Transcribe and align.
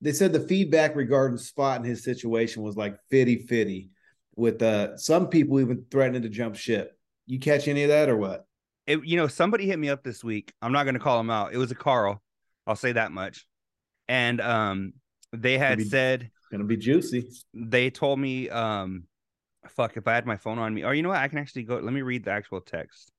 they 0.00 0.12
said 0.12 0.32
the 0.32 0.40
feedback 0.40 0.96
regarding 0.96 1.38
Spot 1.38 1.76
and 1.76 1.86
his 1.86 2.04
situation 2.04 2.62
was 2.62 2.76
like 2.76 2.96
fitty 3.10 3.38
fitty, 3.46 3.90
with 4.36 4.62
uh 4.62 4.96
some 4.96 5.28
people 5.28 5.60
even 5.60 5.84
threatening 5.90 6.22
to 6.22 6.28
jump 6.28 6.56
ship. 6.56 6.96
You 7.26 7.38
catch 7.38 7.68
any 7.68 7.82
of 7.84 7.88
that 7.88 8.08
or 8.08 8.16
what? 8.16 8.46
It, 8.86 9.04
you 9.04 9.16
know, 9.16 9.28
somebody 9.28 9.66
hit 9.66 9.78
me 9.78 9.88
up 9.88 10.02
this 10.02 10.24
week. 10.24 10.52
I'm 10.60 10.72
not 10.72 10.82
going 10.84 10.94
to 10.94 11.00
call 11.00 11.20
him 11.20 11.30
out. 11.30 11.52
It 11.52 11.58
was 11.58 11.70
a 11.70 11.76
Carl. 11.76 12.20
I'll 12.66 12.74
say 12.74 12.92
that 12.92 13.12
much. 13.12 13.46
And 14.08 14.40
um, 14.40 14.94
they 15.32 15.58
had 15.58 15.78
be- 15.78 15.84
said 15.84 16.30
Gonna 16.50 16.64
be 16.64 16.76
juicy. 16.76 17.28
they 17.54 17.90
told 17.90 18.18
me 18.18 18.48
um, 18.48 19.04
fuck 19.68 19.96
if 19.96 20.08
I 20.08 20.14
had 20.14 20.26
my 20.26 20.36
phone 20.36 20.58
on 20.58 20.74
me. 20.74 20.82
Or 20.82 20.92
you 20.92 21.02
know 21.02 21.10
what? 21.10 21.18
I 21.18 21.28
can 21.28 21.38
actually 21.38 21.62
go. 21.62 21.76
Let 21.76 21.92
me 21.92 22.02
read 22.02 22.24
the 22.24 22.32
actual 22.32 22.60
text. 22.60 23.12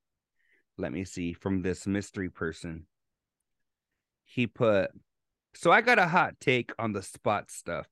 Let 0.78 0.92
me 0.92 1.06
see 1.06 1.32
from 1.32 1.62
this 1.62 1.88
mystery 1.88 2.30
person. 2.30 2.88
He 4.26 4.48
put, 4.48 4.92
so 5.54 5.72
I 5.72 5.82
got 5.82 6.00
a 6.00 6.08
hot 6.08 6.36
take 6.40 6.72
on 6.80 6.94
the 6.94 7.02
spot 7.02 7.52
stuff. 7.52 7.88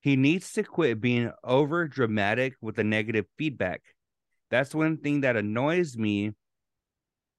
He 0.00 0.16
needs 0.16 0.52
to 0.54 0.62
quit 0.64 1.00
being 1.00 1.30
over 1.44 1.86
dramatic 1.86 2.54
with 2.60 2.76
the 2.76 2.84
negative 2.84 3.26
feedback. 3.38 3.82
That's 4.50 4.74
one 4.74 4.98
thing 4.98 5.20
that 5.20 5.36
annoys 5.36 5.96
me. 5.96 6.32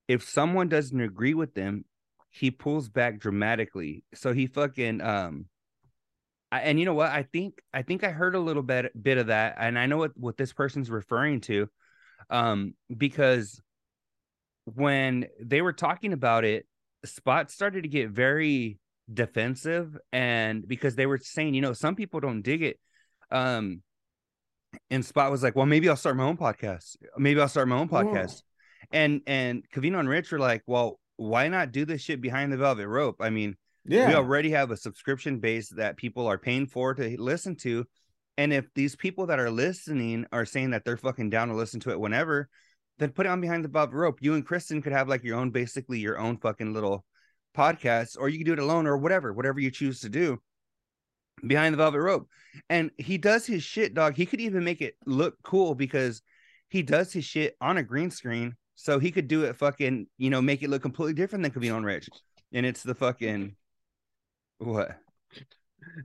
If 0.07 0.23
someone 0.23 0.69
doesn't 0.69 0.99
agree 0.99 1.33
with 1.33 1.53
them, 1.53 1.85
he 2.29 2.51
pulls 2.51 2.89
back 2.89 3.19
dramatically. 3.19 4.03
So 4.13 4.33
he 4.33 4.47
fucking 4.47 5.01
um 5.01 5.45
I, 6.53 6.59
and 6.59 6.79
you 6.79 6.85
know 6.85 6.93
what? 6.93 7.09
I 7.09 7.23
think 7.23 7.61
I 7.73 7.81
think 7.81 8.03
I 8.03 8.11
heard 8.11 8.35
a 8.35 8.39
little 8.39 8.61
bit 8.61 8.91
bit 9.01 9.17
of 9.17 9.27
that, 9.27 9.55
and 9.57 9.77
I 9.77 9.87
know 9.87 9.97
what 9.97 10.11
what 10.15 10.37
this 10.37 10.53
person's 10.53 10.91
referring 10.91 11.41
to, 11.41 11.67
um, 12.29 12.75
because 12.95 13.59
when 14.65 15.25
they 15.41 15.63
were 15.63 15.73
talking 15.73 16.13
about 16.13 16.45
it, 16.45 16.67
Spot 17.05 17.49
started 17.49 17.83
to 17.83 17.89
get 17.89 18.11
very 18.11 18.77
defensive, 19.11 19.97
and 20.11 20.67
because 20.67 20.95
they 20.95 21.05
were 21.05 21.17
saying, 21.17 21.53
you 21.53 21.61
know, 21.61 21.73
some 21.73 21.95
people 21.95 22.19
don't 22.19 22.41
dig 22.41 22.61
it, 22.63 22.79
um, 23.31 23.81
and 24.89 25.05
Spot 25.05 25.31
was 25.31 25.43
like, 25.43 25.55
well, 25.55 25.65
maybe 25.65 25.89
I'll 25.89 25.95
start 25.95 26.15
my 26.17 26.23
own 26.23 26.37
podcast. 26.37 26.97
Maybe 27.17 27.39
I'll 27.39 27.47
start 27.47 27.67
my 27.67 27.77
own 27.77 27.89
podcast, 27.89 28.41
and 28.91 29.21
and 29.27 29.63
Covino 29.73 29.99
and 29.99 30.09
Rich 30.09 30.31
were 30.31 30.39
like, 30.39 30.63
well, 30.65 30.99
why 31.15 31.47
not 31.47 31.71
do 31.71 31.85
this 31.85 32.01
shit 32.01 32.21
behind 32.21 32.51
the 32.51 32.57
velvet 32.57 32.87
rope? 32.87 33.17
I 33.19 33.29
mean 33.29 33.55
Yeah. 33.85 34.07
we 34.07 34.15
already 34.15 34.49
have 34.51 34.71
a 34.71 34.77
subscription 34.77 35.39
base 35.39 35.69
that 35.69 35.97
people 35.97 36.25
are 36.27 36.37
paying 36.37 36.65
for 36.67 36.93
to 36.95 37.21
listen 37.21 37.55
to 37.57 37.85
and 38.37 38.51
if 38.51 38.65
these 38.73 38.95
people 38.95 39.27
that 39.27 39.39
are 39.39 39.51
listening 39.51 40.25
are 40.31 40.45
saying 40.45 40.71
that 40.71 40.83
they're 40.85 40.97
fucking 40.97 41.29
down 41.29 41.49
to 41.49 41.53
listen 41.53 41.79
to 41.81 41.91
it 41.91 41.99
whenever 41.99 42.49
then 42.97 43.11
put 43.11 43.25
it 43.25 43.29
on 43.29 43.41
behind 43.41 43.63
the 43.63 43.69
velvet 43.69 43.93
rope 43.95 44.17
you 44.21 44.33
and 44.33 44.45
kristen 44.45 44.81
could 44.81 44.93
have 44.93 45.07
like 45.07 45.23
your 45.23 45.37
own 45.37 45.51
basically 45.51 45.99
your 45.99 46.17
own 46.17 46.37
fucking 46.37 46.73
little 46.73 47.05
podcast 47.55 48.17
or 48.19 48.29
you 48.29 48.37
can 48.37 48.45
do 48.45 48.53
it 48.53 48.59
alone 48.59 48.87
or 48.87 48.97
whatever 48.97 49.33
whatever 49.33 49.59
you 49.59 49.71
choose 49.71 49.99
to 49.99 50.09
do 50.09 50.39
behind 51.45 51.73
the 51.73 51.77
velvet 51.77 51.99
rope 51.99 52.27
and 52.69 52.91
he 52.97 53.17
does 53.17 53.45
his 53.45 53.63
shit 53.63 53.93
dog 53.93 54.15
he 54.15 54.25
could 54.25 54.41
even 54.41 54.63
make 54.63 54.81
it 54.81 54.95
look 55.05 55.35
cool 55.43 55.75
because 55.75 56.21
he 56.69 56.81
does 56.81 57.11
his 57.13 57.25
shit 57.25 57.55
on 57.61 57.77
a 57.77 57.83
green 57.83 58.09
screen 58.09 58.55
so 58.75 58.99
he 58.99 59.11
could 59.11 59.27
do 59.27 59.43
it 59.43 59.55
fucking 59.55 60.07
you 60.17 60.29
know 60.29 60.41
make 60.41 60.63
it 60.63 60.69
look 60.69 60.81
completely 60.81 61.13
different 61.13 61.43
than 61.43 61.63
and 61.63 61.85
Rich 61.85 62.09
and 62.53 62.65
it's 62.65 62.83
the 62.83 62.95
fucking 62.95 63.55
what 64.59 64.97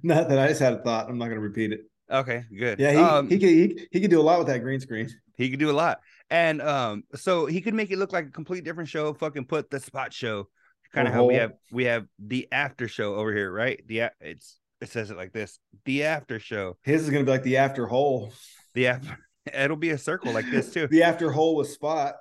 Not 0.02 0.28
that 0.28 0.38
I 0.38 0.48
just 0.48 0.60
had 0.60 0.72
a 0.72 0.78
thought. 0.78 1.08
I'm 1.08 1.18
not 1.18 1.28
gonna 1.28 1.40
repeat 1.40 1.72
it. 1.72 1.80
Okay, 2.10 2.44
good. 2.56 2.78
Yeah, 2.78 2.92
he, 2.92 2.98
um, 2.98 3.28
he 3.28 3.38
could 3.38 3.48
he, 3.48 3.88
he 3.92 4.00
could 4.00 4.10
do 4.10 4.20
a 4.20 4.22
lot 4.22 4.38
with 4.38 4.48
that 4.48 4.60
green 4.60 4.80
screen. 4.80 5.08
he 5.36 5.50
could 5.50 5.58
do 5.58 5.70
a 5.70 5.72
lot, 5.72 6.00
and 6.30 6.62
um, 6.62 7.04
so 7.14 7.46
he 7.46 7.60
could 7.60 7.74
make 7.74 7.90
it 7.90 7.98
look 7.98 8.12
like 8.12 8.26
a 8.26 8.30
complete 8.30 8.64
different 8.64 8.88
show. 8.88 9.12
Fucking 9.12 9.44
put 9.44 9.70
the 9.70 9.80
spot 9.80 10.12
show, 10.12 10.48
kind 10.92 11.08
of 11.08 11.14
how 11.14 11.24
we 11.24 11.34
have 11.34 11.52
we 11.70 11.84
have 11.84 12.06
the 12.18 12.48
after 12.52 12.88
show 12.88 13.14
over 13.14 13.32
here, 13.32 13.50
right? 13.50 13.82
The 13.86 14.10
it's 14.20 14.58
it 14.80 14.90
says 14.90 15.10
it 15.10 15.16
like 15.16 15.32
this: 15.32 15.58
the 15.84 16.04
after 16.04 16.38
show, 16.38 16.76
His 16.82 17.02
is 17.04 17.10
gonna 17.10 17.24
be 17.24 17.30
like 17.30 17.42
the 17.42 17.56
after 17.58 17.86
hole. 17.86 18.32
the 18.74 18.88
after. 18.88 19.18
It'll 19.54 19.76
be 19.76 19.90
a 19.90 19.98
circle 19.98 20.32
like 20.32 20.50
this 20.50 20.72
too. 20.72 20.86
The 20.90 21.02
after 21.02 21.30
hole 21.32 21.56
with 21.56 21.68
spot. 21.70 22.16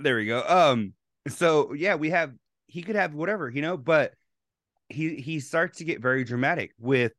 There 0.00 0.16
we 0.16 0.26
go. 0.26 0.42
Um, 0.46 0.92
so 1.28 1.72
yeah, 1.72 1.94
we 1.96 2.10
have 2.10 2.32
he 2.66 2.82
could 2.82 2.96
have 2.96 3.14
whatever, 3.14 3.48
you 3.48 3.62
know, 3.62 3.76
but 3.76 4.12
he 4.88 5.16
he 5.16 5.40
starts 5.40 5.78
to 5.78 5.84
get 5.84 6.00
very 6.02 6.24
dramatic 6.24 6.72
with 6.78 7.12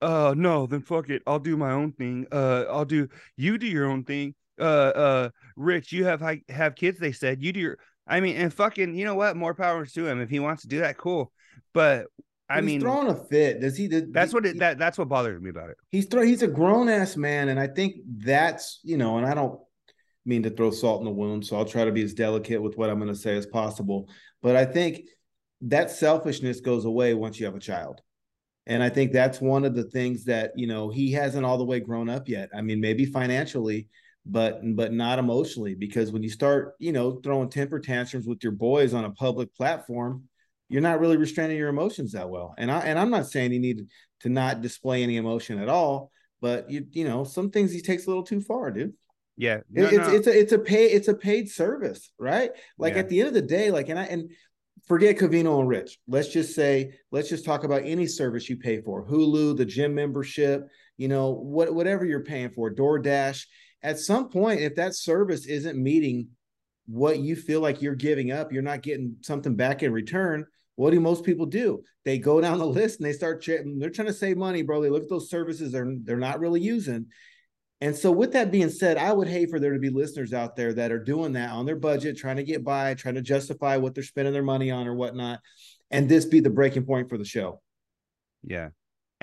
uh 0.00 0.34
no, 0.36 0.66
then 0.66 0.82
fuck 0.82 1.08
it. 1.10 1.22
I'll 1.26 1.38
do 1.38 1.56
my 1.56 1.72
own 1.72 1.92
thing. 1.92 2.26
Uh 2.32 2.64
I'll 2.68 2.84
do 2.84 3.08
you 3.36 3.58
do 3.58 3.66
your 3.66 3.86
own 3.86 4.04
thing. 4.04 4.34
Uh 4.58 4.64
uh 4.64 5.30
Rich, 5.56 5.92
you 5.92 6.04
have 6.04 6.22
have 6.48 6.74
kids, 6.74 6.98
they 6.98 7.12
said. 7.12 7.42
You 7.42 7.52
do 7.52 7.60
your 7.60 7.78
I 8.06 8.20
mean, 8.20 8.36
and 8.36 8.52
fucking, 8.52 8.94
you 8.94 9.04
know 9.04 9.14
what? 9.14 9.36
More 9.36 9.54
power 9.54 9.86
to 9.86 10.06
him. 10.06 10.20
If 10.20 10.30
he 10.30 10.40
wants 10.40 10.62
to 10.62 10.68
do 10.68 10.80
that, 10.80 10.96
cool. 10.96 11.32
But 11.72 12.06
I 12.48 12.56
He's 12.56 12.64
mean 12.64 12.80
throwing 12.80 13.08
a 13.08 13.14
fit. 13.14 13.60
Does 13.60 13.76
he? 13.76 13.88
Did, 13.88 14.12
that's 14.12 14.34
what 14.34 14.44
it 14.44 14.58
that 14.58 14.78
that's 14.78 14.98
what 14.98 15.08
bothers 15.08 15.40
me 15.40 15.50
about 15.50 15.70
it. 15.70 15.76
he's 15.90 16.06
throw, 16.06 16.22
he's 16.22 16.42
a 16.42 16.48
grown 16.48 16.88
ass 16.88 17.16
man, 17.16 17.48
and 17.48 17.58
I 17.58 17.66
think 17.66 17.96
that's 18.18 18.80
you 18.82 18.98
know, 18.98 19.16
and 19.16 19.26
I 19.26 19.34
don't 19.34 19.58
mean 20.26 20.42
to 20.42 20.50
throw 20.50 20.70
salt 20.70 21.00
in 21.00 21.06
the 21.06 21.10
wound, 21.10 21.46
so 21.46 21.56
I'll 21.56 21.64
try 21.64 21.84
to 21.84 21.92
be 21.92 22.02
as 22.02 22.14
delicate 22.14 22.60
with 22.60 22.76
what 22.76 22.90
I'm 22.90 22.98
going 22.98 23.12
to 23.12 23.18
say 23.18 23.36
as 23.36 23.46
possible. 23.46 24.08
But 24.42 24.56
I 24.56 24.64
think 24.64 25.06
that 25.62 25.90
selfishness 25.90 26.60
goes 26.60 26.84
away 26.84 27.14
once 27.14 27.38
you 27.38 27.46
have 27.46 27.54
a 27.54 27.60
child. 27.60 28.00
And 28.66 28.82
I 28.82 28.88
think 28.88 29.12
that's 29.12 29.40
one 29.40 29.64
of 29.64 29.74
the 29.74 29.84
things 29.84 30.24
that, 30.24 30.52
you 30.54 30.68
know, 30.68 30.88
he 30.88 31.10
hasn't 31.12 31.44
all 31.44 31.58
the 31.58 31.64
way 31.64 31.80
grown 31.80 32.08
up 32.08 32.28
yet. 32.28 32.48
I 32.54 32.62
mean, 32.62 32.80
maybe 32.80 33.04
financially, 33.04 33.88
but 34.24 34.60
but 34.76 34.92
not 34.92 35.18
emotionally 35.18 35.74
because 35.74 36.12
when 36.12 36.22
you 36.22 36.30
start, 36.30 36.74
you 36.78 36.92
know, 36.92 37.20
throwing 37.22 37.48
temper 37.48 37.80
tantrums 37.80 38.26
with 38.26 38.42
your 38.42 38.52
boys 38.52 38.94
on 38.94 39.04
a 39.04 39.10
public 39.10 39.54
platform, 39.54 40.24
you're 40.68 40.80
not 40.80 41.00
really 41.00 41.16
restraining 41.16 41.56
your 41.56 41.68
emotions 41.68 42.12
that 42.12 42.30
well. 42.30 42.54
And 42.56 42.70
I 42.70 42.80
and 42.80 42.98
I'm 42.98 43.10
not 43.10 43.26
saying 43.26 43.52
you 43.52 43.60
need 43.60 43.86
to 44.20 44.28
not 44.28 44.62
display 44.62 45.02
any 45.02 45.16
emotion 45.16 45.58
at 45.58 45.68
all, 45.68 46.10
but 46.40 46.70
you 46.70 46.86
you 46.92 47.04
know, 47.04 47.24
some 47.24 47.50
things 47.50 47.72
he 47.72 47.82
takes 47.82 48.06
a 48.06 48.08
little 48.08 48.22
too 48.22 48.40
far, 48.40 48.70
dude. 48.70 48.94
Yeah. 49.36 49.56
It- 49.74 49.92
it's 49.92 50.08
no. 50.08 50.14
it's 50.14 50.26
a 50.28 50.38
it's 50.38 50.52
a 50.52 50.58
pay 50.58 50.86
it's 50.86 51.08
a 51.08 51.14
paid 51.14 51.50
service, 51.50 52.12
right? 52.18 52.50
Like 52.78 52.94
Yeah. 52.94 53.00
at 53.00 53.08
the 53.08 53.20
end 53.20 53.28
of 53.28 53.34
the 53.34 53.42
day, 53.42 53.70
like 53.70 53.88
and 53.88 53.98
I 53.98 54.04
and 54.04 54.30
forget 54.86 55.18
Covino 55.18 55.58
and 55.58 55.68
Rich. 55.68 55.98
Let's 56.06 56.28
just 56.28 56.54
say 56.54 56.94
let's 57.10 57.28
just 57.28 57.44
talk 57.44 57.64
about 57.64 57.82
any 57.84 58.06
service 58.06 58.48
you 58.48 58.56
pay 58.56 58.80
for, 58.82 59.04
Hulu, 59.04 59.56
the 59.56 59.64
gym 59.64 59.94
membership, 59.94 60.68
you 60.96 61.08
know, 61.08 61.30
what 61.32 61.74
whatever 61.74 62.04
you're 62.04 62.24
paying 62.24 62.50
for, 62.50 62.72
DoorDash. 62.72 63.46
At 63.82 63.98
some 63.98 64.28
point, 64.28 64.60
if 64.60 64.76
that 64.76 64.94
service 64.94 65.46
isn't 65.46 65.80
meeting 65.82 66.28
what 66.86 67.18
you 67.18 67.36
feel 67.36 67.60
like 67.60 67.82
you're 67.82 67.94
giving 67.94 68.30
up, 68.30 68.52
you're 68.52 68.62
not 68.62 68.82
getting 68.82 69.16
something 69.22 69.54
back 69.56 69.82
in 69.82 69.92
return. 69.92 70.46
What 70.76 70.90
do 70.90 71.00
most 71.00 71.24
people 71.24 71.46
do? 71.46 71.82
They 72.04 72.18
go 72.18 72.40
down 72.40 72.58
the 72.58 72.66
list 72.80 72.98
and 73.00 73.06
they 73.06 73.12
start. 73.12 73.42
ch- 73.42 73.60
They're 73.78 73.90
trying 73.90 74.08
to 74.08 74.12
save 74.12 74.36
money, 74.36 74.62
bro. 74.62 74.80
They 74.80 74.90
look 74.90 75.04
at 75.04 75.08
those 75.08 75.30
services 75.30 75.72
they're 75.72 75.94
they're 76.04 76.16
not 76.16 76.40
really 76.40 76.60
using, 76.60 77.06
and 77.80 77.96
so, 77.96 78.12
with 78.12 78.32
that 78.32 78.52
being 78.52 78.70
said, 78.70 78.96
I 78.96 79.12
would 79.12 79.26
hate 79.28 79.50
for 79.50 79.58
there 79.58 79.72
to 79.72 79.78
be 79.80 79.90
listeners 79.90 80.32
out 80.32 80.54
there 80.54 80.72
that 80.74 80.92
are 80.92 81.02
doing 81.02 81.32
that 81.32 81.50
on 81.50 81.66
their 81.66 81.76
budget, 81.76 82.16
trying 82.16 82.36
to 82.36 82.44
get 82.44 82.62
by, 82.62 82.94
trying 82.94 83.16
to 83.16 83.22
justify 83.22 83.76
what 83.76 83.94
they're 83.94 84.04
spending 84.04 84.32
their 84.32 84.42
money 84.42 84.70
on 84.70 84.86
or 84.86 84.94
whatnot, 84.94 85.40
and 85.90 86.08
this 86.08 86.24
be 86.24 86.38
the 86.40 86.48
breaking 86.50 86.84
point 86.86 87.08
for 87.08 87.18
the 87.18 87.24
show. 87.24 87.60
yeah. 88.44 88.68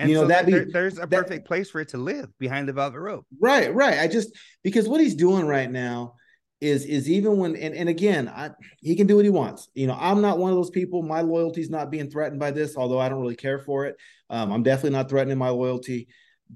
You 0.08 0.14
know, 0.14 0.20
so 0.22 0.28
that'd 0.28 0.52
there- 0.52 0.64
be- 0.66 0.72
there's 0.72 0.98
a 0.98 1.00
that- 1.06 1.10
perfect 1.10 1.46
place 1.46 1.70
for 1.70 1.80
it 1.80 1.88
to 1.88 1.98
live 1.98 2.28
behind 2.38 2.68
the 2.68 2.72
velvet 2.72 3.00
rope. 3.00 3.26
Right, 3.40 3.74
right. 3.74 3.98
I 3.98 4.06
just 4.08 4.30
because 4.62 4.88
what 4.88 5.00
he's 5.00 5.14
doing 5.14 5.46
right 5.46 5.70
now 5.70 6.14
is 6.60 6.84
is 6.84 7.08
even 7.08 7.38
when 7.38 7.56
and, 7.56 7.74
and 7.74 7.88
again, 7.88 8.28
I 8.28 8.50
he 8.80 8.94
can 8.94 9.06
do 9.06 9.16
what 9.16 9.24
he 9.24 9.30
wants. 9.30 9.68
You 9.74 9.86
know, 9.86 9.96
I'm 9.98 10.20
not 10.20 10.38
one 10.38 10.50
of 10.50 10.56
those 10.56 10.70
people. 10.70 11.02
My 11.02 11.22
loyalty's 11.22 11.70
not 11.70 11.90
being 11.90 12.10
threatened 12.10 12.38
by 12.40 12.50
this, 12.50 12.76
although 12.76 12.98
I 12.98 13.08
don't 13.08 13.20
really 13.20 13.36
care 13.36 13.58
for 13.58 13.86
it. 13.86 13.96
Um, 14.28 14.52
I'm 14.52 14.62
definitely 14.62 14.90
not 14.98 15.08
threatening 15.08 15.38
my 15.38 15.48
loyalty. 15.48 16.08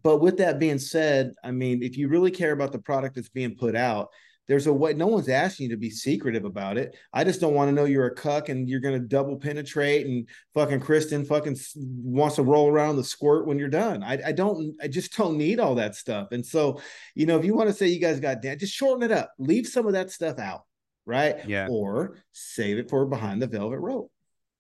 But 0.03 0.19
with 0.21 0.39
that 0.39 0.59
being 0.59 0.79
said, 0.79 1.33
I 1.45 1.53
mean, 1.53 1.83
if 1.83 1.97
you 1.97 2.09
really 2.09 2.33
care 2.33 2.53
about 2.53 2.73
the 2.73 2.81
product 2.81 3.15
that's 3.15 3.29
being 3.29 3.55
put 3.57 3.77
out, 3.77 4.09
there's 4.47 4.67
a 4.67 4.73
way. 4.73 4.93
No 4.95 5.07
one's 5.07 5.29
asking 5.29 5.65
you 5.65 5.71
to 5.71 5.79
be 5.79 5.91
secretive 5.91 6.45
about 6.45 6.77
it. 6.77 6.97
I 7.13 7.25
just 7.25 7.41
don't 7.41 7.55
want 7.55 7.69
to 7.69 7.73
know 7.75 7.85
you're 7.85 8.07
a 8.07 8.15
cuck 8.15 8.51
and 8.51 8.69
you're 8.69 8.81
going 8.81 9.01
to 9.01 9.07
double 9.07 9.37
penetrate 9.37 10.07
and 10.07 10.29
fucking 10.53 10.81
Kristen 10.81 11.25
fucking 11.25 11.57
wants 11.77 12.37
to 12.37 12.43
roll 12.43 12.69
around 12.69 12.97
the 12.97 13.05
squirt 13.05 13.47
when 13.47 13.59
you're 13.59 13.69
done. 13.69 14.03
I, 14.03 14.21
I 14.27 14.33
don't. 14.33 14.77
I 14.83 14.89
just 14.89 15.17
don't 15.17 15.39
need 15.39 15.61
all 15.61 15.75
that 15.77 15.95
stuff. 15.95 16.29
And 16.33 16.45
so, 16.45 16.81
you 17.15 17.27
know, 17.27 17.39
if 17.39 17.45
you 17.45 17.55
want 17.55 17.69
to 17.71 17.75
say 17.75 17.89
you 17.89 18.01
guys 18.01 18.21
got 18.21 18.43
Dan, 18.43 18.59
just 18.59 18.75
shorten 18.75 19.03
it 19.03 19.13
up. 19.17 19.33
Leave 19.39 19.67
some 19.67 19.87
of 19.87 19.95
that 19.95 20.11
stuff 20.11 20.39
out, 20.39 20.65
right? 21.07 21.37
Yeah. 21.49 21.69
Or 21.71 22.19
save 22.33 22.79
it 22.79 22.91
for 22.91 23.07
behind 23.07 23.41
the 23.41 23.47
velvet 23.47 23.79
rope. 23.79 24.11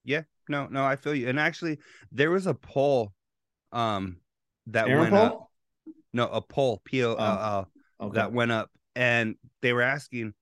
Yeah. 0.05 0.23
No, 0.49 0.67
no, 0.67 0.85
I 0.85 0.97
feel 0.97 1.15
you. 1.15 1.29
And 1.29 1.41
actually, 1.41 1.79
there 2.13 2.31
was 2.31 2.47
a 2.47 2.55
poll 2.55 3.13
um 3.73 4.17
that 4.69 4.89
Aaron 4.89 5.11
went 5.11 5.15
up. 5.15 5.51
No, 6.13 6.29
a 6.29 6.41
poll, 6.41 6.81
P 6.85 7.05
O 7.05 7.15
L 7.15 7.19
L, 7.21 7.71
Okay. 8.01 8.15
that 8.17 8.33
went 8.33 8.53
up, 8.53 8.71
and 8.97 9.37
they 9.63 9.73
were 9.73 9.83
asking, 9.83 10.35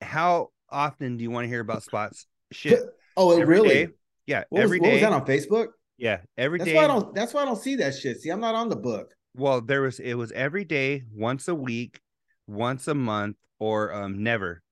how 0.00 0.50
often 0.70 1.16
do 1.16 1.22
you 1.22 1.30
want 1.30 1.44
to 1.44 1.48
hear 1.48 1.60
about 1.60 1.82
spots? 1.82 2.26
Shit, 2.52 2.82
oh, 3.16 3.32
every 3.32 3.46
really? 3.46 3.86
day. 3.86 3.92
Yeah, 4.26 4.44
What 4.50 4.62
was, 4.62 4.64
every 4.64 4.80
what 4.80 4.92
was 4.92 5.00
that 5.00 5.12
on 5.12 5.26
Facebook? 5.26 5.68
Yeah, 5.96 6.20
every 6.36 6.58
That's 6.58 6.70
day. 6.70 6.76
why 6.76 6.84
I 6.84 6.86
don't. 6.86 7.14
That's 7.14 7.34
why 7.34 7.42
I 7.42 7.44
don't 7.44 7.60
see 7.60 7.76
that 7.76 7.94
shit. 7.94 8.20
See, 8.20 8.30
I'm 8.30 8.40
not 8.40 8.54
on 8.54 8.68
the 8.68 8.76
book. 8.76 9.14
Well, 9.34 9.60
there 9.60 9.82
was 9.82 10.00
it 10.00 10.14
was 10.14 10.32
every 10.32 10.64
day, 10.64 11.04
once 11.14 11.48
a 11.48 11.54
week, 11.54 12.00
once 12.46 12.88
a 12.88 12.94
month, 12.94 13.36
or 13.58 13.92
um 13.92 14.22
never. 14.22 14.62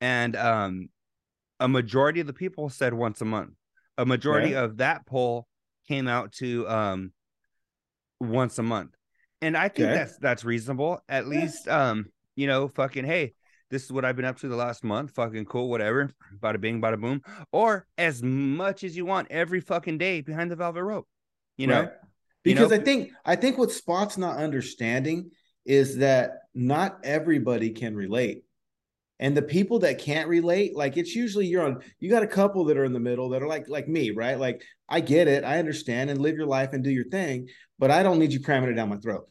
And 0.00 0.36
um 0.36 0.88
a 1.60 1.68
majority 1.68 2.20
of 2.20 2.26
the 2.26 2.32
people 2.32 2.68
said 2.68 2.94
once 2.94 3.20
a 3.20 3.24
month. 3.24 3.52
A 3.96 4.04
majority 4.04 4.54
Okay. 4.54 4.64
of 4.64 4.76
that 4.78 5.06
poll 5.06 5.46
came 5.88 6.08
out 6.08 6.32
to 6.32 6.68
um 6.68 7.12
once 8.20 8.58
a 8.58 8.62
month. 8.62 8.94
And 9.40 9.56
I 9.56 9.68
think 9.68 9.88
Okay. 9.88 9.94
that's 9.94 10.18
that's 10.18 10.44
reasonable. 10.44 11.02
At 11.08 11.24
Yeah. 11.24 11.30
least 11.30 11.68
um, 11.68 12.06
you 12.36 12.46
know, 12.46 12.68
fucking 12.68 13.04
hey, 13.04 13.34
this 13.70 13.84
is 13.84 13.92
what 13.92 14.04
I've 14.04 14.16
been 14.16 14.24
up 14.24 14.38
to 14.40 14.48
the 14.48 14.56
last 14.56 14.84
month. 14.84 15.12
Fucking 15.12 15.46
cool, 15.46 15.68
whatever. 15.68 16.10
Bada 16.38 16.60
bing, 16.60 16.80
bada 16.80 17.00
boom. 17.00 17.22
Or 17.52 17.86
as 17.98 18.22
much 18.22 18.84
as 18.84 18.96
you 18.96 19.04
want 19.04 19.28
every 19.30 19.60
fucking 19.60 19.98
day 19.98 20.20
behind 20.20 20.50
the 20.50 20.56
velvet 20.56 20.84
rope. 20.84 21.08
You 21.56 21.66
know? 21.68 21.80
Right. 21.80 21.90
You 22.44 22.54
because 22.54 22.70
know? 22.70 22.76
I 22.76 22.80
think 22.80 23.12
I 23.24 23.36
think 23.36 23.58
what 23.58 23.72
Spot's 23.72 24.18
not 24.18 24.36
understanding 24.36 25.30
is 25.64 25.96
that 25.96 26.42
not 26.54 26.98
everybody 27.02 27.70
can 27.70 27.96
relate. 27.96 28.42
And 29.18 29.36
the 29.36 29.42
people 29.42 29.78
that 29.80 29.98
can't 29.98 30.28
relate, 30.28 30.76
like 30.76 30.96
it's 30.96 31.14
usually 31.14 31.46
you're 31.46 31.64
on 31.64 31.80
you 32.00 32.10
got 32.10 32.22
a 32.22 32.28
couple 32.28 32.64
that 32.66 32.76
are 32.76 32.84
in 32.84 32.92
the 32.92 33.00
middle 33.00 33.30
that 33.30 33.42
are 33.42 33.48
like 33.48 33.68
like 33.68 33.88
me, 33.88 34.10
right? 34.10 34.38
Like 34.38 34.62
I 34.88 35.00
get 35.00 35.28
it, 35.28 35.44
I 35.44 35.58
understand 35.58 36.10
and 36.10 36.20
live 36.20 36.36
your 36.36 36.46
life 36.46 36.72
and 36.72 36.84
do 36.84 36.90
your 36.90 37.08
thing, 37.08 37.48
but 37.78 37.90
I 37.90 38.02
don't 38.02 38.18
need 38.18 38.32
you 38.32 38.40
cramming 38.40 38.70
it 38.70 38.74
down 38.74 38.90
my 38.90 38.98
throat. 38.98 39.28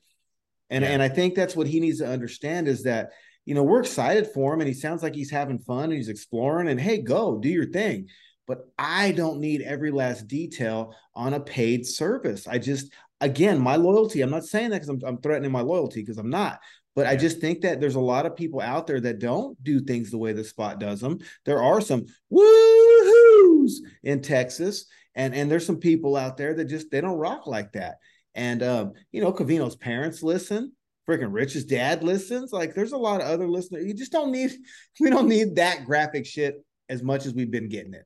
And 0.73 0.83
Yeah. 0.83 0.91
and 0.91 1.01
I 1.01 1.09
think 1.09 1.35
that's 1.35 1.55
what 1.55 1.67
he 1.67 1.79
needs 1.79 1.99
to 1.99 2.07
understand 2.07 2.67
is 2.67 2.83
that 2.83 3.11
you 3.45 3.53
know, 3.55 3.63
we're 3.63 3.81
excited 3.81 4.27
for 4.27 4.53
him 4.53 4.61
and 4.61 4.67
he 4.69 4.73
sounds 4.73 5.03
like 5.03 5.13
he's 5.13 5.29
having 5.31 5.59
fun 5.59 5.85
and 5.85 5.93
he's 5.93 6.07
exploring 6.09 6.69
and 6.69 6.79
hey, 6.79 7.01
go 7.01 7.37
do 7.37 7.49
your 7.49 7.65
thing. 7.65 8.07
But 8.47 8.59
I 8.77 9.11
don't 9.11 9.39
need 9.39 9.61
every 9.61 9.91
last 9.91 10.27
detail 10.27 10.95
on 11.13 11.33
a 11.33 11.39
paid 11.39 11.85
service. 11.85 12.47
I 12.47 12.57
just, 12.57 12.93
again, 13.21 13.59
my 13.59 13.75
loyalty, 13.75 14.21
I'm 14.21 14.29
not 14.29 14.45
saying 14.45 14.69
that 14.69 14.77
because 14.81 14.89
I'm, 14.89 15.01
I'm 15.05 15.17
threatening 15.21 15.51
my 15.51 15.61
loyalty 15.61 16.01
because 16.01 16.17
I'm 16.17 16.29
not. 16.29 16.59
But 16.95 17.07
I 17.07 17.15
just 17.15 17.39
think 17.41 17.61
that 17.61 17.81
there's 17.81 17.95
a 17.95 17.99
lot 17.99 18.25
of 18.25 18.35
people 18.35 18.61
out 18.61 18.87
there 18.87 19.01
that 19.01 19.19
don't 19.19 19.61
do 19.63 19.81
things 19.81 20.11
the 20.11 20.17
way 20.17 20.31
the 20.31 20.43
spot 20.43 20.79
does 20.79 21.01
them. 21.01 21.19
There 21.45 21.61
are 21.61 21.81
some 21.81 22.05
woohoos 22.31 23.71
in 24.03 24.21
Texas, 24.21 24.85
and 25.15 25.33
and 25.33 25.49
there's 25.49 25.65
some 25.65 25.77
people 25.77 26.15
out 26.15 26.37
there 26.37 26.53
that 26.53 26.65
just 26.65 26.91
they 26.91 27.01
don't 27.01 27.17
rock 27.17 27.47
like 27.47 27.71
that. 27.73 27.95
And 28.35 28.63
um, 28.63 28.93
you 29.11 29.21
know, 29.21 29.31
Covino's 29.31 29.75
parents 29.75 30.23
listen. 30.23 30.73
Freaking 31.07 31.33
Rich's 31.33 31.65
dad 31.65 32.01
listens. 32.01 32.53
Like, 32.53 32.73
there's 32.73 32.93
a 32.93 32.97
lot 32.97 33.19
of 33.19 33.27
other 33.27 33.47
listeners. 33.47 33.85
You 33.85 33.93
just 33.93 34.11
don't 34.11 34.31
need. 34.31 34.51
We 34.99 35.09
don't 35.09 35.27
need 35.27 35.55
that 35.55 35.85
graphic 35.85 36.25
shit 36.25 36.63
as 36.87 37.03
much 37.03 37.25
as 37.25 37.33
we've 37.33 37.51
been 37.51 37.67
getting 37.67 37.93
it. 37.93 38.05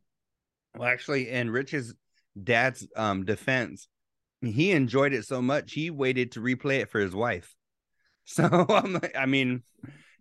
Well, 0.75 0.87
actually, 0.87 1.29
in 1.29 1.49
Rich's 1.49 1.93
dad's 2.41 2.87
um 2.95 3.25
defense, 3.25 3.87
he 4.41 4.71
enjoyed 4.71 5.13
it 5.13 5.25
so 5.25 5.41
much 5.41 5.73
he 5.73 5.89
waited 5.89 6.33
to 6.33 6.39
replay 6.39 6.79
it 6.79 6.89
for 6.89 6.99
his 6.99 7.15
wife. 7.15 7.53
So 8.29 8.43
I'm 8.43 8.91
like, 8.91 9.15
I 9.17 9.25
mean, 9.25 9.63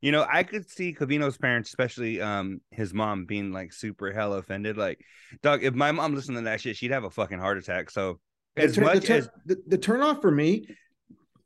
you 0.01 0.13
know, 0.13 0.25
I 0.31 0.45
could 0.45 0.71
see 0.71 0.95
Covino's 0.95 1.37
parents, 1.37 1.71
especially 1.71 2.21
um 2.21 2.61
his 2.71 2.95
mom, 2.95 3.25
being 3.25 3.53
like 3.53 3.73
super 3.73 4.13
hell 4.13 4.35
offended. 4.35 4.77
Like, 4.77 5.01
dog, 5.43 5.65
if 5.65 5.75
my 5.75 5.91
mom 5.91 6.15
listened 6.15 6.37
to 6.37 6.45
that 6.45 6.61
shit, 6.61 6.77
she'd 6.77 6.93
have 6.93 7.03
a 7.03 7.11
fucking 7.11 7.41
heart 7.41 7.59
attack. 7.59 7.91
So 7.91 8.21
The 8.57 8.63
as 8.63 8.75
turn- 8.75 8.85
the 8.85 8.95
much 8.95 9.05
turn- 9.05 9.19
as 9.19 9.29
the, 9.45 9.63
the 9.67 9.79
turn 9.79 10.03
off 10.03 10.21
for 10.21 10.31
me, 10.31 10.67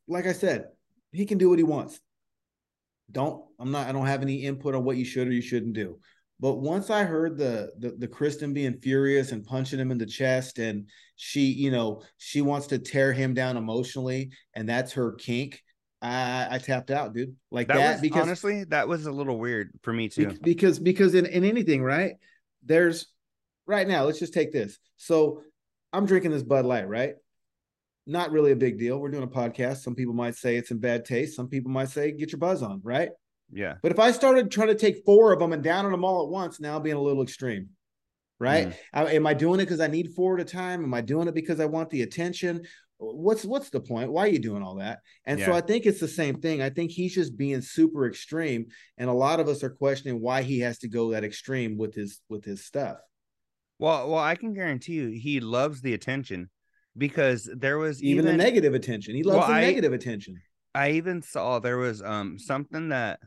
like 0.09 0.27
I 0.27 0.33
said, 0.33 0.67
he 1.13 1.27
can 1.27 1.39
do 1.39 1.49
what 1.51 1.59
he 1.59 1.65
wants. 1.65 2.01
Don't 3.11 3.45
I'm 3.59 3.73
not 3.73 3.89
I 3.89 3.93
don't 3.93 4.07
have 4.07 4.23
any 4.23 4.45
input 4.45 4.75
on 4.75 4.85
what 4.85 4.97
you 4.97 5.05
should 5.05 5.29
or 5.29 5.33
you 5.33 5.43
shouldn't 5.43 5.75
do. 5.75 5.99
But 6.39 6.55
once 6.55 6.89
I 6.89 7.05
heard 7.05 7.37
the 7.37 7.73
the 7.79 7.91
the 7.91 8.09
Kristen 8.09 8.55
being 8.55 8.79
furious 8.81 9.33
and 9.33 9.45
punching 9.45 9.79
him 9.79 9.91
in 9.91 9.99
the 9.99 10.07
chest, 10.07 10.59
and 10.59 10.89
she, 11.17 11.47
you 11.47 11.71
know, 11.71 12.03
she 12.17 12.41
wants 12.41 12.69
to 12.69 12.79
tear 12.79 13.13
him 13.13 13.35
down 13.35 13.57
emotionally, 13.57 14.31
and 14.55 14.69
that's 14.69 14.93
her 14.93 15.13
kink. 15.13 15.61
I 16.01 16.47
I 16.51 16.59
tapped 16.59 16.91
out, 16.91 17.13
dude. 17.13 17.37
Like 17.51 17.69
that, 17.69 17.77
that, 17.77 17.93
was 17.95 18.01
because 18.01 18.23
honestly 18.23 18.65
that 18.65 18.89
was 18.89 19.05
a 19.05 19.13
little 19.13 19.39
weird 19.39 19.71
for 19.83 19.93
me 19.93 20.09
too. 20.09 20.35
because 20.41 20.79
because 20.79 21.15
in, 21.15 21.27
in 21.27 21.45
anything 21.45 21.83
right 21.83 22.15
there's 22.63 23.07
right 23.67 23.87
now 23.87 24.05
let's 24.05 24.19
just 24.19 24.35
take 24.35 24.53
this 24.53 24.79
so 24.97 25.43
i'm 25.93 26.07
drinking 26.07 26.31
this 26.31 26.43
bud 26.43 26.65
light 26.65 26.89
right? 26.89 27.15
Not 28.07 28.33
really 28.33 28.51
a 28.51 28.57
big 28.57 28.79
deal. 28.79 28.99
We're 28.99 29.11
doing 29.11 29.23
a 29.25 29.29
podcast. 29.29 29.79
Some 29.83 29.95
people 29.95 30.15
might 30.15 30.35
say 30.35 30.57
it's 30.57 30.71
in 30.71 30.79
bad 30.79 31.05
taste. 31.05 31.37
Some 31.37 31.49
people 31.49 31.71
might 31.71 31.91
say 31.91 32.11
get 32.11 32.33
your 32.33 32.39
buzz 32.39 32.63
on 32.63 32.81
right? 32.83 33.11
Yeah, 33.53 33.75
but 33.83 33.91
if 33.93 33.99
i 33.99 34.11
started 34.13 34.51
trying 34.51 34.69
to 34.69 34.75
take 34.77 35.05
four 35.05 35.33
of 35.33 35.41
them 35.41 35.53
and 35.53 35.63
down 35.63 35.85
on 35.85 35.91
them 35.93 36.05
all 36.05 36.23
at 36.25 36.29
once 36.31 36.61
now 36.61 36.79
being 36.79 36.97
a 36.97 37.03
little 37.03 37.23
extreme 37.23 37.71
right? 38.39 38.69
Mhm. 38.69 38.75
I- 38.93 39.13
am 39.15 39.27
i 39.27 39.35
doing 39.35 39.61
it 39.61 39.65
because 39.65 39.81
i 39.81 39.87
need 39.89 40.15
four 40.15 40.37
at 40.39 40.41
a 40.41 40.45
time? 40.51 40.83
Am 40.85 40.95
i 40.95 41.01
doing 41.01 41.27
it 41.29 41.35
because 41.35 41.59
i 41.61 41.67
want 41.67 41.91
the 41.91 42.03
attention? 42.03 42.63
What's 42.99 43.45
what's 43.45 43.71
the 43.71 43.81
point? 43.81 44.13
Why 44.13 44.27
are 44.27 44.31
you 44.31 44.39
doing 44.39 44.63
all 44.63 44.77
that? 44.77 45.01
And 45.25 45.41
so 45.47 45.53
i 45.53 45.61
think 45.61 45.85
it's 45.85 46.01
the 46.01 46.09
same 46.09 46.41
thing. 46.41 46.63
I 46.63 46.71
think 46.71 46.91
he's 46.93 47.15
just 47.15 47.37
being 47.37 47.61
super 47.61 48.07
extreme 48.07 48.67
and 48.99 49.11
a 49.11 49.13
lot 49.13 49.41
of 49.41 49.49
us 49.49 49.65
are 49.65 49.71
questioning 49.71 50.21
why 50.21 50.43
he 50.43 50.61
has 50.61 50.79
to 50.79 50.89
go 50.89 51.11
that 51.11 51.25
extreme 51.25 51.77
with 51.77 51.95
his 51.95 52.21
with 52.29 52.45
his 52.45 52.65
stuff 52.65 52.99
well, 53.81 54.11
well, 54.11 54.23
I 54.23 54.35
can 54.35 54.53
guarantee 54.53 54.93
you 54.93 55.09
he 55.09 55.41
loves 55.41 55.81
the 55.81 55.95
attention 55.95 56.51
because 56.97 57.49
there 57.57 57.79
was 57.79 58.03
even, 58.03 58.25
even, 58.27 58.37
the 58.37 58.45
negative 58.45 58.75
attention 58.75 59.15
he 59.15 59.23
loves 59.23 59.39
Well, 59.39 59.49
the 59.49 59.55
I- 59.55 59.61
negative 59.63 59.93
attention 59.93 60.41
I 60.75 60.93
even 60.93 61.23
saw 61.23 61.59
there 61.59 61.79
was 61.79 62.01
um 62.01 62.39
something 62.39 62.91
that 62.91 63.19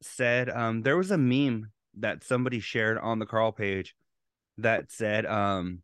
said 0.00 0.48
um 0.48 0.80
there 0.80 0.96
was 0.96 1.10
a 1.10 1.18
meme 1.18 1.70
that 1.98 2.24
somebody 2.24 2.60
shared 2.60 2.96
on 2.96 3.18
the 3.18 3.26
Carl 3.26 3.52
page 3.52 3.94
that 4.56 4.90
said 4.90 5.26
um 5.26 5.82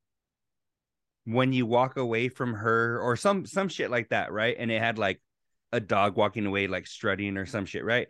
when 1.24 1.52
you 1.52 1.66
walk 1.66 1.96
away 1.96 2.28
from 2.28 2.54
her 2.54 3.00
or 3.00 3.16
some 3.16 3.44
some 3.44 3.68
shit 3.68 3.90
like 3.90 4.08
that, 4.10 4.32
right? 4.32 4.56
And 4.58 4.70
it 4.70 4.80
had 4.80 4.96
like 4.96 5.20
a 5.72 5.80
dog 5.80 6.16
walking 6.16 6.46
away 6.46 6.68
like 6.68 6.86
strutting 6.86 7.36
or 7.36 7.44
some 7.44 7.66
shit, 7.66 7.84
right? 7.84 8.08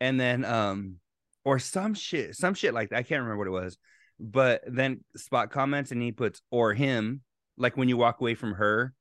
And 0.00 0.20
then 0.20 0.44
um 0.44 0.96
or 1.44 1.58
some 1.58 1.94
shit 1.94 2.36
some 2.36 2.54
shit 2.54 2.74
like 2.74 2.90
that. 2.90 2.98
I 2.98 3.02
can't 3.02 3.22
remember 3.22 3.38
what 3.38 3.48
it 3.48 3.62
was. 3.64 3.78
But 4.20 4.62
then 4.66 5.04
Spot 5.16 5.50
comments 5.50 5.92
and 5.92 6.02
he 6.02 6.12
puts 6.12 6.42
or 6.50 6.74
him 6.74 7.22
like 7.56 7.76
when 7.76 7.88
you 7.88 7.96
walk 7.96 8.20
away 8.20 8.34
from 8.34 8.54
her 8.54 8.94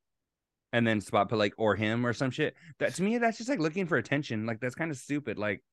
and 0.73 0.85
then 0.85 0.99
spot 0.99 1.29
put 1.29 1.39
like 1.39 1.53
or 1.57 1.75
him 1.75 2.05
or 2.05 2.13
some 2.13 2.31
shit. 2.31 2.55
That 2.79 2.93
to 2.95 3.03
me, 3.03 3.17
that's 3.17 3.37
just 3.37 3.49
like 3.49 3.59
looking 3.59 3.87
for 3.87 3.97
attention. 3.97 4.45
Like 4.45 4.59
that's 4.59 4.75
kind 4.75 4.91
of 4.91 4.97
stupid. 4.97 5.37
Like, 5.37 5.63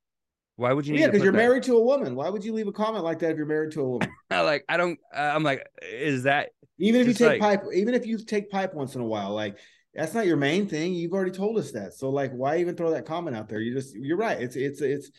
why 0.56 0.72
would 0.72 0.86
you? 0.86 0.94
Need 0.94 1.00
yeah 1.00 1.06
because 1.06 1.22
you're 1.22 1.32
that? 1.32 1.38
married 1.38 1.64
to 1.64 1.76
a 1.76 1.82
woman 1.82 2.14
why 2.14 2.28
would 2.28 2.44
you 2.44 2.52
leave 2.52 2.68
a 2.68 2.72
comment 2.72 3.04
like 3.04 3.18
that 3.18 3.32
if 3.32 3.36
you're 3.36 3.46
married 3.46 3.72
to 3.72 3.80
a 3.80 3.88
woman 3.88 4.08
like 4.30 4.64
I 4.68 4.76
don't. 4.76 4.98
Uh, 5.14 5.32
I'm 5.34 5.42
like, 5.42 5.66
is 5.82 6.22
that? 6.22 6.50
even 6.78 7.00
if 7.00 7.06
you 7.06 7.14
take 7.14 7.40
like- 7.40 7.40
pipe 7.40 7.62
even 7.74 7.94
if 7.94 8.06
you 8.06 8.18
take 8.18 8.50
pipe 8.50 8.74
once 8.74 8.94
in 8.94 9.00
a 9.00 9.04
while 9.04 9.30
like 9.30 9.58
that's 9.94 10.14
not 10.14 10.26
your 10.26 10.36
main 10.36 10.66
thing 10.66 10.92
you've 10.92 11.12
already 11.12 11.30
told 11.30 11.56
us 11.58 11.70
that 11.72 11.94
so 11.94 12.10
like 12.10 12.32
why 12.32 12.58
even 12.58 12.74
throw 12.74 12.90
that 12.90 13.06
comment 13.06 13.36
out 13.36 13.48
there 13.48 13.60
you 13.60 13.72
just 13.72 13.94
you're 13.94 14.16
right 14.16 14.40
it's 14.40 14.56
it's 14.56 14.80
it's 14.80 15.10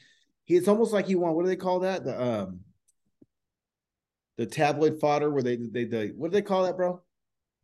it's 0.47 0.67
almost 0.67 0.93
like 0.93 1.07
you 1.09 1.19
want 1.19 1.35
what 1.35 1.43
do 1.43 1.47
they 1.47 1.55
call 1.55 1.79
that 1.79 2.03
the 2.03 2.21
um 2.21 2.59
the 4.37 4.45
tabloid 4.45 4.99
fodder 4.99 5.29
where 5.31 5.43
they 5.43 5.55
they 5.57 5.85
the 5.85 6.13
what 6.15 6.31
do 6.31 6.35
they 6.35 6.41
call 6.41 6.63
that 6.63 6.77
bro 6.77 7.01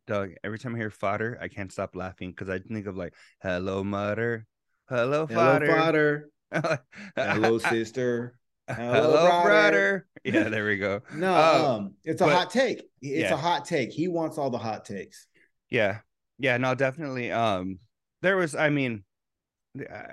Doug, 0.08 0.30
every 0.42 0.58
time 0.58 0.74
I 0.74 0.78
hear 0.78 0.90
fodder, 0.90 1.38
I 1.40 1.46
can't 1.46 1.70
stop 1.70 1.94
laughing 1.94 2.30
because 2.30 2.48
I 2.48 2.58
think 2.58 2.86
of 2.88 2.96
like, 2.96 3.14
hello, 3.40 3.84
mother, 3.84 4.46
hello, 4.88 5.26
hello 5.26 5.26
fodder, 5.28 5.66
fodder 5.66 6.30
hello, 6.52 6.76
hello 7.16 7.58
sister 7.58 8.36
hello, 8.68 9.12
brother. 9.12 9.42
brother. 9.44 10.06
Yeah, 10.24 10.48
there 10.48 10.66
we 10.66 10.76
go. 10.78 11.02
no 11.14 11.34
Oh, 11.34 11.70
um 11.76 11.94
it's 12.04 12.20
a 12.20 12.24
but- 12.26 12.34
hot 12.34 12.50
take 12.50 12.82
it's 13.00 13.30
yeah. 13.30 13.34
a 13.34 13.36
hot 13.36 13.64
take 13.64 13.90
he 13.92 14.08
wants 14.08 14.38
all 14.38 14.50
the 14.50 14.58
hot 14.58 14.84
takes 14.84 15.26
Yeah. 15.70 15.98
Yeah, 16.38 16.56
no, 16.56 16.74
definitely. 16.74 17.30
Um, 17.30 17.78
there 18.22 18.36
was, 18.36 18.56
I 18.56 18.70
mean, 18.70 19.04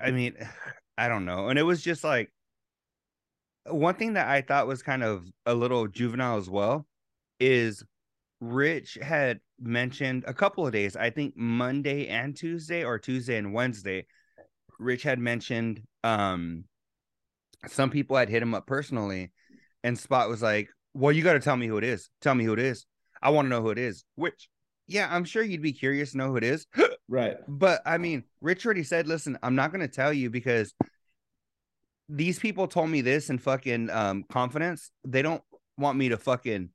I 0.02 0.12
mean, 0.12 0.36
I 0.98 1.08
don't 1.08 1.26
know. 1.26 1.48
And 1.50 1.58
it 1.58 1.64
was 1.64 1.82
just 1.82 2.04
like 2.04 2.32
one 3.70 3.96
thing 3.96 4.14
that 4.14 4.28
I 4.28 4.42
thought 4.42 4.68
was 4.68 4.84
kind 4.84 5.04
of 5.04 5.26
a 5.46 5.54
little 5.54 5.88
juvenile 5.88 6.38
as 6.38 6.50
well 6.50 6.88
is 7.40 7.84
Rich 8.42 8.98
had 9.02 9.40
mentioned 9.60 10.24
a 10.28 10.34
couple 10.34 10.66
of 10.66 10.74
days, 10.74 10.96
I 10.96 11.10
think 11.10 11.36
Monday 11.36 12.08
and 12.08 12.36
Tuesday 12.36 12.84
or 12.84 12.98
Tuesday 13.00 13.38
and 13.38 13.54
Wednesday, 13.54 14.06
Rich 14.80 15.04
had 15.04 15.20
mentioned 15.20 15.82
um 16.04 16.64
some 17.68 17.90
people 17.90 18.16
had 18.16 18.30
hit 18.30 18.42
him 18.42 18.54
up 18.54 18.66
personally 18.66 19.32
and 19.84 19.98
Spot 19.98 20.30
was 20.30 20.42
like, 20.42 20.70
"Well, 20.94 21.12
you 21.12 21.24
got 21.24 21.34
to 21.34 21.40
tell 21.40 21.58
me 21.58 21.68
who 21.68 21.78
it 21.78 21.84
is. 21.84 22.10
Tell 22.22 22.36
me 22.36 22.46
who 22.46 22.54
it 22.54 22.60
is. 22.60 22.86
I 23.22 23.32
want 23.32 23.46
to 23.46 23.50
know 23.50 23.62
who 23.62 23.70
it 23.70 23.78
is." 23.78 24.06
Which 24.16 24.50
yeah, 24.90 25.08
I'm 25.10 25.24
sure 25.24 25.44
you'd 25.44 25.62
be 25.62 25.72
curious 25.72 26.12
to 26.12 26.18
know 26.18 26.28
who 26.28 26.38
it 26.38 26.44
is. 26.44 26.66
right 27.08 27.38
But 27.48 27.82
I 27.86 27.98
mean, 28.00 28.24
Rich 28.42 28.66
already 28.66 28.84
said, 28.84 29.08
listen, 29.08 29.38
I'm 29.44 29.56
not 29.56 29.72
going 29.72 29.82
to 29.82 29.88
tell 29.88 30.12
you 30.12 30.30
because 30.32 30.74
these 32.10 32.40
people 32.40 32.68
told 32.68 32.90
me 32.90 33.02
this 33.02 33.30
in 33.30 33.38
fucking 33.38 33.90
um, 33.92 34.26
confidence. 34.30 34.92
They 35.06 35.22
don't 35.22 35.44
want 35.78 35.98
me 35.98 36.10
to 36.10 36.18
fucking 36.18 36.70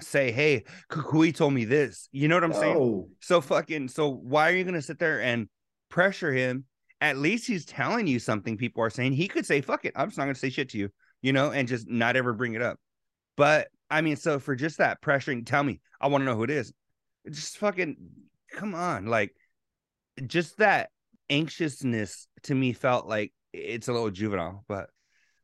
say, 0.00 0.30
hey, 0.30 0.64
Cucuy 0.90 1.34
told 1.34 1.52
me 1.52 1.64
this. 1.64 2.08
You 2.12 2.28
know 2.28 2.36
what 2.36 2.44
I'm 2.44 2.52
saying? 2.52 2.76
oh 2.78 3.08
So 3.20 3.40
fucking, 3.40 3.88
so 3.88 4.08
why 4.08 4.50
are 4.50 4.54
you 4.54 4.64
going 4.64 4.74
to 4.74 4.82
sit 4.82 4.98
there 4.98 5.20
and 5.20 5.48
pressure 5.88 6.32
him? 6.32 6.64
At 7.00 7.18
least 7.18 7.46
he's 7.46 7.66
telling 7.66 8.06
you 8.06 8.18
something 8.18 8.56
people 8.56 8.82
are 8.82 8.90
saying. 8.90 9.12
He 9.12 9.28
could 9.28 9.44
say, 9.44 9.60
fuck 9.60 9.84
it. 9.84 9.92
I'm 9.96 10.08
just 10.08 10.18
not 10.18 10.24
going 10.24 10.34
to 10.34 10.40
say 10.40 10.50
shit 10.50 10.70
to 10.70 10.78
you, 10.78 10.90
you 11.20 11.32
know, 11.32 11.50
and 11.50 11.68
just 11.68 11.88
not 11.88 12.16
ever 12.16 12.32
bring 12.32 12.54
it 12.54 12.62
up. 12.62 12.78
But 13.36 13.68
I 13.90 14.00
mean, 14.00 14.16
so 14.16 14.38
for 14.38 14.54
just 14.54 14.78
that 14.78 15.02
pressuring, 15.02 15.44
tell 15.44 15.62
me, 15.62 15.80
I 16.00 16.08
want 16.08 16.22
to 16.22 16.26
know 16.26 16.36
who 16.36 16.44
it 16.44 16.50
is. 16.50 16.72
Just 17.28 17.58
fucking 17.58 17.96
come 18.52 18.74
on. 18.74 19.06
Like, 19.06 19.34
just 20.26 20.58
that 20.58 20.90
anxiousness 21.28 22.28
to 22.44 22.54
me 22.54 22.72
felt 22.72 23.06
like 23.06 23.32
it's 23.52 23.88
a 23.88 23.92
little 23.92 24.10
juvenile, 24.10 24.64
but 24.68 24.90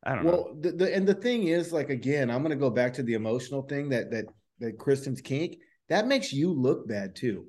I 0.03 0.15
don't 0.15 0.25
know. 0.25 0.31
well 0.31 0.57
the, 0.59 0.71
the 0.71 0.95
and 0.95 1.07
the 1.07 1.13
thing 1.13 1.47
is 1.47 1.71
like 1.71 1.89
again 1.89 2.29
i'm 2.29 2.41
going 2.41 2.49
to 2.49 2.57
go 2.57 2.69
back 2.69 2.93
to 2.95 3.03
the 3.03 3.13
emotional 3.13 3.61
thing 3.61 3.87
that 3.87 4.11
that 4.11 4.25
that 4.59 4.77
kristen's 4.77 5.21
kink 5.21 5.59
that 5.87 6.07
makes 6.07 6.33
you 6.33 6.51
look 6.51 6.87
bad 6.87 7.15
too 7.15 7.47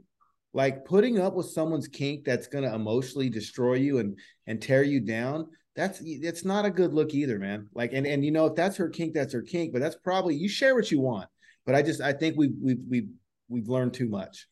Like 0.53 0.85
putting 0.85 1.19
up 1.19 1.35
with 1.35 1.47
someone's 1.47 1.89
kink 1.89 2.25
that's 2.25 2.47
going 2.47 2.65
to 2.65 2.73
emotionally 2.73 3.29
destroy 3.29 3.75
you 3.75 3.99
and 3.99 4.17
and 4.47 4.63
tear 4.63 4.85
you 4.85 5.01
down. 5.01 5.49
That's 5.75 6.01
it's 6.05 6.45
not 6.45 6.65
a 6.65 6.71
good 6.71 6.95
look 6.95 7.13
either, 7.13 7.41
man. 7.41 7.69
Like 7.75 7.93
and 7.93 8.07
and 8.07 8.25
you 8.25 8.31
know 8.31 8.47
if 8.47 8.55
that's 8.55 8.77
her 8.77 8.89
kink, 8.89 9.15
that's 9.15 9.33
her 9.33 9.43
kink. 9.43 9.73
But 9.73 9.83
that's 9.83 9.97
probably 9.97 10.37
you 10.37 10.49
share 10.49 10.77
what 10.77 10.93
you 10.93 11.01
want. 11.01 11.29
But 11.67 11.75
I 11.75 11.83
just 11.83 12.01
I 12.01 12.13
think 12.13 12.37
we 12.37 12.53
we 12.63 12.77
we 12.89 13.09
we've 13.49 13.69
learned 13.69 13.95
too 13.95 14.09
much. 14.09 14.47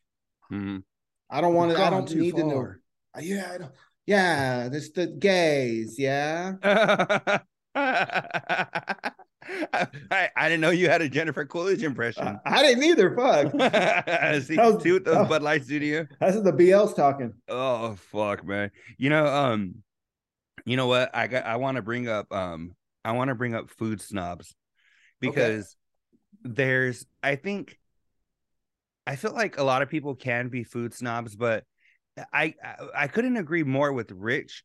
Mm-hmm. 0.51 0.79
I 1.31 1.41
don't 1.41 1.55
want 1.55 1.71
to. 1.71 1.81
I 1.81 1.91
don't 1.91 2.13
need 2.13 2.33
far. 2.33 2.41
to 2.41 2.47
know. 2.49 2.75
Yeah, 3.21 3.53
I 3.55 3.59
don't. 3.59 3.73
Yeah, 4.07 4.69
this 4.69 4.91
the 4.91 5.07
gays. 5.07 5.97
Yeah. 5.99 6.55
I, 10.11 10.29
I, 10.37 10.49
didn't 10.49 10.61
know 10.61 10.71
you 10.71 10.89
had 10.89 11.03
a 11.03 11.09
Jennifer 11.09 11.45
Coolidge 11.45 11.83
impression. 11.83 12.27
Uh, 12.27 12.39
I 12.45 12.63
didn't 12.63 12.85
either. 12.85 13.15
Fuck. 13.15 13.53
see, 14.43 14.57
was, 14.57 14.83
see 14.83 14.93
what 14.93 15.05
those 15.05 15.17
oh, 15.17 15.25
Bud 15.25 15.43
Lights 15.43 15.67
do 15.67 15.79
to 15.79 15.85
you? 15.85 16.09
That's 16.21 16.41
the 16.41 16.53
BL's 16.53 16.95
talking. 16.95 17.33
Oh 17.49 17.97
fuck, 18.13 18.45
man. 18.45 18.71
You 18.99 19.11
know, 19.11 19.27
um, 19.27 19.77
you 20.65 20.77
know 20.77 20.87
what? 20.87 21.11
I 21.15 21.27
got. 21.27 21.45
I 21.45 21.57
want 21.57 21.77
to 21.77 21.83
bring 21.83 22.09
up. 22.09 22.33
Um, 22.33 22.75
I 23.05 23.13
want 23.13 23.29
to 23.29 23.35
bring 23.35 23.55
up 23.55 23.71
food 23.71 24.01
snobs 24.01 24.55
because 25.21 25.77
okay. 26.45 26.55
there's. 26.55 27.07
I 27.23 27.37
think. 27.37 27.79
I 29.07 29.17
feel 29.17 29.33
like 29.33 29.59
a 29.59 29.65
lot 29.65 29.83
of 29.83 29.91
people 29.91 30.15
can 30.15 30.49
be 30.49 30.63
food 30.63 30.95
snobs, 30.95 31.35
but 31.35 31.65
I 32.33 32.55
I, 32.95 33.07
couldn't 33.07 33.37
agree 33.37 33.63
more 33.63 33.93
with 33.93 34.11
Rich 34.11 34.65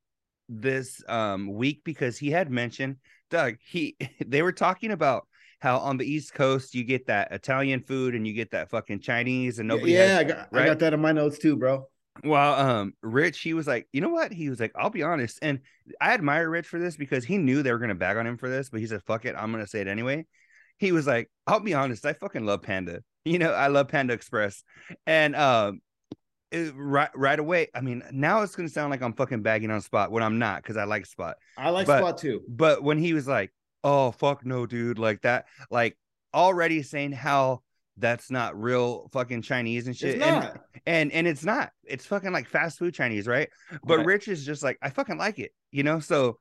this 0.49 1.01
um 1.07 1.53
week 1.53 1.81
because 1.83 2.17
he 2.17 2.29
had 2.31 2.49
mentioned 2.49 2.97
Doug, 3.29 3.55
he 3.59 3.97
they 4.25 4.41
were 4.41 4.51
talking 4.51 4.91
about 4.91 5.27
how 5.59 5.77
on 5.77 5.97
the 5.97 6.05
East 6.05 6.33
Coast 6.33 6.75
you 6.75 6.83
get 6.83 7.07
that 7.07 7.31
Italian 7.31 7.81
food 7.81 8.15
and 8.15 8.27
you 8.27 8.33
get 8.33 8.51
that 8.51 8.69
fucking 8.69 8.99
Chinese 8.99 9.59
and 9.59 9.67
nobody. 9.67 9.93
Yeah, 9.93 10.07
has, 10.07 10.19
I, 10.19 10.23
got, 10.23 10.47
right? 10.51 10.63
I 10.63 10.67
got 10.67 10.79
that 10.79 10.93
in 10.93 11.01
my 11.01 11.11
notes 11.11 11.39
too, 11.39 11.57
bro. 11.57 11.87
Well, 12.23 12.59
um, 12.59 12.93
Rich, 13.01 13.41
he 13.41 13.53
was 13.53 13.67
like, 13.67 13.87
you 13.91 14.01
know 14.01 14.09
what? 14.09 14.31
He 14.31 14.49
was 14.49 14.59
like, 14.59 14.71
I'll 14.75 14.89
be 14.89 15.03
honest, 15.03 15.39
and 15.41 15.59
I 16.01 16.13
admire 16.13 16.49
Rich 16.49 16.67
for 16.67 16.79
this 16.79 16.97
because 16.97 17.23
he 17.23 17.37
knew 17.37 17.61
they 17.61 17.71
were 17.71 17.79
gonna 17.79 17.95
bag 17.95 18.17
on 18.17 18.27
him 18.27 18.37
for 18.37 18.49
this, 18.49 18.69
but 18.69 18.79
he 18.79 18.87
said, 18.87 19.03
"Fuck 19.03 19.25
it, 19.25 19.35
I'm 19.37 19.51
gonna 19.51 19.67
say 19.67 19.81
it 19.81 19.87
anyway." 19.87 20.25
He 20.77 20.91
was 20.91 21.07
like, 21.07 21.29
"I'll 21.45 21.59
be 21.59 21.73
honest, 21.73 22.05
I 22.05 22.13
fucking 22.13 22.45
love 22.45 22.61
Panda. 22.61 23.01
You 23.27 23.39
know, 23.39 23.51
I 23.51 23.67
love 23.67 23.89
Panda 23.89 24.13
Express, 24.13 24.63
and 25.05 25.35
um, 25.35 25.81
it, 26.51 26.73
right 26.75 27.09
right 27.15 27.39
away. 27.39 27.69
I 27.73 27.81
mean, 27.81 28.03
now 28.11 28.41
it's 28.41 28.55
gonna 28.55 28.69
sound 28.69 28.91
like 28.91 29.01
I'm 29.01 29.13
fucking 29.13 29.41
bagging 29.41 29.71
on 29.71 29.81
Spot 29.81 30.11
when 30.11 30.23
I'm 30.23 30.39
not 30.39 30.63
because 30.63 30.77
I 30.77 30.85
like 30.85 31.05
Spot. 31.05 31.35
I 31.57 31.69
like 31.69 31.87
but, 31.87 31.99
Spot 31.99 32.17
too. 32.17 32.41
But 32.47 32.83
when 32.83 32.97
he 32.97 33.13
was 33.13 33.27
like, 33.27 33.51
"Oh 33.83 34.11
fuck 34.11 34.45
no, 34.45 34.65
dude," 34.65 34.99
like 34.99 35.21
that, 35.21 35.45
like 35.69 35.97
already 36.33 36.83
saying 36.83 37.13
how 37.13 37.61
that's 37.97 38.29
not 38.29 38.59
real 38.59 39.09
fucking 39.11 39.41
Chinese 39.41 39.87
and 39.87 39.95
shit. 39.95 40.21
And, 40.21 40.51
and 40.85 41.11
and 41.11 41.27
it's 41.27 41.43
not. 41.43 41.71
It's 41.83 42.05
fucking 42.05 42.31
like 42.31 42.47
fast 42.47 42.77
food 42.77 42.93
Chinese, 42.93 43.27
right? 43.27 43.49
But 43.83 43.97
right. 43.97 44.05
Rich 44.05 44.27
is 44.27 44.45
just 44.45 44.63
like, 44.63 44.77
I 44.81 44.89
fucking 44.89 45.17
like 45.17 45.39
it, 45.39 45.51
you 45.71 45.83
know. 45.83 45.99
So 45.99 46.37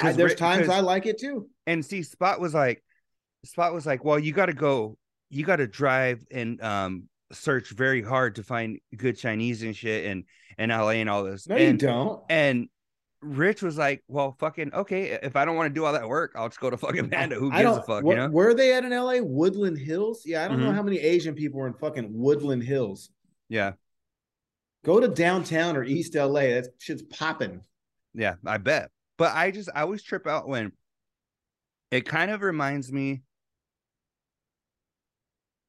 I, 0.00 0.12
there's 0.12 0.34
times 0.34 0.68
I 0.68 0.80
like 0.80 1.06
it 1.06 1.18
too. 1.18 1.48
And 1.66 1.84
see, 1.84 2.02
Spot 2.02 2.40
was 2.40 2.54
like, 2.54 2.82
Spot 3.44 3.72
was 3.72 3.86
like, 3.86 4.04
well, 4.04 4.18
you 4.18 4.32
got 4.32 4.46
to 4.46 4.52
go, 4.52 4.98
you 5.30 5.44
got 5.44 5.56
to 5.56 5.66
drive 5.66 6.24
and 6.30 6.60
um 6.62 7.08
search 7.32 7.70
very 7.70 8.02
hard 8.02 8.36
to 8.36 8.42
find 8.42 8.78
good 8.96 9.18
Chinese 9.18 9.62
and 9.62 9.76
shit 9.76 10.06
and 10.06 10.24
and 10.56 10.70
LA 10.70 10.90
and 10.90 11.08
all 11.08 11.24
this. 11.24 11.48
No, 11.48 11.56
and, 11.56 11.80
you 11.80 11.88
don't. 11.88 12.22
And 12.28 12.68
Rich 13.20 13.62
was 13.62 13.78
like, 13.78 14.02
"Well, 14.08 14.36
fucking 14.38 14.74
okay. 14.74 15.18
If 15.22 15.36
I 15.36 15.44
don't 15.44 15.56
want 15.56 15.72
to 15.72 15.74
do 15.74 15.84
all 15.84 15.92
that 15.92 16.08
work, 16.08 16.32
I'll 16.34 16.48
just 16.48 16.60
go 16.60 16.70
to 16.70 16.76
fucking 16.76 17.10
Panda. 17.10 17.36
Who 17.36 17.50
gives 17.50 17.76
a 17.76 17.82
fuck?" 17.82 18.04
Wh- 18.04 18.08
you 18.08 18.16
know? 18.16 18.28
Where 18.28 18.54
they 18.54 18.72
at 18.74 18.84
in 18.84 18.90
LA? 18.90 19.18
Woodland 19.20 19.78
Hills. 19.78 20.22
Yeah, 20.24 20.44
I 20.44 20.48
don't 20.48 20.58
mm-hmm. 20.58 20.66
know 20.66 20.72
how 20.72 20.82
many 20.82 20.98
Asian 20.98 21.34
people 21.34 21.60
are 21.60 21.66
in 21.66 21.74
fucking 21.74 22.08
Woodland 22.12 22.62
Hills. 22.62 23.10
Yeah. 23.48 23.72
Go 24.84 25.00
to 25.00 25.08
downtown 25.08 25.76
or 25.76 25.82
East 25.82 26.14
LA. 26.14 26.40
That 26.40 26.68
shit's 26.78 27.02
popping. 27.02 27.60
Yeah, 28.14 28.34
I 28.46 28.58
bet. 28.58 28.90
But 29.16 29.34
I 29.34 29.50
just 29.50 29.68
I 29.74 29.82
always 29.82 30.02
trip 30.02 30.26
out 30.26 30.48
when 30.48 30.72
it 31.90 32.06
kind 32.06 32.30
of 32.30 32.42
reminds 32.42 32.92
me. 32.92 33.22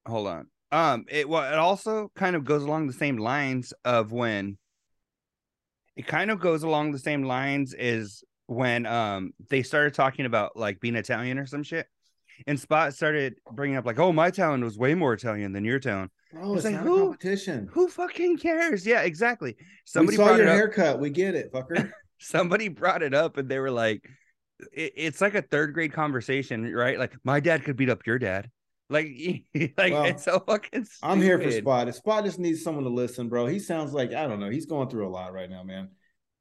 Hold 0.06 0.28
on. 0.28 0.48
Um, 0.72 1.06
it 1.10 1.28
well, 1.28 1.52
it 1.52 1.58
also 1.58 2.12
kind 2.16 2.36
of 2.36 2.46
goes 2.46 2.64
along 2.64 2.88
the 2.88 2.94
same 2.94 3.18
lines 3.18 3.74
of 3.84 4.12
when 4.12 4.58
it 5.96 6.06
kind 6.06 6.32
of 6.32 6.40
goes 6.40 6.64
along 6.64 6.92
the 6.92 7.00
same 7.00 7.24
lines 7.24 7.74
as 7.74 8.24
when 8.46 8.86
um 8.86 9.32
they 9.50 9.64
started 9.64 9.94
talking 9.94 10.26
about 10.26 10.56
like 10.56 10.80
being 10.80 10.96
Italian 10.96 11.38
or 11.38 11.46
some 11.46 11.64
shit. 11.64 11.88
And 12.48 12.58
Spot 12.58 12.94
started 12.94 13.36
bringing 13.52 13.78
up 13.78 13.86
like, 13.86 14.00
"Oh, 14.00 14.14
my 14.14 14.32
town 14.32 14.64
was 14.64 14.78
way 14.78 14.96
more 14.96 15.14
Italian 15.14 15.52
than 15.52 15.66
your 15.66 15.80
town." 15.80 16.10
Oh, 16.40 16.56
it's, 16.56 16.64
it's 16.64 16.74
like, 16.74 16.84
who, 16.84 17.00
competition. 17.00 17.68
Who 17.74 17.90
fucking 17.90 18.38
cares? 18.38 18.86
Yeah, 18.86 19.02
exactly. 19.02 19.58
Somebody 19.86 20.18
we 20.18 20.24
saw 20.24 20.36
your 20.36 20.48
haircut. 20.48 21.00
We 21.00 21.10
get 21.10 21.36
it, 21.36 21.52
fucker. 21.52 21.92
Somebody 22.20 22.70
brought 22.70 23.02
it 23.02 23.14
up, 23.14 23.38
and 23.38 23.50
they 23.50 23.60
were 23.60 23.72
like, 23.72 24.08
it, 24.72 24.94
"It's 24.96 25.20
like 25.20 25.36
a 25.36 25.42
third 25.42 25.74
grade 25.74 25.92
conversation, 25.92 26.74
right? 26.74 26.98
Like, 26.98 27.14
my 27.26 27.42
dad 27.42 27.66
could 27.66 27.76
beat 27.76 27.90
up 27.90 28.06
your 28.06 28.20
dad." 28.20 28.50
Like, 28.90 29.08
like 29.78 29.94
well, 29.94 30.06
it's 30.06 30.24
so 30.24 30.40
fucking. 30.40 30.86
Stupid. 30.86 30.98
I'm 31.04 31.22
here 31.22 31.40
for 31.40 31.52
Spot. 31.52 31.94
Spot 31.94 32.26
just 32.26 32.40
needs 32.40 32.64
someone 32.64 32.84
to 32.86 32.90
listen, 32.90 33.30
bro. 33.30 33.46
He 33.46 33.60
sounds 33.60 33.94
like 33.94 34.14
I 34.14 34.28
don't 34.28 34.40
know. 34.40 34.50
He's 34.50 34.66
going 34.66 34.90
through 34.90 35.08
a 35.08 35.12
lot 35.12 35.34
right 35.34 35.50
now, 35.50 35.64
man. 35.64 35.90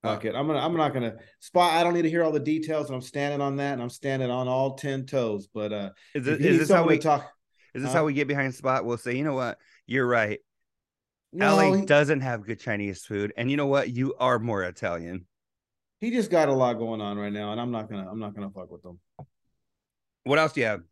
Uh, 0.03 0.15
Fuck 0.15 0.25
it. 0.25 0.35
I'm 0.35 0.47
gonna. 0.47 0.61
I'm 0.61 0.77
not 0.77 0.95
gonna 0.95 1.17
Spot. 1.41 1.73
I 1.73 1.83
don't 1.83 1.95
need 1.95 2.03
to 2.03 2.11
hear 2.11 2.25
all 2.25 2.33
the 2.33 2.41
details, 2.41 2.87
and 2.87 2.95
I'm 2.95 3.03
standing 3.03 3.41
on 3.41 3.57
that, 3.57 3.75
and 3.75 3.83
I'm 3.83 3.91
standing 3.91 4.31
on 4.31 4.49
all 4.49 4.75
ten 4.75 5.05
toes. 5.05 5.49
But 5.53 5.73
uh, 5.73 5.91
is, 6.15 6.27
it, 6.27 6.41
is 6.41 6.59
this 6.59 6.71
how 6.71 6.87
we 6.87 6.99
talk? 6.99 7.31
Is 7.75 7.83
this 7.83 7.91
uh, 7.91 7.99
how 7.99 8.05
we 8.05 8.15
get 8.15 8.29
behind 8.29 8.55
Spot? 8.55 8.85
We'll 8.85 8.97
say, 8.97 9.17
you 9.17 9.25
know 9.25 9.35
what, 9.35 9.59
you're 9.87 10.07
right. 10.07 10.39
No, 11.33 11.57
LA 11.57 11.77
he, 11.77 11.85
doesn't 11.85 12.21
have 12.23 12.47
good 12.47 12.61
Chinese 12.61 13.05
food, 13.05 13.35
and 13.37 13.51
you 13.51 13.59
know 13.59 13.67
what, 13.67 13.91
you 13.91 14.15
are 14.19 14.39
more 14.39 14.63
Italian. 14.63 15.27
He 16.01 16.11
just 16.11 16.31
got 16.31 16.49
a 16.49 16.53
lot 16.53 16.75
going 16.75 17.03
on 17.03 17.19
right 17.19 17.33
now, 17.33 17.53
and 17.53 17.61
I'm 17.61 17.71
not 17.71 17.91
gonna. 17.91 18.09
I'm 18.11 18.21
not 18.21 18.35
gonna 18.35 18.51
fuck 18.51 18.71
with 18.71 18.83
them. 18.83 19.01
What 20.25 20.39
else 20.39 20.53
do 20.53 20.61
you 20.61 20.67
have? 20.67 20.83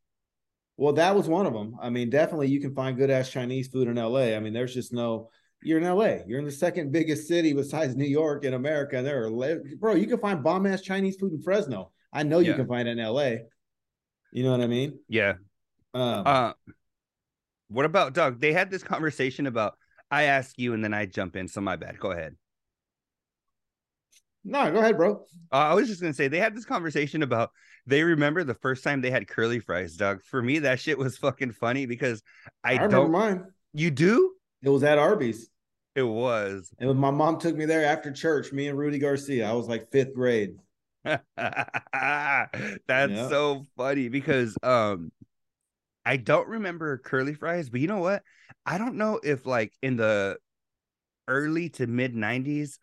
Well, 0.76 0.92
that 0.94 1.14
was 1.14 1.28
one 1.28 1.46
of 1.46 1.54
them. 1.54 1.76
I 1.80 1.88
mean, 1.90 2.10
definitely 2.10 2.48
you 2.48 2.60
can 2.60 2.74
find 2.74 2.96
good 2.96 3.10
ass 3.10 3.30
Chinese 3.30 3.68
food 3.68 3.88
in 3.88 3.96
LA. 3.96 4.34
I 4.34 4.40
mean, 4.40 4.52
there's 4.52 4.74
just 4.74 4.92
no. 4.92 5.30
You're 5.62 5.78
in 5.78 5.84
LA. 5.84 6.18
You're 6.26 6.38
in 6.38 6.44
the 6.44 6.52
second 6.52 6.92
biggest 6.92 7.26
city 7.26 7.52
besides 7.52 7.96
New 7.96 8.04
York 8.04 8.44
in 8.44 8.54
America. 8.54 8.98
And 8.98 9.06
there 9.06 9.24
are, 9.24 9.58
bro, 9.78 9.94
you 9.94 10.06
can 10.06 10.18
find 10.18 10.42
bomb 10.42 10.66
ass 10.66 10.82
Chinese 10.82 11.16
food 11.16 11.32
in 11.32 11.42
Fresno. 11.42 11.92
I 12.12 12.22
know 12.22 12.40
you 12.40 12.54
can 12.54 12.68
find 12.68 12.86
it 12.86 12.98
in 12.98 13.04
LA. 13.04 13.36
You 14.32 14.44
know 14.44 14.50
what 14.50 14.60
I 14.60 14.66
mean? 14.66 14.98
Yeah. 15.08 15.34
Um, 15.94 16.22
uh, 16.26 16.52
what 17.68 17.86
about 17.86 18.12
Doug? 18.12 18.40
They 18.40 18.52
had 18.52 18.70
this 18.70 18.82
conversation 18.82 19.46
about 19.46 19.78
I 20.10 20.24
ask 20.24 20.58
you 20.58 20.74
and 20.74 20.84
then 20.84 20.94
I 20.94 21.06
jump 21.06 21.36
in. 21.36 21.48
So 21.48 21.60
my 21.60 21.76
bad. 21.76 21.98
Go 21.98 22.12
ahead. 22.12 22.36
No, 24.48 24.70
go 24.70 24.78
ahead, 24.78 24.96
bro. 24.96 25.24
Uh, 25.52 25.56
I 25.56 25.74
was 25.74 25.88
just 25.88 26.00
gonna 26.00 26.14
say 26.14 26.28
they 26.28 26.38
had 26.38 26.54
this 26.54 26.64
conversation 26.64 27.24
about 27.24 27.50
they 27.84 28.04
remember 28.04 28.44
the 28.44 28.54
first 28.54 28.84
time 28.84 29.00
they 29.00 29.10
had 29.10 29.26
curly 29.26 29.58
fries, 29.58 29.96
Doug. 29.96 30.22
For 30.22 30.40
me, 30.40 30.60
that 30.60 30.78
shit 30.78 30.96
was 30.96 31.18
fucking 31.18 31.52
funny 31.52 31.86
because 31.86 32.22
I, 32.62 32.78
I 32.78 32.86
don't 32.86 33.10
mine. 33.10 33.44
You 33.72 33.90
do? 33.90 34.32
It 34.62 34.68
was 34.68 34.84
at 34.84 34.98
Arby's. 34.98 35.50
It 35.96 36.04
was. 36.04 36.72
And 36.78 36.96
my 36.96 37.10
mom 37.10 37.40
took 37.40 37.56
me 37.56 37.64
there 37.64 37.84
after 37.84 38.12
church. 38.12 38.52
Me 38.52 38.68
and 38.68 38.78
Rudy 38.78 39.00
Garcia. 39.00 39.48
I 39.48 39.52
was 39.52 39.66
like 39.66 39.90
fifth 39.90 40.14
grade. 40.14 40.54
That's 41.04 41.22
yep. 42.86 43.30
so 43.30 43.64
funny 43.76 44.08
because 44.08 44.56
um 44.62 45.10
I 46.04 46.18
don't 46.18 46.46
remember 46.46 46.98
curly 46.98 47.34
fries, 47.34 47.68
but 47.68 47.80
you 47.80 47.88
know 47.88 47.98
what? 47.98 48.22
I 48.64 48.78
don't 48.78 48.94
know 48.94 49.18
if 49.22 49.44
like 49.44 49.72
in 49.82 49.96
the 49.96 50.38
early 51.26 51.68
to 51.70 51.88
mid 51.88 52.14
90s 52.14 52.78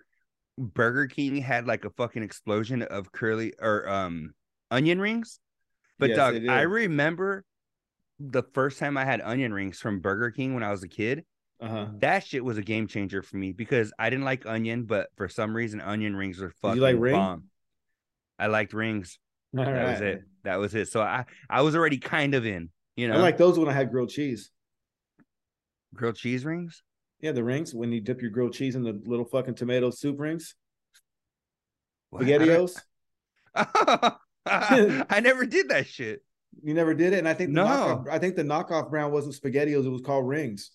Burger 0.57 1.07
King 1.07 1.38
had 1.38 1.67
like 1.67 1.86
a 1.86 1.89
fucking 1.89 2.24
explosion 2.24 2.81
of 2.83 3.12
curly 3.12 3.53
or 3.60 3.88
um 3.89 4.33
onion 4.72 5.00
rings. 5.00 5.39
But 6.00 6.10
yes, 6.10 6.17
Doug, 6.17 6.48
I 6.48 6.62
remember 6.62 7.45
the 8.19 8.43
first 8.53 8.79
time 8.79 8.98
I 8.98 9.05
had 9.05 9.22
onion 9.22 9.53
rings 9.53 9.79
from 9.79 10.00
Burger 10.00 10.31
King 10.31 10.53
when 10.53 10.63
I 10.63 10.72
was 10.72 10.83
a 10.83 10.88
kid. 10.88 11.25
Uh-huh. 11.62 11.88
That 12.00 12.25
shit 12.25 12.43
was 12.43 12.57
a 12.57 12.62
game 12.62 12.88
changer 12.88 13.22
for 13.22 13.38
me 13.38 13.53
because 13.53 13.93
I 13.98 14.10
didn't 14.10 14.25
like 14.25 14.45
onion, 14.45 14.83
but 14.83 15.07
for 15.15 15.29
some 15.29 15.55
reason 15.55 15.79
onion 15.79 16.15
rings 16.15 16.39
were 16.39 16.51
fucking 16.62 16.75
you 16.77 16.81
like 16.81 16.98
ring? 16.98 17.15
bomb. 17.15 17.43
I 18.38 18.48
liked 18.48 18.74
rings. 18.74 19.17
All 19.57 19.63
that 19.63 19.72
right. 19.72 19.91
was 19.91 20.01
it. 20.01 20.24
That 20.43 20.57
was 20.57 20.75
it. 20.75 20.89
So 20.89 21.01
I 21.01 21.25
I 21.50 21.62
was 21.62 21.75
already 21.75 22.00
kind 22.00 22.33
of 22.33 22.45
in. 22.45 22.69
You 22.95 23.07
know, 23.07 23.15
I 23.15 23.17
like 23.17 23.38
those 23.38 23.57
when 23.57 23.69
I 23.69 23.74
had 23.74 23.91
grilled 23.91 24.10
cheese. 24.10 24.51
Grilled 25.95 26.15
cheese 26.15 26.43
rings. 26.43 26.83
Yeah, 27.23 27.31
the 27.31 27.43
rings 27.43 27.73
when 27.73 27.93
you 27.93 28.01
dip 28.01 28.21
your 28.21 28.31
grilled 28.31 28.51
cheese 28.51 28.75
in 28.75 28.83
the 28.83 29.01
little 29.05 29.23
fucking 29.23 29.55
tomato 29.55 29.91
soup 29.91 30.19
rings. 30.19 30.55
Spaghettios. 32.13 32.77
I 34.45 35.21
never 35.23 35.45
did 35.45 35.69
that 35.69 35.87
shit. 35.87 36.21
You 36.61 36.73
never 36.73 36.93
did 36.93 37.13
it, 37.13 37.19
and 37.19 37.29
I 37.29 37.33
think 37.33 37.51
the 37.51 37.53
no. 37.53 37.65
Knockoff, 37.65 38.09
I 38.09 38.19
think 38.19 38.35
the 38.35 38.43
knockoff 38.43 38.89
brand 38.89 39.13
wasn't 39.13 39.35
Spaghettios; 39.35 39.85
it 39.85 39.89
was 39.89 40.01
called 40.01 40.27
Rings. 40.27 40.71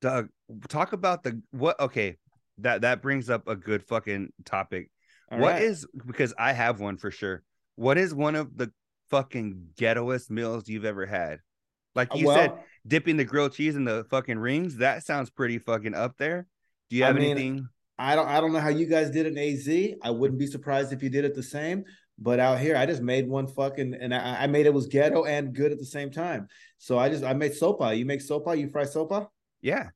Doug, 0.00 0.30
talk 0.70 0.94
about 0.94 1.22
the 1.22 1.42
what? 1.50 1.78
Okay, 1.78 2.16
that 2.58 2.80
that 2.80 3.02
brings 3.02 3.28
up 3.28 3.46
a 3.46 3.54
good 3.54 3.82
fucking 3.82 4.32
topic. 4.46 4.90
All 5.30 5.38
what 5.38 5.52
right. 5.52 5.62
is 5.62 5.86
because 6.06 6.32
I 6.38 6.54
have 6.54 6.80
one 6.80 6.96
for 6.96 7.10
sure. 7.10 7.42
What 7.76 7.98
is 7.98 8.14
one 8.14 8.36
of 8.36 8.56
the 8.56 8.72
fucking 9.10 9.68
ghettoest 9.78 10.30
meals 10.30 10.66
you've 10.66 10.86
ever 10.86 11.04
had? 11.04 11.40
Like 11.94 12.12
uh, 12.12 12.18
you 12.18 12.26
well, 12.26 12.36
said, 12.36 12.52
dipping 12.86 13.16
the 13.16 13.24
grilled 13.24 13.52
cheese 13.52 13.76
in 13.76 13.84
the 13.84 14.04
fucking 14.10 14.38
rings. 14.38 14.76
That 14.76 15.04
sounds 15.04 15.30
pretty 15.30 15.58
fucking 15.58 15.94
up 15.94 16.16
there. 16.18 16.46
Do 16.90 16.96
you 16.96 17.04
have 17.04 17.16
I 17.16 17.18
mean, 17.18 17.30
anything? 17.30 17.68
I 17.98 18.16
don't 18.16 18.28
I 18.28 18.40
don't 18.40 18.52
know 18.52 18.60
how 18.60 18.68
you 18.68 18.86
guys 18.86 19.10
did 19.10 19.26
an 19.26 19.38
AZ. 19.38 19.68
I 20.02 20.10
wouldn't 20.10 20.38
be 20.38 20.46
surprised 20.46 20.92
if 20.92 21.02
you 21.02 21.10
did 21.10 21.24
it 21.24 21.34
the 21.34 21.42
same. 21.42 21.84
But 22.18 22.38
out 22.38 22.60
here, 22.60 22.76
I 22.76 22.86
just 22.86 23.02
made 23.02 23.28
one 23.28 23.46
fucking 23.46 23.94
and 23.94 24.14
I, 24.14 24.44
I 24.44 24.46
made 24.46 24.66
it 24.66 24.74
was 24.74 24.86
ghetto 24.86 25.24
and 25.24 25.52
good 25.52 25.72
at 25.72 25.78
the 25.78 25.84
same 25.84 26.10
time. 26.10 26.48
So 26.78 26.98
I 26.98 27.08
just 27.08 27.24
I 27.24 27.32
made 27.34 27.52
sopa. 27.52 27.96
You 27.96 28.04
make 28.04 28.20
sopa, 28.20 28.56
you 28.56 28.68
fry 28.68 28.84
sopa? 28.84 29.28
Yeah. 29.62 29.90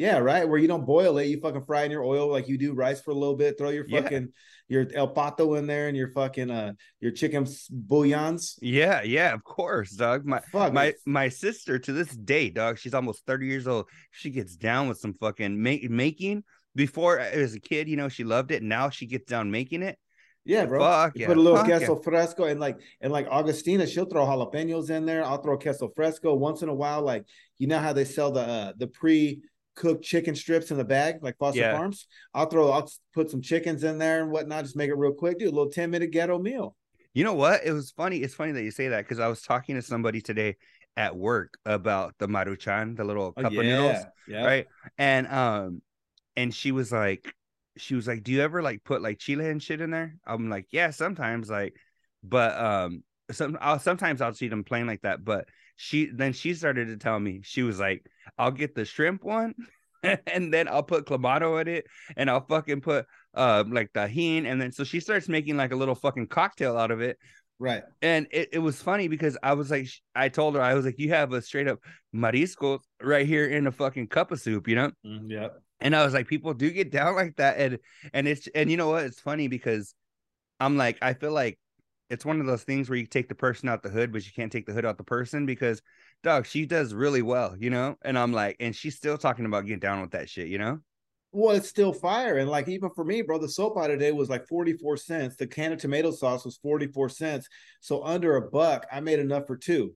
Yeah, 0.00 0.16
right. 0.16 0.48
Where 0.48 0.58
you 0.58 0.66
don't 0.66 0.86
boil 0.86 1.18
it, 1.18 1.26
you 1.26 1.38
fucking 1.40 1.66
fry 1.66 1.82
in 1.82 1.90
your 1.90 2.02
oil 2.02 2.26
like 2.28 2.48
you 2.48 2.56
do 2.56 2.72
rice 2.72 3.02
for 3.02 3.10
a 3.10 3.14
little 3.14 3.36
bit. 3.36 3.58
Throw 3.58 3.68
your 3.68 3.84
Yeah. 3.86 4.00
fucking 4.00 4.28
your 4.66 4.86
el 4.94 5.12
pato 5.12 5.58
in 5.58 5.66
there 5.66 5.88
and 5.88 5.96
your 5.96 6.08
fucking 6.12 6.50
uh 6.50 6.72
your 7.00 7.12
chicken 7.12 7.44
bouillons. 7.70 8.58
Yeah, 8.62 9.02
yeah, 9.02 9.34
of 9.34 9.44
course, 9.44 9.90
dog. 9.90 10.24
My 10.24 10.40
Fuck 10.50 10.72
my 10.72 10.94
my 11.04 11.28
sister 11.28 11.78
to 11.78 11.92
this 11.92 12.08
day, 12.16 12.48
dog. 12.48 12.78
She's 12.78 12.94
almost 12.94 13.26
30 13.26 13.46
years 13.46 13.68
old. 13.68 13.90
She 14.10 14.30
gets 14.30 14.56
down 14.56 14.88
with 14.88 14.96
some 14.96 15.12
fucking 15.12 15.62
make, 15.62 15.90
making. 15.90 16.44
Before 16.74 17.18
as 17.18 17.52
a 17.52 17.60
kid, 17.60 17.86
you 17.86 17.96
know, 17.98 18.08
she 18.08 18.24
loved 18.24 18.52
it. 18.52 18.62
Now 18.62 18.88
she 18.88 19.04
gets 19.04 19.26
down 19.26 19.50
making 19.50 19.82
it. 19.82 19.98
Yeah, 20.46 20.64
bro. 20.64 20.80
Fuck 20.80 21.14
You 21.14 21.22
yeah. 21.22 21.26
put 21.26 21.36
a 21.36 21.40
little 21.42 21.58
fuck 21.58 21.68
yeah. 21.68 21.76
queso 21.76 21.96
fresco 21.96 22.44
and 22.44 22.58
like 22.58 22.80
and 23.02 23.12
like 23.12 23.26
Augustina, 23.28 23.86
she'll 23.86 24.06
throw 24.06 24.24
jalapenos 24.24 24.88
in 24.88 25.04
there. 25.04 25.22
I'll 25.22 25.42
throw 25.42 25.58
queso 25.58 25.92
fresco 25.94 26.32
once 26.32 26.62
in 26.62 26.70
a 26.70 26.74
while. 26.74 27.02
Like 27.02 27.26
you 27.58 27.66
know 27.66 27.80
how 27.80 27.92
they 27.92 28.06
sell 28.06 28.30
the 28.32 28.40
uh, 28.40 28.72
the 28.78 28.86
pre 28.86 29.42
cooked 29.76 30.04
chicken 30.04 30.34
strips 30.34 30.70
in 30.70 30.76
the 30.76 30.84
bag, 30.84 31.22
like 31.22 31.38
Foster 31.38 31.60
Yeah. 31.60 31.76
Farms. 31.76 32.06
I'll 32.34 32.46
throw 32.46 32.70
I'll 32.70 32.90
put 33.14 33.30
some 33.30 33.42
chickens 33.42 33.84
in 33.84 33.98
there 33.98 34.22
and 34.22 34.30
whatnot. 34.30 34.64
Just 34.64 34.76
make 34.76 34.90
it 34.90 34.96
real 34.96 35.12
quick. 35.12 35.38
Do 35.38 35.46
a 35.46 35.50
little 35.50 35.70
ten 35.70 35.90
minute 35.90 36.10
ghetto 36.10 36.38
meal. 36.38 36.76
You 37.14 37.24
know 37.24 37.34
what? 37.34 37.62
It 37.64 37.72
was 37.72 37.90
funny. 37.90 38.18
It's 38.18 38.34
funny 38.34 38.52
that 38.52 38.62
you 38.62 38.70
say 38.70 38.88
that 38.88 39.04
because 39.04 39.18
I 39.18 39.26
was 39.28 39.42
talking 39.42 39.74
to 39.76 39.82
somebody 39.82 40.20
today 40.20 40.56
at 40.96 41.16
work 41.16 41.54
about 41.64 42.14
the 42.18 42.28
maruchan, 42.28 42.96
the 42.96 43.04
little 43.04 43.32
Oh, 43.36 43.42
cup 43.42 43.52
of 43.52 43.58
noodles, 43.58 44.04
yeah. 44.28 44.44
right? 44.44 44.66
And 44.98 45.26
um, 45.28 45.82
and 46.36 46.54
she 46.54 46.72
was 46.72 46.92
like, 46.92 47.34
she 47.76 47.94
was 47.94 48.06
like, 48.06 48.22
"Do 48.22 48.32
you 48.32 48.42
ever 48.42 48.62
like 48.62 48.84
put 48.84 49.02
like 49.02 49.18
chile 49.18 49.48
and 49.48 49.62
shit 49.62 49.80
in 49.80 49.90
there?" 49.90 50.14
I'm 50.26 50.48
like, 50.50 50.66
"Yeah, 50.70 50.90
sometimes." 50.90 51.50
Like, 51.50 51.74
but 52.22 52.56
um, 52.58 53.02
some 53.32 53.58
I'll 53.60 53.78
sometimes 53.78 54.20
I'll 54.20 54.34
see 54.34 54.48
them 54.48 54.64
plain 54.64 54.86
like 54.86 55.02
that. 55.02 55.24
But 55.24 55.48
she 55.80 56.10
then 56.12 56.34
she 56.34 56.52
started 56.52 56.88
to 56.88 56.98
tell 56.98 57.18
me 57.18 57.40
she 57.42 57.62
was 57.62 57.80
like, 57.80 58.04
"I'll 58.36 58.50
get 58.50 58.74
the 58.74 58.84
shrimp 58.84 59.24
one." 59.24 59.54
and 60.26 60.52
then 60.52 60.68
I'll 60.68 60.82
put 60.82 61.06
clamato 61.06 61.60
in 61.60 61.68
it, 61.68 61.86
and 62.16 62.28
I'll 62.30 62.44
fucking 62.46 62.82
put 62.82 63.06
uh 63.34 63.64
like 63.66 63.92
Tajín, 63.94 64.44
and 64.44 64.60
then 64.60 64.72
so 64.72 64.84
she 64.84 65.00
starts 65.00 65.28
making 65.28 65.56
like 65.56 65.72
a 65.72 65.76
little 65.76 65.94
fucking 65.94 66.26
cocktail 66.26 66.76
out 66.76 66.90
of 66.90 67.00
it, 67.00 67.18
Right. 67.58 67.82
and 68.02 68.26
it, 68.30 68.50
it 68.52 68.58
was 68.58 68.80
funny 68.82 69.08
because 69.08 69.38
I 69.42 69.54
was 69.54 69.70
like, 69.70 69.88
I 70.14 70.28
told 70.28 70.54
her 70.54 70.62
I 70.62 70.74
was 70.74 70.84
like, 70.84 70.98
you 70.98 71.10
have 71.10 71.32
a 71.32 71.40
straight 71.42 71.68
up 71.68 71.78
marisco 72.14 72.80
right 73.02 73.26
here 73.26 73.46
in 73.46 73.66
a 73.66 73.72
fucking 73.72 74.08
cup 74.08 74.32
of 74.32 74.40
soup, 74.40 74.68
you 74.68 74.74
know? 74.76 74.90
yeah. 75.02 75.48
And 75.80 75.96
I 75.96 76.04
was 76.04 76.12
like, 76.12 76.28
people 76.28 76.52
do 76.52 76.70
get 76.70 76.90
down 76.90 77.14
like 77.14 77.36
that, 77.36 77.58
and 77.58 77.78
and 78.12 78.28
it's 78.28 78.46
and 78.54 78.70
you 78.70 78.76
know 78.76 78.88
what? 78.90 79.04
It's 79.04 79.20
funny 79.20 79.48
because 79.48 79.94
I'm 80.58 80.76
like, 80.76 80.98
I 81.00 81.14
feel 81.14 81.32
like 81.32 81.58
it's 82.10 82.24
one 82.24 82.40
of 82.40 82.46
those 82.46 82.64
things 82.64 82.90
where 82.90 82.98
you 82.98 83.06
take 83.06 83.28
the 83.28 83.34
person 83.34 83.68
out 83.68 83.82
the 83.82 83.88
hood, 83.88 84.12
but 84.12 84.26
you 84.26 84.32
can't 84.34 84.50
take 84.50 84.66
the 84.66 84.72
hood 84.72 84.84
out 84.84 84.98
the 84.98 85.04
person 85.04 85.46
because 85.46 85.80
dog, 86.22 86.44
she 86.44 86.66
does 86.66 86.92
really 86.92 87.22
well, 87.22 87.56
you 87.58 87.70
know? 87.70 87.96
And 88.02 88.18
I'm 88.18 88.32
like, 88.32 88.56
and 88.60 88.74
she's 88.74 88.96
still 88.96 89.16
talking 89.16 89.46
about 89.46 89.64
getting 89.64 89.78
down 89.78 90.00
with 90.00 90.10
that 90.10 90.28
shit, 90.28 90.48
you 90.48 90.58
know? 90.58 90.80
Well, 91.32 91.54
it's 91.54 91.68
still 91.68 91.92
fire. 91.92 92.38
And 92.38 92.50
like 92.50 92.68
even 92.68 92.90
for 92.90 93.04
me, 93.04 93.22
bro, 93.22 93.38
the 93.38 93.48
soap 93.48 93.78
out 93.78 93.86
today 93.86 94.10
was 94.10 94.28
like 94.28 94.48
44 94.48 94.96
cents. 94.96 95.36
The 95.36 95.46
can 95.46 95.72
of 95.72 95.78
tomato 95.78 96.10
sauce 96.10 96.44
was 96.44 96.56
44 96.56 97.08
cents. 97.08 97.48
So 97.80 98.02
under 98.02 98.36
a 98.36 98.50
buck, 98.50 98.86
I 98.90 99.00
made 99.00 99.20
enough 99.20 99.46
for 99.46 99.56
two. 99.56 99.94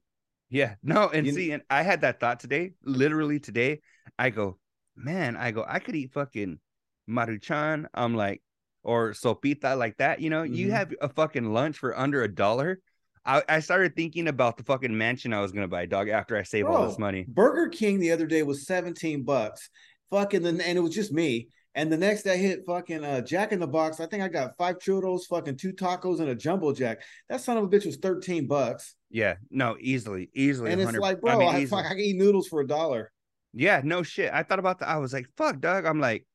Yeah, 0.51 0.77
no, 0.85 1.09
and 1.09 1.27
You- 1.27 1.33
see, 1.33 1.51
and 1.51 1.65
I 1.69 1.83
had 1.83 2.03
that 2.03 2.21
thought 2.21 2.39
today, 2.39 2.75
literally 2.85 3.41
today. 3.41 3.81
I 4.17 4.31
go, 4.31 4.59
man, 4.95 5.37
I 5.37 5.51
go, 5.51 5.65
I 5.67 5.81
could 5.81 5.97
eat 5.97 6.13
fucking 6.13 6.61
maruchan. 7.09 7.87
I'm 7.93 8.15
like, 8.15 8.41
or 8.85 9.11
sopita 9.13 9.77
like 9.77 9.97
that. 9.97 10.21
You 10.21 10.31
know, 10.31 10.43
you 10.45 10.69
Mhm. 10.69 10.71
have 10.71 10.95
a 11.01 11.09
fucking 11.09 11.53
lunch 11.53 11.79
for 11.79 11.99
under 11.99 12.23
a 12.23 12.29
dollar. 12.33 12.81
I, 13.27 13.43
I 13.49 13.61
started 13.61 13.97
thinking 13.97 14.29
about 14.29 14.59
the 14.59 14.65
fucking 14.65 14.97
mansion 14.97 15.33
I 15.33 15.41
was 15.41 15.51
gonna 15.53 15.67
buy, 15.69 15.87
dog. 15.87 16.09
After 16.09 16.37
I 16.37 16.43
save 16.43 16.67
all 16.67 16.87
this 16.87 16.99
money, 16.99 17.25
Burger 17.27 17.69
King 17.69 17.99
the 17.99 18.13
other 18.13 18.27
day 18.27 18.43
was 18.43 18.67
17 18.67 19.23
bucks. 19.25 19.71
Fucking 20.11 20.43
the 20.43 20.51
and 20.51 20.79
it 20.79 20.81
was 20.83 20.95
just 20.95 21.13
me. 21.13 21.49
And 21.77 21.91
the 21.91 21.97
next 21.97 22.25
I 22.29 22.37
hit 22.37 22.61
fucking 22.67 23.03
uh, 23.03 23.21
Jack 23.23 23.51
in 23.51 23.59
the 23.59 23.67
Box. 23.67 23.99
I 23.99 24.07
think 24.07 24.23
I 24.23 24.29
got 24.29 24.57
five 24.57 24.79
churros, 24.79 25.23
fucking 25.29 25.57
two 25.57 25.73
tacos, 25.73 26.21
and 26.21 26.29
a 26.29 26.35
jumbo 26.35 26.73
jack. 26.73 27.01
That 27.29 27.41
son 27.41 27.57
of 27.57 27.65
a 27.65 27.69
bitch 27.69 27.85
was 27.85 27.97
13 27.97 28.47
bucks. 28.47 28.95
yeah, 29.11 29.37
no, 29.51 29.77
easily, 29.81 30.31
easily. 30.35 30.71
And 30.71 30.81
it's 30.81 30.93
like, 30.97 31.21
bro, 31.21 31.49
I, 31.49 31.59
mean, 31.59 31.67
fuck. 31.67 31.85
I 31.85 31.89
can 31.91 32.01
eat 32.01 32.17
noodles 32.17 32.47
for 32.47 32.61
a 32.61 32.67
dollar. 32.67 33.11
Yeah, 33.55 33.81
no 33.83 34.03
shit. 34.05 34.33
I 34.33 34.43
thought 34.45 34.59
about 34.61 34.81
that. 34.81 34.89
I 34.89 34.99
was 34.99 35.13
like, 35.13 35.27
fuck, 35.37 35.59
Doug. 35.61 35.85
I'm 35.87 35.99
like, 35.99 36.27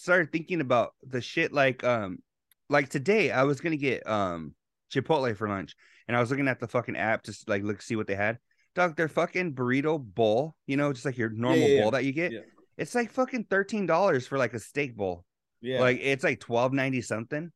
started 0.00 0.32
thinking 0.32 0.60
about 0.60 0.94
the 1.02 1.20
shit 1.20 1.52
like 1.52 1.84
um 1.84 2.18
like 2.70 2.88
today 2.88 3.30
I 3.30 3.44
was 3.44 3.60
gonna 3.60 3.76
get 3.76 4.08
um 4.08 4.54
Chipotle 4.92 5.36
for 5.36 5.48
lunch 5.48 5.76
and 6.08 6.16
I 6.16 6.20
was 6.20 6.30
looking 6.30 6.48
at 6.48 6.58
the 6.58 6.68
fucking 6.68 6.96
app 6.96 7.22
to 7.24 7.36
like 7.46 7.62
look 7.62 7.82
see 7.82 7.96
what 7.96 8.06
they 8.06 8.14
had. 8.14 8.38
Dog, 8.74 8.96
their 8.96 9.08
fucking 9.08 9.54
burrito 9.54 10.02
bowl, 10.02 10.54
you 10.66 10.76
know, 10.76 10.92
just 10.92 11.04
like 11.04 11.18
your 11.18 11.30
normal 11.30 11.58
yeah, 11.58 11.66
yeah. 11.66 11.82
bowl 11.82 11.90
that 11.90 12.04
you 12.04 12.12
get. 12.12 12.32
Yeah. 12.32 12.40
It's 12.78 12.94
like 12.94 13.10
fucking 13.10 13.46
thirteen 13.50 13.84
dollars 13.86 14.26
for 14.26 14.38
like 14.38 14.54
a 14.54 14.58
steak 14.58 14.96
bowl. 14.96 15.24
Yeah. 15.60 15.80
Like 15.80 15.98
it's 16.00 16.24
like 16.24 16.40
twelve 16.40 16.72
ninety 16.72 17.02
something. 17.02 17.50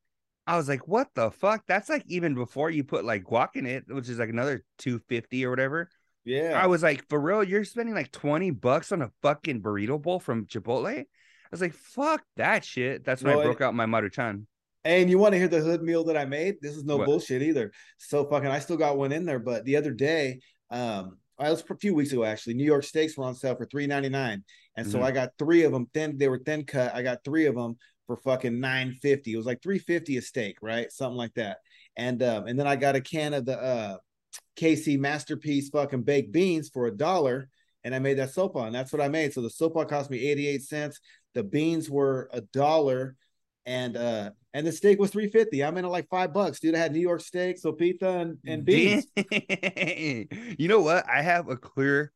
I 0.46 0.57
was 0.59 0.68
like, 0.68 0.87
what 0.87 1.09
the 1.14 1.30
fuck? 1.30 1.64
That's 1.66 1.88
like 1.88 2.04
even 2.09 2.35
before 2.35 2.68
you 2.68 2.85
put 2.85 3.04
like 3.04 3.24
guac 3.24 3.50
in 3.54 3.64
it, 3.64 3.85
which 3.88 4.09
is 4.09 4.18
like 4.18 4.28
another 4.28 4.64
two 4.78 5.00
fifty 5.09 5.46
or 5.46 5.50
whatever. 5.50 5.88
yeah. 6.24 6.61
I 6.62 6.66
was 6.66 6.83
like, 6.83 7.09
for 7.09 7.18
real, 7.18 7.42
you're 7.42 7.64
spending 7.64 7.94
like 7.94 8.12
20 8.12 8.50
bucks 8.50 8.92
on 8.92 9.00
a 9.00 9.11
fucking 9.22 9.62
burrito 9.62 10.00
bowl 10.00 10.20
from 10.20 10.46
Chipotle? 10.46 11.04
I 11.44 11.48
was 11.50 11.61
like, 11.61 11.74
fuck 11.74 12.22
that 12.37 12.64
shit. 12.64 13.04
That's 13.04 13.22
when 13.22 13.33
Well, 13.33 13.40
I 13.42 13.44
broke 13.44 13.61
out 13.61 13.74
my 13.74 13.87
Maruchan. 13.87 14.46
And 14.85 15.09
you 15.09 15.18
want 15.18 15.33
to 15.33 15.38
hear 15.38 15.48
the 15.48 15.61
hood 15.61 15.83
meal 15.83 16.04
that 16.04 16.16
I 16.16 16.24
made? 16.24 16.57
This 16.61 16.76
is 16.76 16.85
no 16.85 16.96
What? 16.98 17.07
bullshit 17.07 17.42
either. 17.42 17.72
So 17.98 18.24
fucking, 18.28 18.48
I 18.48 18.59
still 18.59 18.76
got 18.76 18.98
one 18.98 19.12
in 19.12 19.24
there. 19.24 19.38
But 19.38 19.64
the 19.64 19.76
other 19.76 19.92
day, 19.92 20.40
um, 20.70 21.18
I 21.38 21.50
was 21.50 21.64
a 21.68 21.76
few 21.76 21.94
weeks 21.94 22.12
ago 22.12 22.24
actually. 22.24 22.54
New 22.54 22.64
York 22.64 22.85
steaks 22.85 23.16
were 23.16 23.24
on 23.24 23.35
sale 23.35 23.57
for 23.57 23.66
three 23.66 23.87
ninety 23.87 24.09
nine, 24.09 24.44
and 24.76 24.87
so 24.87 25.00
Mhm. 25.00 25.04
I 25.04 25.11
got 25.11 25.30
three 25.38 25.62
of 25.64 25.72
them. 25.72 25.87
Thin, 25.92 26.16
they 26.16 26.28
were 26.28 26.38
thin 26.38 26.64
cut. 26.64 26.94
I 26.94 27.02
got 27.02 27.24
three 27.24 27.46
of 27.46 27.57
them 27.57 27.76
for 28.07 28.16
fucking 28.16 28.61
nine 28.61 28.92
fifty. 29.02 29.33
It 29.33 29.37
was 29.37 29.46
like 29.46 29.61
three 29.61 29.78
fifty 29.80 30.16
a 30.16 30.22
steak, 30.22 30.59
right? 30.62 30.92
Something 30.92 31.16
like 31.16 31.35
that. 31.35 31.59
And 31.96 32.22
um, 32.22 32.46
and 32.46 32.59
then 32.59 32.66
I 32.68 32.76
got 32.76 32.94
a 32.94 33.00
can 33.00 33.35
of 33.35 33.46
the 33.46 33.59
uh, 33.61 33.96
KC 34.57 34.96
masterpiece 34.98 35.70
fucking 35.70 36.02
baked 36.02 36.30
beans 36.30 36.68
for 36.68 36.87
a 36.87 36.96
dollar, 36.96 37.48
and 37.83 37.94
I 37.94 37.98
made 37.98 38.18
that 38.18 38.30
sopa, 38.33 38.66
and 38.66 38.74
that's 38.74 38.92
what 38.92 39.02
I 39.02 39.09
made. 39.09 39.33
So 39.33 39.40
the 39.42 39.48
sopa 39.48 39.88
cost 39.88 40.11
me 40.11 40.18
eighty 40.20 40.46
eight 40.46 40.62
cents. 40.62 41.00
The 41.34 41.42
beans 41.42 41.90
were 41.90 42.30
a 42.32 42.40
dollar, 42.40 43.16
and 43.66 43.96
uh 43.96 44.30
and 44.52 44.66
the 44.66 44.72
steak 44.72 44.98
was 44.98 45.10
350 45.10 45.64
i'm 45.64 45.78
in 45.78 45.86
at 45.86 45.90
like 45.90 46.06
five 46.10 46.34
bucks 46.34 46.60
dude 46.60 46.74
i 46.74 46.78
had 46.78 46.92
new 46.92 47.00
york 47.00 47.22
steak 47.22 47.56
sopita 47.58 48.20
and, 48.20 48.36
and 48.46 48.62
beans 48.62 49.06
you 50.58 50.68
know 50.68 50.80
what? 50.80 51.08
I 51.08 51.22
have 51.22 51.48
a 51.48 51.56
clear 51.56 52.12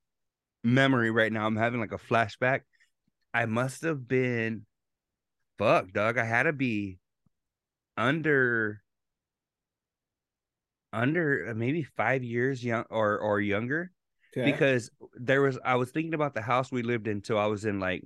memory 0.65 1.11
right 1.11 1.33
now. 1.33 1.47
I'm 1.47 1.57
having 1.57 1.81
like 1.81 1.93
a 1.93 1.99
flashback. 1.99 2.61
I 3.33 3.47
must 3.47 3.83
have 3.83 4.07
been, 4.07 4.67
fuck, 5.59 5.93
Doug. 5.93 6.19
I 6.19 6.25
had 6.25 6.45
to 6.45 6.53
be 6.53 6.99
under, 7.97 8.83
under 10.93 11.49
uh, 11.51 11.55
maybe 11.55 11.83
five 11.83 12.25
years 12.25 12.65
young 12.65 12.85
or 12.91 13.19
or 13.19 13.41
younger. 13.41 13.93
Okay. 14.37 14.51
because 14.53 14.91
there 15.15 15.41
was 15.41 15.59
I 15.65 15.77
was 15.77 15.91
thinking 15.91 16.13
about 16.13 16.35
the 16.35 16.43
house 16.43 16.71
we 16.71 16.83
lived 16.83 17.09
in 17.09 17.23
till 17.23 17.39
I 17.39 17.47
was 17.47 17.65
in 17.65 17.81
like 17.81 18.05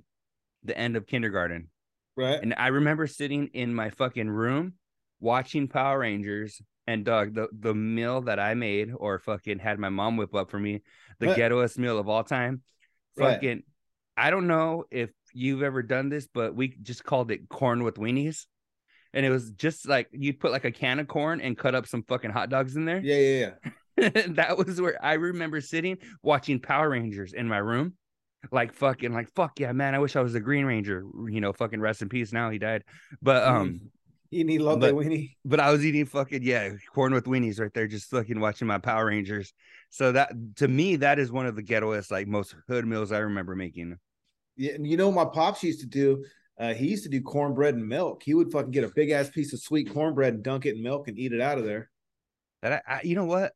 the 0.63 0.77
end 0.77 0.95
of 0.95 1.07
kindergarten. 1.07 1.69
right 2.15 2.39
And 2.41 2.53
I 2.57 2.67
remember 2.67 3.07
sitting 3.07 3.47
in 3.53 3.73
my 3.73 3.89
fucking 3.89 4.29
room 4.29 4.73
watching 5.19 5.67
Power 5.67 5.99
Rangers 5.99 6.61
and 6.87 7.05
dog 7.05 7.33
the 7.33 7.47
the 7.57 7.73
meal 7.73 8.21
that 8.21 8.39
I 8.39 8.53
made 8.55 8.91
or 8.95 9.19
fucking 9.19 9.59
had 9.59 9.79
my 9.79 9.89
mom 9.89 10.17
whip 10.17 10.35
up 10.35 10.51
for 10.51 10.59
me, 10.59 10.81
the 11.19 11.27
Right. 11.27 11.37
ghettoest 11.37 11.77
meal 11.77 11.97
of 11.97 12.09
all 12.09 12.23
time. 12.23 12.61
Right. 13.17 13.35
Fucking 13.35 13.63
I 14.17 14.29
don't 14.29 14.47
know 14.47 14.83
if 14.91 15.09
you've 15.33 15.63
ever 15.63 15.81
done 15.81 16.09
this, 16.09 16.27
but 16.31 16.53
we 16.55 16.67
just 16.81 17.03
called 17.03 17.31
it 17.31 17.49
corn 17.49 17.83
with 17.83 17.95
weenies. 17.95 18.45
And 19.13 19.25
it 19.25 19.29
was 19.29 19.51
just 19.51 19.87
like 19.87 20.07
you'd 20.11 20.39
put 20.39 20.51
like 20.51 20.65
a 20.65 20.71
can 20.71 20.99
of 20.99 21.07
corn 21.07 21.39
and 21.41 21.57
cut 21.57 21.73
up 21.75 21.87
some 21.87 22.03
fucking 22.03 22.31
hot 22.31 22.49
dogs 22.49 22.75
in 22.75 22.85
there. 22.85 22.99
yeah 22.99 23.15
yeah 23.17 23.51
yeah 23.97 24.09
that 24.39 24.57
was 24.57 24.81
where 24.81 24.97
I 25.03 25.13
remember 25.13 25.61
sitting 25.61 25.97
watching 26.21 26.59
Power 26.59 26.89
Rangers 26.89 27.33
in 27.33 27.47
my 27.47 27.59
room. 27.59 27.93
Like 28.51 28.73
fucking 28.73 29.13
like 29.13 29.29
fuck 29.33 29.59
yeah, 29.59 29.71
man. 29.71 29.95
I 29.95 29.99
wish 29.99 30.15
I 30.15 30.21
was 30.21 30.33
the 30.33 30.39
Green 30.39 30.65
Ranger. 30.65 31.03
You 31.29 31.41
know, 31.41 31.53
fucking 31.53 31.79
rest 31.81 32.01
in 32.01 32.09
peace 32.09 32.31
now. 32.33 32.49
He 32.49 32.59
died. 32.59 32.83
But 33.21 33.43
um, 33.43 33.91
you 34.29 34.43
need 34.43 34.59
love 34.61 34.79
but- 34.79 34.87
that 34.87 34.95
weenie 34.95 35.31
but 35.45 35.59
I 35.59 35.71
was 35.71 35.85
eating 35.85 36.05
fucking 36.05 36.43
yeah, 36.43 36.71
corn 36.93 37.13
with 37.13 37.25
weenies 37.25 37.59
right 37.59 37.73
there, 37.73 37.87
just 37.87 38.09
fucking 38.09 38.39
watching 38.39 38.67
my 38.67 38.77
Power 38.79 39.05
Rangers. 39.07 39.53
So 39.89 40.11
that 40.11 40.31
to 40.57 40.67
me, 40.67 40.97
that 40.97 41.19
is 41.19 41.31
one 41.31 41.45
of 41.45 41.55
the 41.55 41.63
ghettoest, 41.63 42.11
like 42.11 42.27
most 42.27 42.55
hood 42.67 42.85
meals 42.85 43.11
I 43.11 43.19
remember 43.19 43.55
making. 43.55 43.97
yeah 44.57 44.73
and 44.73 44.85
you 44.85 44.97
know 44.97 45.09
what 45.09 45.25
my 45.27 45.31
pops 45.33 45.63
used 45.63 45.79
to 45.79 45.87
do 45.87 46.23
uh 46.59 46.73
he 46.73 46.87
used 46.89 47.03
to 47.03 47.09
do 47.09 47.21
cornbread 47.21 47.73
and 47.75 47.87
milk 47.87 48.21
he 48.23 48.33
would 48.35 48.51
fucking 48.51 48.69
get 48.71 48.83
a 48.83 48.91
big 48.93 49.09
ass 49.09 49.29
piece 49.29 49.51
of 49.53 49.59
sweet 49.59 49.91
cornbread 49.91 50.33
and 50.35 50.43
dunk 50.43 50.65
it 50.67 50.75
in 50.75 50.83
milk 50.83 51.07
and 51.07 51.17
eat 51.17 51.33
it 51.33 51.41
out 51.41 51.57
of 51.57 51.65
there 51.65 51.89
That 52.61 52.83
I, 52.87 52.93
I 52.97 53.01
you 53.03 53.15
know 53.15 53.25
what? 53.25 53.53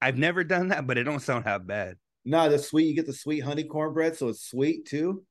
I've 0.00 0.16
never 0.16 0.44
done 0.44 0.68
that, 0.68 0.86
but 0.86 0.96
it 0.98 1.02
don't 1.04 1.18
sound 1.20 1.44
half 1.44 1.66
bad. 1.66 1.96
No 2.28 2.48
the 2.48 2.58
sweet 2.58 2.86
you 2.86 2.94
get 2.94 3.06
the 3.06 3.12
sweet 3.12 3.40
honey 3.40 3.64
cornbread 3.64 4.16
so 4.16 4.28
it's 4.28 4.48
sweet 4.48 4.86
too 4.86 5.24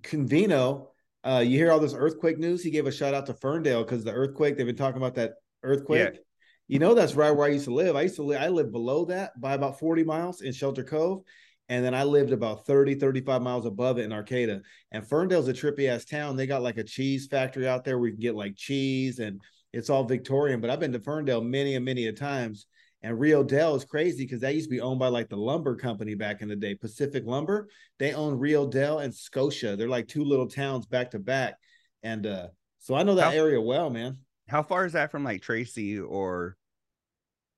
Covino 0.00 0.88
Uh, 1.24 1.40
you 1.44 1.58
hear 1.58 1.72
all 1.72 1.80
this 1.80 1.94
earthquake 1.94 2.38
news? 2.38 2.62
He 2.62 2.70
gave 2.70 2.86
a 2.86 2.92
shout 2.92 3.14
out 3.14 3.26
to 3.26 3.34
Ferndale 3.34 3.82
because 3.82 4.04
the 4.04 4.12
earthquake. 4.12 4.56
They've 4.56 4.66
been 4.66 4.76
talking 4.76 4.98
about 4.98 5.16
that 5.16 5.34
earthquake. 5.62 6.14
Yeah. 6.14 6.20
You 6.68 6.78
know 6.78 6.94
that's 6.94 7.14
right 7.14 7.30
where 7.30 7.46
I 7.46 7.52
used 7.52 7.66
to 7.66 7.74
live. 7.74 7.96
I 7.96 8.02
used 8.02 8.16
to 8.16 8.22
live. 8.22 8.40
I 8.40 8.48
lived 8.48 8.72
below 8.72 9.04
that 9.06 9.40
by 9.40 9.54
about 9.54 9.78
40 9.78 10.04
miles 10.04 10.40
in 10.40 10.52
Shelter 10.52 10.84
Cove. 10.84 11.22
And 11.68 11.84
then 11.84 11.94
I 11.94 12.04
lived 12.04 12.32
about 12.32 12.66
30, 12.66 12.94
35 12.94 13.42
miles 13.42 13.66
above 13.66 13.98
it 13.98 14.04
in 14.04 14.12
Arcata. 14.12 14.62
And 14.92 15.06
Ferndale's 15.06 15.48
a 15.48 15.52
trippy 15.52 15.88
ass 15.88 16.04
town. 16.04 16.36
They 16.36 16.46
got 16.46 16.62
like 16.62 16.78
a 16.78 16.84
cheese 16.84 17.26
factory 17.26 17.66
out 17.66 17.84
there 17.84 17.98
where 17.98 18.08
you 18.08 18.14
can 18.14 18.20
get 18.20 18.36
like 18.36 18.54
cheese 18.56 19.18
and 19.18 19.40
it's 19.72 19.90
all 19.90 20.04
Victorian. 20.04 20.60
But 20.60 20.70
I've 20.70 20.80
been 20.80 20.92
to 20.92 21.00
Ferndale 21.00 21.42
many 21.42 21.74
and 21.74 21.84
many 21.84 22.06
a 22.06 22.12
times. 22.12 22.66
And 23.02 23.20
Rio 23.20 23.42
Dell 23.44 23.74
is 23.76 23.84
crazy 23.84 24.24
because 24.24 24.40
that 24.40 24.54
used 24.54 24.66
to 24.66 24.74
be 24.74 24.80
owned 24.80 24.98
by 24.98 25.08
like 25.08 25.28
the 25.28 25.36
lumber 25.36 25.76
company 25.76 26.14
back 26.14 26.42
in 26.42 26.48
the 26.48 26.56
day, 26.56 26.74
Pacific 26.74 27.24
Lumber. 27.26 27.68
They 27.98 28.14
own 28.14 28.38
Rio 28.38 28.66
Dell 28.66 28.98
and 28.98 29.14
Scotia. 29.14 29.76
They're 29.76 29.88
like 29.88 30.08
two 30.08 30.24
little 30.24 30.48
towns 30.48 30.86
back 30.86 31.10
to 31.12 31.18
back. 31.18 31.56
And 32.02 32.26
uh, 32.26 32.48
so 32.78 32.94
I 32.94 33.02
know 33.02 33.14
that 33.14 33.32
how, 33.32 33.38
area 33.38 33.60
well, 33.60 33.90
man. 33.90 34.18
How 34.48 34.62
far 34.62 34.86
is 34.86 34.94
that 34.94 35.10
from 35.10 35.24
like 35.24 35.42
Tracy 35.42 35.98
or 36.00 36.56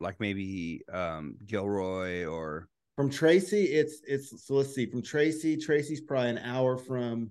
like 0.01 0.21
maybe 0.21 0.83
um 0.93 1.37
Gilroy 1.47 2.25
or 2.25 2.69
from 2.99 3.11
Tracy, 3.11 3.63
it's 3.67 4.01
it's 4.09 4.45
so 4.45 4.55
let's 4.55 4.75
see. 4.75 4.87
From 4.87 5.03
Tracy, 5.03 5.57
Tracy's 5.57 6.01
probably 6.01 6.31
an 6.31 6.39
hour 6.39 6.77
from 6.77 7.31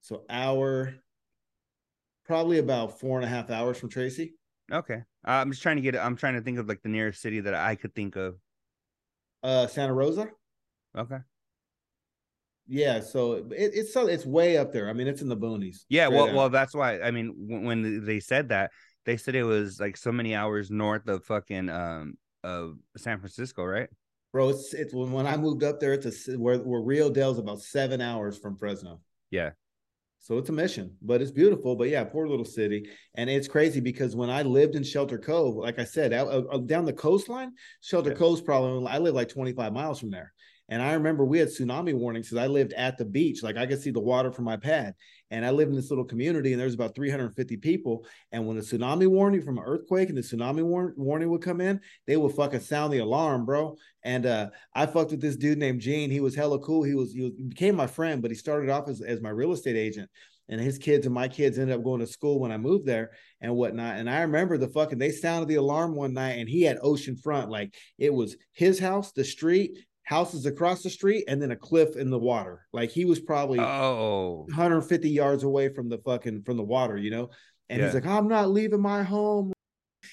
so 0.00 0.22
hour, 0.30 0.94
probably 2.24 2.58
about 2.58 3.00
four 3.00 3.18
and 3.18 3.24
a 3.24 3.28
half 3.28 3.50
hours 3.50 3.78
from 3.78 3.88
Tracy. 3.88 4.35
Okay. 4.72 5.02
Uh, 5.26 5.30
I'm 5.30 5.50
just 5.50 5.62
trying 5.62 5.76
to 5.76 5.82
get 5.82 5.96
I'm 5.96 6.16
trying 6.16 6.34
to 6.34 6.40
think 6.40 6.58
of 6.58 6.68
like 6.68 6.82
the 6.82 6.88
nearest 6.88 7.20
city 7.20 7.40
that 7.40 7.54
I 7.54 7.74
could 7.74 7.94
think 7.94 8.16
of. 8.16 8.36
Uh 9.42 9.66
Santa 9.66 9.92
Rosa. 9.92 10.28
Okay. 10.96 11.18
Yeah, 12.68 13.00
so 13.00 13.34
it, 13.34 13.46
it's 13.74 13.92
so 13.94 14.08
it's 14.08 14.26
way 14.26 14.56
up 14.56 14.72
there. 14.72 14.88
I 14.88 14.92
mean, 14.92 15.06
it's 15.06 15.22
in 15.22 15.28
the 15.28 15.36
boonies. 15.36 15.84
Yeah, 15.88 16.08
well, 16.08 16.28
out. 16.28 16.34
well, 16.34 16.48
that's 16.50 16.74
why. 16.74 17.00
I 17.00 17.12
mean, 17.12 17.32
when, 17.36 18.04
they 18.04 18.18
said 18.18 18.48
that, 18.48 18.72
they 19.04 19.16
said 19.16 19.36
it 19.36 19.44
was 19.44 19.78
like 19.78 19.96
so 19.96 20.10
many 20.10 20.34
hours 20.34 20.68
north 20.68 21.06
of 21.08 21.24
fucking 21.24 21.68
um 21.68 22.14
of 22.42 22.78
San 22.96 23.18
Francisco, 23.18 23.64
right? 23.64 23.88
bro. 24.36 24.50
It's 24.50 24.74
it's 24.74 24.92
when, 24.92 25.12
when 25.12 25.26
I 25.26 25.38
moved 25.38 25.64
up 25.64 25.80
there, 25.80 25.94
it's 25.94 26.28
a 26.28 26.32
where 26.34 26.58
where 26.58 26.80
Rio 26.80 27.08
Dell's 27.08 27.38
about 27.38 27.60
seven 27.60 28.02
hours 28.02 28.36
from 28.36 28.56
Fresno. 28.56 29.00
Yeah. 29.30 29.50
So 30.26 30.38
it's 30.38 30.48
a 30.48 30.52
mission, 30.52 30.96
but 31.02 31.22
it's 31.22 31.30
beautiful. 31.30 31.76
But 31.76 31.88
yeah, 31.88 32.02
poor 32.02 32.26
little 32.26 32.44
city, 32.44 32.90
and 33.14 33.30
it's 33.30 33.46
crazy 33.46 33.78
because 33.78 34.16
when 34.16 34.28
I 34.28 34.42
lived 34.42 34.74
in 34.74 34.82
Shelter 34.82 35.18
Cove, 35.18 35.54
like 35.54 35.78
I 35.78 35.84
said, 35.84 36.12
out, 36.12 36.28
out, 36.52 36.66
down 36.66 36.84
the 36.84 36.92
coastline, 36.92 37.52
Shelter 37.80 38.10
yeah. 38.10 38.16
Cove's 38.16 38.40
probably 38.40 38.88
I 38.88 38.98
live 38.98 39.14
like 39.14 39.28
25 39.28 39.72
miles 39.72 40.00
from 40.00 40.10
there. 40.10 40.32
And 40.68 40.82
I 40.82 40.94
remember 40.94 41.24
we 41.24 41.38
had 41.38 41.48
tsunami 41.48 41.94
warnings 41.94 42.28
because 42.28 42.42
I 42.42 42.48
lived 42.48 42.72
at 42.72 42.98
the 42.98 43.04
beach. 43.04 43.42
Like 43.42 43.56
I 43.56 43.66
could 43.66 43.80
see 43.80 43.90
the 43.90 44.00
water 44.00 44.32
from 44.32 44.44
my 44.44 44.56
pad. 44.56 44.94
And 45.30 45.44
I 45.46 45.50
lived 45.50 45.70
in 45.70 45.76
this 45.76 45.90
little 45.90 46.04
community 46.04 46.52
and 46.52 46.60
there's 46.60 46.74
about 46.74 46.94
350 46.94 47.56
people. 47.58 48.04
And 48.32 48.46
when 48.46 48.56
the 48.56 48.62
tsunami 48.62 49.06
warning 49.06 49.42
from 49.42 49.58
an 49.58 49.64
earthquake 49.64 50.08
and 50.08 50.18
the 50.18 50.22
tsunami 50.22 50.62
war- 50.62 50.94
warning 50.96 51.30
would 51.30 51.42
come 51.42 51.60
in, 51.60 51.80
they 52.06 52.16
would 52.16 52.32
fucking 52.32 52.60
sound 52.60 52.92
the 52.92 52.98
alarm, 52.98 53.44
bro. 53.44 53.76
And 54.02 54.26
uh, 54.26 54.50
I 54.74 54.86
fucked 54.86 55.12
with 55.12 55.20
this 55.20 55.36
dude 55.36 55.58
named 55.58 55.80
Gene. 55.80 56.10
He 56.10 56.20
was 56.20 56.34
hella 56.34 56.58
cool. 56.58 56.82
He 56.82 56.94
was, 56.94 57.12
he 57.12 57.22
was, 57.22 57.32
he 57.36 57.44
became 57.44 57.76
my 57.76 57.86
friend, 57.86 58.20
but 58.20 58.30
he 58.30 58.36
started 58.36 58.70
off 58.70 58.88
as, 58.88 59.00
as 59.00 59.20
my 59.20 59.30
real 59.30 59.52
estate 59.52 59.76
agent 59.76 60.10
and 60.48 60.60
his 60.60 60.78
kids 60.78 61.06
and 61.06 61.14
my 61.14 61.28
kids 61.28 61.58
ended 61.58 61.76
up 61.76 61.84
going 61.84 62.00
to 62.00 62.06
school 62.06 62.38
when 62.38 62.52
I 62.52 62.56
moved 62.56 62.86
there 62.86 63.10
and 63.40 63.54
whatnot. 63.54 63.96
And 63.96 64.08
I 64.08 64.20
remember 64.22 64.58
the 64.58 64.68
fucking 64.68 64.98
they 64.98 65.10
sounded 65.10 65.48
the 65.48 65.56
alarm 65.56 65.94
one 65.94 66.14
night 66.14 66.38
and 66.38 66.48
he 66.48 66.62
had 66.62 66.78
ocean 66.82 67.16
front, 67.16 67.50
like 67.50 67.74
it 67.98 68.12
was 68.12 68.36
his 68.52 68.78
house, 68.78 69.12
the 69.12 69.24
street, 69.24 69.78
houses 70.06 70.46
across 70.46 70.82
the 70.82 70.90
street 70.90 71.24
and 71.26 71.42
then 71.42 71.50
a 71.50 71.56
cliff 71.56 71.96
in 71.96 72.10
the 72.10 72.18
water. 72.18 72.64
Like 72.72 72.90
he 72.90 73.04
was 73.04 73.20
probably 73.20 73.60
oh 73.60 74.46
150 74.48 75.10
yards 75.10 75.42
away 75.42 75.68
from 75.68 75.88
the 75.88 75.98
fucking 75.98 76.44
from 76.44 76.56
the 76.56 76.62
water, 76.62 76.96
you 76.96 77.10
know. 77.10 77.30
And 77.68 77.80
yeah. 77.80 77.86
he's 77.86 77.94
like, 77.94 78.06
I'm 78.06 78.28
not 78.28 78.48
leaving 78.48 78.80
my 78.80 79.02
home. 79.02 79.52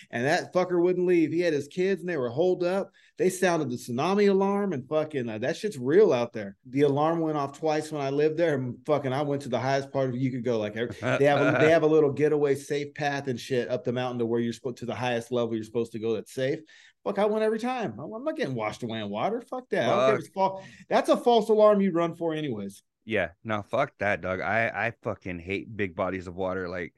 And 0.09 0.25
that 0.25 0.51
fucker 0.51 0.81
wouldn't 0.81 1.05
leave. 1.05 1.31
He 1.31 1.41
had 1.41 1.53
his 1.53 1.67
kids 1.67 2.01
and 2.01 2.09
they 2.09 2.17
were 2.17 2.29
holed 2.29 2.63
up. 2.63 2.89
They 3.19 3.29
sounded 3.29 3.69
the 3.69 3.75
tsunami 3.75 4.31
alarm 4.31 4.73
and 4.73 4.89
fucking 4.89 5.29
uh, 5.29 5.37
that 5.37 5.55
shit's 5.55 5.77
real 5.77 6.11
out 6.11 6.33
there. 6.33 6.57
The 6.67 6.81
alarm 6.81 7.19
went 7.19 7.37
off 7.37 7.59
twice 7.59 7.91
when 7.91 8.01
I 8.01 8.09
lived 8.09 8.35
there. 8.35 8.55
And 8.55 8.75
fucking, 8.87 9.13
I 9.13 9.21
went 9.21 9.43
to 9.43 9.49
the 9.49 9.59
highest 9.59 9.91
part 9.91 10.09
of 10.09 10.15
you 10.15 10.31
could 10.31 10.43
go. 10.43 10.57
Like 10.57 10.73
they 10.73 11.25
have 11.25 11.39
a, 11.39 11.59
they 11.59 11.69
have 11.69 11.83
a 11.83 11.87
little 11.87 12.11
getaway 12.11 12.55
safe 12.55 12.95
path 12.95 13.27
and 13.27 13.39
shit 13.39 13.69
up 13.69 13.83
the 13.83 13.93
mountain 13.93 14.17
to 14.17 14.25
where 14.25 14.39
you're 14.39 14.53
supposed 14.53 14.77
to 14.77 14.87
the 14.87 14.95
highest 14.95 15.31
level 15.31 15.53
you're 15.53 15.63
supposed 15.63 15.91
to 15.91 15.99
go. 15.99 16.15
That's 16.15 16.33
safe. 16.33 16.61
Fuck, 17.03 17.19
I 17.19 17.25
went 17.25 17.43
every 17.43 17.59
time. 17.59 17.99
I'm 17.99 18.23
not 18.23 18.37
getting 18.37 18.55
washed 18.55 18.83
away 18.83 18.99
in 18.99 19.09
water. 19.09 19.41
Fuck 19.41 19.69
that. 19.71 20.23
Fuck. 20.33 20.63
That's 20.89 21.09
a 21.09 21.17
false 21.17 21.49
alarm 21.49 21.81
you'd 21.81 21.95
run 21.95 22.15
for, 22.15 22.33
anyways. 22.33 22.81
Yeah, 23.05 23.29
no, 23.43 23.61
fuck 23.63 23.91
that, 23.99 24.21
dog. 24.21 24.39
I 24.39 24.67
I 24.67 24.93
fucking 25.03 25.39
hate 25.39 25.75
big 25.75 25.95
bodies 25.95 26.27
of 26.27 26.35
water. 26.35 26.69
Like, 26.69 26.93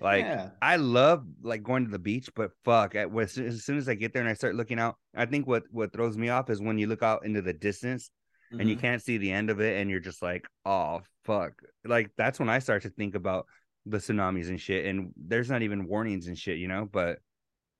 like 0.00 0.24
yeah. 0.24 0.50
I 0.60 0.76
love 0.76 1.24
like 1.42 1.62
going 1.62 1.86
to 1.86 1.90
the 1.90 1.98
beach, 1.98 2.28
but 2.34 2.50
fuck, 2.64 2.94
at, 2.94 3.08
as 3.16 3.64
soon 3.64 3.78
as 3.78 3.88
I 3.88 3.94
get 3.94 4.12
there 4.12 4.20
and 4.20 4.28
I 4.28 4.34
start 4.34 4.54
looking 4.54 4.78
out, 4.78 4.96
I 5.14 5.24
think 5.24 5.46
what 5.46 5.64
what 5.70 5.92
throws 5.92 6.18
me 6.18 6.28
off 6.28 6.50
is 6.50 6.60
when 6.60 6.78
you 6.78 6.86
look 6.86 7.02
out 7.02 7.24
into 7.24 7.40
the 7.40 7.54
distance 7.54 8.10
mm-hmm. 8.52 8.60
and 8.60 8.68
you 8.68 8.76
mm-hmm. 8.76 8.82
can't 8.82 9.02
see 9.02 9.16
the 9.16 9.32
end 9.32 9.48
of 9.48 9.60
it, 9.60 9.80
and 9.80 9.90
you're 9.90 10.00
just 10.00 10.20
like, 10.20 10.46
oh 10.66 11.00
fuck. 11.24 11.52
Like 11.84 12.10
that's 12.18 12.38
when 12.38 12.50
I 12.50 12.58
start 12.58 12.82
to 12.82 12.90
think 12.90 13.14
about 13.14 13.46
the 13.86 13.96
tsunamis 13.96 14.48
and 14.48 14.60
shit. 14.60 14.84
And 14.84 15.12
there's 15.16 15.48
not 15.48 15.62
even 15.62 15.86
warnings 15.86 16.26
and 16.26 16.36
shit, 16.36 16.58
you 16.58 16.68
know. 16.68 16.86
But 16.90 17.20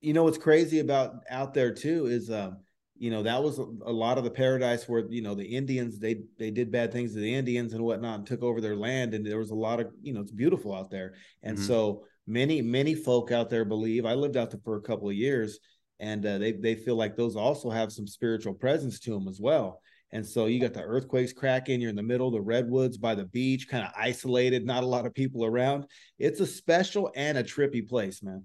you 0.01 0.13
know 0.13 0.23
what's 0.23 0.37
crazy 0.37 0.79
about 0.79 1.23
out 1.29 1.53
there 1.53 1.73
too 1.73 2.05
is 2.07 2.29
um 2.29 2.57
you 2.99 3.11
know 3.11 3.23
that 3.23 3.41
was 3.41 3.59
a, 3.59 3.65
a, 3.85 3.91
lot 3.91 4.17
of 4.17 4.23
the 4.23 4.29
paradise 4.29 4.87
where 4.87 5.05
you 5.09 5.21
know 5.21 5.35
the 5.35 5.45
indians 5.45 5.99
they 5.99 6.21
they 6.37 6.51
did 6.51 6.71
bad 6.71 6.91
things 6.91 7.13
to 7.13 7.19
the 7.19 7.33
indians 7.33 7.73
and 7.73 7.83
whatnot 7.83 8.19
and 8.19 8.27
took 8.27 8.41
over 8.43 8.61
their 8.61 8.75
land 8.75 9.13
and 9.13 9.25
there 9.25 9.37
was 9.37 9.51
a 9.51 9.55
lot 9.55 9.79
of 9.79 9.87
you 10.01 10.13
know 10.13 10.21
it's 10.21 10.31
beautiful 10.31 10.73
out 10.73 10.89
there. 10.89 11.13
And 11.43 11.57
mm-hmm. 11.57 11.67
so 11.67 12.03
many 12.25 12.61
many 12.61 12.95
folk 12.95 13.31
out 13.31 13.49
there 13.49 13.65
believe 13.65 14.05
i 14.05 14.13
lived 14.13 14.37
out 14.37 14.51
there 14.51 14.59
for 14.63 14.77
a 14.77 14.81
couple 14.81 15.09
of 15.09 15.15
years 15.15 15.59
and 15.99 16.25
uh, 16.25 16.37
they 16.37 16.51
they 16.51 16.75
feel 16.75 16.95
like 16.95 17.15
those 17.15 17.35
also 17.35 17.69
have 17.69 17.91
some 17.91 18.07
spiritual 18.07 18.53
presence 18.53 18.99
to 18.99 19.11
them 19.11 19.27
as 19.27 19.39
well. 19.39 19.81
And 20.11 20.25
so 20.25 20.45
you 20.45 20.61
got 20.61 20.73
the 20.73 20.83
earthquakes 20.83 21.33
cracking 21.33 21.81
you're 21.81 21.89
in 21.89 21.95
the 21.95 22.03
middle 22.03 22.27
of 22.27 22.33
the 22.33 22.39
redwoods 22.39 22.97
by 22.97 23.13
the 23.13 23.25
beach 23.25 23.67
kind 23.67 23.83
of 23.83 23.91
isolated 23.97 24.65
not 24.65 24.83
a 24.83 24.87
lot 24.87 25.05
of 25.05 25.13
people 25.13 25.43
around. 25.43 25.85
It's 26.17 26.39
a 26.39 26.45
special 26.45 27.11
and 27.15 27.37
a 27.37 27.43
trippy 27.43 27.87
place 27.87 28.21
man. 28.21 28.43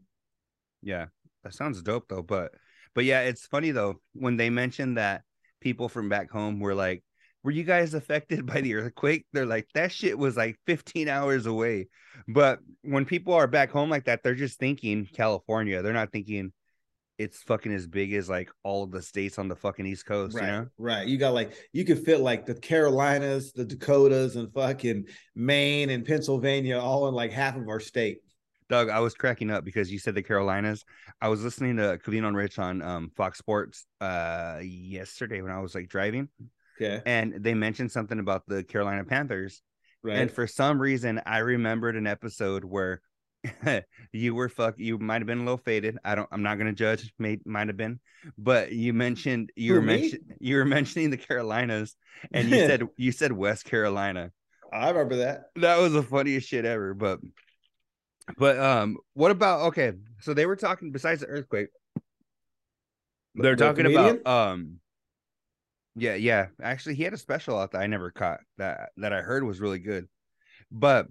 Yeah 0.83 1.07
that 1.45 1.55
sounds 1.55 1.83
dope 1.83 2.09
though. 2.09 2.23
But 2.23 2.53
but 2.95 3.05
yeah, 3.05 3.21
it's 3.21 3.47
funny 3.47 3.71
though 3.71 4.01
when 4.13 4.37
they 4.37 4.51
mentioned 4.51 4.99
that 4.99 5.23
people 5.61 5.89
from 5.89 6.09
back 6.09 6.31
home 6.31 6.61
were 6.61 6.75
like, 6.75 7.03
"Were 7.43 7.51
you 7.51 7.65
guys 7.65 7.95
affected 7.95 8.47
by 8.47 8.61
the 8.61 8.75
earthquake?" 8.75 9.27
They're 9.33 9.47
like, 9.47 9.69
"That 9.75 9.93
shit 9.93 10.19
was 10.19 10.37
like 10.37 10.57
15 10.67 11.09
hours 11.09 11.47
away." 11.47 11.89
But 12.29 12.61
when 12.83 13.05
people 13.05 13.35
are 13.35 13.47
back 13.47 13.71
home 13.71 13.91
like 13.91 14.05
that, 14.05 14.23
they're 14.23 14.35
just 14.35 14.59
thinking 14.59 15.09
California. 15.13 15.83
They're 15.83 15.93
not 15.93 16.13
thinking 16.13 16.53
it's 17.19 17.43
fucking 17.43 17.73
as 17.73 17.87
big 17.87 18.13
as 18.15 18.29
like 18.29 18.51
all 18.63 18.83
of 18.83 18.91
the 18.91 19.03
states 19.03 19.39
on 19.39 19.49
the 19.49 19.57
fucking 19.57 19.87
East 19.87 20.07
Coast, 20.07 20.35
right, 20.35 20.45
you 20.45 20.51
know? 20.51 20.67
Right. 20.79 21.07
You 21.07 21.19
got 21.19 21.35
like 21.35 21.53
you 21.73 21.85
could 21.85 22.05
fit 22.05 22.21
like 22.21 22.47
the 22.47 22.55
Carolinas, 22.55 23.53
the 23.53 23.65
Dakotas, 23.65 24.37
and 24.37 24.53
fucking 24.53 25.05
Maine 25.35 25.91
and 25.91 26.05
Pennsylvania 26.05 26.79
all 26.79 27.09
in 27.09 27.15
like 27.15 27.31
half 27.31 27.57
of 27.57 27.69
our 27.69 27.81
state. 27.81 28.19
Doug, 28.73 28.89
I 28.89 29.01
was 29.01 29.13
cracking 29.13 29.51
up 29.51 29.67
because 29.67 29.93
you 29.93 29.99
said 29.99 30.15
the 30.15 30.23
Carolinas. 30.23 30.87
I 31.21 31.29
was 31.29 31.45
listening 31.45 31.77
to 31.77 31.99
Covino 32.03 32.29
and 32.29 32.37
Rich 32.37 32.59
on 32.59 32.81
um, 32.81 33.11
Fox 33.15 33.37
Sports 33.37 33.85
uh, 34.01 34.61
yesterday 34.63 35.43
when 35.43 35.53
I 35.53 35.61
was 35.61 35.75
like 35.75 35.91
driving. 35.91 36.31
Okay. 36.81 37.03
And 37.05 37.35
they 37.45 37.53
mentioned 37.53 37.93
something 37.93 38.19
about 38.19 38.45
the 38.49 38.65
Carolina 38.65 39.05
Panthers. 39.05 39.61
Right. 40.03 40.17
And 40.17 40.31
for 40.31 40.47
some 40.47 40.81
reason, 40.81 41.21
I 41.27 41.41
remembered 41.41 41.97
an 41.97 42.07
episode 42.07 42.65
where 42.65 43.03
you 44.13 44.35
were 44.35 44.49
fuck. 44.49 44.77
You 44.79 44.99
might 44.99 45.21
have 45.21 45.27
been 45.27 45.41
a 45.41 45.45
little 45.45 45.59
faded. 45.59 45.99
I 46.03 46.15
don't. 46.15 46.29
I'm 46.33 46.43
not 46.43 46.57
gonna 46.57 46.73
judge. 46.73 47.13
May 47.19 47.41
might 47.45 47.67
have 47.67 47.77
been, 47.77 48.01
but 48.39 48.73
you 48.73 48.95
mentioned 48.95 49.53
you 49.55 49.75
Who, 49.75 49.81
were 49.81 49.87
mentioning 49.87 50.25
you 50.41 50.57
were 50.57 50.65
mentioning 50.65 51.11
the 51.11 51.19
Carolinas, 51.19 51.95
and 52.33 52.49
you 52.49 52.57
said 52.67 52.89
you 52.97 53.13
said 53.13 53.33
West 53.33 53.67
Carolina. 53.67 54.31
I 54.73 54.89
remember 54.89 55.17
that. 55.17 55.51
That 55.57 55.79
was 55.79 55.93
the 55.93 56.03
funniest 56.03 56.49
shit 56.49 56.65
ever. 56.65 56.95
But 56.95 57.21
but 58.39 58.59
um, 58.59 58.97
what 59.15 59.31
about 59.31 59.69
okay? 59.69 59.93
So 60.21 60.35
they 60.35 60.47
were 60.47 60.57
talking 60.57 60.93
besides 60.93 61.21
the 61.21 61.27
earthquake. 61.27 61.69
They're 63.35 63.57
the 63.57 63.65
talking 63.65 63.85
comedian? 63.85 64.21
about 64.21 64.51
um 64.51 64.81
yeah, 65.95 66.15
yeah. 66.15 66.47
Actually, 66.63 66.95
he 66.95 67.03
had 67.03 67.13
a 67.13 67.19
special 67.19 67.59
out 67.59 67.73
that 67.73 67.81
I 67.81 67.87
never 67.87 68.11
caught 68.11 68.41
that 68.59 68.91
that 68.97 69.13
I 69.13 69.21
heard 69.21 69.45
was 69.45 69.61
really 69.61 69.79
good. 69.79 70.09
But 70.71 71.07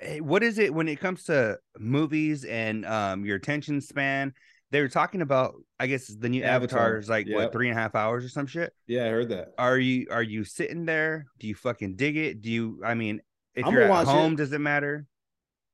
eh, 0.00 0.18
what 0.18 0.42
is 0.42 0.58
it 0.58 0.72
when 0.72 0.88
it 0.88 1.00
comes 1.00 1.24
to 1.24 1.58
movies 1.78 2.44
and 2.44 2.84
um 2.84 3.24
your 3.24 3.36
attention 3.36 3.80
span? 3.80 4.34
They 4.70 4.82
were 4.82 4.88
talking 4.88 5.22
about, 5.22 5.54
I 5.80 5.86
guess 5.86 6.08
the 6.08 6.28
new 6.28 6.42
Avatar, 6.42 6.78
Avatar 6.78 6.98
is 6.98 7.08
like 7.08 7.26
yep. 7.26 7.36
what 7.36 7.52
three 7.52 7.70
and 7.70 7.78
a 7.78 7.80
half 7.80 7.94
hours 7.94 8.22
or 8.22 8.28
some 8.28 8.46
shit. 8.46 8.74
Yeah, 8.86 9.06
I 9.06 9.08
heard 9.08 9.30
that. 9.30 9.54
Are 9.56 9.78
you 9.78 10.08
are 10.10 10.22
you 10.22 10.44
sitting 10.44 10.84
there? 10.84 11.26
Do 11.38 11.46
you 11.46 11.54
fucking 11.54 11.96
dig 11.96 12.18
it? 12.18 12.42
Do 12.42 12.50
you? 12.50 12.82
I 12.84 12.94
mean, 12.94 13.22
if 13.54 13.64
I'm 13.64 13.72
you're 13.72 13.90
at 13.90 14.06
home, 14.06 14.34
it. 14.34 14.36
does 14.36 14.52
it 14.52 14.60
matter? 14.60 15.06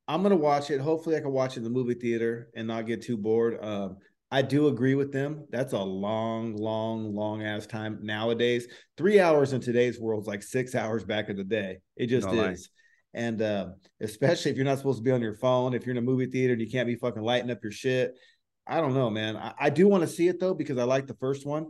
I'm 0.06 0.22
gonna 0.22 0.36
watch 0.36 0.70
it. 0.70 0.80
Hopefully, 0.80 1.16
I 1.16 1.20
can 1.20 1.32
watch 1.32 1.54
it 1.54 1.58
in 1.58 1.64
the 1.64 1.70
movie 1.70 1.94
theater 1.94 2.50
and 2.54 2.66
not 2.66 2.86
get 2.86 3.02
too 3.02 3.16
bored. 3.16 3.58
Um, 3.62 3.96
I 4.30 4.42
do 4.42 4.66
agree 4.66 4.94
with 4.94 5.12
them. 5.12 5.46
That's 5.50 5.74
a 5.74 5.78
long, 5.78 6.56
long, 6.56 7.14
long 7.14 7.42
ass 7.42 7.66
time 7.66 8.00
nowadays. 8.02 8.66
Three 8.96 9.20
hours 9.20 9.52
in 9.52 9.60
today's 9.60 10.00
world 10.00 10.22
is 10.22 10.26
like 10.26 10.42
six 10.42 10.74
hours 10.74 11.04
back 11.04 11.28
in 11.28 11.36
the 11.36 11.44
day. 11.44 11.78
It 11.96 12.08
just 12.08 12.26
no 12.26 12.44
is. 12.46 12.68
And 13.14 13.40
uh, 13.40 13.68
especially 14.00 14.50
if 14.50 14.56
you're 14.56 14.66
not 14.66 14.78
supposed 14.78 14.98
to 14.98 15.04
be 15.04 15.12
on 15.12 15.22
your 15.22 15.36
phone, 15.36 15.72
if 15.72 15.86
you're 15.86 15.92
in 15.92 15.98
a 15.98 16.02
movie 16.02 16.26
theater 16.26 16.52
and 16.52 16.60
you 16.60 16.68
can't 16.68 16.88
be 16.88 16.96
fucking 16.96 17.22
lighting 17.22 17.50
up 17.50 17.62
your 17.62 17.70
shit. 17.70 18.18
I 18.66 18.80
don't 18.80 18.94
know, 18.94 19.08
man. 19.08 19.36
I, 19.36 19.54
I 19.56 19.70
do 19.70 19.86
want 19.86 20.02
to 20.02 20.08
see 20.08 20.26
it 20.26 20.40
though 20.40 20.54
because 20.54 20.78
I 20.78 20.84
like 20.84 21.06
the 21.06 21.14
first 21.14 21.46
one. 21.46 21.68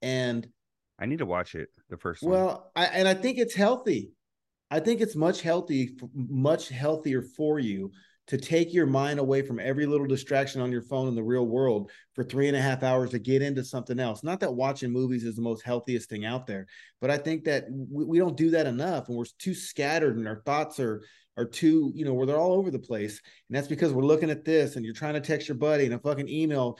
And 0.00 0.48
I 0.98 1.04
need 1.04 1.18
to 1.18 1.26
watch 1.26 1.54
it. 1.54 1.68
The 1.90 1.98
first 1.98 2.22
one. 2.22 2.32
well, 2.32 2.70
I, 2.74 2.86
and 2.86 3.06
I 3.06 3.12
think 3.12 3.36
it's 3.36 3.54
healthy. 3.54 4.12
I 4.72 4.80
think 4.80 5.02
it's 5.02 5.14
much 5.14 5.42
healthy, 5.42 5.94
much 6.14 6.70
healthier 6.70 7.20
for 7.20 7.58
you 7.58 7.92
to 8.28 8.38
take 8.38 8.72
your 8.72 8.86
mind 8.86 9.20
away 9.20 9.42
from 9.42 9.60
every 9.60 9.84
little 9.84 10.06
distraction 10.06 10.62
on 10.62 10.72
your 10.72 10.80
phone 10.80 11.08
in 11.08 11.14
the 11.14 11.22
real 11.22 11.46
world 11.46 11.90
for 12.14 12.24
three 12.24 12.48
and 12.48 12.56
a 12.56 12.62
half 12.62 12.82
hours 12.82 13.10
to 13.10 13.18
get 13.18 13.42
into 13.42 13.62
something 13.62 14.00
else. 14.00 14.24
Not 14.24 14.40
that 14.40 14.54
watching 14.54 14.90
movies 14.90 15.24
is 15.24 15.36
the 15.36 15.42
most 15.42 15.62
healthiest 15.62 16.08
thing 16.08 16.24
out 16.24 16.46
there, 16.46 16.66
but 17.02 17.10
I 17.10 17.18
think 17.18 17.44
that 17.44 17.66
we, 17.70 18.06
we 18.06 18.18
don't 18.18 18.36
do 18.36 18.48
that 18.52 18.66
enough, 18.66 19.08
and 19.08 19.18
we're 19.18 19.26
too 19.38 19.54
scattered, 19.54 20.16
and 20.16 20.26
our 20.26 20.42
thoughts 20.46 20.80
are 20.80 21.02
are 21.36 21.46
too, 21.46 21.92
you 21.94 22.04
know, 22.04 22.12
where 22.12 22.26
they're 22.26 22.36
all 22.38 22.52
over 22.52 22.70
the 22.70 22.78
place, 22.78 23.20
and 23.48 23.56
that's 23.56 23.68
because 23.68 23.92
we're 23.92 24.02
looking 24.02 24.30
at 24.30 24.44
this, 24.44 24.76
and 24.76 24.86
you're 24.86 24.94
trying 24.94 25.14
to 25.14 25.20
text 25.20 25.48
your 25.48 25.56
buddy, 25.58 25.84
and 25.84 25.94
a 25.94 25.98
fucking 25.98 26.28
email 26.28 26.78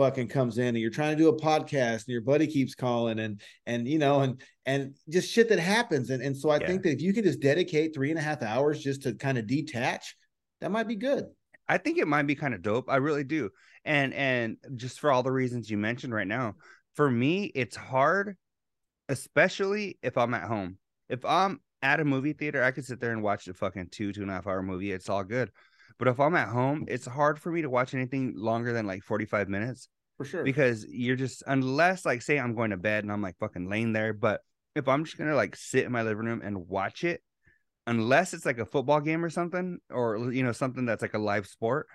fucking 0.00 0.28
comes 0.28 0.58
in 0.58 0.68
and 0.68 0.78
you're 0.78 0.90
trying 0.90 1.16
to 1.16 1.22
do 1.22 1.28
a 1.28 1.38
podcast 1.38 2.06
and 2.06 2.08
your 2.08 2.22
buddy 2.22 2.46
keeps 2.46 2.74
calling 2.74 3.18
and 3.18 3.40
and 3.66 3.86
you 3.86 3.98
know 3.98 4.20
and 4.20 4.40
and 4.66 4.94
just 5.08 5.30
shit 5.30 5.48
that 5.48 5.58
happens 5.58 6.10
and 6.10 6.22
and 6.22 6.36
so 6.36 6.48
i 6.50 6.58
yeah. 6.58 6.66
think 6.66 6.82
that 6.82 6.92
if 6.92 7.02
you 7.02 7.12
can 7.12 7.24
just 7.24 7.40
dedicate 7.40 7.94
three 7.94 8.10
and 8.10 8.18
a 8.18 8.22
half 8.22 8.42
hours 8.42 8.82
just 8.82 9.02
to 9.02 9.12
kind 9.14 9.36
of 9.36 9.46
detach 9.46 10.16
that 10.60 10.70
might 10.70 10.88
be 10.88 10.96
good. 10.96 11.26
I 11.68 11.78
think 11.78 11.98
it 11.98 12.08
might 12.08 12.26
be 12.26 12.34
kind 12.34 12.54
of 12.54 12.62
dope. 12.62 12.90
I 12.90 12.96
really 12.96 13.24
do. 13.24 13.50
And 13.84 14.12
and 14.12 14.56
just 14.76 15.00
for 15.00 15.10
all 15.10 15.22
the 15.22 15.32
reasons 15.32 15.70
you 15.70 15.78
mentioned 15.78 16.14
right 16.14 16.26
now, 16.26 16.54
for 16.94 17.10
me, 17.10 17.44
it's 17.54 17.76
hard, 17.76 18.36
especially 19.08 19.98
if 20.02 20.18
I'm 20.18 20.34
at 20.34 20.48
home. 20.48 20.78
If 21.08 21.24
I'm 21.24 21.60
at 21.82 22.00
a 22.00 22.04
movie 22.04 22.34
theater, 22.34 22.62
I 22.62 22.72
could 22.72 22.84
sit 22.84 23.00
there 23.00 23.12
and 23.12 23.22
watch 23.22 23.48
a 23.48 23.54
fucking 23.54 23.88
two, 23.90 24.12
two 24.12 24.22
and 24.22 24.30
a 24.30 24.34
half 24.34 24.46
hour 24.46 24.62
movie. 24.62 24.92
It's 24.92 25.08
all 25.08 25.24
good. 25.24 25.50
But 26.00 26.08
if 26.08 26.18
I'm 26.18 26.34
at 26.34 26.48
home, 26.48 26.86
mm. 26.86 26.90
it's 26.90 27.06
hard 27.06 27.38
for 27.38 27.52
me 27.52 27.60
to 27.60 27.70
watch 27.70 27.92
anything 27.92 28.32
longer 28.34 28.72
than 28.72 28.86
like 28.86 29.02
45 29.04 29.50
minutes. 29.50 29.88
For 30.16 30.24
sure. 30.24 30.42
Because 30.42 30.86
you're 30.88 31.14
just 31.14 31.42
unless 31.46 32.04
like 32.06 32.22
say 32.22 32.38
I'm 32.38 32.54
going 32.54 32.70
to 32.70 32.78
bed 32.78 33.04
and 33.04 33.12
I'm 33.12 33.22
like 33.22 33.36
fucking 33.38 33.68
laying 33.68 33.92
there. 33.92 34.14
But 34.14 34.40
if 34.74 34.88
I'm 34.88 35.04
just 35.04 35.18
gonna 35.18 35.36
like 35.36 35.56
sit 35.56 35.84
in 35.84 35.92
my 35.92 36.02
living 36.02 36.24
room 36.24 36.40
and 36.42 36.68
watch 36.68 37.04
it, 37.04 37.22
unless 37.86 38.34
it's 38.34 38.46
like 38.46 38.58
a 38.58 38.64
football 38.64 39.00
game 39.00 39.24
or 39.24 39.30
something, 39.30 39.78
or 39.90 40.32
you 40.32 40.42
know, 40.42 40.52
something 40.52 40.86
that's 40.86 41.02
like 41.02 41.14
a 41.14 41.18
live 41.18 41.46
sport. 41.46 41.86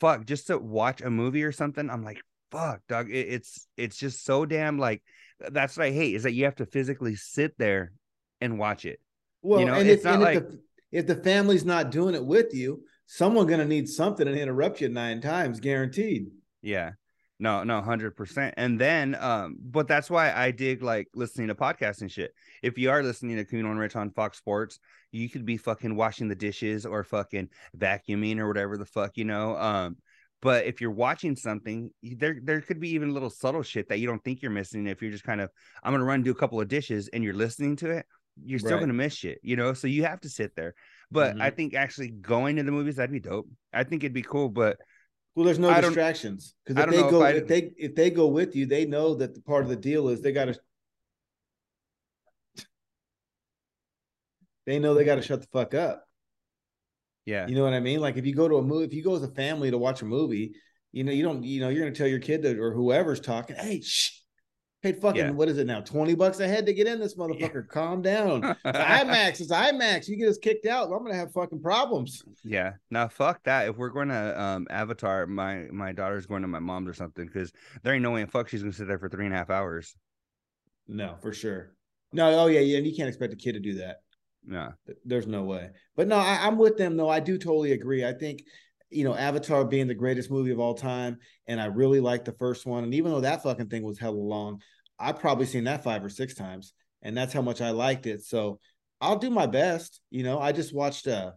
Fuck, 0.00 0.26
just 0.26 0.48
to 0.48 0.58
watch 0.58 1.00
a 1.00 1.10
movie 1.10 1.44
or 1.44 1.52
something, 1.52 1.88
I'm 1.88 2.04
like, 2.04 2.20
fuck, 2.50 2.80
dog. 2.88 3.08
It, 3.08 3.28
it's 3.28 3.68
it's 3.76 3.96
just 3.96 4.24
so 4.24 4.46
damn 4.46 4.78
like 4.78 5.02
that's 5.38 5.76
what 5.76 5.86
I 5.86 5.90
hate 5.92 6.16
is 6.16 6.24
that 6.24 6.32
you 6.32 6.44
have 6.44 6.56
to 6.56 6.66
physically 6.66 7.14
sit 7.14 7.56
there 7.56 7.92
and 8.40 8.58
watch 8.58 8.84
it. 8.84 9.00
Well, 9.42 9.60
you 9.60 9.66
know, 9.66 9.74
and, 9.74 9.88
if, 9.88 10.04
and 10.04 10.22
like, 10.22 10.38
if, 10.38 10.48
the, 10.48 10.60
if 10.90 11.06
the 11.06 11.14
family's 11.14 11.64
not 11.64 11.90
doing 11.92 12.16
it 12.16 12.24
with 12.24 12.52
you, 12.52 12.82
someone 13.08 13.46
gonna 13.46 13.64
need 13.64 13.88
something 13.88 14.28
and 14.28 14.38
interrupt 14.38 14.80
you 14.80 14.88
nine 14.88 15.20
times, 15.20 15.58
guaranteed. 15.58 16.28
Yeah. 16.62 16.92
No, 17.40 17.64
no, 17.64 17.80
hundred 17.80 18.16
percent. 18.16 18.54
And 18.56 18.78
then, 18.80 19.14
um, 19.14 19.56
but 19.60 19.88
that's 19.88 20.10
why 20.10 20.32
I 20.32 20.50
dig 20.50 20.82
like 20.82 21.08
listening 21.14 21.48
to 21.48 21.54
podcasts 21.54 22.00
and 22.00 22.10
shit. 22.10 22.32
If 22.62 22.76
you 22.76 22.90
are 22.90 23.02
listening 23.02 23.36
to 23.36 23.44
Covino 23.44 23.70
and 23.70 23.78
Rich 23.78 23.96
on 23.96 24.10
Fox 24.10 24.38
Sports, 24.38 24.78
you 25.12 25.30
could 25.30 25.46
be 25.46 25.56
fucking 25.56 25.94
washing 25.94 26.28
the 26.28 26.34
dishes 26.34 26.84
or 26.84 27.04
fucking 27.04 27.48
vacuuming 27.76 28.38
or 28.38 28.48
whatever 28.48 28.76
the 28.76 28.84
fuck, 28.84 29.16
you 29.16 29.24
know. 29.24 29.56
Um, 29.56 29.96
but 30.42 30.66
if 30.66 30.80
you're 30.80 30.90
watching 30.90 31.36
something, 31.36 31.90
there 32.02 32.38
there 32.42 32.60
could 32.60 32.80
be 32.80 32.90
even 32.90 33.14
little 33.14 33.30
subtle 33.30 33.62
shit 33.62 33.88
that 33.88 34.00
you 34.00 34.06
don't 34.08 34.22
think 34.22 34.42
you're 34.42 34.50
missing. 34.50 34.86
If 34.86 35.00
you're 35.00 35.12
just 35.12 35.24
kind 35.24 35.40
of, 35.40 35.50
I'm 35.82 35.92
gonna 35.92 36.04
run 36.04 36.22
do 36.22 36.32
a 36.32 36.34
couple 36.34 36.60
of 36.60 36.68
dishes 36.68 37.08
and 37.08 37.22
you're 37.22 37.34
listening 37.34 37.76
to 37.76 37.90
it, 37.90 38.06
you're 38.44 38.58
still 38.58 38.72
right. 38.72 38.80
gonna 38.80 38.92
miss 38.92 39.14
shit, 39.14 39.38
you 39.42 39.56
know. 39.56 39.72
So 39.74 39.86
you 39.86 40.04
have 40.04 40.20
to 40.22 40.28
sit 40.28 40.56
there. 40.56 40.74
But 41.10 41.32
mm-hmm. 41.32 41.42
I 41.42 41.50
think 41.50 41.74
actually 41.74 42.08
going 42.08 42.56
to 42.56 42.62
the 42.62 42.72
movies 42.72 42.96
that'd 42.96 43.10
be 43.10 43.20
dope. 43.20 43.48
I 43.72 43.84
think 43.84 44.04
it'd 44.04 44.12
be 44.12 44.22
cool, 44.22 44.48
but 44.48 44.78
well, 45.34 45.44
there's 45.44 45.58
no 45.58 45.72
distractions 45.80 46.54
because 46.66 46.84
if 46.84 46.90
they 46.90 47.00
go 47.00 47.24
if, 47.24 47.36
if, 47.36 47.46
they 47.46 47.72
if 47.76 47.94
they 47.94 48.10
go 48.10 48.26
with 48.26 48.56
you, 48.56 48.66
they 48.66 48.84
know 48.84 49.14
that 49.14 49.34
the 49.34 49.40
part 49.42 49.62
of 49.62 49.68
the 49.68 49.76
deal 49.76 50.08
is 50.08 50.20
they 50.20 50.32
got 50.32 50.46
to. 50.46 50.58
They 54.66 54.78
know 54.78 54.94
they 54.94 55.04
got 55.04 55.14
to 55.14 55.22
shut 55.22 55.40
the 55.40 55.46
fuck 55.52 55.74
up. 55.74 56.04
Yeah, 57.24 57.46
you 57.46 57.54
know 57.54 57.62
what 57.62 57.72
I 57.72 57.80
mean. 57.80 58.00
Like 58.00 58.16
if 58.16 58.26
you 58.26 58.34
go 58.34 58.48
to 58.48 58.56
a 58.56 58.62
movie, 58.62 58.84
if 58.84 58.92
you 58.92 59.02
go 59.02 59.14
as 59.14 59.22
a 59.22 59.28
family 59.28 59.70
to 59.70 59.78
watch 59.78 60.02
a 60.02 60.06
movie, 60.06 60.54
you 60.92 61.04
know 61.04 61.12
you 61.12 61.22
don't, 61.22 61.42
you 61.42 61.60
know, 61.60 61.68
you're 61.68 61.84
gonna 61.84 61.94
tell 61.94 62.06
your 62.06 62.18
kid 62.18 62.42
that 62.42 62.58
or 62.58 62.72
whoever's 62.72 63.20
talking, 63.20 63.56
hey, 63.56 63.80
shh, 63.80 64.10
Paid 64.80 65.00
fucking 65.00 65.20
yeah. 65.20 65.30
what 65.30 65.48
is 65.48 65.58
it 65.58 65.66
now? 65.66 65.80
Twenty 65.80 66.14
bucks 66.14 66.38
a 66.38 66.46
head 66.46 66.64
to 66.66 66.72
get 66.72 66.86
in 66.86 67.00
this 67.00 67.16
motherfucker. 67.16 67.54
Yeah. 67.54 67.68
Calm 67.68 68.00
down. 68.00 68.44
It's 68.64 68.78
IMAX. 68.78 69.40
It's 69.40 69.50
IMAX. 69.50 70.08
You 70.08 70.16
get 70.16 70.28
us 70.28 70.38
kicked 70.38 70.66
out. 70.66 70.84
I'm 70.84 71.02
gonna 71.02 71.16
have 71.16 71.32
fucking 71.32 71.60
problems. 71.60 72.22
Yeah. 72.44 72.74
Now 72.88 73.08
fuck 73.08 73.42
that. 73.42 73.68
If 73.68 73.76
we're 73.76 73.88
going 73.88 74.08
to 74.08 74.40
um 74.40 74.68
Avatar, 74.70 75.26
my 75.26 75.66
my 75.72 75.90
daughter's 75.90 76.26
going 76.26 76.42
to 76.42 76.48
my 76.48 76.60
mom's 76.60 76.88
or 76.88 76.94
something 76.94 77.26
because 77.26 77.52
there 77.82 77.92
ain't 77.92 78.04
no 78.04 78.12
way 78.12 78.20
in 78.20 78.28
fuck 78.28 78.48
she's 78.48 78.62
gonna 78.62 78.72
sit 78.72 78.86
there 78.86 79.00
for 79.00 79.08
three 79.08 79.24
and 79.24 79.34
a 79.34 79.38
half 79.38 79.50
hours. 79.50 79.96
No, 80.86 81.16
for 81.20 81.32
sure. 81.32 81.74
No. 82.12 82.28
Oh 82.38 82.46
yeah. 82.46 82.60
Yeah. 82.60 82.78
And 82.78 82.86
you 82.86 82.94
can't 82.94 83.08
expect 83.08 83.32
a 83.32 83.36
kid 83.36 83.54
to 83.54 83.60
do 83.60 83.74
that. 83.74 83.96
No. 84.44 84.74
There's 85.04 85.26
no 85.26 85.42
way. 85.42 85.70
But 85.96 86.06
no, 86.06 86.18
I, 86.18 86.46
I'm 86.46 86.56
with 86.56 86.76
them 86.76 86.96
though. 86.96 87.08
I 87.08 87.18
do 87.18 87.36
totally 87.36 87.72
agree. 87.72 88.04
I 88.04 88.12
think 88.12 88.44
you 88.90 89.04
know, 89.04 89.14
Avatar 89.14 89.64
being 89.64 89.86
the 89.86 89.94
greatest 89.94 90.30
movie 90.30 90.50
of 90.50 90.60
all 90.60 90.74
time, 90.74 91.18
and 91.46 91.60
I 91.60 91.66
really 91.66 92.00
liked 92.00 92.24
the 92.24 92.32
first 92.32 92.66
one. 92.66 92.84
And 92.84 92.94
even 92.94 93.10
though 93.12 93.20
that 93.20 93.42
fucking 93.42 93.68
thing 93.68 93.82
was 93.82 93.98
hella 93.98 94.16
long, 94.16 94.60
I've 94.98 95.18
probably 95.18 95.46
seen 95.46 95.64
that 95.64 95.84
five 95.84 96.04
or 96.04 96.08
six 96.08 96.34
times, 96.34 96.72
and 97.02 97.16
that's 97.16 97.32
how 97.32 97.42
much 97.42 97.60
I 97.60 97.70
liked 97.70 98.06
it. 98.06 98.22
So 98.22 98.60
I'll 99.00 99.18
do 99.18 99.30
my 99.30 99.46
best. 99.46 100.00
You 100.10 100.22
know, 100.22 100.38
I 100.38 100.52
just 100.52 100.74
watched. 100.74 101.06
uh 101.06 101.32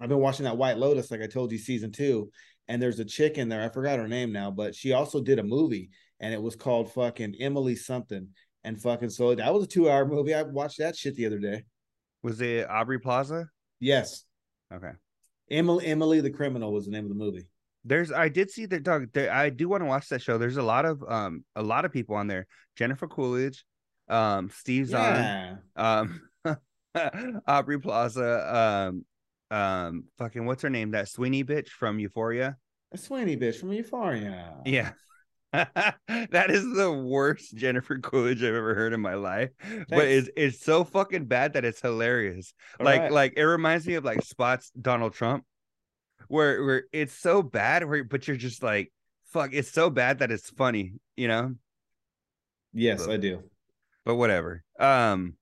I've 0.00 0.08
been 0.08 0.18
watching 0.18 0.44
that 0.44 0.56
White 0.56 0.78
Lotus, 0.78 1.10
like 1.10 1.22
I 1.22 1.28
told 1.28 1.52
you, 1.52 1.58
season 1.58 1.92
two, 1.92 2.30
and 2.66 2.82
there's 2.82 2.98
a 2.98 3.04
chick 3.04 3.38
in 3.38 3.48
there. 3.48 3.62
I 3.62 3.68
forgot 3.68 3.98
her 3.98 4.08
name 4.08 4.32
now, 4.32 4.50
but 4.50 4.74
she 4.74 4.92
also 4.92 5.22
did 5.22 5.38
a 5.38 5.44
movie, 5.44 5.90
and 6.18 6.34
it 6.34 6.42
was 6.42 6.56
called 6.56 6.92
fucking 6.92 7.36
Emily 7.38 7.76
something. 7.76 8.28
And 8.64 8.80
fucking 8.80 9.10
so 9.10 9.34
that 9.34 9.52
was 9.52 9.64
a 9.64 9.68
two 9.68 9.90
hour 9.90 10.06
movie. 10.06 10.34
I 10.34 10.42
watched 10.42 10.78
that 10.78 10.96
shit 10.96 11.14
the 11.14 11.26
other 11.26 11.38
day. 11.38 11.64
Was 12.22 12.40
it 12.40 12.68
Aubrey 12.70 12.98
Plaza? 12.98 13.48
Yes. 13.80 14.24
Okay. 14.72 14.92
Emily 15.52 15.86
Emily 15.86 16.20
the 16.20 16.30
Criminal 16.30 16.72
was 16.72 16.86
the 16.86 16.90
name 16.90 17.04
of 17.04 17.10
the 17.10 17.14
movie. 17.14 17.46
There's 17.84 18.10
I 18.10 18.28
did 18.28 18.50
see 18.50 18.66
that 18.66 18.82
dog. 18.82 19.08
There, 19.12 19.32
I 19.32 19.50
do 19.50 19.68
want 19.68 19.82
to 19.82 19.86
watch 19.86 20.08
that 20.08 20.22
show. 20.22 20.38
There's 20.38 20.56
a 20.56 20.62
lot 20.62 20.84
of 20.84 21.02
um 21.06 21.44
a 21.54 21.62
lot 21.62 21.84
of 21.84 21.92
people 21.92 22.16
on 22.16 22.26
there. 22.26 22.46
Jennifer 22.76 23.06
Coolidge, 23.06 23.64
um 24.08 24.50
Steve 24.50 24.88
Zahn, 24.88 25.58
yeah. 25.76 26.00
um 26.00 26.20
Aubrey 27.46 27.78
Plaza, 27.78 28.90
um 29.52 29.56
um 29.56 30.04
fucking 30.18 30.46
what's 30.46 30.62
her 30.62 30.70
name? 30.70 30.92
That 30.92 31.08
Sweeney 31.08 31.44
bitch 31.44 31.68
from 31.68 31.98
Euphoria. 31.98 32.56
A 32.92 32.98
Sweeney 32.98 33.36
bitch 33.36 33.56
from 33.56 33.72
Euphoria. 33.72 34.56
Yeah. 34.64 34.92
that 36.30 36.50
is 36.50 36.64
the 36.74 36.90
worst 36.90 37.54
Jennifer 37.54 37.98
Coolidge 37.98 38.42
I've 38.42 38.54
ever 38.54 38.74
heard 38.74 38.94
in 38.94 39.00
my 39.00 39.14
life. 39.14 39.50
Thanks. 39.60 39.84
But 39.90 40.06
it's 40.06 40.30
it's 40.34 40.60
so 40.64 40.82
fucking 40.82 41.26
bad 41.26 41.52
that 41.52 41.64
it's 41.64 41.80
hilarious. 41.80 42.54
All 42.80 42.86
like 42.86 43.00
right. 43.02 43.12
like 43.12 43.34
it 43.36 43.44
reminds 43.44 43.86
me 43.86 43.94
of 43.94 44.04
like 44.04 44.22
spots 44.22 44.70
Donald 44.80 45.12
Trump, 45.12 45.44
where 46.28 46.64
where 46.64 46.84
it's 46.92 47.12
so 47.12 47.42
bad, 47.42 47.86
where 47.86 48.02
but 48.02 48.26
you're 48.26 48.38
just 48.38 48.62
like, 48.62 48.90
fuck, 49.26 49.50
it's 49.52 49.70
so 49.70 49.90
bad 49.90 50.20
that 50.20 50.30
it's 50.30 50.48
funny, 50.50 50.94
you 51.16 51.28
know? 51.28 51.54
Yes, 52.72 53.06
but, 53.06 53.12
I 53.12 53.16
do. 53.18 53.42
But 54.06 54.14
whatever. 54.14 54.64
Um 54.78 55.36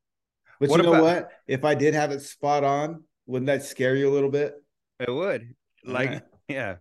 But 0.58 0.70
you 0.70 0.78
know 0.78 0.94
about, 0.94 1.02
what? 1.02 1.30
If 1.46 1.64
I 1.64 1.74
did 1.74 1.94
have 1.94 2.10
it 2.10 2.22
spot 2.22 2.64
on, 2.64 3.04
wouldn't 3.26 3.46
that 3.46 3.62
scare 3.62 3.94
you 3.94 4.08
a 4.08 4.12
little 4.12 4.30
bit? 4.30 4.54
It 4.98 5.10
would. 5.10 5.54
Like, 5.84 6.10
right. 6.10 6.22
yeah. 6.48 6.76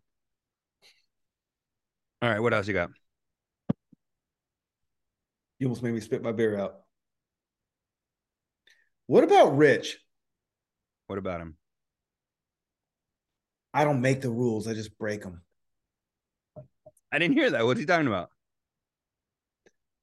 All 2.22 2.30
right, 2.30 2.40
what 2.40 2.54
else 2.54 2.68
you 2.68 2.74
got? 2.74 2.90
You 5.60 5.68
almost 5.68 5.84
made 5.84 5.94
me 5.94 6.00
spit 6.00 6.24
my 6.24 6.32
beer 6.32 6.58
out. 6.58 6.80
What 9.08 9.24
about 9.24 9.58
Rich? 9.58 9.98
What 11.08 11.20
about 11.20 11.42
him? 11.42 11.56
I 13.74 13.84
don't 13.84 14.02
make 14.02 14.22
the 14.22 14.30
rules, 14.30 14.68
I 14.68 14.74
just 14.74 14.98
break 14.98 15.22
them. 15.22 15.42
I 17.12 17.20
didn't 17.20 17.36
hear 17.36 17.50
that. 17.52 17.66
What's 17.66 17.80
he 17.80 17.86
talking 17.86 18.08
about? 18.08 18.30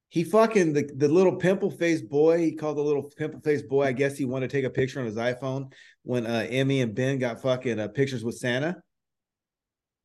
He 0.09 0.23
fucking 0.23 0.73
the, 0.73 0.89
the 0.95 1.07
little 1.07 1.35
pimple 1.35 1.69
faced 1.69 2.07
boy. 2.07 2.39
He 2.39 2.53
called 2.53 2.77
the 2.77 2.81
little 2.81 3.03
pimple 3.03 3.41
faced 3.41 3.67
boy. 3.67 3.83
I 3.83 3.91
guess 3.91 4.17
he 4.17 4.25
wanted 4.25 4.49
to 4.49 4.57
take 4.57 4.65
a 4.65 4.69
picture 4.69 4.99
on 4.99 5.05
his 5.05 5.15
iPhone 5.15 5.71
when 6.03 6.25
uh, 6.25 6.47
Emmy 6.49 6.81
and 6.81 6.95
Ben 6.95 7.19
got 7.19 7.41
fucking 7.41 7.79
uh, 7.79 7.89
pictures 7.89 8.23
with 8.23 8.37
Santa. 8.37 8.81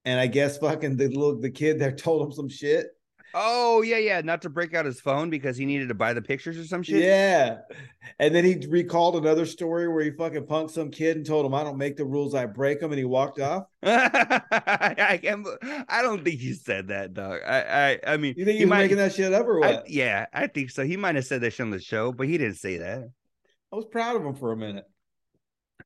And 0.04 0.18
I 0.18 0.26
guess 0.26 0.58
fucking 0.58 0.96
the 0.96 1.08
little 1.08 1.40
the 1.40 1.50
kid 1.50 1.78
there 1.78 1.92
told 1.96 2.26
him 2.26 2.32
some 2.32 2.48
shit. 2.48 2.86
Oh 3.34 3.82
yeah, 3.82 3.98
yeah. 3.98 4.20
Not 4.20 4.42
to 4.42 4.50
break 4.50 4.74
out 4.74 4.84
his 4.84 5.00
phone 5.00 5.30
because 5.30 5.56
he 5.56 5.64
needed 5.64 5.88
to 5.88 5.94
buy 5.94 6.12
the 6.12 6.22
pictures 6.22 6.58
or 6.58 6.64
some 6.64 6.82
shit. 6.82 7.02
Yeah, 7.02 7.58
and 8.18 8.34
then 8.34 8.44
he 8.44 8.66
recalled 8.68 9.16
another 9.16 9.46
story 9.46 9.88
where 9.88 10.04
he 10.04 10.10
fucking 10.10 10.44
punked 10.44 10.70
some 10.70 10.90
kid 10.90 11.16
and 11.16 11.24
told 11.24 11.46
him, 11.46 11.54
"I 11.54 11.64
don't 11.64 11.78
make 11.78 11.96
the 11.96 12.04
rules, 12.04 12.34
I 12.34 12.46
break 12.46 12.80
them," 12.80 12.92
and 12.92 12.98
he 12.98 13.04
walked 13.04 13.40
off. 13.40 13.64
I 13.82 15.18
can't. 15.22 15.46
I 15.88 16.02
don't 16.02 16.24
think 16.24 16.40
he 16.40 16.52
said 16.52 16.88
that, 16.88 17.14
dog. 17.14 17.40
I, 17.46 17.98
I, 18.04 18.12
I 18.12 18.16
mean, 18.16 18.34
you 18.36 18.44
think 18.44 18.58
he, 18.58 18.64
might, 18.64 18.82
making 18.82 18.98
that 18.98 19.14
shit 19.14 19.32
up 19.32 19.46
or 19.46 19.60
what? 19.60 19.70
I, 19.70 19.82
yeah, 19.86 20.26
I 20.32 20.46
think 20.46 20.70
so. 20.70 20.84
He 20.84 20.96
might 20.96 21.14
have 21.14 21.26
said 21.26 21.40
that 21.40 21.52
shit 21.52 21.64
on 21.64 21.70
the 21.70 21.80
show, 21.80 22.12
but 22.12 22.28
he 22.28 22.38
didn't 22.38 22.56
say 22.56 22.78
that. 22.78 23.10
I 23.72 23.76
was 23.76 23.86
proud 23.86 24.16
of 24.16 24.24
him 24.24 24.34
for 24.34 24.52
a 24.52 24.56
minute. 24.56 24.84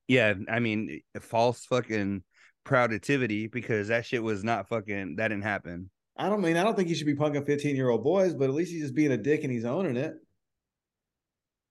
Yeah, 0.09 0.35
I 0.49 0.61
mean, 0.61 1.01
false 1.21 1.65
fucking 1.67 2.23
proudativity 2.65 3.51
because 3.51 3.89
that 3.89 4.05
shit 4.05 4.23
was 4.23 4.45
not 4.45 4.69
fucking 4.69 5.17
that 5.17 5.29
didn't 5.29 5.45
happen. 5.45 5.91
I 6.19 6.29
don't 6.29 6.41
mean 6.41 6.57
I 6.57 6.65
don't 6.65 6.75
think 6.75 6.89
he 6.89 6.95
should 6.95 7.07
be 7.07 7.15
punking 7.15 7.47
15 7.47 7.77
year 7.77 7.91
old 7.91 8.03
boys, 8.03 8.35
but 8.35 8.49
at 8.49 8.55
least 8.55 8.73
he's 8.73 8.83
just 8.83 8.95
being 8.95 9.13
a 9.13 9.17
dick 9.17 9.45
and 9.45 9.53
he's 9.53 9.65
owning 9.65 9.97
it. 9.97 10.15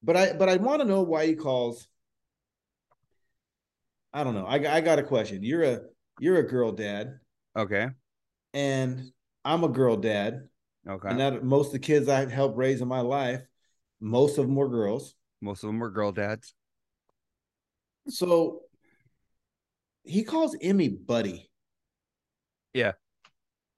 But 0.03 0.15
I 0.15 0.33
but 0.33 0.49
I 0.49 0.57
want 0.57 0.81
to 0.81 0.87
know 0.87 1.01
why 1.01 1.25
he 1.25 1.35
calls. 1.35 1.87
I 4.13 4.23
don't 4.23 4.35
know. 4.35 4.45
I 4.45 4.77
I 4.77 4.81
got 4.81 4.99
a 4.99 5.03
question. 5.03 5.43
You're 5.43 5.63
a 5.63 5.79
you're 6.19 6.37
a 6.37 6.47
girl 6.47 6.71
dad. 6.71 7.19
Okay. 7.55 7.87
And 8.53 9.11
I'm 9.43 9.63
a 9.63 9.69
girl 9.69 9.97
dad. 9.97 10.47
Okay. 10.87 11.09
And 11.09 11.19
that 11.19 11.43
most 11.43 11.67
of 11.67 11.73
the 11.73 11.79
kids 11.79 12.07
I 12.07 12.29
helped 12.29 12.57
raise 12.57 12.81
in 12.81 12.87
my 12.87 13.01
life, 13.01 13.41
most 13.99 14.37
of 14.37 14.45
them 14.45 14.55
were 14.55 14.69
girls. 14.69 15.15
Most 15.41 15.63
of 15.63 15.67
them 15.67 15.79
were 15.79 15.89
girl 15.89 16.11
dads. 16.11 16.53
So 18.07 18.61
he 20.03 20.23
calls 20.23 20.55
Emmy 20.61 20.89
buddy. 20.89 21.49
Yeah. 22.73 22.93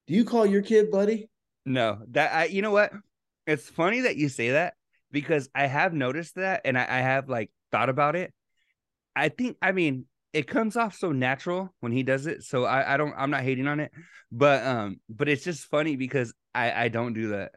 Do 0.08 0.14
you 0.14 0.26
call 0.26 0.46
your 0.46 0.62
kid 0.62 0.90
buddy? 0.90 1.30
No, 1.66 2.00
that 2.12 2.34
I 2.34 2.46
you 2.46 2.62
know 2.62 2.72
what? 2.72 2.94
It's 3.46 3.70
funny 3.70 4.02
that 4.02 4.16
you 4.16 4.30
say 4.30 4.52
that 4.52 4.74
because 5.12 5.50
I 5.54 5.68
have 5.68 5.94
noticed 5.94 6.36
that 6.36 6.62
and 6.66 6.78
I, 6.78 6.84
I 6.84 7.00
have 7.00 7.30
like 7.30 7.52
thought 7.72 7.90
about 7.90 8.16
it. 8.16 8.34
I 9.16 9.30
think 9.30 9.58
I 9.62 9.72
mean 9.74 10.06
it 10.34 10.48
comes 10.48 10.78
off 10.78 10.96
so 10.96 11.12
natural 11.12 11.74
when 11.80 11.92
he 11.92 12.04
does 12.04 12.26
it. 12.28 12.44
So 12.44 12.66
I, 12.66 12.94
I 12.94 12.98
don't 12.98 13.14
I'm 13.18 13.32
not 13.32 13.44
hating 13.44 13.68
on 13.68 13.80
it. 13.80 13.92
But 14.32 14.66
um 14.66 15.00
but 15.10 15.28
it's 15.28 15.44
just 15.44 15.66
funny 15.66 15.96
because 15.96 16.34
I, 16.56 16.86
I 16.86 16.88
don't 16.88 17.14
do 17.14 17.30
that. 17.30 17.52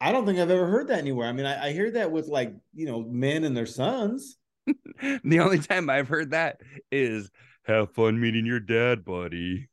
I 0.00 0.12
don't 0.12 0.26
think 0.26 0.38
I've 0.38 0.50
ever 0.50 0.66
heard 0.66 0.88
that 0.88 0.98
anywhere. 0.98 1.28
I 1.28 1.32
mean, 1.32 1.46
I, 1.46 1.68
I 1.68 1.72
hear 1.72 1.90
that 1.92 2.10
with 2.10 2.28
like, 2.28 2.52
you 2.74 2.84
know, 2.86 3.02
men 3.02 3.44
and 3.44 3.56
their 3.56 3.66
sons. 3.66 4.36
the 5.24 5.40
only 5.40 5.60
time 5.60 5.88
I've 5.88 6.08
heard 6.08 6.32
that 6.32 6.60
is 6.90 7.30
have 7.64 7.92
fun 7.92 8.20
meeting 8.20 8.44
your 8.44 8.60
dad, 8.60 9.04
buddy. 9.04 9.68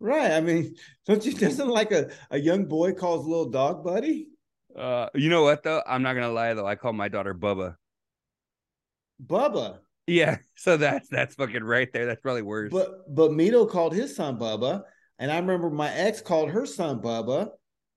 Right. 0.00 0.32
I 0.32 0.40
mean, 0.40 0.74
don't 1.06 1.24
you 1.24 1.32
doesn't 1.32 1.68
like 1.68 1.92
a, 1.92 2.10
a 2.30 2.38
young 2.38 2.64
boy 2.64 2.92
calls 2.92 3.26
little 3.26 3.50
dog 3.50 3.84
buddy? 3.84 4.28
Uh 4.76 5.08
you 5.14 5.28
know 5.28 5.42
what 5.42 5.62
though? 5.62 5.82
I'm 5.86 6.02
not 6.02 6.14
gonna 6.14 6.30
lie 6.30 6.54
though. 6.54 6.66
I 6.66 6.74
call 6.74 6.92
my 6.92 7.08
daughter 7.08 7.34
Bubba. 7.34 7.76
Bubba. 9.24 9.78
Yeah, 10.06 10.38
so 10.56 10.76
that's 10.76 11.08
that's 11.08 11.34
fucking 11.34 11.64
right 11.64 11.92
there. 11.92 12.06
That's 12.06 12.20
probably 12.20 12.42
worse. 12.42 12.72
But 12.72 13.14
but 13.14 13.30
Mito 13.32 13.68
called 13.68 13.94
his 13.94 14.14
son 14.14 14.38
Bubba, 14.38 14.82
and 15.18 15.30
I 15.30 15.38
remember 15.38 15.70
my 15.70 15.92
ex 15.92 16.20
called 16.20 16.50
her 16.50 16.66
son 16.66 17.00
Bubba, 17.00 17.50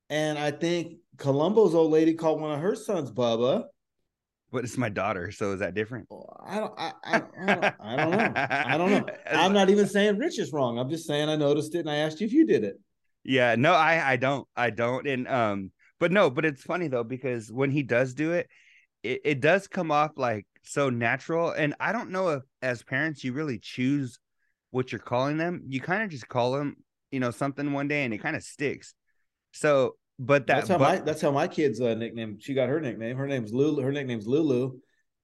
and 0.09 0.37
I 0.37 0.51
think 0.51 0.97
Columbo's 1.17 1.75
old 1.75 1.91
lady 1.91 2.13
called 2.13 2.41
one 2.41 2.51
of 2.51 2.59
her 2.59 2.75
sons 2.75 3.11
Bubba. 3.11 3.65
But 4.53 4.65
it's 4.65 4.77
my 4.77 4.89
daughter, 4.89 5.31
so 5.31 5.53
is 5.53 5.61
that 5.61 5.73
different? 5.73 6.07
I 6.45 6.59
don't, 6.59 6.73
I, 6.77 6.91
I, 7.03 7.15
I, 7.15 7.55
don't, 7.55 7.75
I 7.79 7.95
don't 7.95 8.11
know. 8.11 8.33
I 8.35 8.77
don't 8.77 8.91
know. 8.91 9.05
I'm 9.31 9.51
not 9.51 9.71
even 9.71 9.87
saying 9.95 10.19
Rich 10.19 10.37
is 10.37 10.53
wrong. 10.53 10.77
I'm 10.77 10.91
just 10.91 11.07
saying 11.07 11.27
I 11.27 11.35
noticed 11.35 11.73
it 11.73 11.79
and 11.79 11.89
I 11.89 11.95
asked 11.95 12.21
you 12.21 12.27
if 12.27 12.33
you 12.33 12.45
did 12.45 12.63
it. 12.63 12.79
Yeah, 13.23 13.55
no, 13.55 13.73
I, 13.73 14.11
I 14.11 14.15
don't, 14.17 14.47
I 14.55 14.69
don't, 14.69 15.07
and 15.07 15.27
um, 15.27 15.71
but 15.99 16.11
no, 16.11 16.29
but 16.29 16.45
it's 16.45 16.61
funny 16.61 16.87
though 16.87 17.03
because 17.03 17.51
when 17.51 17.71
he 17.71 17.81
does 17.81 18.13
do 18.13 18.33
it, 18.33 18.47
it, 19.01 19.21
it 19.25 19.39
does 19.39 19.67
come 19.67 19.89
off 19.89 20.11
like 20.17 20.45
so 20.61 20.91
natural, 20.91 21.49
and 21.49 21.73
I 21.79 21.91
don't 21.91 22.11
know 22.11 22.29
if 22.29 22.43
as 22.61 22.83
parents 22.83 23.23
you 23.23 23.33
really 23.33 23.57
choose 23.57 24.19
what 24.69 24.91
you're 24.91 24.99
calling 24.99 25.37
them. 25.37 25.63
You 25.67 25.81
kind 25.81 26.03
of 26.03 26.11
just 26.11 26.27
call 26.27 26.51
them, 26.51 26.75
you 27.09 27.19
know, 27.19 27.31
something 27.31 27.73
one 27.73 27.87
day, 27.87 28.03
and 28.03 28.13
it 28.13 28.19
kind 28.19 28.35
of 28.35 28.43
sticks. 28.43 28.93
So 29.51 29.95
but 30.19 30.47
that 30.47 30.55
that's 30.57 30.69
how 30.69 30.77
but, 30.77 30.99
my 30.99 30.99
that's 30.99 31.21
how 31.21 31.31
my 31.31 31.47
kid's 31.47 31.81
uh, 31.81 31.93
nickname. 31.95 32.37
She 32.39 32.53
got 32.53 32.69
her 32.69 32.79
nickname. 32.79 33.17
Her 33.17 33.27
name's 33.27 33.53
Lulu. 33.53 33.81
Her 33.81 33.91
nickname's 33.91 34.27
Lulu, 34.27 34.79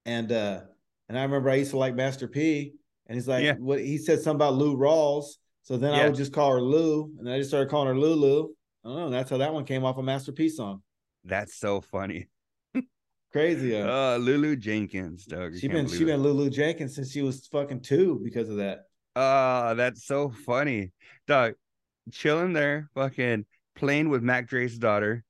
and 0.06 0.32
uh 0.32 0.62
and 1.08 1.17
I 1.17 1.23
remember 1.23 1.49
I 1.49 1.56
used 1.56 1.71
to 1.71 1.78
like 1.78 1.95
Master 1.95 2.28
P, 2.28 2.73
and 3.08 3.15
he's 3.15 3.28
like, 3.28 3.43
Yeah. 3.43 3.56
what 3.56 3.80
he 3.80 3.97
said 3.97 4.19
something 4.19 4.36
about 4.36 4.56
Lou 4.56 4.78
Rawls. 4.78 5.25
So 5.63 5.78
then 5.78 5.93
I 5.93 6.06
would 6.08 6.15
just 6.15 6.34
call 6.34 6.52
her 6.54 6.62
Lou, 6.62 7.12
and 7.17 7.28
then 7.28 7.34
I 7.34 7.38
just 7.38 7.49
started 7.49 7.69
calling 7.69 7.88
her 7.88 7.97
Lulu. 7.97 8.49
I 8.84 8.88
don't 8.88 8.95
know. 8.97 9.10
That's 9.10 9.30
how 9.30 9.38
that 9.38 9.54
one 9.54 9.65
came 9.65 9.84
off 9.86 9.97
a 9.97 10.04
Master 10.04 10.32
P 10.32 10.49
song. 10.49 10.82
that's 11.25 11.60
so 11.60 11.82
funny. 11.82 12.28
Crazy. 13.32 13.75
Uh, 13.75 13.86
Uh, 14.15 14.17
Lulu 14.17 14.56
Jenkins, 14.56 15.25
dog. 15.25 15.54
I 15.56 15.60
she 15.60 15.67
been 15.67 15.88
she 15.88 16.04
been 16.06 16.23
Lulu 16.23 16.49
Jenkins 16.49 16.95
since 16.95 17.12
she 17.12 17.21
was 17.21 17.45
fucking 17.47 17.82
two 17.82 18.19
because 18.23 18.49
of 18.49 18.58
that. 18.58 18.86
Oh, 19.15 19.75
that's 19.75 20.06
so 20.06 20.30
funny, 20.45 20.91
dog. 21.28 21.54
Chilling 22.12 22.54
there, 22.54 22.89
fucking 22.95 23.45
playing 23.80 24.10
with 24.10 24.22
Mac 24.22 24.48
Dre's 24.48 24.78
daughter, 24.78 25.24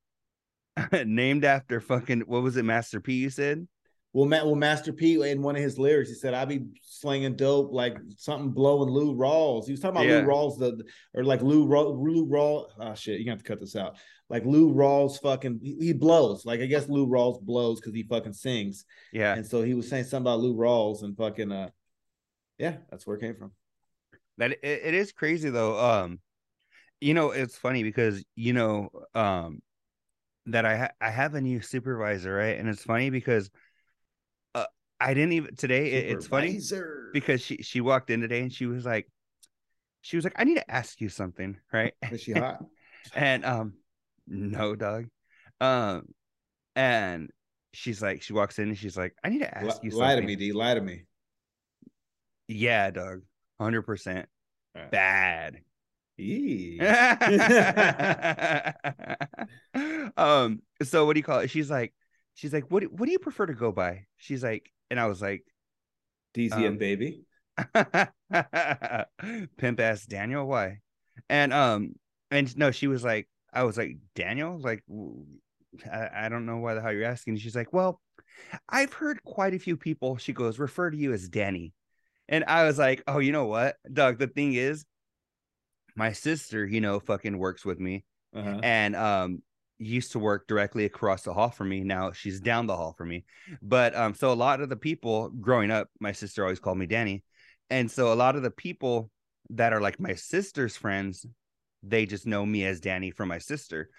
named 1.05 1.45
after 1.45 1.79
fucking 1.79 2.21
what 2.21 2.43
was 2.43 2.57
it, 2.57 2.63
Master 2.63 2.99
P? 2.99 3.13
You 3.15 3.29
said. 3.29 3.67
Well, 4.11 4.25
Matt, 4.25 4.47
well, 4.47 4.55
Master 4.55 4.91
P 4.91 5.21
in 5.29 5.43
one 5.43 5.55
of 5.55 5.61
his 5.61 5.77
lyrics, 5.77 6.09
he 6.09 6.15
said, 6.15 6.33
"I 6.33 6.43
be 6.45 6.65
slinging 6.81 7.35
dope 7.35 7.71
like 7.71 7.95
something 8.17 8.49
blowing 8.49 8.89
Lou 8.89 9.13
Rawls." 9.15 9.65
He 9.65 9.71
was 9.71 9.79
talking 9.79 9.97
about 9.97 10.07
Yeah. 10.07 10.21
Lou 10.21 10.25
Rawls, 10.27 10.57
the 10.57 10.83
or 11.13 11.23
like 11.23 11.43
Lou 11.43 11.67
Raw, 11.67 11.83
Lou 11.83 12.25
Rawls. 12.25 12.71
Oh 12.79 12.95
shit, 12.95 13.19
you 13.19 13.25
gonna 13.25 13.35
have 13.35 13.43
to 13.43 13.47
cut 13.47 13.59
this 13.59 13.75
out. 13.75 13.97
Like 14.27 14.45
Lou 14.45 14.73
Rawls, 14.73 15.21
fucking, 15.21 15.59
he, 15.61 15.75
he 15.79 15.93
blows. 15.93 16.43
Like 16.43 16.59
I 16.59 16.65
guess 16.65 16.89
Lou 16.89 17.05
Rawls 17.07 17.39
blows 17.41 17.79
because 17.79 17.93
he 17.93 18.01
fucking 18.03 18.33
sings, 18.33 18.83
Yeah, 19.13 19.35
and 19.35 19.45
so 19.45 19.61
he 19.61 19.75
was 19.75 19.87
saying 19.87 20.05
something 20.05 20.23
about 20.31 20.39
Lou 20.39 20.55
Rawls 20.55 21.03
and 21.03 21.15
fucking, 21.15 21.51
uh, 21.51 21.69
yeah, 22.57 22.77
that's 22.89 23.05
where 23.05 23.15
it 23.15 23.21
came 23.21 23.35
from. 23.35 23.51
that 24.39 24.51
it, 24.53 24.59
it 24.63 24.93
is 24.95 25.11
crazy 25.11 25.51
though. 25.51 25.79
Um, 25.79 26.19
you 27.01 27.13
know, 27.13 27.31
it's 27.31 27.57
funny 27.57 27.83
because 27.83 28.23
you 28.35 28.53
know, 28.53 28.89
um, 29.15 29.61
that 30.47 30.65
I 30.65 30.77
ha- 30.77 30.91
I 31.01 31.09
have 31.09 31.35
a 31.35 31.41
new 31.41 31.61
supervisor, 31.61 32.33
right? 32.33 32.57
And 32.57 32.67
it's 32.69 32.83
funny 32.83 33.09
because, 33.09 33.49
uh, 34.55 34.65
I 34.99 35.13
didn't 35.13 35.33
even 35.33 35.55
today. 35.55 35.91
It, 35.91 36.11
it's 36.11 36.27
funny 36.27 36.59
because 37.13 37.41
she 37.41 37.57
she 37.57 37.81
walked 37.81 38.09
in 38.09 38.21
today 38.21 38.41
and 38.41 38.51
she 38.53 38.65
was 38.65 38.85
like, 38.85 39.07
she 40.01 40.17
was 40.17 40.23
like, 40.23 40.35
I 40.37 40.43
need 40.43 40.55
to 40.55 40.71
ask 40.71 40.99
you 41.01 41.09
something, 41.09 41.57
right? 41.71 41.93
is 42.11 42.21
she 42.21 42.31
hot? 42.33 42.63
and 43.15 43.43
um 43.45 43.73
no 44.27 44.75
dog 44.75 45.05
um 45.61 46.03
and 46.75 47.31
she's 47.73 48.01
like 48.01 48.21
she 48.21 48.33
walks 48.33 48.59
in 48.59 48.69
and 48.69 48.77
she's 48.77 48.97
like 48.97 49.15
i 49.23 49.29
need 49.29 49.39
to 49.39 49.57
ask 49.57 49.83
you 49.83 49.89
Lie, 49.91 49.97
lie 50.07 50.15
to 50.15 50.21
something 50.21 50.27
me, 50.27 50.35
D. 50.35 50.51
Lie 50.51 50.73
to 50.75 50.81
me. 50.81 51.03
yeah 52.47 52.89
dog 52.91 53.21
100% 53.57 54.27
Alright. 54.75 54.91
bad. 54.91 55.59
um 60.17 60.61
so 60.83 61.05
what 61.05 61.13
do 61.13 61.19
you 61.19 61.23
call 61.23 61.39
it 61.39 61.49
she's 61.49 61.69
like 61.69 61.93
she's 62.35 62.53
like 62.53 62.69
what 62.69 62.81
do- 62.81 62.89
what 62.89 63.05
do 63.05 63.11
you 63.11 63.19
prefer 63.19 63.45
to 63.45 63.53
go 63.53 63.71
by 63.71 64.05
she's 64.17 64.43
like 64.43 64.71
and 64.89 64.99
i 64.99 65.07
was 65.07 65.21
like 65.21 65.43
DCF 66.33 66.69
Um, 66.69 66.77
baby. 66.77 67.23
pimp 69.57 69.79
ass 69.79 70.05
Daniel. 70.05 70.47
Why? 70.47 70.79
And 71.29 71.53
um, 71.53 71.93
and 72.31 72.55
no, 72.57 72.71
she 72.71 72.87
was 72.87 73.03
like, 73.03 73.27
I 73.53 73.63
was 73.63 73.77
like, 73.77 73.97
Daniel, 74.15 74.59
like, 74.59 74.83
I, 75.91 76.25
I 76.25 76.29
don't 76.29 76.45
know 76.45 76.57
why 76.57 76.75
the 76.75 76.81
hell 76.81 76.93
you're 76.93 77.05
asking. 77.05 77.37
She's 77.37 77.55
like, 77.55 77.73
well, 77.73 77.99
I've 78.69 78.93
heard 78.93 79.23
quite 79.23 79.53
a 79.53 79.59
few 79.59 79.77
people. 79.77 80.17
She 80.17 80.33
goes, 80.33 80.59
refer 80.59 80.91
to 80.91 80.97
you 80.97 81.13
as 81.13 81.29
Danny, 81.29 81.73
and 82.27 82.43
I 82.45 82.65
was 82.65 82.77
like, 82.77 83.03
oh, 83.07 83.19
you 83.19 83.31
know 83.31 83.45
what, 83.45 83.77
Doug? 83.91 84.19
The 84.19 84.27
thing 84.27 84.53
is, 84.53 84.85
my 85.99 86.11
sister, 86.13 86.65
you 86.65 86.81
know, 86.81 86.99
fucking 86.99 87.37
works 87.37 87.63
with 87.65 87.79
me, 87.79 88.03
Uh-huh. 88.33 88.59
and 88.63 88.95
um 88.95 89.43
used 89.81 90.11
to 90.11 90.19
work 90.19 90.47
directly 90.47 90.85
across 90.85 91.21
the 91.23 91.33
hall 91.33 91.49
from 91.57 91.69
me. 91.69 91.79
Now 91.95 92.11
she's 92.11 92.39
down 92.41 92.67
the 92.67 92.75
hall 92.75 92.93
from 92.97 93.09
me. 93.09 93.23
But 93.61 93.95
um 93.95 94.13
so 94.13 94.31
a 94.31 94.39
lot 94.45 94.61
of 94.61 94.69
the 94.69 94.75
people 94.89 95.29
growing 95.47 95.71
up 95.71 95.87
my 95.99 96.11
sister 96.21 96.43
always 96.43 96.59
called 96.59 96.77
me 96.77 96.85
danny. 96.85 97.23
And 97.69 97.89
so 97.89 98.11
a 98.11 98.17
lot 98.23 98.35
of 98.35 98.41
the 98.43 98.51
people 98.67 99.09
that 99.51 99.73
are 99.73 99.81
like 99.87 99.99
my 99.99 100.15
sister's 100.15 100.75
friends 100.75 101.25
they 101.81 102.05
just 102.05 102.25
know 102.27 102.45
me 102.45 102.65
as 102.65 102.79
danny 102.81 103.09
from 103.11 103.29
my 103.29 103.39
sister. 103.39 103.89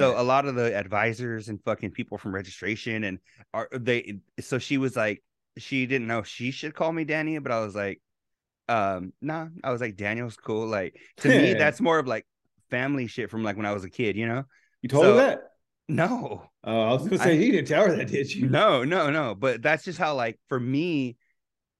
So 0.00 0.20
a 0.20 0.22
lot 0.32 0.44
of 0.46 0.54
the 0.60 0.68
advisors 0.76 1.48
and 1.48 1.58
fucking 1.64 1.92
people 1.92 2.16
from 2.18 2.34
registration 2.34 3.04
and 3.04 3.18
are 3.54 3.68
they 3.72 4.20
so 4.38 4.58
she 4.58 4.76
was 4.78 4.94
like 4.94 5.18
she 5.56 5.86
didn't 5.86 6.06
know 6.06 6.22
she 6.22 6.50
should 6.52 6.74
call 6.74 6.92
me 6.92 7.04
danny 7.04 7.38
but 7.44 7.50
i 7.50 7.60
was 7.66 7.74
like 7.74 7.98
um 8.70 9.12
nah 9.20 9.48
i 9.64 9.70
was 9.72 9.80
like 9.80 9.96
daniel's 9.96 10.36
cool 10.36 10.66
like 10.66 10.94
to 11.18 11.28
me 11.28 11.54
that's 11.58 11.80
more 11.80 11.98
of 11.98 12.06
like 12.06 12.24
family 12.70 13.06
shit 13.06 13.30
from 13.30 13.42
like 13.42 13.56
when 13.56 13.66
i 13.66 13.72
was 13.72 13.84
a 13.84 13.90
kid 13.90 14.16
you 14.16 14.26
know 14.26 14.44
you 14.82 14.88
told 14.88 15.04
so- 15.04 15.12
her 15.14 15.16
that? 15.16 15.42
no 15.88 16.44
Oh, 16.62 16.80
I 16.82 16.92
was 16.92 17.04
gonna 17.08 17.18
say 17.18 17.30
I- 17.30 17.42
you 17.42 17.52
didn't 17.52 17.68
tell 17.68 17.86
her 17.86 17.96
that, 17.96 18.08
did 18.08 18.32
you? 18.32 18.48
no 18.48 18.84
no 18.84 19.10
no 19.10 19.34
but 19.34 19.60
that's 19.62 19.84
just 19.84 19.98
how 19.98 20.14
like 20.14 20.38
for 20.48 20.60
me 20.60 21.16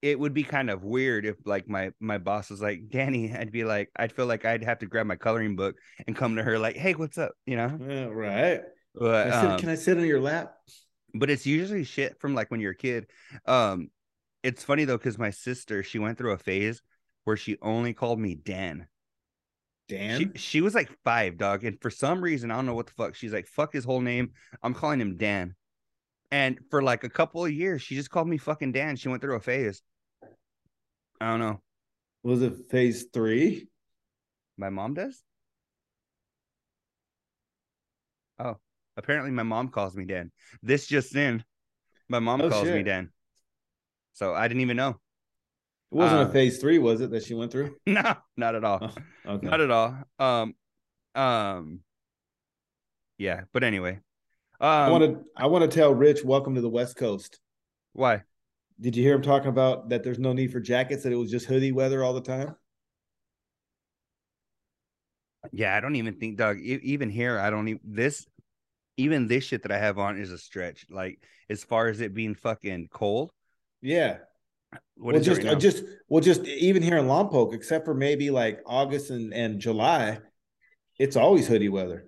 it 0.02 0.18
would 0.18 0.32
be 0.34 0.42
kind 0.42 0.70
of 0.70 0.82
weird 0.82 1.26
if 1.26 1.36
like 1.44 1.68
my 1.68 1.92
my 2.00 2.18
boss 2.18 2.50
was 2.50 2.60
like 2.62 2.88
danny 2.88 3.32
i'd 3.34 3.52
be 3.52 3.64
like 3.64 3.88
i'd 3.96 4.12
feel 4.12 4.26
like 4.26 4.44
i'd 4.44 4.64
have 4.64 4.78
to 4.80 4.86
grab 4.86 5.06
my 5.06 5.16
coloring 5.16 5.54
book 5.56 5.76
and 6.06 6.16
come 6.16 6.36
to 6.36 6.42
her 6.42 6.58
like 6.58 6.76
hey 6.76 6.94
what's 6.94 7.18
up 7.18 7.32
you 7.46 7.56
know 7.56 7.78
Yeah, 7.88 8.04
right. 8.06 8.60
but 8.94 9.24
Can 9.24 9.32
I, 9.32 9.40
sit, 9.42 9.50
um, 9.50 9.58
can 9.60 9.68
I 9.68 9.74
sit 9.76 9.98
on 9.98 10.06
your 10.06 10.20
lap? 10.20 10.54
but 11.14 11.28
it's 11.30 11.44
usually 11.46 11.84
shit 11.84 12.18
from 12.20 12.34
like 12.34 12.50
when 12.50 12.60
you're 12.60 12.72
a 12.72 12.76
kid 12.76 13.06
um 13.46 13.90
it's 14.42 14.64
funny 14.64 14.84
though 14.84 14.96
because 14.98 15.18
my 15.18 15.30
sister 15.30 15.82
she 15.82 15.98
went 15.98 16.18
through 16.18 16.32
a 16.32 16.38
phase 16.38 16.82
where 17.24 17.36
she 17.36 17.56
only 17.62 17.92
called 17.92 18.18
me 18.18 18.34
dan 18.34 18.86
Dan? 19.90 20.20
She, 20.20 20.38
she 20.38 20.60
was 20.60 20.74
like 20.74 20.88
five, 21.02 21.36
dog. 21.36 21.64
And 21.64 21.76
for 21.82 21.90
some 21.90 22.22
reason, 22.22 22.50
I 22.52 22.54
don't 22.54 22.66
know 22.66 22.74
what 22.76 22.86
the 22.86 22.92
fuck. 22.92 23.16
She's 23.16 23.32
like, 23.32 23.48
fuck 23.48 23.72
his 23.72 23.84
whole 23.84 24.00
name. 24.00 24.30
I'm 24.62 24.72
calling 24.72 25.00
him 25.00 25.16
Dan. 25.16 25.56
And 26.30 26.60
for 26.70 26.80
like 26.80 27.02
a 27.02 27.08
couple 27.08 27.44
of 27.44 27.52
years, 27.52 27.82
she 27.82 27.96
just 27.96 28.08
called 28.08 28.28
me 28.28 28.38
fucking 28.38 28.70
Dan. 28.70 28.94
She 28.94 29.08
went 29.08 29.20
through 29.20 29.34
a 29.34 29.40
phase. 29.40 29.82
I 31.20 31.30
don't 31.30 31.40
know. 31.40 31.60
Was 32.22 32.40
it 32.40 32.70
phase 32.70 33.06
three? 33.12 33.66
My 34.56 34.70
mom 34.70 34.94
does. 34.94 35.24
Oh, 38.38 38.58
apparently 38.96 39.32
my 39.32 39.42
mom 39.42 39.70
calls 39.70 39.96
me 39.96 40.04
Dan. 40.04 40.30
This 40.62 40.86
just 40.86 41.16
in, 41.16 41.42
my 42.08 42.20
mom 42.20 42.42
Oh, 42.42 42.48
calls 42.48 42.68
me. 42.68 42.84
Dan. 42.84 43.10
So 44.12 44.34
I 44.34 44.48
didn't 44.48 44.60
even 44.62 44.76
know. 44.76 44.90
It 45.92 45.96
wasn't 45.96 46.20
Uh, 46.22 46.28
a 46.28 46.32
phase 46.32 46.58
three, 46.58 46.78
was 46.78 47.00
it, 47.00 47.10
that 47.10 47.24
she 47.24 47.34
went 47.34 47.50
through? 47.52 47.74
No, 47.86 48.14
not 48.36 48.54
at 48.54 48.64
all. 48.64 48.92
Oh, 49.26 49.32
okay. 49.34 49.46
Not 49.46 49.60
at 49.60 49.70
all. 49.70 49.96
Um, 50.18 50.54
um, 51.14 51.80
yeah. 53.18 53.42
But 53.52 53.64
anyway, 53.64 54.00
um, 54.60 54.68
I 54.68 54.88
want 54.90 55.04
to 55.04 55.24
I 55.36 55.46
want 55.46 55.68
to 55.70 55.74
tell 55.76 55.92
Rich, 55.94 56.24
welcome 56.24 56.54
to 56.54 56.60
the 56.60 56.68
West 56.68 56.96
Coast. 56.96 57.40
why? 57.92 58.22
Did 58.80 58.96
you 58.96 59.02
hear 59.02 59.14
him 59.14 59.20
talking 59.22 59.48
about 59.50 59.90
that 59.90 60.02
there's 60.04 60.18
no 60.18 60.32
need 60.32 60.52
for 60.52 60.60
jackets, 60.60 61.02
that 61.02 61.12
it 61.12 61.16
was 61.16 61.30
just 61.30 61.44
hoodie 61.46 61.70
weather 61.72 62.02
all 62.02 62.14
the 62.14 62.22
time? 62.22 62.54
Yeah, 65.52 65.74
I 65.76 65.80
don't 65.80 65.96
even 65.96 66.14
think, 66.18 66.36
Doug. 66.36 66.58
E- 66.58 66.80
even 66.82 67.10
here, 67.10 67.38
I 67.38 67.50
don't 67.50 67.68
even 67.68 67.80
this. 67.84 68.26
Even 68.96 69.26
this 69.28 69.44
shit 69.44 69.62
that 69.62 69.72
I 69.72 69.78
have 69.78 69.98
on 69.98 70.18
is 70.18 70.30
a 70.30 70.38
stretch. 70.38 70.86
Like 70.90 71.22
as 71.48 71.64
far 71.64 71.88
as 71.88 72.00
it 72.00 72.14
being 72.14 72.34
fucking 72.34 72.88
cold. 72.92 73.32
Yeah. 73.82 74.18
What 74.96 75.14
well, 75.14 75.16
is 75.16 75.26
just 75.26 75.42
right 75.42 75.52
uh, 75.54 75.58
just 75.58 75.82
well, 76.08 76.20
just 76.22 76.44
even 76.46 76.82
here 76.82 76.98
in 76.98 77.06
Lompoc, 77.06 77.54
except 77.54 77.84
for 77.84 77.94
maybe 77.94 78.30
like 78.30 78.60
August 78.66 79.10
and, 79.10 79.32
and 79.32 79.58
July, 79.58 80.18
it's 80.98 81.16
always 81.16 81.48
hoodie 81.48 81.68
weather. 81.68 82.06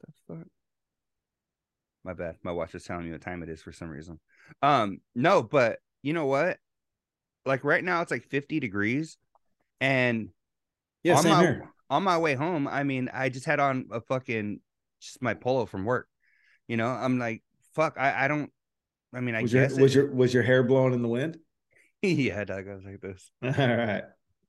the 0.00 0.12
fuck? 0.36 0.46
My 2.04 2.12
bad. 2.14 2.36
My 2.42 2.52
watch 2.52 2.74
is 2.74 2.84
telling 2.84 3.04
me 3.06 3.12
what 3.12 3.20
time 3.20 3.42
it 3.42 3.48
is 3.48 3.62
for 3.62 3.72
some 3.72 3.88
reason. 3.88 4.18
Um, 4.62 5.00
no, 5.14 5.42
but 5.42 5.78
you 6.02 6.12
know 6.12 6.26
what? 6.26 6.58
Like 7.46 7.64
right 7.64 7.82
now, 7.84 8.02
it's 8.02 8.10
like 8.10 8.24
50 8.24 8.60
degrees, 8.60 9.16
and 9.80 10.30
Yeah, 11.02 11.16
on 11.16 11.22
same 11.22 11.32
my 11.32 11.40
here. 11.40 11.70
on 11.88 12.02
my 12.02 12.18
way 12.18 12.34
home, 12.34 12.68
I 12.68 12.82
mean, 12.82 13.08
I 13.12 13.28
just 13.28 13.46
had 13.46 13.60
on 13.60 13.86
a 13.92 14.00
fucking 14.00 14.60
just 15.00 15.22
my 15.22 15.34
polo 15.34 15.64
from 15.66 15.84
work. 15.84 16.08
You 16.66 16.76
know, 16.76 16.88
I'm 16.88 17.18
like, 17.18 17.42
fuck, 17.74 17.96
I, 17.98 18.24
I 18.24 18.28
don't. 18.28 18.50
I 19.14 19.20
mean, 19.20 19.34
I 19.34 19.42
Was 19.42 19.52
your 19.52 19.66
guess 19.68 19.78
was 19.78 19.94
it- 19.94 19.98
your 19.98 20.10
was 20.12 20.34
your 20.34 20.42
hair 20.42 20.62
blowing 20.62 20.92
in 20.94 21.02
the 21.02 21.08
wind? 21.08 21.38
yeah, 22.02 22.44
Doug. 22.44 22.68
I 22.68 22.74
was 22.74 22.84
like 22.84 23.00
this. 23.00 23.30
All 23.42 23.50
right. 23.50 24.04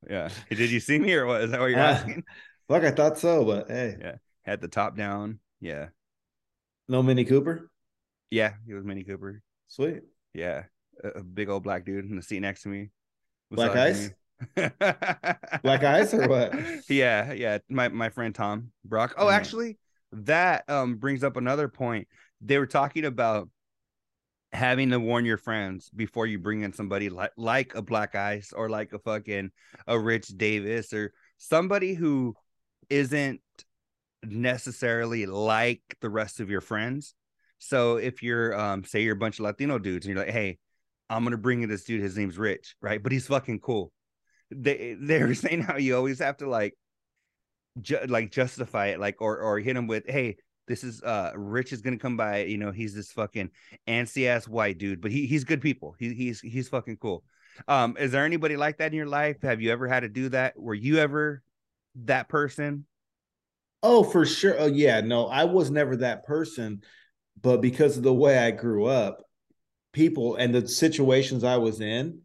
Yeah. 0.08 0.28
Did 0.50 0.70
you 0.70 0.80
see 0.80 0.98
me 0.98 1.12
or 1.14 1.26
what? 1.26 1.42
Is 1.42 1.50
that 1.50 1.60
what 1.60 1.66
you're 1.66 1.78
Uh, 1.80 1.92
asking? 1.94 2.24
Fuck, 2.68 2.84
I 2.84 2.90
thought 2.90 3.18
so, 3.18 3.44
but 3.44 3.68
hey, 3.68 3.96
Yeah. 4.00 4.14
Had 4.42 4.60
the 4.60 4.68
top 4.68 4.96
down. 4.96 5.40
Yeah. 5.60 5.88
no 6.88 7.02
Mini 7.02 7.24
Cooper. 7.24 7.70
Yeah. 8.30 8.54
He 8.66 8.72
was 8.74 8.84
Mini 8.84 9.02
Cooper. 9.04 9.42
Sweet. 9.66 10.02
Yeah. 10.34 10.64
A, 11.04 11.08
a 11.08 11.22
big 11.24 11.48
old 11.48 11.62
black 11.64 11.84
dude 11.84 12.04
in 12.08 12.16
the 12.16 12.22
seat 12.22 12.40
next 12.40 12.62
to 12.62 12.68
me. 12.68 12.90
Black 13.50 13.74
me. 13.74 14.08
Black 15.62 15.84
ice 15.84 16.14
or 16.14 16.28
what? 16.28 16.54
Yeah, 16.88 17.32
yeah. 17.32 17.58
My 17.68 17.88
my 17.88 18.08
friend 18.08 18.34
Tom 18.34 18.72
Brock. 18.84 19.14
Oh, 19.18 19.28
Yeah. 19.28 19.34
actually, 19.36 19.78
that 20.12 20.68
um 20.68 20.96
brings 20.96 21.22
up 21.24 21.36
another 21.36 21.68
point. 21.68 22.08
They 22.40 22.58
were 22.58 22.66
talking 22.66 23.04
about 23.04 23.48
having 24.52 24.90
to 24.90 24.98
warn 24.98 25.24
your 25.24 25.36
friends 25.36 25.90
before 25.90 26.26
you 26.26 26.38
bring 26.38 26.62
in 26.62 26.72
somebody 26.72 27.08
like 27.08 27.32
like 27.36 27.74
a 27.74 27.82
Black 27.82 28.14
Ice 28.14 28.52
or 28.52 28.68
like 28.68 28.92
a 28.92 28.98
fucking 28.98 29.50
a 29.86 29.98
Rich 29.98 30.28
Davis 30.36 30.92
or 30.92 31.12
somebody 31.38 31.94
who 31.94 32.34
isn't 32.88 33.40
necessarily 34.24 35.26
like 35.26 35.82
the 36.00 36.10
rest 36.10 36.40
of 36.40 36.50
your 36.50 36.60
friends. 36.60 37.14
So 37.58 37.96
if 37.96 38.22
you're 38.22 38.58
um 38.58 38.84
say 38.84 39.02
you're 39.02 39.14
a 39.14 39.18
bunch 39.18 39.38
of 39.38 39.44
Latino 39.44 39.78
dudes 39.78 40.06
and 40.06 40.14
you're 40.14 40.24
like, 40.24 40.34
hey, 40.34 40.58
I'm 41.08 41.24
gonna 41.24 41.36
bring 41.36 41.62
in 41.62 41.68
this 41.68 41.84
dude, 41.84 42.02
his 42.02 42.16
name's 42.16 42.38
Rich, 42.38 42.74
right? 42.80 43.02
But 43.02 43.12
he's 43.12 43.26
fucking 43.26 43.60
cool. 43.60 43.92
They 44.50 44.96
they're 45.00 45.34
saying 45.34 45.62
how 45.62 45.76
you 45.76 45.96
always 45.96 46.18
have 46.18 46.38
to 46.38 46.48
like 46.48 46.74
ju- 47.80 48.06
like 48.08 48.30
justify 48.30 48.88
it, 48.88 49.00
like 49.00 49.20
or 49.20 49.38
or 49.38 49.58
hit 49.58 49.76
him 49.76 49.86
with, 49.86 50.04
hey, 50.08 50.36
this 50.70 50.84
is 50.84 51.02
uh 51.02 51.32
Rich 51.34 51.72
is 51.72 51.82
gonna 51.82 51.98
come 51.98 52.16
by, 52.16 52.44
you 52.44 52.56
know, 52.56 52.70
he's 52.70 52.94
this 52.94 53.10
fucking 53.10 53.50
antsy 53.88 54.26
ass 54.26 54.46
white 54.46 54.78
dude, 54.78 55.00
but 55.00 55.10
he 55.10 55.26
he's 55.26 55.42
good 55.42 55.60
people. 55.60 55.96
He, 55.98 56.14
he's 56.14 56.40
he's 56.40 56.68
fucking 56.68 56.98
cool. 56.98 57.24
Um, 57.66 57.96
is 57.98 58.12
there 58.12 58.24
anybody 58.24 58.56
like 58.56 58.78
that 58.78 58.92
in 58.92 58.96
your 58.96 59.06
life? 59.06 59.42
Have 59.42 59.60
you 59.60 59.72
ever 59.72 59.88
had 59.88 60.00
to 60.00 60.08
do 60.08 60.28
that? 60.30 60.58
Were 60.58 60.74
you 60.74 60.98
ever 60.98 61.42
that 62.04 62.28
person? 62.28 62.86
Oh, 63.82 64.04
for 64.04 64.24
sure. 64.24 64.56
Oh, 64.58 64.66
yeah. 64.66 65.00
No, 65.00 65.26
I 65.26 65.44
was 65.44 65.70
never 65.70 65.96
that 65.96 66.24
person, 66.24 66.82
but 67.42 67.60
because 67.60 67.96
of 67.96 68.02
the 68.02 68.14
way 68.14 68.38
I 68.38 68.50
grew 68.52 68.86
up, 68.86 69.24
people 69.92 70.36
and 70.36 70.54
the 70.54 70.68
situations 70.68 71.42
I 71.42 71.56
was 71.56 71.80
in 71.80 72.20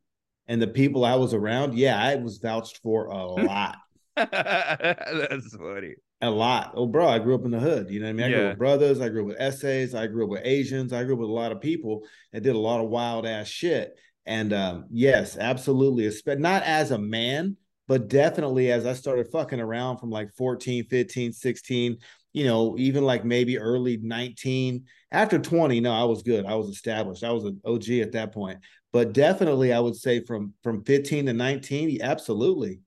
and 0.47 0.61
the 0.61 0.67
people 0.67 1.03
I 1.03 1.15
was 1.15 1.33
around, 1.33 1.75
yeah, 1.75 1.99
I 1.99 2.15
was 2.15 2.37
vouched 2.37 2.79
for 2.83 3.07
a 3.07 3.25
lot. 3.25 3.77
That's 4.15 5.55
funny. 5.55 5.95
A 6.25 6.31
lot. 6.31 6.73
Oh, 6.75 6.87
bro, 6.87 7.07
I 7.07 7.19
grew 7.19 7.35
up 7.35 7.45
in 7.45 7.51
the 7.51 7.59
hood. 7.59 7.91
You 7.91 7.99
know 7.99 8.07
what 8.07 8.09
I 8.09 8.13
mean? 8.13 8.25
I 8.25 8.29
grew 8.29 8.41
up 8.41 8.49
with 8.49 8.57
brothers. 8.57 8.99
I 8.99 9.09
grew 9.09 9.21
up 9.21 9.27
with 9.27 9.39
essays. 9.39 9.93
I 9.93 10.07
grew 10.07 10.23
up 10.23 10.31
with 10.31 10.41
Asians. 10.43 10.91
I 10.91 11.03
grew 11.03 11.13
up 11.13 11.19
with 11.19 11.29
a 11.29 11.33
lot 11.33 11.51
of 11.51 11.61
people 11.61 12.03
that 12.33 12.41
did 12.41 12.55
a 12.55 12.59
lot 12.59 12.83
of 12.83 12.89
wild 12.89 13.27
ass 13.27 13.47
shit. 13.47 13.95
And 14.25 14.51
um, 14.51 14.85
yes, 14.89 15.37
absolutely. 15.37 16.11
Not 16.25 16.63
as 16.63 16.89
a 16.89 16.97
man, 16.97 17.57
but 17.87 18.07
definitely 18.07 18.71
as 18.71 18.87
I 18.87 18.93
started 18.93 19.27
fucking 19.31 19.59
around 19.59 19.99
from 19.99 20.09
like 20.09 20.33
14, 20.33 20.85
15, 20.85 21.31
16, 21.31 21.97
you 22.33 22.45
know, 22.45 22.75
even 22.79 23.03
like 23.03 23.23
maybe 23.23 23.59
early 23.59 23.97
19. 23.97 24.85
After 25.11 25.37
20, 25.37 25.79
no, 25.79 25.91
I 25.91 26.05
was 26.05 26.23
good. 26.23 26.47
I 26.47 26.55
was 26.55 26.69
established. 26.69 27.23
I 27.23 27.33
was 27.33 27.43
an 27.43 27.61
OG 27.65 27.89
at 27.89 28.13
that 28.13 28.33
point. 28.33 28.59
But 28.91 29.13
definitely, 29.13 29.73
I 29.73 29.79
would 29.79 29.95
say 29.95 30.25
from 30.25 30.53
from 30.63 30.83
15 30.83 31.27
to 31.27 31.33
19, 31.33 32.01
absolutely 32.01 32.79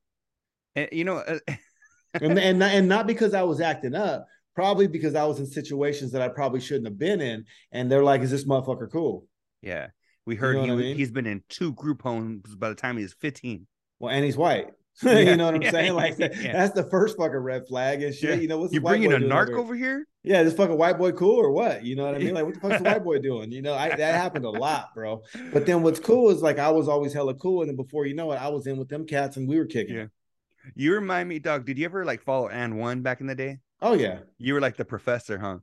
And, 0.75 0.89
you 0.91 1.05
know, 1.05 1.19
uh, 1.19 1.39
and 2.21 2.39
and 2.39 2.59
not, 2.59 2.71
and 2.73 2.89
not 2.89 3.07
because 3.07 3.35
I 3.35 3.43
was 3.43 3.61
acting 3.61 3.95
up, 3.95 4.27
probably 4.55 4.87
because 4.87 5.15
I 5.15 5.25
was 5.25 5.39
in 5.39 5.47
situations 5.47 6.13
that 6.13 6.23
I 6.23 6.29
probably 6.29 6.61
shouldn't 6.61 6.87
have 6.87 6.99
been 6.99 7.21
in, 7.21 7.45
and 7.73 7.91
they're 7.91 8.05
like, 8.05 8.23
"Is 8.23 8.31
this 8.31 8.45
motherfucker 8.45 8.91
cool?" 8.91 9.27
yeah, 9.63 9.89
we 10.27 10.37
heard 10.37 10.57
know 10.57 10.65
he, 10.65 10.71
I 10.71 10.75
mean? 10.77 10.97
he's 10.97 11.11
been 11.11 11.27
in 11.27 11.43
two 11.49 11.73
group 11.73 12.03
homes 12.03 12.55
by 12.55 12.69
the 12.69 12.75
time 12.75 12.97
he 12.97 13.03
was 13.03 13.15
15. 13.15 13.67
Well, 13.99 14.13
and 14.13 14.25
he's 14.25 14.37
white. 14.37 14.69
Yeah, 15.01 15.21
you 15.21 15.37
know 15.37 15.45
what 15.45 15.55
I'm 15.55 15.63
yeah, 15.63 15.71
saying? 15.71 15.95
Like 15.95 16.17
yeah. 16.19 16.53
that's 16.53 16.75
the 16.75 16.83
first 16.83 17.17
fucking 17.17 17.37
red 17.37 17.69
flag 17.69 18.03
and 18.03 18.13
shit. 18.13 18.43
You 18.43 18.49
know 18.49 18.59
what's 18.59 18.75
You 18.75 18.81
bringing 18.81 19.13
a 19.13 19.19
narc 19.19 19.51
over- 19.51 19.59
over 19.59 19.75
here? 19.77 20.05
Yeah, 20.25 20.43
this 20.43 20.55
fucking 20.55 20.77
white 20.77 20.99
boy 20.99 21.13
cool 21.13 21.37
or 21.37 21.53
what? 21.53 21.85
You 21.85 21.95
know 21.95 22.05
what 22.05 22.17
I 22.17 22.19
mean? 22.19 22.35
Like, 22.35 22.45
what 22.47 22.55
the 22.55 22.61
fuck's 22.61 22.83
the 22.83 22.91
white 22.91 23.05
boy 23.05 23.21
doing? 23.21 23.53
You 23.53 23.63
know, 23.63 23.75
I, 23.75 23.91
that 23.91 24.15
happened 24.17 24.45
a 24.45 24.51
lot, 24.51 24.89
bro. 24.97 25.23
But 25.53 25.67
then 25.67 25.83
what's 25.83 26.01
cool 26.01 26.31
is 26.31 26.43
like 26.43 26.59
I 26.59 26.71
was 26.71 26.89
always 26.89 27.13
hella 27.13 27.35
cool, 27.35 27.61
and 27.61 27.69
then 27.69 27.77
before 27.77 28.07
you 28.07 28.15
know 28.15 28.33
it, 28.33 28.43
I 28.43 28.49
was 28.49 28.67
in 28.67 28.77
with 28.77 28.89
them 28.89 29.07
cats 29.07 29.37
and 29.37 29.49
we 29.49 29.57
were 29.57 29.67
kicking. 29.67 30.11
You 30.75 30.95
remind 30.95 31.29
me, 31.29 31.39
dog. 31.39 31.65
Did 31.65 31.79
you 31.79 31.85
ever 31.85 32.05
like 32.05 32.23
follow 32.23 32.49
AND1 32.49 33.03
back 33.03 33.21
in 33.21 33.27
the 33.27 33.35
day? 33.35 33.59
Oh 33.81 33.95
yeah. 33.95 34.21
You 34.39 34.55
were 34.55 34.61
like 34.61 34.77
the 34.77 34.85
professor, 34.85 35.39
huh? 35.39 35.59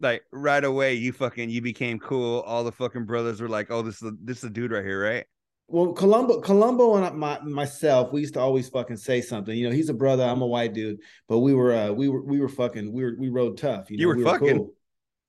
Like 0.00 0.22
right 0.32 0.64
away, 0.64 0.94
you 0.94 1.12
fucking 1.12 1.50
you 1.50 1.60
became 1.60 1.98
cool. 1.98 2.40
All 2.40 2.64
the 2.64 2.72
fucking 2.72 3.04
brothers 3.04 3.40
were 3.40 3.48
like, 3.48 3.70
"Oh, 3.70 3.82
this 3.82 3.96
is 3.96 4.02
a, 4.02 4.12
this 4.22 4.38
is 4.38 4.44
a 4.44 4.50
dude 4.50 4.70
right 4.70 4.84
here, 4.84 5.02
right?" 5.02 5.26
Well, 5.70 5.92
Columbo, 5.92 6.40
Columbo, 6.40 6.96
and 6.96 7.18
my 7.18 7.38
myself, 7.40 8.10
we 8.10 8.20
used 8.20 8.34
to 8.34 8.40
always 8.40 8.70
fucking 8.70 8.96
say 8.96 9.20
something. 9.20 9.56
You 9.56 9.68
know, 9.68 9.74
he's 9.74 9.90
a 9.90 9.94
brother, 9.94 10.24
I'm 10.24 10.40
a 10.40 10.46
white 10.46 10.72
dude, 10.72 11.00
but 11.28 11.40
we 11.40 11.52
were, 11.52 11.74
uh, 11.74 11.92
we 11.92 12.08
were, 12.08 12.22
we 12.22 12.40
were 12.40 12.48
fucking, 12.48 12.90
we 12.90 13.04
were, 13.04 13.14
we 13.18 13.28
rode 13.28 13.58
tough. 13.58 13.90
You, 13.90 13.98
know, 13.98 14.00
You 14.00 14.08
were 14.08 14.16
we 14.16 14.24
fucking? 14.24 14.70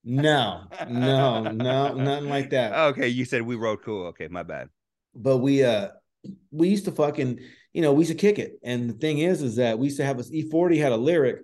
No, 0.05 0.63
no, 0.87 1.41
no, 1.41 1.93
nothing 1.93 2.29
like 2.29 2.51
that. 2.51 2.71
Okay, 2.91 3.09
you 3.09 3.25
said 3.25 3.41
we 3.41 3.55
rode 3.55 3.81
cool. 3.83 4.05
Okay, 4.07 4.29
my 4.29 4.43
bad. 4.43 4.69
But 5.13 5.39
we, 5.39 5.61
uh, 5.63 5.89
we 6.51 6.69
used 6.69 6.85
to 6.85 6.93
fucking, 6.93 7.41
you 7.73 7.81
know, 7.81 7.93
we 7.93 8.01
used 8.01 8.11
to 8.11 8.17
kick 8.17 8.39
it. 8.39 8.59
And 8.63 8.89
the 8.89 8.93
thing 8.93 9.19
is, 9.19 9.41
is 9.41 9.57
that 9.57 9.77
we 9.77 9.87
used 9.87 9.97
to 9.97 10.05
have 10.05 10.19
a 10.19 10.23
E-40 10.31 10.77
had 10.77 10.91
a 10.91 10.97
lyric, 10.97 11.41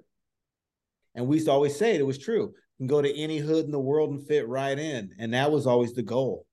and 1.13 1.27
we 1.27 1.37
used 1.37 1.47
to 1.47 1.51
always 1.51 1.77
say 1.77 1.95
it. 1.95 2.01
It 2.01 2.05
was 2.05 2.17
true. 2.17 2.53
You 2.77 2.87
can 2.87 2.87
go 2.87 3.01
to 3.01 3.17
any 3.17 3.37
hood 3.37 3.65
in 3.65 3.71
the 3.71 3.79
world 3.79 4.11
and 4.11 4.27
fit 4.27 4.47
right 4.47 4.77
in, 4.77 5.11
and 5.17 5.33
that 5.33 5.51
was 5.51 5.65
always 5.67 5.93
the 5.93 6.03
goal. 6.03 6.45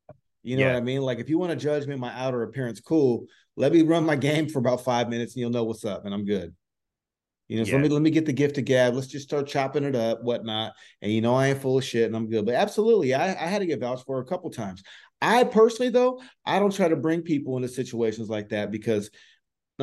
You 0.42 0.56
know 0.56 0.62
Yeah. 0.62 0.72
what 0.72 0.78
I 0.78 0.82
mean? 0.82 1.02
Like 1.02 1.18
if 1.18 1.28
you 1.28 1.38
want 1.38 1.50
to 1.50 1.56
judge 1.56 1.86
me 1.86 1.96
my 1.96 2.12
outer 2.12 2.42
appearance, 2.42 2.80
cool. 2.80 3.26
Let 3.56 3.72
me 3.72 3.82
run 3.82 4.04
my 4.04 4.16
game 4.28 4.48
for 4.48 4.58
about 4.58 4.84
five 4.84 5.08
minutes, 5.08 5.34
and 5.34 5.40
you'll 5.40 5.50
know 5.50 5.64
what's 5.64 5.84
up, 5.84 6.04
and 6.04 6.14
I'm 6.14 6.24
good. 6.24 6.54
You 7.48 7.58
know, 7.58 7.64
so 7.64 7.72
Yeah. 7.72 7.76
let 7.76 7.82
me 7.82 7.88
let 7.90 8.02
me 8.02 8.10
get 8.10 8.24
the 8.26 8.32
gift 8.32 8.56
of 8.58 8.64
gab. 8.64 8.94
Let's 8.94 9.08
just 9.08 9.26
start 9.28 9.46
chopping 9.46 9.84
it 9.84 9.94
up, 9.94 10.22
whatnot. 10.22 10.72
And 11.02 11.12
you 11.12 11.20
know, 11.20 11.34
I 11.34 11.48
ain't 11.48 11.60
full 11.60 11.76
of 11.78 11.84
shit, 11.84 12.06
and 12.06 12.16
I'm 12.16 12.28
good. 12.28 12.46
But 12.46 12.54
absolutely, 12.54 13.14
I, 13.14 13.30
I 13.30 13.46
had 13.46 13.58
to 13.58 13.66
get 13.66 13.80
vouched 13.80 14.06
for 14.06 14.20
a 14.20 14.24
couple 14.24 14.48
times. 14.50 14.82
I 15.20 15.44
personally, 15.44 15.90
though, 15.90 16.20
I 16.46 16.58
don't 16.58 16.74
try 16.74 16.88
to 16.88 16.96
bring 16.96 17.22
people 17.22 17.56
into 17.56 17.68
situations 17.68 18.28
like 18.28 18.48
that 18.50 18.70
because 18.70 19.10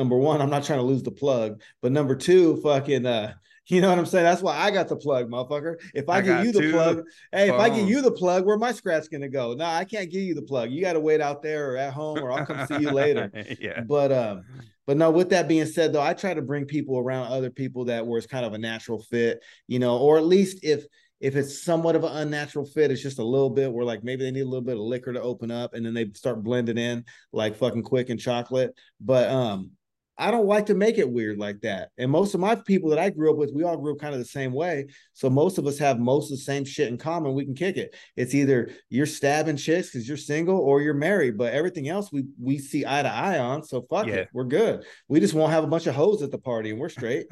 number 0.00 0.16
one, 0.16 0.40
I'm 0.40 0.48
not 0.48 0.64
trying 0.64 0.78
to 0.78 0.84
lose 0.84 1.02
the 1.02 1.10
plug. 1.10 1.60
But 1.82 1.92
number 1.92 2.16
two, 2.16 2.56
fucking 2.62 3.04
uh, 3.04 3.34
you 3.66 3.82
know 3.82 3.90
what 3.90 3.98
I'm 3.98 4.06
saying? 4.06 4.24
That's 4.24 4.40
why 4.42 4.56
I 4.56 4.70
got 4.70 4.88
the 4.88 4.96
plug, 4.96 5.30
motherfucker. 5.30 5.76
If 5.94 6.08
I, 6.08 6.16
I 6.16 6.20
give 6.22 6.44
you 6.46 6.52
the 6.52 6.72
plug, 6.72 7.02
hey, 7.30 7.50
if 7.50 7.54
I 7.54 7.68
give 7.68 7.86
you 7.88 8.00
the 8.00 8.10
plug, 8.10 8.46
where 8.46 8.56
my 8.56 8.72
scratch 8.72 9.10
gonna 9.10 9.28
go? 9.28 9.52
No, 9.52 9.66
I 9.66 9.84
can't 9.84 10.10
give 10.10 10.22
you 10.22 10.34
the 10.34 10.42
plug. 10.42 10.70
You 10.70 10.80
gotta 10.80 10.98
wait 10.98 11.20
out 11.20 11.42
there 11.42 11.72
or 11.72 11.76
at 11.76 11.92
home, 11.92 12.18
or 12.18 12.32
I'll 12.32 12.46
come 12.46 12.66
see 12.66 12.80
you 12.80 12.90
later. 12.92 13.30
yeah. 13.60 13.82
But 13.82 14.10
um, 14.10 14.44
but 14.86 14.96
no, 14.96 15.10
with 15.10 15.28
that 15.30 15.46
being 15.46 15.66
said, 15.66 15.92
though, 15.92 16.02
I 16.02 16.14
try 16.14 16.32
to 16.32 16.42
bring 16.42 16.64
people 16.64 16.98
around 16.98 17.30
other 17.30 17.50
people 17.50 17.84
that 17.84 18.06
where 18.06 18.16
it's 18.18 18.26
kind 18.26 18.46
of 18.46 18.54
a 18.54 18.58
natural 18.58 19.02
fit, 19.02 19.44
you 19.68 19.78
know, 19.78 19.98
or 19.98 20.16
at 20.16 20.24
least 20.24 20.64
if 20.64 20.86
if 21.20 21.36
it's 21.36 21.62
somewhat 21.62 21.96
of 21.96 22.04
an 22.04 22.16
unnatural 22.16 22.64
fit, 22.64 22.90
it's 22.90 23.02
just 23.02 23.18
a 23.18 23.24
little 23.24 23.50
bit 23.50 23.70
where 23.70 23.84
like 23.84 24.02
maybe 24.02 24.24
they 24.24 24.30
need 24.30 24.40
a 24.40 24.48
little 24.48 24.64
bit 24.64 24.76
of 24.76 24.82
liquor 24.82 25.12
to 25.12 25.20
open 25.20 25.50
up 25.50 25.74
and 25.74 25.84
then 25.84 25.92
they 25.92 26.10
start 26.14 26.42
blending 26.42 26.78
in 26.78 27.04
like 27.32 27.56
fucking 27.56 27.82
quick 27.82 28.08
and 28.08 28.18
chocolate. 28.18 28.74
But 29.00 29.28
um 29.28 29.72
I 30.20 30.30
don't 30.30 30.46
like 30.46 30.66
to 30.66 30.74
make 30.74 30.98
it 30.98 31.10
weird 31.10 31.38
like 31.38 31.62
that. 31.62 31.88
And 31.96 32.10
most 32.10 32.34
of 32.34 32.40
my 32.40 32.54
people 32.54 32.90
that 32.90 32.98
I 32.98 33.08
grew 33.08 33.30
up 33.30 33.38
with, 33.38 33.52
we 33.54 33.64
all 33.64 33.78
grew 33.78 33.94
up 33.94 33.98
kind 33.98 34.12
of 34.12 34.20
the 34.20 34.26
same 34.26 34.52
way. 34.52 34.86
So 35.14 35.30
most 35.30 35.56
of 35.56 35.66
us 35.66 35.78
have 35.78 35.98
most 35.98 36.30
of 36.30 36.36
the 36.36 36.44
same 36.44 36.64
shit 36.66 36.88
in 36.88 36.98
common. 36.98 37.32
We 37.32 37.46
can 37.46 37.54
kick 37.54 37.78
it. 37.78 37.96
It's 38.16 38.34
either 38.34 38.70
you're 38.90 39.06
stabbing 39.06 39.56
chicks 39.56 39.90
because 39.90 40.06
you're 40.06 40.18
single 40.18 40.58
or 40.58 40.82
you're 40.82 40.92
married, 40.92 41.38
but 41.38 41.54
everything 41.54 41.88
else 41.88 42.12
we 42.12 42.26
we 42.38 42.58
see 42.58 42.84
eye 42.86 43.02
to 43.02 43.10
eye 43.10 43.38
on. 43.38 43.64
So 43.64 43.86
fuck 43.88 44.06
yeah. 44.06 44.14
it, 44.14 44.28
we're 44.34 44.44
good. 44.44 44.84
We 45.08 45.20
just 45.20 45.32
won't 45.32 45.52
have 45.52 45.64
a 45.64 45.68
bunch 45.68 45.86
of 45.86 45.94
hoes 45.94 46.22
at 46.22 46.30
the 46.30 46.38
party 46.38 46.70
and 46.70 46.78
we're 46.78 46.90
straight. 46.90 47.26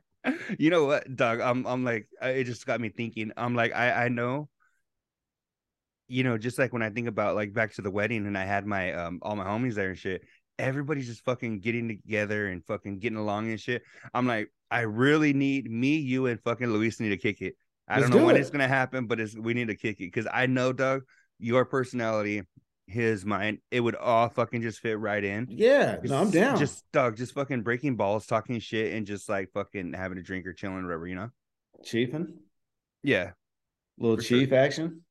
you 0.58 0.70
know 0.70 0.84
what, 0.84 1.16
Doug? 1.16 1.40
I'm 1.40 1.66
I'm 1.66 1.84
like 1.84 2.06
it 2.22 2.44
just 2.44 2.64
got 2.64 2.80
me 2.80 2.90
thinking. 2.90 3.32
I'm 3.36 3.56
like 3.56 3.74
I 3.74 4.04
I 4.04 4.08
know 4.08 4.48
you 6.10 6.24
know, 6.24 6.36
just 6.36 6.58
like 6.58 6.72
when 6.72 6.82
I 6.82 6.90
think 6.90 7.06
about 7.06 7.36
like 7.36 7.54
back 7.54 7.72
to 7.74 7.82
the 7.82 7.90
wedding 7.90 8.26
and 8.26 8.36
I 8.36 8.44
had 8.44 8.66
my 8.66 8.92
um 8.94 9.20
all 9.22 9.36
my 9.36 9.44
homies 9.44 9.74
there 9.74 9.90
and 9.90 9.98
shit, 9.98 10.24
everybody's 10.60 11.06
just 11.06 11.24
fucking 11.24 11.60
getting 11.60 11.88
together 11.88 12.48
and 12.48 12.64
fucking 12.64 12.98
getting 12.98 13.18
along 13.18 13.50
and 13.50 13.60
shit. 13.60 13.82
I'm 14.14 14.26
like, 14.26 14.50
I 14.70 14.80
really 14.80 15.32
need 15.32 15.70
me, 15.70 15.96
you, 15.96 16.26
and 16.26 16.40
fucking 16.40 16.68
Luis 16.68 17.00
need 17.00 17.10
to 17.10 17.16
kick 17.16 17.42
it. 17.42 17.54
I 17.88 17.96
Let's 17.96 18.04
don't 18.04 18.10
know 18.10 18.22
do 18.22 18.26
when 18.26 18.36
it. 18.36 18.40
it's 18.40 18.50
gonna 18.50 18.68
happen, 18.68 19.06
but 19.06 19.18
it's 19.18 19.34
we 19.36 19.54
need 19.54 19.68
to 19.68 19.74
kick 19.74 20.00
it 20.00 20.06
because 20.06 20.28
I 20.32 20.46
know 20.46 20.72
Doug, 20.72 21.02
your 21.38 21.64
personality, 21.64 22.42
his 22.86 23.24
mind, 23.24 23.58
it 23.70 23.80
would 23.80 23.96
all 23.96 24.28
fucking 24.28 24.62
just 24.62 24.80
fit 24.80 24.98
right 24.98 25.22
in. 25.22 25.46
Yeah, 25.50 25.96
no, 26.04 26.18
I'm 26.20 26.30
down. 26.30 26.58
Just 26.58 26.84
Doug, 26.92 27.16
just 27.16 27.34
fucking 27.34 27.62
breaking 27.62 27.96
balls, 27.96 28.26
talking 28.26 28.60
shit, 28.60 28.94
and 28.94 29.06
just 29.06 29.28
like 29.28 29.50
fucking 29.52 29.92
having 29.92 30.18
a 30.18 30.22
drink 30.22 30.46
or 30.46 30.52
chilling, 30.52 30.84
whatever, 30.84 31.06
you 31.08 31.16
know. 31.16 31.30
Chiefing. 31.84 32.34
Yeah. 33.02 33.32
Little 33.98 34.18
chief 34.18 34.50
sure. 34.50 34.58
action. 34.58 35.02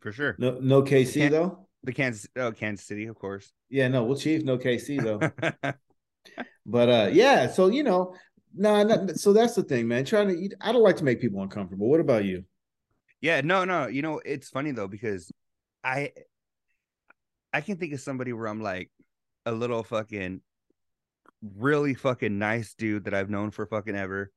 For 0.00 0.12
sure. 0.12 0.34
No, 0.38 0.58
no 0.60 0.82
KC 0.82 1.30
though. 1.30 1.66
The 1.82 1.92
Kansas, 1.92 2.28
oh, 2.36 2.52
Kansas 2.52 2.86
City, 2.86 3.06
of 3.06 3.18
course. 3.18 3.52
Yeah, 3.70 3.88
no, 3.88 4.04
well, 4.04 4.18
Chief, 4.18 4.44
no 4.44 4.58
KC 4.58 5.02
though. 5.02 5.72
but 6.66 6.88
uh, 6.88 7.08
yeah, 7.12 7.48
so 7.48 7.68
you 7.68 7.82
know, 7.82 8.14
no, 8.54 8.82
nah, 8.82 8.96
nah, 8.96 9.12
so 9.14 9.32
that's 9.32 9.54
the 9.54 9.62
thing, 9.62 9.88
man. 9.88 10.04
Trying 10.04 10.28
to, 10.28 10.56
I 10.60 10.72
don't 10.72 10.82
like 10.82 10.96
to 10.96 11.04
make 11.04 11.20
people 11.20 11.42
uncomfortable. 11.42 11.88
What 11.88 12.00
about 12.00 12.24
you? 12.24 12.44
Yeah, 13.20 13.40
no, 13.42 13.64
no. 13.64 13.86
You 13.86 14.02
know, 14.02 14.20
it's 14.24 14.48
funny 14.48 14.72
though 14.72 14.88
because 14.88 15.30
I, 15.84 16.12
I 17.52 17.60
can 17.60 17.76
think 17.76 17.92
of 17.92 18.00
somebody 18.00 18.32
where 18.32 18.46
I'm 18.46 18.62
like 18.62 18.90
a 19.46 19.52
little 19.52 19.82
fucking, 19.82 20.40
really 21.56 21.94
fucking 21.94 22.38
nice 22.38 22.74
dude 22.74 23.04
that 23.04 23.14
I've 23.14 23.30
known 23.30 23.50
for 23.50 23.66
fucking 23.66 23.96
ever, 23.96 24.30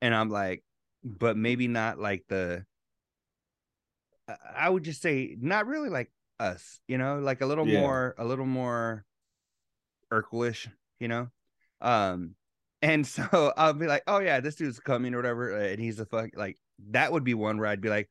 and 0.00 0.14
I'm 0.14 0.30
like, 0.30 0.62
but 1.02 1.36
maybe 1.36 1.68
not 1.68 1.98
like 1.98 2.24
the. 2.28 2.64
I 4.56 4.70
would 4.70 4.84
just 4.84 5.02
say 5.02 5.36
not 5.38 5.66
really 5.66 5.90
like 5.90 6.10
us, 6.40 6.80
you 6.88 6.98
know, 6.98 7.18
like 7.18 7.40
a 7.40 7.46
little 7.46 7.66
yeah. 7.66 7.80
more, 7.80 8.14
a 8.18 8.24
little 8.24 8.46
more 8.46 9.04
Urkelish, 10.12 10.68
you 10.98 11.08
know. 11.08 11.28
Um, 11.80 12.34
and 12.82 13.06
so 13.06 13.52
I'll 13.56 13.72
be 13.72 13.86
like, 13.86 14.02
oh 14.06 14.18
yeah, 14.18 14.40
this 14.40 14.56
dude's 14.56 14.80
coming 14.80 15.14
or 15.14 15.18
whatever, 15.18 15.56
uh, 15.56 15.64
and 15.68 15.80
he's 15.80 16.00
a 16.00 16.06
fuck 16.06 16.30
like 16.34 16.58
that 16.90 17.12
would 17.12 17.24
be 17.24 17.34
one 17.34 17.58
where 17.58 17.68
I'd 17.68 17.80
be 17.80 17.88
like 17.88 18.08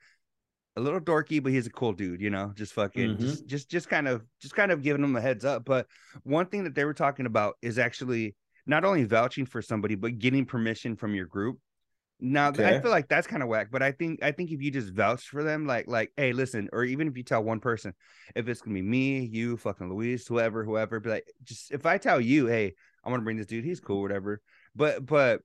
a 0.76 0.82
little 0.82 1.00
dorky, 1.00 1.42
but 1.42 1.52
he's 1.52 1.68
a 1.68 1.72
cool 1.72 1.94
dude, 1.94 2.22
you 2.22 2.30
know, 2.30 2.52
just 2.56 2.74
fucking 2.74 3.12
mm-hmm. 3.12 3.22
just 3.22 3.46
just 3.46 3.70
just 3.70 3.90
kind 3.90 4.08
of 4.08 4.24
just 4.42 4.56
kind 4.56 4.72
of 4.72 4.82
giving 4.82 5.04
him 5.04 5.16
a 5.16 5.22
heads 5.22 5.46
up. 5.46 5.66
But 5.66 5.88
one 6.24 6.48
thing 6.48 6.64
that 6.64 6.76
they 6.76 6.86
were 6.86 6.94
talking 6.94 7.26
about 7.26 7.56
is 7.62 7.78
actually 7.78 8.36
not 8.66 8.86
only 8.86 9.04
vouching 9.04 9.46
for 9.46 9.62
somebody, 9.62 9.96
but 9.96 10.20
getting 10.20 10.46
permission 10.46 10.96
from 10.96 11.14
your 11.14 11.26
group 11.26 11.60
now 12.24 12.50
okay. 12.50 12.78
I 12.78 12.82
feel 12.82 12.90
like 12.90 13.10
that's 13.10 13.28
kind 13.28 13.44
of 13.44 13.50
whack, 13.50 13.68
but 13.70 13.84
I 13.84 13.92
think 13.92 14.24
I 14.24 14.32
think 14.32 14.52
if 14.52 14.62
you 14.62 14.72
just 14.72 14.94
vouch 14.94 15.28
for 15.28 15.44
them, 15.44 15.68
like 15.68 15.88
like, 15.88 16.12
hey, 16.16 16.32
listen, 16.32 16.70
or 16.72 16.86
even 16.86 17.08
if 17.08 17.18
you 17.18 17.24
tell 17.24 17.44
one 17.44 17.60
person, 17.60 17.94
if 18.34 18.48
it's 18.48 18.62
gonna 18.62 18.76
be 18.76 18.82
me, 18.82 19.26
you, 19.26 19.58
fucking 19.58 19.90
Luis, 19.90 20.26
whoever, 20.26 20.64
whoever, 20.64 21.02
be 21.02 21.10
like, 21.10 21.28
just 21.44 21.72
if 21.72 21.86
I 21.86 21.98
tell 21.98 22.22
you, 22.22 22.48
hey, 22.48 22.74
I'm 23.04 23.12
gonna 23.12 23.24
bring 23.24 23.38
this 23.38 23.48
dude, 23.48 23.66
he's 23.66 23.82
cool, 23.82 24.02
whatever. 24.02 24.42
But 24.74 25.06
but 25.06 25.42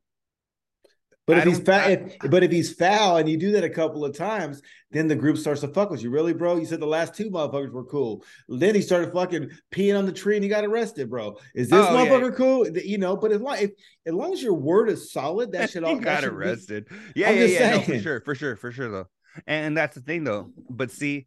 but 1.28 1.36
if 1.36 1.44
he's 1.44 1.60
foul, 1.60 1.90
if, 1.90 2.18
but 2.30 2.42
if 2.42 2.50
he's 2.50 2.72
foul 2.72 3.18
and 3.18 3.28
you 3.28 3.36
do 3.36 3.52
that 3.52 3.62
a 3.62 3.68
couple 3.68 4.02
of 4.02 4.16
times, 4.16 4.62
then 4.90 5.08
the 5.08 5.14
group 5.14 5.36
starts 5.36 5.60
to 5.60 5.68
fuck 5.68 5.90
with 5.90 6.02
you. 6.02 6.08
Really, 6.08 6.32
bro? 6.32 6.56
You 6.56 6.64
said 6.64 6.80
the 6.80 6.86
last 6.86 7.14
two 7.14 7.30
motherfuckers 7.30 7.70
were 7.70 7.84
cool. 7.84 8.24
Then 8.48 8.74
he 8.74 8.80
started 8.80 9.12
fucking 9.12 9.50
peeing 9.70 9.96
on 9.96 10.06
the 10.06 10.12
tree 10.12 10.36
and 10.36 10.42
he 10.42 10.48
got 10.48 10.64
arrested, 10.64 11.10
bro. 11.10 11.36
Is 11.54 11.68
this 11.68 11.86
oh, 11.86 11.90
motherfucker 11.90 12.30
yeah. 12.30 12.36
cool? 12.36 12.68
You 12.78 12.96
know, 12.96 13.14
but 13.14 13.30
as 13.30 13.42
long 13.42 13.58
if, 13.58 13.72
as 14.06 14.14
long 14.14 14.32
as 14.32 14.42
your 14.42 14.54
word 14.54 14.88
is 14.88 15.12
solid, 15.12 15.52
that 15.52 15.68
should 15.70 15.84
all 15.84 15.96
he 15.96 16.00
got 16.00 16.24
arrested. 16.24 16.88
Be, 16.88 17.20
yeah, 17.20 17.28
I'm 17.28 17.36
yeah, 17.36 17.44
yeah. 17.44 17.70
No, 17.72 17.82
for 17.82 17.98
sure, 17.98 18.20
for 18.22 18.34
sure, 18.34 18.56
for 18.56 18.72
sure, 18.72 18.90
though. 18.90 19.08
And, 19.46 19.66
and 19.66 19.76
that's 19.76 19.96
the 19.96 20.00
thing, 20.00 20.24
though. 20.24 20.50
But 20.70 20.90
see, 20.90 21.26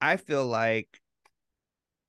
I 0.00 0.16
feel 0.16 0.46
like 0.46 1.00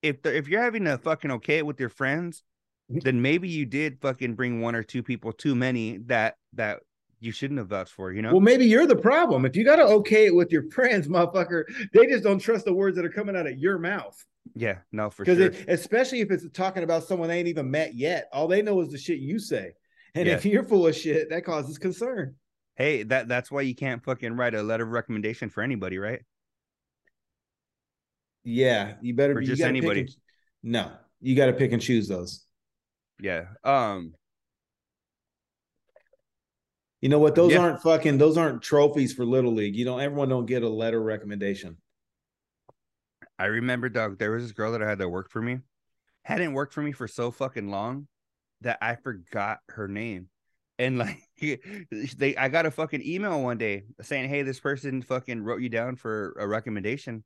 if 0.04 0.22
the, 0.22 0.38
if 0.38 0.48
you're 0.48 0.62
having 0.62 0.86
a 0.86 1.00
fucking 1.00 1.32
okay 1.32 1.64
with 1.64 1.80
your 1.80 1.90
friends, 1.90 2.44
mm-hmm. 2.92 3.00
then 3.00 3.24
maybe 3.24 3.50
you 3.50 3.66
did 3.66 4.00
fucking 4.00 4.36
bring 4.36 4.62
one 4.62 4.76
or 4.76 4.84
two 4.84 5.02
people 5.02 5.34
too 5.34 5.56
many 5.56 5.98
that 6.06 6.36
that 6.54 6.82
you 7.20 7.32
shouldn't 7.32 7.58
have 7.60 7.68
vouched 7.68 7.94
for, 7.94 8.12
you 8.12 8.22
know? 8.22 8.32
Well, 8.32 8.42
maybe 8.42 8.66
you're 8.66 8.88
the 8.88 8.96
problem. 8.96 9.46
If 9.46 9.56
you 9.56 9.64
got 9.64 9.78
to 9.78 9.84
okay 9.84 10.28
it 10.28 10.36
with 10.36 10.52
your 10.52 10.70
friends, 10.72 11.08
motherfucker, 11.10 11.64
they 11.94 12.08
just 12.08 12.24
don't 12.24 12.40
trust 12.40 12.66
the 12.66 12.74
words 12.74 12.96
that 12.98 13.06
are 13.06 13.10
coming 13.10 13.36
out 13.36 13.48
of 13.48 13.58
your 13.58 13.78
mouth. 13.78 14.24
Yeah, 14.54 14.78
no, 14.92 15.10
for 15.10 15.26
sure. 15.26 15.40
It, 15.40 15.66
especially 15.68 16.22
if 16.22 16.32
it's 16.32 16.46
talking 16.54 16.84
about 16.84 17.04
someone 17.04 17.30
they 17.30 17.40
ain't 17.40 17.48
even 17.48 17.72
met 17.72 17.96
yet. 17.96 18.30
All 18.32 18.48
they 18.48 18.62
know 18.62 18.80
is 18.82 18.92
the 18.92 18.98
shit 18.98 19.20
you 19.20 19.40
say. 19.40 19.74
And 20.14 20.28
yeah. 20.28 20.36
if 20.36 20.46
you're 20.46 20.64
full 20.64 20.88
of 20.88 20.96
shit, 20.96 21.30
that 21.32 21.44
causes 21.44 21.78
concern. 21.78 22.36
Hey, 22.76 23.04
that 23.04 23.28
that's 23.28 23.52
why 23.52 23.62
you 23.62 23.76
can't 23.76 24.04
fucking 24.04 24.34
write 24.34 24.54
a 24.54 24.62
letter 24.62 24.84
of 24.84 24.92
recommendation 24.92 25.50
for 25.50 25.64
anybody, 25.64 25.98
right? 25.98 26.22
Yeah, 28.44 28.94
you 29.02 29.16
better 29.16 29.34
for 29.34 29.42
just 29.42 29.62
anybody. 29.62 30.02
And, 30.02 30.16
no, 30.64 30.92
you 31.22 31.36
got 31.36 31.48
to 31.48 31.54
pick 31.54 31.72
and 31.72 31.82
choose 31.82 32.08
those. 32.08 32.46
Yeah. 33.20 33.46
Um 33.64 34.14
you 37.06 37.10
know 37.10 37.20
what? 37.20 37.36
Those 37.36 37.52
yeah. 37.52 37.60
aren't 37.60 37.84
fucking. 37.84 38.18
Those 38.18 38.36
aren't 38.36 38.64
trophies 38.64 39.14
for 39.14 39.26
little 39.26 39.54
league. 39.54 39.76
You 39.76 39.86
don't. 39.86 40.02
Everyone 40.02 40.28
don't 40.28 40.48
get 40.48 40.64
a 40.64 40.68
letter 40.68 41.00
recommendation. 41.00 41.78
I 43.38 43.46
remember, 43.46 43.90
Doug. 43.90 44.18
There 44.18 44.32
was 44.32 44.42
this 44.42 44.54
girl 44.54 44.72
that 44.72 44.82
I 44.82 44.90
had 44.90 44.98
that 44.98 45.10
worked 45.10 45.32
for 45.32 45.40
me. 45.40 45.60
Hadn't 46.24 46.54
worked 46.54 46.74
for 46.74 46.82
me 46.82 46.94
for 46.94 47.08
so 47.08 47.30
fucking 47.30 47.70
long 47.70 48.08
that 48.62 48.80
I 48.82 48.96
forgot 48.96 49.60
her 49.70 49.88
name. 49.88 50.30
And 50.80 50.98
like 50.98 51.22
they, 52.18 52.36
I 52.38 52.50
got 52.50 52.66
a 52.66 52.72
fucking 52.72 53.04
email 53.06 53.40
one 53.40 53.60
day 53.60 53.84
saying, 54.02 54.28
"Hey, 54.28 54.42
this 54.42 54.60
person 54.60 55.04
fucking 55.04 55.44
wrote 55.44 55.62
you 55.62 55.70
down 55.70 55.98
for 55.98 56.36
a 56.40 56.48
recommendation." 56.48 57.24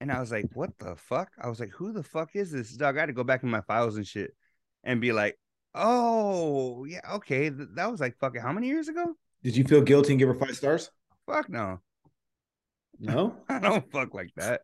And 0.00 0.12
I 0.12 0.20
was 0.20 0.30
like, 0.30 0.46
"What 0.54 0.78
the 0.78 0.94
fuck?" 0.94 1.32
I 1.36 1.48
was 1.48 1.58
like, 1.58 1.70
"Who 1.70 1.92
the 1.92 2.04
fuck 2.04 2.36
is 2.36 2.52
this 2.52 2.76
dog?" 2.76 2.96
I 2.96 3.00
had 3.00 3.06
to 3.06 3.12
go 3.12 3.24
back 3.24 3.42
in 3.42 3.50
my 3.50 3.62
files 3.62 3.96
and 3.96 4.06
shit 4.06 4.36
and 4.84 5.00
be 5.00 5.10
like, 5.10 5.36
Oh, 5.74 6.84
yeah. 6.84 7.00
Okay. 7.14 7.48
That 7.48 7.90
was 7.90 8.00
like 8.00 8.18
fucking 8.18 8.40
how 8.40 8.52
many 8.52 8.68
years 8.68 8.88
ago? 8.88 9.14
Did 9.42 9.56
you 9.56 9.64
feel 9.64 9.82
guilty 9.82 10.12
and 10.12 10.18
give 10.18 10.28
her 10.28 10.34
five 10.34 10.56
stars? 10.56 10.90
Fuck 11.26 11.48
no. 11.48 11.80
No? 12.98 13.36
I 13.48 13.58
don't 13.58 13.90
fuck 13.90 14.14
like 14.14 14.30
that. 14.36 14.62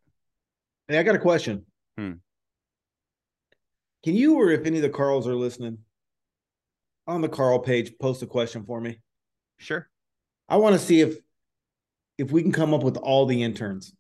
Hey, 0.89 0.99
I 0.99 1.03
got 1.03 1.15
a 1.15 1.21
question. 1.21 1.65
Hmm. 1.97 2.13
Can 4.05 4.15
you, 4.15 4.37
or 4.37 4.51
if 4.51 4.67
any 4.67 4.77
of 4.77 4.83
the 4.83 4.91
Carls 4.91 5.27
are 5.27 5.35
listening, 5.35 5.79
on 7.07 7.23
the 7.23 7.29
Carl 7.29 7.59
page, 7.59 7.93
post 7.99 8.23
a 8.23 8.27
question 8.27 8.65
for 8.65 8.81
me? 8.81 9.01
Sure. 9.59 9.89
I 10.49 10.57
want 10.57 10.75
to 10.75 10.79
see 10.79 11.01
if 11.01 11.17
if 12.19 12.31
we 12.31 12.43
can 12.43 12.53
come 12.53 12.73
up 12.73 12.83
with 12.83 12.97
all 12.97 13.27
the 13.27 13.43
interns. 13.43 13.93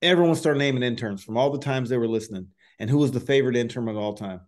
Everyone 0.00 0.34
start 0.34 0.56
naming 0.56 0.82
interns 0.82 1.22
from 1.22 1.36
all 1.36 1.50
the 1.50 1.58
times 1.58 1.88
they 1.88 1.98
were 1.98 2.08
listening, 2.08 2.48
and 2.78 2.88
who 2.88 2.98
was 2.98 3.12
the 3.12 3.20
favorite 3.20 3.56
intern 3.56 3.88
of 3.88 3.96
all 3.96 4.14
time? 4.14 4.40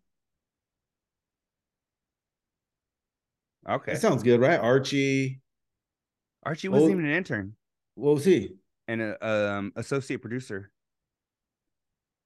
Okay. 3.69 3.93
That 3.93 4.01
sounds 4.01 4.23
good, 4.23 4.41
right? 4.41 4.59
Archie. 4.59 5.41
Archie 6.43 6.69
wasn't 6.69 6.93
even 6.93 7.05
an 7.05 7.13
intern. 7.13 7.55
What 7.95 8.15
was 8.15 8.25
he? 8.25 8.55
And 8.89 9.03
a 9.03 9.27
um 9.27 9.73
associate 9.77 10.21
producer. 10.21 10.71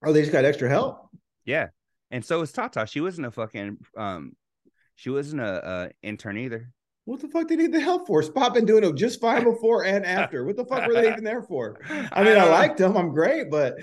Oh, 0.04 0.12
they 0.12 0.20
just 0.20 0.32
got 0.32 0.44
extra 0.44 0.68
help? 0.68 1.08
Yeah. 1.44 1.68
And 2.10 2.24
so 2.24 2.40
was 2.40 2.52
Tata. 2.52 2.86
She 2.86 3.00
wasn't 3.00 3.26
a 3.26 3.30
fucking 3.30 3.78
um 3.96 4.36
she 4.94 5.10
wasn't 5.10 5.42
a, 5.42 5.68
a 5.68 5.90
intern 6.02 6.38
either. 6.38 6.70
What 7.06 7.20
the 7.20 7.28
fuck 7.28 7.48
did 7.48 7.58
they 7.58 7.64
need 7.64 7.72
the 7.72 7.80
help 7.80 8.06
for? 8.06 8.22
Spot 8.22 8.54
been 8.54 8.64
doing 8.64 8.84
it 8.84 8.94
just 8.94 9.20
fine 9.20 9.44
before 9.52 9.84
and 9.84 10.06
after. 10.06 10.44
What 10.44 10.56
the 10.56 10.64
fuck 10.64 10.86
were 10.86 10.94
they 10.94 11.10
even 11.10 11.24
there 11.24 11.42
for? 11.42 11.80
I 11.88 12.24
mean, 12.24 12.36
I, 12.36 12.46
I 12.46 12.48
liked 12.48 12.78
them. 12.78 12.96
I'm 12.96 13.12
great, 13.12 13.50
but 13.50 13.74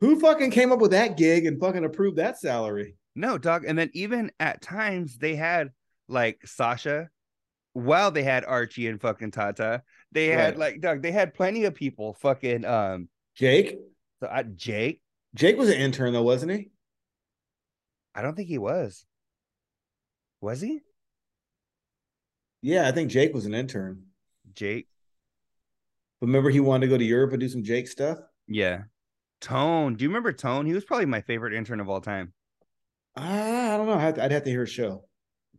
who 0.00 0.20
fucking 0.20 0.52
came 0.52 0.70
up 0.70 0.78
with 0.78 0.92
that 0.92 1.16
gig 1.16 1.46
and 1.46 1.58
fucking 1.58 1.84
approved 1.84 2.18
that 2.18 2.38
salary? 2.38 2.94
No, 3.16 3.38
dog. 3.38 3.64
And 3.64 3.76
then 3.76 3.90
even 3.94 4.30
at 4.38 4.62
times 4.62 5.18
they 5.18 5.34
had 5.34 5.70
like 6.08 6.46
Sasha, 6.46 7.10
while 7.72 8.10
they 8.10 8.22
had 8.22 8.44
Archie 8.44 8.88
and 8.88 9.00
fucking 9.00 9.30
Tata, 9.30 9.82
they 10.12 10.26
had 10.26 10.58
like 10.58 10.80
Doug. 10.80 11.02
They 11.02 11.12
had 11.12 11.34
plenty 11.34 11.64
of 11.64 11.74
people. 11.74 12.14
Fucking 12.14 12.64
um, 12.64 13.08
Jake. 13.34 13.78
So 14.20 14.26
uh, 14.26 14.42
Jake. 14.42 15.02
Jake 15.34 15.56
was 15.56 15.68
an 15.68 15.76
intern 15.76 16.12
though, 16.12 16.22
wasn't 16.22 16.52
he? 16.52 16.70
I 18.14 18.22
don't 18.22 18.34
think 18.34 18.48
he 18.48 18.58
was. 18.58 19.04
Was 20.40 20.60
he? 20.60 20.80
Yeah, 22.62 22.88
I 22.88 22.92
think 22.92 23.10
Jake 23.10 23.34
was 23.34 23.46
an 23.46 23.54
intern. 23.54 24.04
Jake. 24.54 24.88
Remember, 26.20 26.50
he 26.50 26.58
wanted 26.58 26.86
to 26.86 26.90
go 26.90 26.98
to 26.98 27.04
Europe 27.04 27.32
and 27.32 27.40
do 27.40 27.48
some 27.48 27.62
Jake 27.62 27.86
stuff. 27.86 28.18
Yeah. 28.48 28.82
Tone. 29.40 29.94
Do 29.94 30.02
you 30.02 30.08
remember 30.08 30.32
Tone? 30.32 30.66
He 30.66 30.72
was 30.72 30.84
probably 30.84 31.06
my 31.06 31.20
favorite 31.20 31.54
intern 31.54 31.78
of 31.78 31.88
all 31.88 32.00
time. 32.00 32.32
Uh, 33.16 33.20
I 33.20 33.76
don't 33.76 33.86
know. 33.86 33.94
I'd 33.94 34.00
have, 34.00 34.14
to, 34.14 34.24
I'd 34.24 34.32
have 34.32 34.44
to 34.44 34.50
hear 34.50 34.64
a 34.64 34.66
show. 34.66 35.04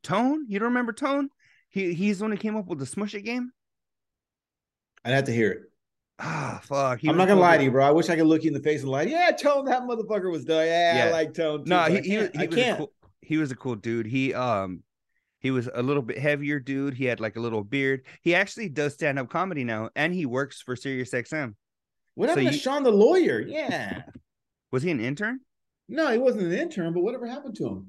Tone? 0.03 0.45
You 0.47 0.59
don't 0.59 0.69
remember 0.69 0.93
Tone? 0.93 1.29
He 1.69 1.93
he's 1.93 2.19
the 2.19 2.25
one 2.25 2.31
who 2.31 2.37
came 2.37 2.55
up 2.55 2.67
with 2.67 2.79
the 2.79 2.85
Smush 2.85 3.13
It 3.15 3.21
game. 3.21 3.51
I'd 5.05 5.11
have 5.13 5.25
to 5.25 5.31
hear 5.33 5.51
it. 5.51 5.61
Ah, 6.19 6.59
fuck. 6.63 6.99
He 6.99 7.07
I'm 7.09 7.15
not 7.17 7.27
gonna 7.27 7.39
lie 7.39 7.57
to 7.57 7.63
you, 7.63 7.71
bro. 7.71 7.85
I 7.85 7.91
wish 7.91 8.09
I 8.09 8.15
could 8.17 8.25
look 8.27 8.43
you 8.43 8.49
in 8.49 8.53
the 8.53 8.59
face 8.63 8.81
and 8.81 8.91
lie. 8.91 9.03
Yeah, 9.03 9.31
Tone, 9.31 9.65
that 9.65 9.83
motherfucker 9.83 10.29
was 10.31 10.43
done. 10.45 10.65
Yeah, 10.65 11.05
I 11.07 11.11
like 11.11 11.33
Tone. 11.33 11.63
Too, 11.63 11.69
No, 11.69 11.83
he, 11.83 11.99
he, 12.01 12.17
was- 12.17 12.29
he 12.33 12.47
was 12.47 12.57
a 12.57 12.75
cool 12.77 12.91
he 13.21 13.37
was 13.37 13.51
a 13.51 13.55
cool 13.55 13.75
dude. 13.75 14.05
He 14.07 14.33
um 14.33 14.83
he 15.39 15.51
was 15.51 15.69
a 15.73 15.81
little 15.81 16.01
bit 16.01 16.17
heavier 16.17 16.59
dude. 16.59 16.93
He 16.95 17.05
had 17.05 17.21
like 17.21 17.37
a 17.37 17.39
little 17.39 17.63
beard. 17.63 18.01
He 18.21 18.35
actually 18.35 18.67
does 18.67 18.93
stand 18.93 19.17
up 19.17 19.29
comedy 19.29 19.63
now, 19.63 19.89
and 19.95 20.13
he 20.13 20.25
works 20.25 20.61
for 20.61 20.75
Sirius 20.75 21.11
XM. 21.11 21.53
What 22.15 22.25
So 22.25 22.29
happened 22.31 22.47
to 22.49 22.53
you- 22.55 22.59
Sean 22.59 22.83
the 22.83 22.91
lawyer? 22.91 23.39
Yeah. 23.39 24.01
Was 24.71 24.83
he 24.83 24.91
an 24.91 24.99
intern? 24.99 25.39
No, 25.87 26.11
he 26.11 26.17
wasn't 26.17 26.43
an 26.43 26.51
intern, 26.53 26.93
but 26.93 27.01
whatever 27.01 27.25
happened 27.25 27.55
to 27.55 27.67
him? 27.67 27.87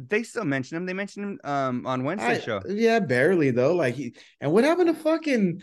They 0.00 0.22
still 0.22 0.44
mention 0.44 0.76
him. 0.76 0.86
They 0.86 0.92
mentioned 0.92 1.24
him 1.26 1.40
um 1.44 1.86
on 1.86 2.04
Wednesday 2.04 2.36
I- 2.36 2.40
show. 2.40 2.62
Yeah, 2.68 3.00
barely 3.00 3.50
though. 3.50 3.74
Like 3.74 3.94
he 3.94 4.14
and 4.40 4.52
what 4.52 4.64
happened 4.64 4.88
to 4.88 4.94
fucking 4.94 5.62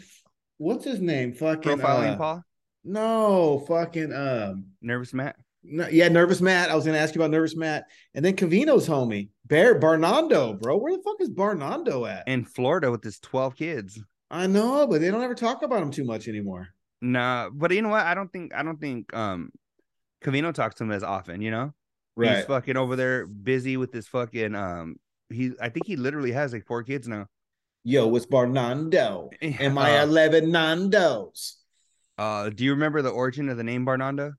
what's 0.58 0.84
his 0.84 1.00
name? 1.00 1.34
Fucking 1.34 1.78
Profiling 1.78 2.14
uh, 2.14 2.18
Paul, 2.18 2.44
No, 2.84 3.60
fucking 3.68 4.12
um 4.14 4.66
nervous 4.82 5.14
Matt. 5.14 5.38
no, 5.64 5.88
yeah, 5.88 6.10
nervous 6.10 6.42
Matt. 6.42 6.70
I 6.70 6.76
was 6.76 6.86
gonna 6.86 6.98
ask 6.98 7.16
you 7.16 7.22
about 7.22 7.32
nervous 7.32 7.56
Matt. 7.56 7.86
And 8.14 8.24
then 8.26 8.36
Covino's 8.36 8.88
homie, 8.88 9.30
Bear 9.46 9.80
Barnando, 9.80 10.60
bro. 10.62 10.78
Where 10.78 10.96
the 10.96 11.02
fuck 11.04 11.22
is 11.22 11.30
Barnando 11.30 12.06
at? 12.10 12.28
in 12.28 12.44
Florida 12.44 12.92
with 12.92 13.04
his 13.04 13.20
12 13.20 13.56
kids. 13.56 14.02
I 14.32 14.48
know, 14.48 14.86
but 14.88 15.00
they 15.02 15.12
don't 15.12 15.24
ever 15.24 15.36
talk 15.36 15.62
about 15.64 15.82
him 15.82 15.92
too 15.92 16.04
much 16.04 16.28
anymore. 16.28 16.68
Nah, 17.02 17.50
but 17.54 17.72
you 17.72 17.82
know 17.82 17.90
what? 17.90 18.06
I 18.06 18.16
don't 18.16 18.32
think 18.34 18.54
I 18.54 18.64
don't 18.64 18.82
think 18.82 19.16
um 19.16 19.52
Cavino 20.24 20.54
talks 20.54 20.76
to 20.76 20.84
him 20.84 20.92
as 20.92 21.04
often, 21.04 21.42
you 21.42 21.52
know? 21.52 21.74
He's 22.20 22.46
fucking 22.46 22.78
over 22.78 22.96
there 22.96 23.28
busy 23.28 23.78
with 23.78 23.92
this 23.92 24.08
fucking 24.08 24.56
um 24.56 24.96
he 25.30 25.52
I 25.62 25.70
think 25.70 25.86
he 25.86 25.96
literally 25.96 26.32
has 26.32 26.54
like 26.54 26.66
four 26.66 26.84
kids 26.84 27.08
now. 27.08 27.28
Yo, 27.84 28.16
it's 28.16 28.26
Barnando. 28.26 29.30
Am 29.42 29.78
I 29.78 30.00
Uh, 30.00 30.04
eleven 30.04 30.46
Nandos? 30.52 31.56
uh 32.18 32.50
do 32.50 32.64
you 32.64 32.72
remember 32.72 33.02
the 33.02 33.10
origin 33.10 33.50
of 33.50 33.58
the 33.58 33.64
name 33.64 33.86
Barnando? 33.86 34.34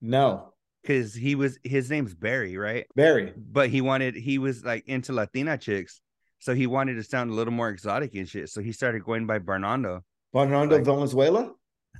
No. 0.00 0.52
Because 0.82 1.14
he 1.14 1.34
was 1.34 1.58
his 1.64 1.90
name's 1.90 2.14
Barry, 2.14 2.56
right? 2.56 2.86
Barry. 2.94 3.32
But 3.36 3.70
he 3.70 3.80
wanted 3.80 4.14
he 4.14 4.38
was 4.38 4.64
like 4.64 4.86
into 4.86 5.12
Latina 5.12 5.58
chicks. 5.58 6.00
So 6.38 6.54
he 6.54 6.66
wanted 6.66 6.94
to 6.94 7.02
sound 7.02 7.30
a 7.30 7.34
little 7.34 7.52
more 7.52 7.68
exotic 7.70 8.14
and 8.14 8.28
shit. 8.28 8.48
So 8.50 8.60
he 8.60 8.72
started 8.72 9.02
going 9.04 9.26
by 9.26 9.38
Bernardo. 9.38 10.02
Barnando 10.34 10.72
Like- 10.76 10.84
Valenzuela? 10.84 11.52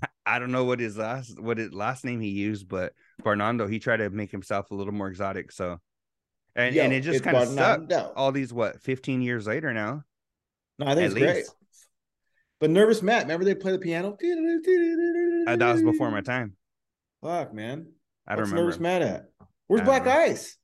I 0.26 0.38
don't 0.38 0.52
know 0.52 0.64
what 0.64 0.80
his 0.80 0.96
last 0.96 1.40
what 1.40 1.58
his 1.58 1.72
last 1.72 2.04
name 2.04 2.20
he 2.20 2.30
used, 2.30 2.68
but 2.68 2.92
Bernardo, 3.22 3.66
he 3.66 3.78
tried 3.78 3.98
to 3.98 4.10
make 4.10 4.30
himself 4.30 4.70
a 4.70 4.74
little 4.74 4.92
more 4.92 5.08
exotic. 5.08 5.52
So 5.52 5.78
and, 6.56 6.74
Yo, 6.74 6.82
and 6.82 6.92
it 6.92 7.02
just 7.02 7.22
kind 7.22 7.36
of 7.36 7.48
stuck 7.48 8.12
all 8.16 8.32
these 8.32 8.52
what 8.52 8.80
15 8.80 9.22
years 9.22 9.46
later 9.46 9.74
now. 9.74 10.02
No, 10.78 10.86
I 10.86 10.94
think 10.94 11.12
it's 11.12 11.14
great. 11.14 11.44
But 12.58 12.70
Nervous 12.70 13.02
Matt, 13.02 13.22
remember 13.24 13.44
they 13.44 13.54
play 13.54 13.72
the 13.72 13.78
piano? 13.78 14.16
Uh, 15.46 15.56
that 15.56 15.72
was 15.72 15.82
before 15.82 16.10
my 16.10 16.22
time. 16.22 16.56
Fuck, 17.22 17.52
man. 17.52 17.86
I 18.26 18.32
don't 18.32 18.42
What's 18.42 18.50
remember. 18.50 18.62
Nervous 18.62 18.80
Matt 18.80 19.02
at? 19.02 19.24
Where's 19.66 19.82
Black 19.82 20.06
know. 20.06 20.12
Ice? 20.12 20.56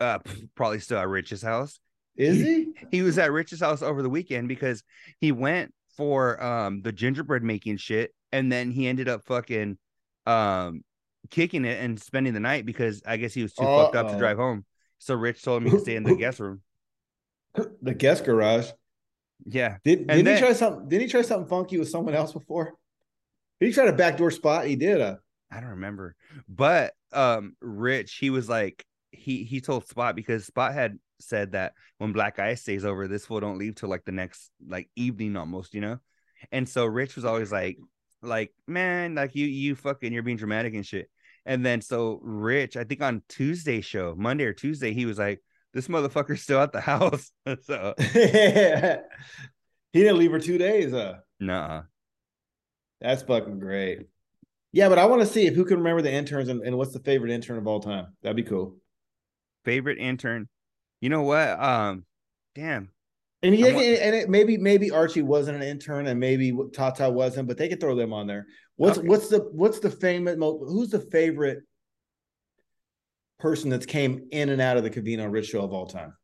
Uh, 0.00 0.18
probably 0.54 0.80
still 0.80 0.98
at 0.98 1.08
Rich's 1.08 1.42
house. 1.42 1.78
Is 2.16 2.38
he? 2.38 2.72
He 2.90 3.02
was 3.02 3.18
at 3.18 3.30
Rich's 3.30 3.60
house 3.60 3.82
over 3.82 4.02
the 4.02 4.08
weekend 4.08 4.48
because 4.48 4.82
he 5.20 5.32
went 5.32 5.74
for 5.96 6.42
um 6.42 6.80
the 6.82 6.92
gingerbread 6.92 7.42
making 7.42 7.76
shit, 7.76 8.14
and 8.32 8.50
then 8.50 8.70
he 8.70 8.86
ended 8.86 9.08
up 9.08 9.24
fucking 9.24 9.78
um 10.26 10.82
kicking 11.30 11.64
it 11.64 11.82
and 11.82 12.00
spending 12.00 12.34
the 12.34 12.40
night 12.40 12.66
because 12.66 13.02
I 13.06 13.16
guess 13.16 13.34
he 13.34 13.42
was 13.42 13.52
too 13.52 13.64
fucked 13.64 13.96
up 13.96 14.10
to 14.10 14.18
drive 14.18 14.36
home. 14.36 14.64
So 14.98 15.14
Rich 15.14 15.42
told 15.42 15.62
him 15.62 15.66
he 15.66 15.70
could 15.72 15.82
stay 15.82 15.96
in 15.96 16.04
the 16.04 16.16
guest 16.16 16.40
room. 16.40 16.62
the 17.82 17.94
guest 17.94 18.24
garage. 18.24 18.70
Yeah, 19.44 19.76
Did 19.84 20.08
then- 20.08 20.26
he 20.26 20.38
try 20.38 20.52
something? 20.52 20.88
Didn't 20.88 21.02
he 21.02 21.08
try 21.08 21.22
something 21.22 21.48
funky 21.48 21.78
with 21.78 21.88
someone 21.88 22.14
else 22.14 22.32
before? 22.32 22.74
Did 23.60 23.66
he 23.66 23.72
try 23.72 23.86
a 23.86 23.92
backdoor 23.92 24.30
spot? 24.30 24.66
He 24.66 24.76
did. 24.76 25.00
Uh, 25.00 25.16
I 25.50 25.60
don't 25.60 25.70
remember. 25.70 26.16
But 26.48 26.94
um 27.12 27.56
Rich, 27.60 28.16
he 28.16 28.30
was 28.30 28.48
like 28.48 28.84
he 29.16 29.44
he 29.44 29.60
told 29.60 29.86
Spot 29.88 30.14
because 30.14 30.46
Spot 30.46 30.72
had 30.72 30.98
said 31.20 31.52
that 31.52 31.72
when 31.98 32.12
Black 32.12 32.38
Ice 32.38 32.60
stays 32.60 32.84
over, 32.84 33.08
this 33.08 33.26
fool 33.26 33.40
don't 33.40 33.58
leave 33.58 33.74
till 33.74 33.88
like 33.88 34.04
the 34.04 34.12
next 34.12 34.50
like 34.66 34.88
evening 34.96 35.36
almost, 35.36 35.74
you 35.74 35.80
know? 35.80 35.98
And 36.52 36.68
so 36.68 36.84
Rich 36.84 37.16
was 37.16 37.24
always 37.24 37.50
like, 37.50 37.78
like, 38.22 38.52
man, 38.66 39.14
like 39.14 39.34
you 39.34 39.46
you 39.46 39.74
fucking 39.74 40.12
you're 40.12 40.22
being 40.22 40.36
dramatic 40.36 40.74
and 40.74 40.86
shit. 40.86 41.10
And 41.44 41.64
then 41.64 41.80
so 41.80 42.18
Rich, 42.22 42.76
I 42.76 42.84
think 42.84 43.02
on 43.02 43.22
Tuesday 43.28 43.80
show, 43.80 44.14
Monday 44.16 44.44
or 44.44 44.52
Tuesday, 44.52 44.92
he 44.92 45.06
was 45.06 45.18
like, 45.18 45.40
This 45.72 45.88
motherfucker's 45.88 46.42
still 46.42 46.60
at 46.60 46.72
the 46.72 46.80
house. 46.92 47.30
so 47.62 47.94
he 47.98 48.98
didn't 49.92 50.18
leave 50.18 50.30
for 50.30 50.40
two 50.40 50.58
days. 50.58 50.92
Uh, 50.92 51.18
nah. 51.40 51.82
that's 53.00 53.22
fucking 53.22 53.58
great. 53.58 54.06
Yeah, 54.72 54.88
but 54.88 54.98
I 54.98 55.06
want 55.06 55.22
to 55.22 55.26
see 55.26 55.46
if 55.46 55.54
who 55.54 55.64
can 55.64 55.78
remember 55.78 56.02
the 56.02 56.12
interns 56.12 56.48
and, 56.48 56.60
and 56.62 56.76
what's 56.76 56.92
the 56.92 57.00
favorite 57.00 57.30
intern 57.30 57.56
of 57.58 57.66
all 57.66 57.80
time. 57.80 58.08
That'd 58.22 58.36
be 58.36 58.42
cool. 58.42 58.76
Favorite 59.64 59.98
intern. 59.98 60.48
You 61.00 61.08
know 61.08 61.22
what? 61.22 61.48
Um, 61.48 62.04
damn. 62.54 62.90
And 63.46 63.56
yeah, 63.56 63.66
I 63.66 63.70
and 63.70 64.14
it, 64.16 64.28
maybe 64.28 64.56
maybe 64.58 64.90
Archie 64.90 65.22
wasn't 65.22 65.56
an 65.56 65.62
intern, 65.62 66.06
and 66.08 66.18
maybe 66.18 66.52
Tata 66.72 67.08
wasn't, 67.08 67.46
but 67.48 67.56
they 67.58 67.68
could 67.68 67.80
throw 67.80 67.94
them 67.94 68.12
on 68.12 68.26
there. 68.26 68.46
What's 68.76 68.98
Okay. 68.98 69.06
what's 69.06 69.28
the 69.28 69.38
what's 69.52 69.78
the 69.78 69.90
famous? 69.90 70.36
mo- 70.36 70.58
Who's 70.58 70.90
the 70.90 71.00
favorite 71.00 71.60
person 73.38 73.70
that's 73.70 73.86
came 73.86 74.26
in 74.32 74.48
and 74.48 74.60
out 74.60 74.76
of 74.78 74.82
the 74.82 74.90
Covino 74.90 75.30
Rich 75.30 75.46
show 75.48 75.62
of 75.62 75.72
all 75.72 75.86
time? 75.86 76.14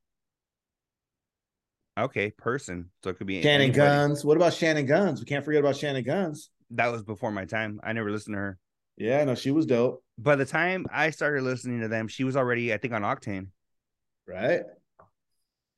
Okay, 1.98 2.30
person. 2.30 2.90
So 3.04 3.10
it 3.10 3.18
could 3.18 3.26
be 3.26 3.42
Shannon 3.42 3.60
anybody. 3.70 3.76
Guns. 3.78 4.24
What 4.24 4.36
about 4.36 4.54
Shannon 4.54 4.86
Guns? 4.86 5.20
We 5.20 5.26
can't 5.26 5.44
forget 5.44 5.60
about 5.60 5.76
Shannon 5.76 6.02
Guns. 6.04 6.50
That 6.70 6.90
was 6.90 7.02
before 7.02 7.30
my 7.30 7.44
time. 7.44 7.80
I 7.84 7.92
never 7.92 8.10
listened 8.10 8.34
to 8.34 8.38
her. 8.38 8.58
Yeah, 8.96 9.22
no, 9.24 9.34
she 9.34 9.50
was 9.50 9.66
dope, 9.66 10.02
by 10.18 10.36
the 10.36 10.44
time 10.44 10.86
I 10.92 11.10
started 11.10 11.42
listening 11.42 11.80
to 11.80 11.88
them, 11.88 12.08
she 12.08 12.24
was 12.24 12.36
already, 12.36 12.72
I 12.74 12.78
think, 12.78 12.92
on 12.94 13.02
Octane. 13.02 13.48
right? 14.26 14.62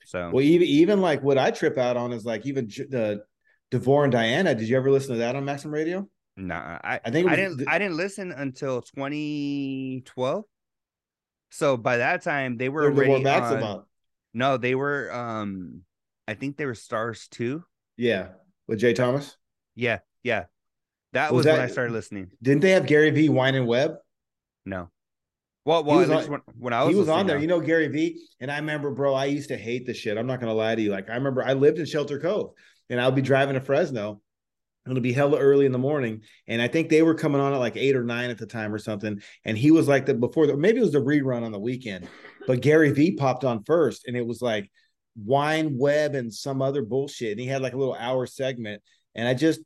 So 0.04 0.30
Well, 0.32 0.42
even 0.44 0.66
even 0.68 1.00
like 1.00 1.22
what 1.22 1.38
I 1.38 1.50
trip 1.50 1.78
out 1.78 1.96
on 1.96 2.12
is 2.12 2.24
like 2.24 2.46
even 2.46 2.66
the 2.66 3.24
Devore 3.70 4.04
and 4.04 4.12
Diana. 4.12 4.54
Did 4.54 4.68
you 4.68 4.76
ever 4.76 4.90
listen 4.90 5.12
to 5.12 5.18
that 5.18 5.36
on 5.36 5.44
Maxim 5.44 5.70
Radio? 5.70 6.08
nah, 6.36 6.78
I, 6.82 7.00
I 7.04 7.10
think 7.10 7.28
it 7.28 7.32
I 7.32 7.36
didn't 7.36 7.56
the- 7.58 7.70
I 7.70 7.78
didn't 7.78 7.96
listen 7.96 8.32
until 8.32 8.82
2012. 8.82 10.44
So 11.50 11.76
by 11.76 11.98
that 11.98 12.22
time 12.22 12.56
they 12.56 12.68
were 12.68 12.84
already 12.84 13.22
Maxim? 13.22 13.62
on, 13.62 13.84
no, 14.32 14.56
they 14.56 14.74
were 14.74 15.12
um 15.12 15.82
I 16.26 16.34
think 16.34 16.56
they 16.56 16.66
were 16.66 16.74
stars 16.74 17.28
too. 17.28 17.64
Yeah, 17.96 18.28
with 18.66 18.80
Jay 18.80 18.92
Thomas. 18.92 19.36
Yeah, 19.76 20.00
yeah. 20.22 20.44
That 21.12 21.32
Was 21.32 21.46
was, 21.46 21.52
when 21.52 21.60
I 21.60 21.68
started 21.68 21.92
listening. 21.92 22.32
Didn't 22.42 22.62
they 22.62 22.70
have 22.72 22.86
Gary 22.86 23.10
V. 23.10 23.28
Wine 23.28 23.54
and 23.54 23.68
Webb? 23.68 23.96
No. 24.64 24.90
Well, 25.64 25.82
well, 25.84 25.98
was 25.98 26.10
on- 26.10 26.30
when, 26.30 26.40
when 26.58 26.72
I 26.72 26.84
was 26.84 26.94
he 26.94 26.98
was 26.98 27.08
on 27.08 27.26
there. 27.26 27.38
You 27.38 27.46
know 27.46 27.60
Gary 27.60 27.88
V. 27.88 28.20
And 28.40 28.50
I 28.50 28.56
remember, 28.58 28.90
bro, 28.90 29.14
I 29.14 29.26
used 29.26 29.48
to 29.48 29.56
hate 29.56 29.86
the 29.86 29.94
shit. 29.94 30.18
I'm 30.18 30.26
not 30.26 30.40
gonna 30.40 30.54
lie 30.54 30.74
to 30.74 30.82
you. 30.82 30.90
Like 30.90 31.08
I 31.08 31.14
remember 31.14 31.42
I 31.42 31.54
lived 31.54 31.78
in 31.78 31.86
Shelter 31.86 32.18
Cove 32.18 32.52
and 32.90 33.00
I 33.00 33.06
would 33.06 33.14
be 33.14 33.22
driving 33.22 33.54
to 33.54 33.60
Fresno. 33.60 34.20
and 34.84 34.92
It'll 34.92 35.02
be 35.02 35.12
hella 35.12 35.38
early 35.38 35.64
in 35.64 35.72
the 35.72 35.78
morning. 35.78 36.22
And 36.46 36.60
I 36.60 36.68
think 36.68 36.90
they 36.90 37.02
were 37.02 37.14
coming 37.14 37.40
on 37.40 37.54
at 37.54 37.58
like 37.58 37.76
eight 37.76 37.96
or 37.96 38.04
nine 38.04 38.28
at 38.28 38.38
the 38.38 38.46
time 38.46 38.74
or 38.74 38.78
something. 38.78 39.22
And 39.44 39.56
he 39.56 39.70
was 39.70 39.88
like 39.88 40.04
the 40.04 40.14
before 40.14 40.46
the 40.46 40.56
maybe 40.56 40.78
it 40.78 40.82
was 40.82 40.92
the 40.92 40.98
rerun 40.98 41.42
on 41.42 41.52
the 41.52 41.58
weekend, 41.60 42.08
but 42.46 42.60
Gary 42.60 42.92
V 42.92 43.12
popped 43.12 43.44
on 43.44 43.64
first, 43.64 44.06
and 44.06 44.16
it 44.16 44.26
was 44.26 44.42
like 44.42 44.70
Wine 45.16 45.78
Web 45.78 46.14
and 46.14 46.32
some 46.32 46.60
other 46.60 46.82
bullshit. 46.82 47.32
And 47.32 47.40
he 47.40 47.46
had 47.46 47.62
like 47.62 47.72
a 47.72 47.78
little 47.78 47.94
hour 47.94 48.26
segment. 48.26 48.82
And 49.14 49.26
I 49.26 49.32
just 49.32 49.60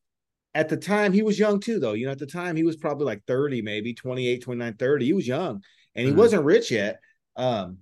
at 0.55 0.69
the 0.69 0.77
time 0.77 1.13
he 1.13 1.23
was 1.23 1.41
young 1.41 1.59
too, 1.59 1.81
though. 1.81 1.95
You 1.95 2.07
know, 2.07 2.13
at 2.13 2.19
the 2.21 2.27
time 2.27 2.55
he 2.55 2.63
was 2.63 2.77
probably 2.77 3.07
like 3.07 3.25
30, 3.27 3.63
maybe 3.63 3.95
28, 3.95 4.43
29, 4.43 4.75
30. 4.75 5.05
He 5.05 5.13
was 5.13 5.27
young 5.27 5.63
and 5.95 6.07
he 6.07 6.13
Mhm. 6.13 6.17
wasn't 6.17 6.45
rich 6.45 6.71
yet. 6.71 7.01
Um, 7.37 7.79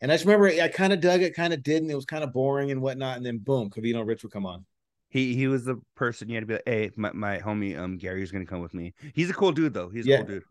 and 0.00 0.12
I 0.12 0.14
just 0.14 0.24
remember 0.26 0.46
I 0.48 0.68
kind 0.68 0.92
of 0.92 1.00
dug 1.00 1.22
it, 1.22 1.34
kind 1.34 1.52
of 1.54 1.62
didn't. 1.62 1.90
It 1.90 1.94
was 1.94 2.04
kind 2.04 2.22
of 2.24 2.32
boring 2.32 2.70
and 2.70 2.82
whatnot. 2.82 3.16
And 3.16 3.24
then 3.24 3.38
boom, 3.38 3.70
Covino 3.70 4.06
Rich 4.06 4.22
would 4.24 4.32
come 4.32 4.46
on. 4.46 4.66
He 5.08 5.34
he 5.34 5.46
was 5.46 5.64
the 5.64 5.80
person 5.94 6.28
you 6.28 6.34
had 6.34 6.40
to 6.42 6.46
be 6.46 6.52
like, 6.54 6.62
hey, 6.66 6.90
my, 6.96 7.12
my 7.12 7.38
homie 7.38 7.78
um 7.78 7.96
Gary's 7.96 8.30
gonna 8.32 8.44
come 8.46 8.60
with 8.60 8.74
me. 8.74 8.92
He's 9.14 9.30
a 9.30 9.34
cool 9.34 9.52
dude 9.52 9.72
though. 9.72 9.88
He's 9.88 10.06
a 10.06 10.10
Yeah. 10.10 10.16
cool 10.18 10.26
dude. 10.26 10.42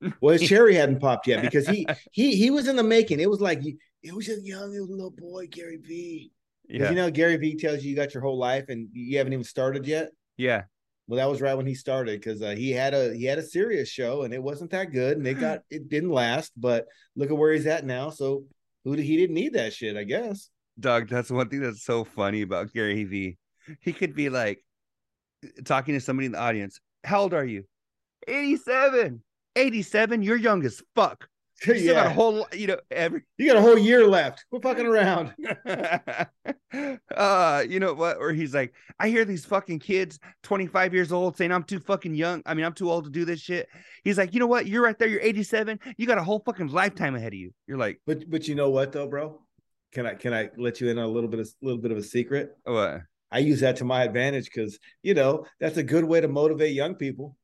Well, 0.20 0.32
his 0.38 0.48
cherry 0.48 0.74
hadn't 0.76 1.00
popped 1.00 1.26
yet 1.26 1.42
because 1.42 1.66
he 1.66 1.86
he 2.12 2.36
he 2.36 2.50
was 2.50 2.68
in 2.68 2.76
the 2.76 2.82
making. 2.84 3.20
It 3.20 3.28
was 3.30 3.40
like 3.40 3.60
it 4.02 4.14
was 4.14 4.26
just 4.26 4.44
young, 4.44 4.74
it 4.74 4.80
was 4.80 4.90
a 4.90 4.94
little 4.94 5.10
boy, 5.10 5.46
Gary 5.48 5.76
V. 5.76 6.30
Yeah. 6.68 6.90
You 6.90 6.96
know, 6.96 7.10
Gary 7.10 7.36
V 7.36 7.56
tells 7.56 7.82
you 7.82 7.90
you 7.90 7.96
got 7.96 8.14
your 8.14 8.22
whole 8.22 8.38
life 8.38 8.68
and 8.68 8.88
you 8.92 9.18
haven't 9.18 9.32
even 9.32 9.44
started 9.44 9.86
yet. 9.86 10.10
yeah. 10.36 10.64
Well, 11.08 11.16
that 11.16 11.30
was 11.30 11.40
right 11.40 11.54
when 11.54 11.66
he 11.66 11.74
started 11.74 12.20
because 12.20 12.42
uh, 12.42 12.50
he 12.50 12.70
had 12.70 12.92
a 12.92 13.14
he 13.14 13.24
had 13.24 13.38
a 13.38 13.42
Sirius 13.42 13.88
show 13.88 14.22
and 14.22 14.34
it 14.34 14.42
wasn't 14.42 14.70
that 14.72 14.92
good 14.92 15.16
and 15.16 15.26
it 15.26 15.40
got 15.40 15.60
it 15.70 15.88
didn't 15.88 16.10
last. 16.10 16.52
But 16.54 16.86
look 17.16 17.30
at 17.30 17.36
where 17.36 17.52
he's 17.52 17.66
at 17.66 17.86
now. 17.86 18.10
So 18.10 18.44
who 18.84 18.94
did, 18.94 19.06
he 19.06 19.16
didn't 19.16 19.34
need 19.34 19.54
that 19.54 19.72
shit, 19.72 19.96
I 19.96 20.04
guess. 20.04 20.50
Doug, 20.78 21.08
that's 21.08 21.30
one 21.30 21.48
thing 21.48 21.60
that's 21.60 21.82
so 21.82 22.04
funny 22.04 22.42
about 22.42 22.72
Gary 22.74 23.04
V. 23.04 23.38
he 23.80 23.92
could 23.94 24.14
be 24.14 24.28
like 24.28 24.62
talking 25.64 25.94
to 25.94 26.00
somebody 26.00 26.26
in 26.26 26.32
the 26.32 26.38
audience. 26.38 26.78
How 27.04 27.20
old 27.22 27.32
are 27.32 27.44
you? 27.44 27.64
87. 28.26 29.22
87? 29.56 30.22
You're 30.22 30.36
young 30.36 30.64
as 30.66 30.82
fuck. 30.94 31.26
You 31.66 31.78
still 31.78 31.94
got 31.94 32.06
a 32.06 32.10
whole, 32.10 32.46
you 32.52 32.68
know, 32.68 32.78
every 32.90 33.22
you 33.36 33.46
got 33.46 33.56
a 33.56 33.60
whole 33.60 33.78
year 33.78 34.06
left. 34.06 34.44
We're 34.50 34.60
fucking 34.60 34.86
around. 34.86 35.34
uh, 37.16 37.64
you 37.68 37.80
know 37.80 37.94
what? 37.94 38.18
Or 38.18 38.32
he's 38.32 38.54
like, 38.54 38.72
I 39.00 39.08
hear 39.08 39.24
these 39.24 39.44
fucking 39.44 39.80
kids, 39.80 40.20
25 40.44 40.94
years 40.94 41.10
old, 41.10 41.36
saying 41.36 41.50
I'm 41.50 41.64
too 41.64 41.80
fucking 41.80 42.14
young. 42.14 42.42
I 42.46 42.54
mean, 42.54 42.64
I'm 42.64 42.74
too 42.74 42.90
old 42.90 43.04
to 43.04 43.10
do 43.10 43.24
this 43.24 43.40
shit. 43.40 43.68
He's 44.04 44.18
like, 44.18 44.34
you 44.34 44.40
know 44.40 44.46
what? 44.46 44.66
You're 44.66 44.84
right 44.84 44.96
there. 44.98 45.08
You're 45.08 45.20
87. 45.20 45.80
You 45.96 46.06
got 46.06 46.18
a 46.18 46.22
whole 46.22 46.40
fucking 46.46 46.68
lifetime 46.68 47.16
ahead 47.16 47.32
of 47.32 47.38
you. 47.38 47.52
You're 47.66 47.78
like, 47.78 48.00
but 48.06 48.30
but 48.30 48.46
you 48.46 48.54
know 48.54 48.70
what 48.70 48.92
though, 48.92 49.08
bro? 49.08 49.40
Can 49.92 50.06
I 50.06 50.14
can 50.14 50.32
I 50.32 50.50
let 50.56 50.80
you 50.80 50.90
in 50.90 50.98
on 50.98 51.04
a 51.04 51.08
little 51.08 51.30
bit 51.30 51.40
of 51.40 51.46
a 51.46 51.66
little 51.66 51.80
bit 51.80 51.90
of 51.90 51.98
a 51.98 52.02
secret? 52.02 52.56
What? 52.64 53.02
I 53.30 53.38
use 53.40 53.60
that 53.60 53.76
to 53.76 53.84
my 53.84 54.04
advantage 54.04 54.44
because 54.44 54.78
you 55.02 55.14
know 55.14 55.44
that's 55.60 55.76
a 55.76 55.82
good 55.82 56.04
way 56.04 56.20
to 56.20 56.28
motivate 56.28 56.72
young 56.72 56.94
people. 56.94 57.36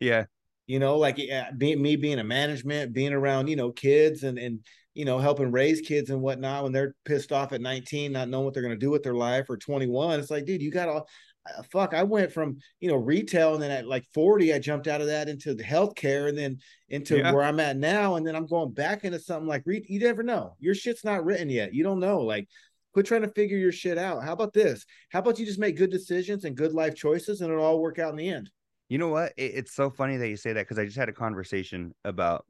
Yeah, 0.00 0.24
you 0.68 0.78
know, 0.78 0.98
like 0.98 1.18
being 1.56 1.82
me 1.82 1.96
being 1.96 2.20
a 2.20 2.24
management, 2.24 2.92
being 2.92 3.12
around, 3.12 3.48
you 3.48 3.56
know, 3.56 3.72
kids 3.72 4.22
and 4.22 4.38
and 4.38 4.60
you 4.94 5.04
know, 5.04 5.18
helping 5.18 5.52
raise 5.52 5.80
kids 5.80 6.10
and 6.10 6.20
whatnot 6.20 6.64
when 6.64 6.72
they're 6.72 6.94
pissed 7.04 7.30
off 7.30 7.52
at 7.52 7.60
19, 7.60 8.10
not 8.10 8.28
knowing 8.28 8.44
what 8.44 8.52
they're 8.52 8.64
going 8.64 8.74
to 8.74 8.76
do 8.78 8.90
with 8.90 9.04
their 9.04 9.14
life 9.14 9.48
or 9.48 9.56
21. 9.56 10.18
It's 10.18 10.30
like, 10.30 10.44
dude, 10.44 10.60
you 10.60 10.72
got 10.72 10.86
to 10.86 10.92
uh, 10.92 11.62
fuck. 11.70 11.94
I 11.94 12.02
went 12.02 12.32
from, 12.32 12.58
you 12.80 12.88
know, 12.88 12.96
retail 12.96 13.54
and 13.54 13.62
then 13.62 13.70
at 13.70 13.86
like 13.86 14.04
40, 14.12 14.52
I 14.52 14.58
jumped 14.58 14.88
out 14.88 15.00
of 15.00 15.06
that 15.06 15.28
into 15.28 15.54
the 15.54 15.62
healthcare 15.62 16.28
and 16.28 16.36
then 16.36 16.58
into 16.88 17.18
yeah. 17.18 17.32
where 17.32 17.44
I'm 17.44 17.60
at 17.60 17.76
now. 17.76 18.16
And 18.16 18.26
then 18.26 18.34
I'm 18.34 18.46
going 18.46 18.72
back 18.72 19.04
into 19.04 19.20
something 19.20 19.46
like, 19.46 19.62
re- 19.66 19.86
you 19.88 20.00
never 20.00 20.24
know. 20.24 20.56
Your 20.58 20.74
shit's 20.74 21.04
not 21.04 21.24
written 21.24 21.48
yet. 21.48 21.72
You 21.72 21.84
don't 21.84 22.00
know. 22.00 22.20
Like, 22.20 22.48
quit 22.92 23.06
trying 23.06 23.22
to 23.22 23.28
figure 23.28 23.56
your 23.56 23.70
shit 23.70 23.98
out. 23.98 24.24
How 24.24 24.32
about 24.32 24.52
this? 24.52 24.84
How 25.10 25.20
about 25.20 25.38
you 25.38 25.46
just 25.46 25.60
make 25.60 25.76
good 25.76 25.92
decisions 25.92 26.44
and 26.44 26.56
good 26.56 26.72
life 26.72 26.96
choices 26.96 27.40
and 27.40 27.52
it'll 27.52 27.64
all 27.64 27.80
work 27.80 28.00
out 28.00 28.10
in 28.10 28.16
the 28.16 28.28
end? 28.28 28.50
You 28.88 28.98
know 28.98 29.08
what? 29.08 29.32
It, 29.36 29.52
it's 29.54 29.74
so 29.74 29.90
funny 29.90 30.16
that 30.16 30.28
you 30.28 30.36
say 30.36 30.52
that 30.52 30.62
because 30.62 30.78
I 30.78 30.84
just 30.84 30.96
had 30.96 31.08
a 31.08 31.12
conversation 31.12 31.94
about 32.04 32.46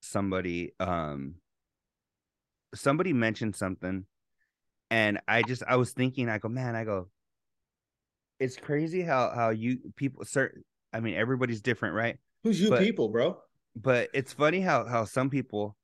somebody. 0.00 0.72
Um, 0.78 1.36
somebody 2.74 3.12
mentioned 3.12 3.56
something, 3.56 4.04
and 4.90 5.20
I 5.26 5.42
just 5.42 5.62
I 5.66 5.76
was 5.76 5.92
thinking, 5.92 6.28
I 6.28 6.38
go, 6.38 6.48
man, 6.48 6.76
I 6.76 6.84
go. 6.84 7.08
It's 8.38 8.56
crazy 8.56 9.02
how 9.02 9.32
how 9.34 9.50
you 9.50 9.78
people 9.96 10.24
certain. 10.24 10.64
I 10.92 11.00
mean, 11.00 11.14
everybody's 11.14 11.62
different, 11.62 11.94
right? 11.94 12.18
Who's 12.42 12.60
you 12.60 12.68
but, 12.68 12.80
people, 12.80 13.08
bro? 13.08 13.38
But 13.74 14.10
it's 14.12 14.32
funny 14.32 14.60
how 14.60 14.84
how 14.84 15.04
some 15.04 15.30
people 15.30 15.76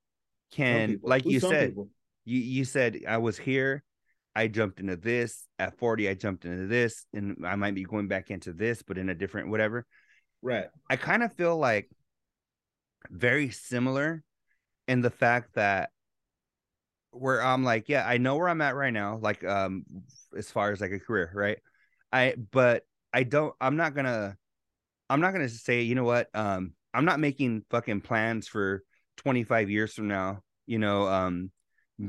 can, 0.51 0.81
some 0.81 0.91
people. 0.95 1.09
like 1.09 1.23
Who's 1.23 1.33
you 1.33 1.39
said, 1.39 1.69
people? 1.69 1.89
you 2.25 2.39
you 2.39 2.65
said 2.65 2.99
I 3.07 3.17
was 3.17 3.37
here 3.37 3.83
I 4.35 4.47
jumped 4.47 4.79
into 4.79 4.95
this 4.95 5.45
at 5.59 5.77
40, 5.77 6.07
I 6.07 6.13
jumped 6.13 6.45
into 6.45 6.67
this, 6.67 7.05
and 7.13 7.45
I 7.45 7.55
might 7.55 7.75
be 7.75 7.83
going 7.83 8.07
back 8.07 8.31
into 8.31 8.53
this, 8.53 8.81
but 8.81 8.97
in 8.97 9.09
a 9.09 9.15
different 9.15 9.49
whatever. 9.49 9.85
Right. 10.41 10.65
I 10.89 10.95
kind 10.95 11.23
of 11.23 11.33
feel 11.33 11.57
like 11.57 11.89
very 13.09 13.49
similar 13.49 14.23
in 14.87 15.01
the 15.01 15.09
fact 15.09 15.55
that 15.55 15.89
where 17.11 17.43
I'm 17.43 17.63
like, 17.63 17.89
yeah, 17.89 18.07
I 18.07 18.17
know 18.17 18.37
where 18.37 18.47
I'm 18.47 18.61
at 18.61 18.75
right 18.75 18.93
now, 18.93 19.19
like 19.21 19.43
um 19.43 19.85
as 20.35 20.49
far 20.49 20.71
as 20.71 20.81
like 20.81 20.91
a 20.91 20.99
career, 20.99 21.31
right? 21.33 21.59
I 22.11 22.35
but 22.51 22.83
I 23.13 23.23
don't 23.23 23.53
I'm 23.59 23.75
not 23.75 23.93
gonna 23.93 24.37
I'm 25.09 25.19
not 25.19 25.33
gonna 25.33 25.49
say, 25.49 25.81
you 25.81 25.95
know 25.95 26.05
what, 26.05 26.29
um, 26.33 26.73
I'm 26.93 27.05
not 27.05 27.19
making 27.19 27.65
fucking 27.69 28.01
plans 28.01 28.47
for 28.47 28.83
25 29.17 29.69
years 29.69 29.93
from 29.93 30.07
now, 30.07 30.39
you 30.65 30.79
know, 30.79 31.07
um, 31.07 31.51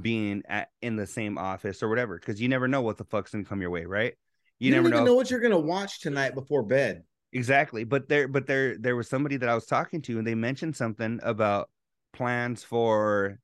being 0.00 0.42
at 0.48 0.68
in 0.80 0.96
the 0.96 1.06
same 1.06 1.36
office 1.36 1.82
or 1.82 1.88
whatever 1.88 2.18
because 2.18 2.40
you 2.40 2.48
never 2.48 2.66
know 2.68 2.80
what 2.80 2.96
the 2.96 3.04
fuck's 3.04 3.32
gonna 3.32 3.44
come 3.44 3.60
your 3.60 3.70
way 3.70 3.84
right? 3.84 4.14
You, 4.58 4.68
you 4.68 4.74
never 4.76 4.88
know. 4.88 5.04
know 5.04 5.14
what 5.14 5.30
you're 5.30 5.40
gonna 5.40 5.58
watch 5.58 6.00
tonight 6.00 6.34
before 6.34 6.62
bed. 6.62 7.02
Exactly 7.32 7.84
but 7.84 8.08
there 8.08 8.28
but 8.28 8.46
there 8.46 8.76
there 8.78 8.94
was 8.94 9.08
somebody 9.08 9.38
that 9.38 9.48
i 9.48 9.54
was 9.54 9.64
talking 9.64 10.02
to 10.02 10.18
and 10.18 10.26
they 10.26 10.34
mentioned 10.34 10.76
something 10.76 11.18
about 11.22 11.70
plans 12.12 12.62
for 12.62 13.38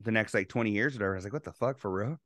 the 0.00 0.12
next 0.12 0.34
like 0.34 0.48
20 0.48 0.70
years 0.70 0.94
or 0.94 0.98
whatever. 0.98 1.14
I 1.14 1.16
was 1.16 1.24
like 1.24 1.32
what 1.32 1.44
the 1.44 1.52
fuck 1.52 1.78
for 1.78 1.90
real? 1.90 2.20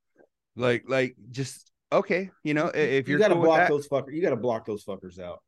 Like 0.57 0.85
like 0.87 1.17
just 1.31 1.71
okay 1.91 2.31
you 2.43 2.55
know 2.55 2.67
if 2.69 3.09
you're 3.09 3.19
you 3.19 3.23
gotta 3.23 3.35
cool 3.35 3.45
block 3.45 3.69
those 3.69 3.89
fuckers 3.89 4.15
you 4.15 4.23
gotta 4.23 4.37
block 4.37 4.67
those 4.67 4.85
fuckers 4.85 5.19
out. 5.19 5.41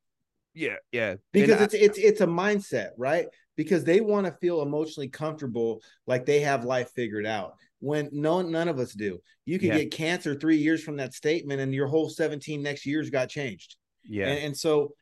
Yeah 0.55 0.77
yeah 0.93 1.17
because 1.33 1.51
and 1.51 1.63
it's 1.63 1.75
I, 1.75 1.79
it's 1.79 1.99
it's 1.99 2.21
a 2.21 2.27
mindset 2.27 2.91
right? 2.97 3.27
Because 3.57 3.85
they 3.85 4.01
want 4.01 4.27
to 4.27 4.33
feel 4.41 4.63
emotionally 4.63 5.09
comfortable 5.09 5.81
like 6.07 6.27
they 6.27 6.41
have 6.41 6.65
life 6.65 6.91
figured 6.95 7.27
out 7.27 7.55
when 7.85 8.09
no 8.13 8.41
none 8.41 8.69
of 8.69 8.79
us 8.79 8.95
do. 8.95 9.19
You 9.45 9.59
can 9.59 9.69
yeah. 9.69 9.79
get 9.79 9.91
cancer 9.91 10.35
three 10.35 10.57
years 10.57 10.83
from 10.83 10.97
that 10.97 11.13
statement, 11.13 11.61
and 11.61 11.75
your 11.75 11.87
whole 11.87 12.09
17 12.09 12.63
next 12.63 12.87
years 12.87 13.11
got 13.11 13.29
changed. 13.29 13.77
Yeah. 14.05 14.29
And, 14.29 14.47
and 14.47 14.57
so 14.57 14.95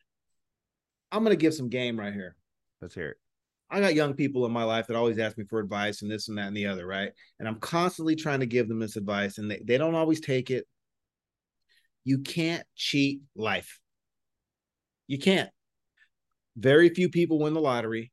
I'm 1.12 1.22
gonna 1.22 1.36
give 1.36 1.54
some 1.54 1.68
game 1.68 1.98
right 1.98 2.12
here. 2.12 2.34
Let's 2.80 2.94
hear 2.94 3.10
it. 3.10 3.16
I 3.70 3.80
got 3.80 3.94
young 3.94 4.14
people 4.14 4.44
in 4.46 4.52
my 4.52 4.64
life 4.64 4.88
that 4.88 4.96
always 4.96 5.18
ask 5.18 5.38
me 5.38 5.44
for 5.48 5.60
advice 5.60 6.02
and 6.02 6.10
this 6.10 6.28
and 6.28 6.36
that 6.38 6.48
and 6.48 6.56
the 6.56 6.66
other, 6.66 6.84
right? 6.84 7.12
And 7.38 7.46
I'm 7.46 7.60
constantly 7.60 8.16
trying 8.16 8.40
to 8.40 8.46
give 8.46 8.68
them 8.68 8.80
this 8.80 8.96
advice, 8.96 9.38
and 9.38 9.48
they, 9.48 9.60
they 9.64 9.78
don't 9.78 9.94
always 9.94 10.20
take 10.20 10.50
it. 10.50 10.66
You 12.04 12.18
can't 12.18 12.66
cheat 12.74 13.20
life. 13.36 13.78
You 15.06 15.18
can't. 15.18 15.50
Very 16.56 16.88
few 16.88 17.08
people 17.08 17.38
win 17.38 17.54
the 17.54 17.60
lottery, 17.60 18.10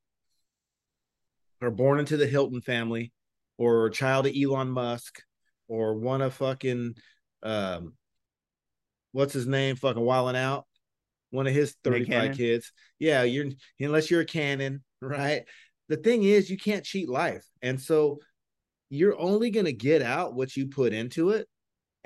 are 1.59 1.71
born 1.71 1.99
into 1.99 2.17
the 2.17 2.27
Hilton 2.27 2.61
family, 2.61 3.11
or 3.59 3.85
a 3.85 3.91
child 3.91 4.25
of 4.25 4.33
Elon 4.35 4.71
Musk 4.71 5.21
or 5.67 5.93
one 5.93 6.21
of 6.23 6.33
fucking 6.33 6.95
um 7.43 7.93
what's 9.11 9.33
his 9.33 9.45
name 9.45 9.75
fucking 9.75 10.01
wilding 10.01 10.35
out? 10.35 10.65
One 11.29 11.45
of 11.45 11.53
his 11.53 11.75
35 11.83 12.35
kids. 12.35 12.71
Yeah 12.97 13.23
you're 13.23 13.45
unless 13.79 14.09
you're 14.09 14.21
a 14.21 14.25
cannon 14.25 14.83
right? 15.01 15.43
The 15.89 15.97
thing 15.97 16.23
is 16.23 16.49
you 16.49 16.57
can't 16.57 16.85
cheat 16.85 17.09
life. 17.09 17.45
And 17.61 17.79
so 17.79 18.19
you're 18.89 19.19
only 19.19 19.51
going 19.51 19.65
to 19.65 19.73
get 19.73 20.01
out 20.01 20.33
what 20.33 20.55
you 20.55 20.67
put 20.67 20.93
into 20.93 21.29
it 21.31 21.47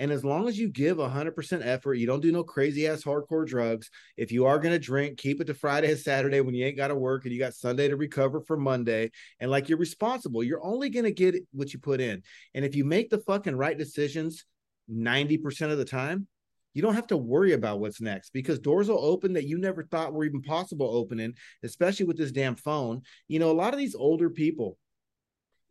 and 0.03 0.11
as 0.11 0.25
long 0.25 0.49
as 0.49 0.59
you 0.59 0.67
give 0.67 0.97
100% 0.97 1.65
effort, 1.65 1.93
you 1.93 2.05
don't 2.05 2.19
do 2.19 2.33
no 2.33 2.43
crazy 2.43 2.87
ass 2.87 3.05
hardcore 3.05 3.47
drugs. 3.47 3.89
If 4.17 4.33
you 4.33 4.45
are 4.45 4.59
going 4.59 4.73
to 4.73 4.77
drink, 4.79 5.17
keep 5.17 5.39
it 5.39 5.45
to 5.45 5.53
Friday 5.53 5.91
and 5.91 5.97
Saturday 5.97 6.41
when 6.41 6.53
you 6.53 6.65
ain't 6.65 6.75
got 6.75 6.89
to 6.89 6.95
work 6.95 7.23
and 7.23 7.33
you 7.33 7.39
got 7.39 7.53
Sunday 7.53 7.87
to 7.87 7.95
recover 7.95 8.41
for 8.41 8.57
Monday. 8.57 9.11
And 9.39 9.49
like 9.49 9.69
you're 9.69 9.77
responsible, 9.77 10.43
you're 10.43 10.61
only 10.61 10.89
going 10.89 11.05
to 11.05 11.13
get 11.13 11.35
what 11.53 11.71
you 11.71 11.79
put 11.79 12.01
in. 12.01 12.21
And 12.53 12.65
if 12.65 12.75
you 12.75 12.83
make 12.83 13.11
the 13.11 13.19
fucking 13.19 13.55
right 13.55 13.77
decisions 13.77 14.43
90% 14.91 15.71
of 15.71 15.77
the 15.77 15.85
time, 15.85 16.27
you 16.73 16.81
don't 16.81 16.95
have 16.95 17.07
to 17.07 17.15
worry 17.15 17.53
about 17.53 17.79
what's 17.79 18.01
next 18.01 18.33
because 18.33 18.59
doors 18.59 18.89
will 18.89 18.99
open 18.99 19.31
that 19.33 19.47
you 19.47 19.57
never 19.57 19.83
thought 19.83 20.11
were 20.11 20.25
even 20.25 20.41
possible 20.41 20.97
opening, 20.97 21.33
especially 21.63 22.07
with 22.07 22.17
this 22.17 22.33
damn 22.33 22.57
phone. 22.57 23.03
You 23.29 23.39
know, 23.39 23.51
a 23.51 23.53
lot 23.53 23.71
of 23.71 23.79
these 23.79 23.95
older 23.95 24.29
people, 24.29 24.77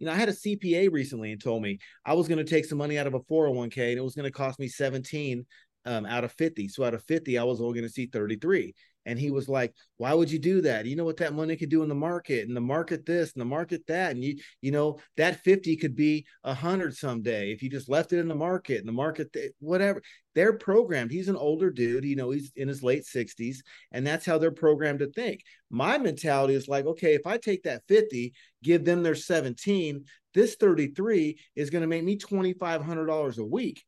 you 0.02 0.06
know, 0.06 0.14
I 0.14 0.16
had 0.16 0.28
a 0.28 0.32
CPA 0.32 0.90
recently 0.90 1.30
and 1.30 1.40
told 1.40 1.62
me 1.62 1.78
I 2.04 2.14
was 2.14 2.26
going 2.26 2.44
to 2.44 2.50
take 2.50 2.64
some 2.64 2.76
money 2.76 2.98
out 2.98 3.06
of 3.06 3.14
a 3.14 3.20
401k 3.20 3.90
and 3.90 3.98
it 3.98 4.02
was 4.02 4.16
going 4.16 4.24
to 4.24 4.32
cost 4.32 4.58
me 4.58 4.66
17 4.66 5.46
um, 5.84 6.06
out 6.06 6.24
of 6.24 6.32
50. 6.32 6.66
So 6.66 6.82
out 6.82 6.92
of 6.92 7.04
50, 7.04 7.38
I 7.38 7.44
was 7.44 7.60
only 7.60 7.74
going 7.74 7.86
to 7.86 7.92
see 7.92 8.06
33. 8.06 8.74
And 9.06 9.18
he 9.18 9.30
was 9.30 9.48
like, 9.48 9.74
why 9.96 10.14
would 10.14 10.30
you 10.30 10.38
do 10.38 10.60
that? 10.62 10.86
You 10.86 10.96
know 10.96 11.04
what 11.04 11.16
that 11.18 11.34
money 11.34 11.56
could 11.56 11.70
do 11.70 11.82
in 11.82 11.88
the 11.88 11.94
market 11.94 12.46
and 12.46 12.56
the 12.56 12.60
market 12.60 13.04
this 13.04 13.32
and 13.32 13.40
the 13.40 13.46
market 13.46 13.86
that. 13.88 14.12
And 14.12 14.22
you, 14.22 14.38
you 14.60 14.70
know, 14.70 14.98
that 15.16 15.42
50 15.42 15.76
could 15.76 15.96
be 15.96 16.26
a 16.44 16.54
hundred 16.54 16.96
someday 16.96 17.52
if 17.52 17.62
you 17.62 17.70
just 17.70 17.88
left 17.88 18.12
it 18.12 18.18
in 18.18 18.28
the 18.28 18.34
market 18.34 18.78
and 18.78 18.88
the 18.88 18.92
market, 18.92 19.34
whatever. 19.58 20.02
They're 20.34 20.54
programmed. 20.54 21.10
He's 21.10 21.28
an 21.28 21.36
older 21.36 21.70
dude, 21.70 22.04
you 22.04 22.16
know, 22.16 22.30
he's 22.30 22.52
in 22.56 22.66
his 22.66 22.82
late 22.82 23.04
60s, 23.04 23.58
and 23.90 24.06
that's 24.06 24.24
how 24.24 24.38
they're 24.38 24.50
programmed 24.50 25.00
to 25.00 25.10
think. 25.10 25.42
My 25.68 25.98
mentality 25.98 26.54
is 26.54 26.68
like, 26.68 26.86
okay, 26.86 27.14
if 27.14 27.26
I 27.26 27.36
take 27.36 27.64
that 27.64 27.82
50, 27.86 28.32
give 28.62 28.84
them 28.84 29.02
their 29.02 29.14
17, 29.14 30.04
this 30.32 30.54
33 30.56 31.38
is 31.54 31.68
going 31.68 31.82
to 31.82 31.88
make 31.88 32.04
me 32.04 32.16
$2,500 32.16 33.38
a 33.38 33.44
week. 33.44 33.84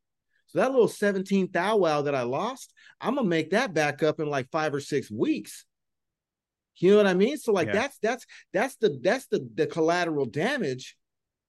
So 0.55 0.61
that 0.61 0.71
little 0.71 0.89
17 0.89 1.51
thou 1.53 1.77
wow 1.79 2.03
that 2.03 2.15
I 2.15 2.23
lost, 2.23 2.73
I'm 3.01 3.17
gonna 3.17 3.27
make 3.27 3.51
that 3.51 3.75
back 3.75 4.03
up 4.05 4.21
in 4.21 4.29
like 4.29 4.49
five 4.53 4.73
or 4.73 4.81
six 4.81 5.11
weeks. 5.11 5.65
You 6.77 6.93
know 6.93 6.97
what 6.99 7.07
I 7.07 7.15
mean? 7.15 7.39
So 7.39 7.53
like 7.53 7.69
yeah. 7.69 7.73
that's 7.73 7.99
that's 7.99 8.27
that's 8.53 8.77
the 8.77 9.01
that's 9.03 9.27
the 9.27 9.49
the 9.55 9.67
collateral 9.67 10.27
damage 10.27 10.97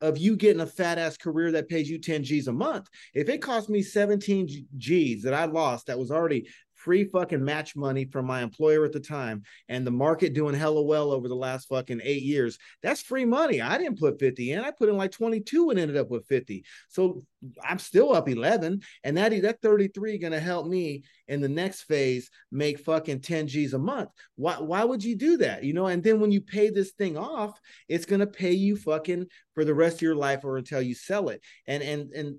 of 0.01 0.17
you 0.17 0.35
getting 0.35 0.61
a 0.61 0.67
fat 0.67 0.97
ass 0.97 1.17
career 1.17 1.51
that 1.51 1.69
pays 1.69 1.89
you 1.89 1.99
10 1.99 2.23
G's 2.23 2.47
a 2.47 2.53
month. 2.53 2.87
If 3.13 3.29
it 3.29 3.41
cost 3.41 3.69
me 3.69 3.81
17 3.81 4.67
G's 4.77 5.23
that 5.23 5.33
I 5.33 5.45
lost 5.45 5.87
that 5.87 5.99
was 5.99 6.11
already 6.11 6.47
free 6.85 7.03
fucking 7.03 7.43
match 7.43 7.75
money 7.75 8.05
from 8.05 8.27
my 8.27 8.43
employer 8.43 8.85
at 8.85 8.91
the 8.91 8.99
time 8.99 9.41
and 9.69 9.85
the 9.85 9.91
market 9.91 10.35
doing 10.35 10.53
hella 10.53 10.83
well 10.83 11.11
over 11.11 11.27
the 11.27 11.35
last 11.35 11.67
fucking 11.67 11.99
eight 12.03 12.21
years, 12.21 12.59
that's 12.83 13.01
free 13.01 13.25
money. 13.25 13.59
I 13.59 13.79
didn't 13.79 13.99
put 13.99 14.19
50 14.19 14.51
in. 14.51 14.59
I 14.59 14.69
put 14.69 14.87
in 14.87 14.95
like 14.95 15.11
22 15.11 15.71
and 15.71 15.79
ended 15.79 15.97
up 15.97 16.11
with 16.11 16.27
50. 16.27 16.63
So 16.89 17.23
I'm 17.63 17.79
still 17.79 18.13
up 18.13 18.29
11. 18.29 18.81
And 19.03 19.17
that, 19.17 19.31
that 19.41 19.61
33 19.63 20.19
going 20.19 20.31
to 20.31 20.39
help 20.39 20.67
me 20.67 21.03
in 21.27 21.41
the 21.41 21.49
next 21.49 21.83
phase 21.83 22.29
make 22.51 22.79
fucking 22.79 23.21
10 23.21 23.47
G's 23.47 23.73
a 23.73 23.79
month. 23.79 24.11
Why, 24.35 24.53
why 24.59 24.83
would 24.83 25.03
you 25.03 25.15
do 25.15 25.37
that? 25.37 25.63
You 25.63 25.73
know, 25.73 25.87
and 25.87 26.03
then 26.03 26.19
when 26.19 26.31
you 26.31 26.39
pay 26.39 26.69
this 26.69 26.91
thing 26.91 27.17
off, 27.17 27.59
it's 27.89 28.05
going 28.05 28.19
to 28.19 28.27
pay 28.27 28.51
you 28.51 28.77
fucking 28.77 29.25
for 29.55 29.65
the 29.65 29.73
rest 29.73 29.95
of 29.97 30.01
your 30.03 30.15
life 30.15 30.45
or 30.45 30.57
until 30.57 30.83
you 30.83 30.93
sell 30.93 31.29
it. 31.29 31.41
And, 31.65 31.81
and, 31.81 32.11
and, 32.11 32.35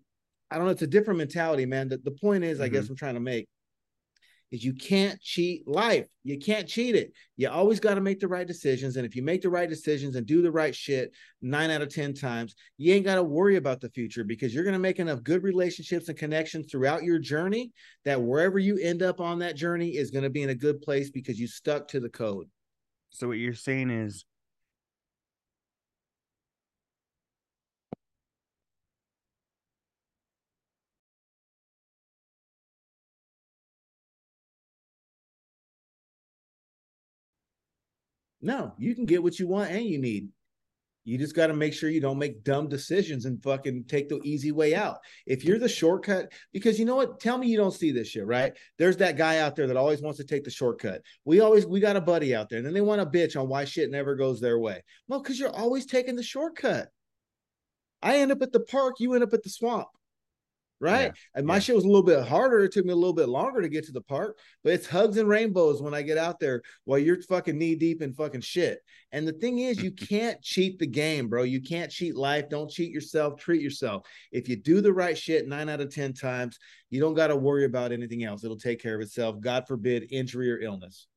I 0.48 0.56
don't 0.58 0.66
know. 0.66 0.70
It's 0.70 0.82
a 0.82 0.86
different 0.86 1.18
mentality, 1.18 1.66
man. 1.66 1.88
The, 1.88 1.98
the 1.98 2.12
point 2.12 2.44
is, 2.44 2.58
mm-hmm. 2.58 2.66
I 2.66 2.68
guess 2.68 2.88
I'm 2.88 2.94
trying 2.94 3.14
to 3.14 3.20
make 3.20 3.48
is 4.52 4.64
you 4.64 4.74
can't 4.74 5.20
cheat 5.20 5.66
life. 5.66 6.06
You 6.22 6.38
can't 6.38 6.68
cheat 6.68 6.94
it. 6.94 7.12
You 7.36 7.48
always 7.50 7.80
got 7.80 7.94
to 7.94 8.00
make 8.00 8.20
the 8.20 8.28
right 8.28 8.46
decisions. 8.46 8.96
And 8.96 9.04
if 9.04 9.16
you 9.16 9.22
make 9.22 9.42
the 9.42 9.50
right 9.50 9.68
decisions 9.68 10.16
and 10.16 10.26
do 10.26 10.40
the 10.40 10.50
right 10.50 10.74
shit 10.74 11.10
nine 11.42 11.70
out 11.70 11.82
of 11.82 11.92
10 11.92 12.14
times, 12.14 12.54
you 12.78 12.94
ain't 12.94 13.04
got 13.04 13.16
to 13.16 13.22
worry 13.22 13.56
about 13.56 13.80
the 13.80 13.90
future 13.90 14.24
because 14.24 14.54
you're 14.54 14.64
going 14.64 14.74
to 14.74 14.78
make 14.78 14.98
enough 14.98 15.22
good 15.22 15.42
relationships 15.42 16.08
and 16.08 16.16
connections 16.16 16.70
throughout 16.70 17.02
your 17.02 17.18
journey 17.18 17.72
that 18.04 18.22
wherever 18.22 18.58
you 18.58 18.78
end 18.78 19.02
up 19.02 19.20
on 19.20 19.38
that 19.40 19.56
journey 19.56 19.96
is 19.96 20.10
going 20.10 20.24
to 20.24 20.30
be 20.30 20.42
in 20.42 20.50
a 20.50 20.54
good 20.54 20.80
place 20.80 21.10
because 21.10 21.38
you 21.38 21.48
stuck 21.48 21.88
to 21.88 22.00
the 22.00 22.08
code. 22.08 22.48
So 23.10 23.28
what 23.28 23.38
you're 23.38 23.54
saying 23.54 23.90
is 23.90 24.24
No, 38.40 38.74
you 38.78 38.94
can 38.94 39.06
get 39.06 39.22
what 39.22 39.38
you 39.38 39.48
want 39.48 39.70
and 39.70 39.84
you 39.84 39.98
need. 39.98 40.28
You 41.04 41.18
just 41.18 41.36
got 41.36 41.46
to 41.46 41.54
make 41.54 41.72
sure 41.72 41.88
you 41.88 42.00
don't 42.00 42.18
make 42.18 42.42
dumb 42.42 42.68
decisions 42.68 43.26
and 43.26 43.40
fucking 43.40 43.84
take 43.86 44.08
the 44.08 44.20
easy 44.24 44.50
way 44.50 44.74
out. 44.74 44.98
If 45.24 45.44
you're 45.44 45.58
the 45.58 45.68
shortcut, 45.68 46.32
because 46.52 46.80
you 46.80 46.84
know 46.84 46.96
what? 46.96 47.20
Tell 47.20 47.38
me 47.38 47.46
you 47.46 47.56
don't 47.56 47.70
see 47.70 47.92
this 47.92 48.08
shit, 48.08 48.26
right? 48.26 48.52
There's 48.76 48.96
that 48.96 49.16
guy 49.16 49.38
out 49.38 49.54
there 49.54 49.68
that 49.68 49.76
always 49.76 50.02
wants 50.02 50.18
to 50.18 50.24
take 50.24 50.42
the 50.42 50.50
shortcut. 50.50 51.02
We 51.24 51.38
always, 51.38 51.64
we 51.64 51.78
got 51.78 51.94
a 51.94 52.00
buddy 52.00 52.34
out 52.34 52.48
there, 52.48 52.58
and 52.58 52.66
then 52.66 52.74
they 52.74 52.80
want 52.80 53.00
to 53.00 53.18
bitch 53.18 53.40
on 53.40 53.48
why 53.48 53.64
shit 53.64 53.88
never 53.88 54.16
goes 54.16 54.40
their 54.40 54.58
way. 54.58 54.82
Well, 55.06 55.22
because 55.22 55.38
you're 55.38 55.48
always 55.54 55.86
taking 55.86 56.16
the 56.16 56.24
shortcut. 56.24 56.88
I 58.02 58.18
end 58.18 58.32
up 58.32 58.42
at 58.42 58.52
the 58.52 58.60
park, 58.60 58.96
you 58.98 59.14
end 59.14 59.22
up 59.22 59.32
at 59.32 59.44
the 59.44 59.50
swamp 59.50 59.86
right? 60.80 61.06
Yeah, 61.06 61.12
and 61.34 61.46
my 61.46 61.54
yeah. 61.54 61.60
shit 61.60 61.74
was 61.74 61.84
a 61.84 61.88
little 61.88 62.02
bit 62.02 62.26
harder. 62.26 62.64
It 62.64 62.72
took 62.72 62.84
me 62.84 62.92
a 62.92 62.96
little 62.96 63.14
bit 63.14 63.28
longer 63.28 63.62
to 63.62 63.68
get 63.68 63.86
to 63.86 63.92
the 63.92 64.02
park, 64.02 64.38
but 64.62 64.72
it's 64.72 64.86
hugs 64.86 65.16
and 65.16 65.28
rainbows 65.28 65.80
when 65.80 65.94
I 65.94 66.02
get 66.02 66.18
out 66.18 66.38
there 66.40 66.62
while 66.84 66.98
you're 66.98 67.20
fucking 67.22 67.56
knee 67.56 67.74
deep 67.74 68.02
in 68.02 68.12
fucking 68.12 68.42
shit. 68.42 68.80
And 69.12 69.26
the 69.26 69.32
thing 69.32 69.60
is, 69.60 69.82
you 69.82 69.90
can't 70.08 70.40
cheat 70.42 70.78
the 70.78 70.86
game, 70.86 71.28
bro. 71.28 71.42
You 71.42 71.62
can't 71.62 71.90
cheat 71.90 72.16
life. 72.16 72.48
Don't 72.48 72.70
cheat 72.70 72.92
yourself. 72.92 73.38
Treat 73.38 73.62
yourself. 73.62 74.06
If 74.32 74.48
you 74.48 74.56
do 74.56 74.80
the 74.80 74.92
right 74.92 75.16
shit 75.16 75.48
nine 75.48 75.68
out 75.68 75.80
of 75.80 75.94
10 75.94 76.12
times, 76.12 76.58
you 76.90 77.00
don't 77.00 77.14
got 77.14 77.28
to 77.28 77.36
worry 77.36 77.64
about 77.64 77.92
anything 77.92 78.24
else. 78.24 78.44
It'll 78.44 78.56
take 78.56 78.80
care 78.80 78.94
of 78.94 79.00
itself. 79.00 79.40
God 79.40 79.66
forbid 79.66 80.08
injury 80.10 80.50
or 80.50 80.60
illness. 80.60 81.08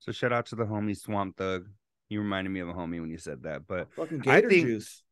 So 0.00 0.12
shout 0.12 0.32
out 0.32 0.46
to 0.46 0.56
the 0.56 0.64
homie 0.64 0.96
Swamp 0.96 1.36
Thug. 1.36 1.68
You 2.08 2.20
reminded 2.20 2.50
me 2.50 2.60
of 2.60 2.68
a 2.68 2.72
homie 2.72 3.00
when 3.00 3.10
you 3.10 3.18
said 3.18 3.42
that, 3.42 3.66
but 3.66 3.92
fucking 3.94 4.18
gator 4.18 4.46
I 4.46 4.48
think, 4.48 4.66
juice. 4.66 5.02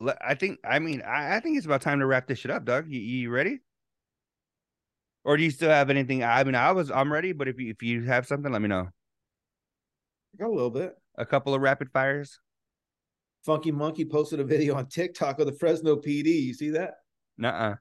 I 0.00 0.34
think. 0.34 0.58
I 0.64 0.78
mean, 0.78 1.02
I, 1.02 1.36
I, 1.36 1.40
think 1.40 1.56
it's 1.56 1.66
about 1.66 1.82
time 1.82 2.00
to 2.00 2.06
wrap 2.06 2.26
this 2.26 2.40
shit 2.40 2.50
up, 2.50 2.64
Doug. 2.64 2.88
You, 2.88 3.00
you 3.00 3.30
ready? 3.30 3.60
Or 5.24 5.36
do 5.36 5.42
you 5.42 5.50
still 5.50 5.70
have 5.70 5.88
anything? 5.88 6.22
I 6.22 6.44
mean, 6.44 6.54
I 6.54 6.72
was. 6.72 6.90
I'm 6.90 7.12
ready, 7.12 7.32
but 7.32 7.48
if 7.48 7.58
you 7.58 7.70
if 7.70 7.82
you 7.82 8.02
have 8.02 8.26
something, 8.26 8.52
let 8.52 8.60
me 8.60 8.68
know. 8.68 8.88
I 10.34 10.36
got 10.38 10.48
a 10.48 10.54
little 10.54 10.70
bit. 10.70 10.94
A 11.16 11.24
couple 11.24 11.54
of 11.54 11.62
rapid 11.62 11.90
fires. 11.92 12.40
Funky 13.44 13.70
Monkey 13.70 14.04
posted 14.04 14.40
a 14.40 14.44
video 14.44 14.74
on 14.74 14.86
TikTok 14.86 15.38
of 15.38 15.46
the 15.46 15.52
Fresno 15.52 15.96
PD. 15.96 16.42
You 16.42 16.54
see 16.54 16.70
that? 16.70 16.94
Nuh-uh. 17.36 17.76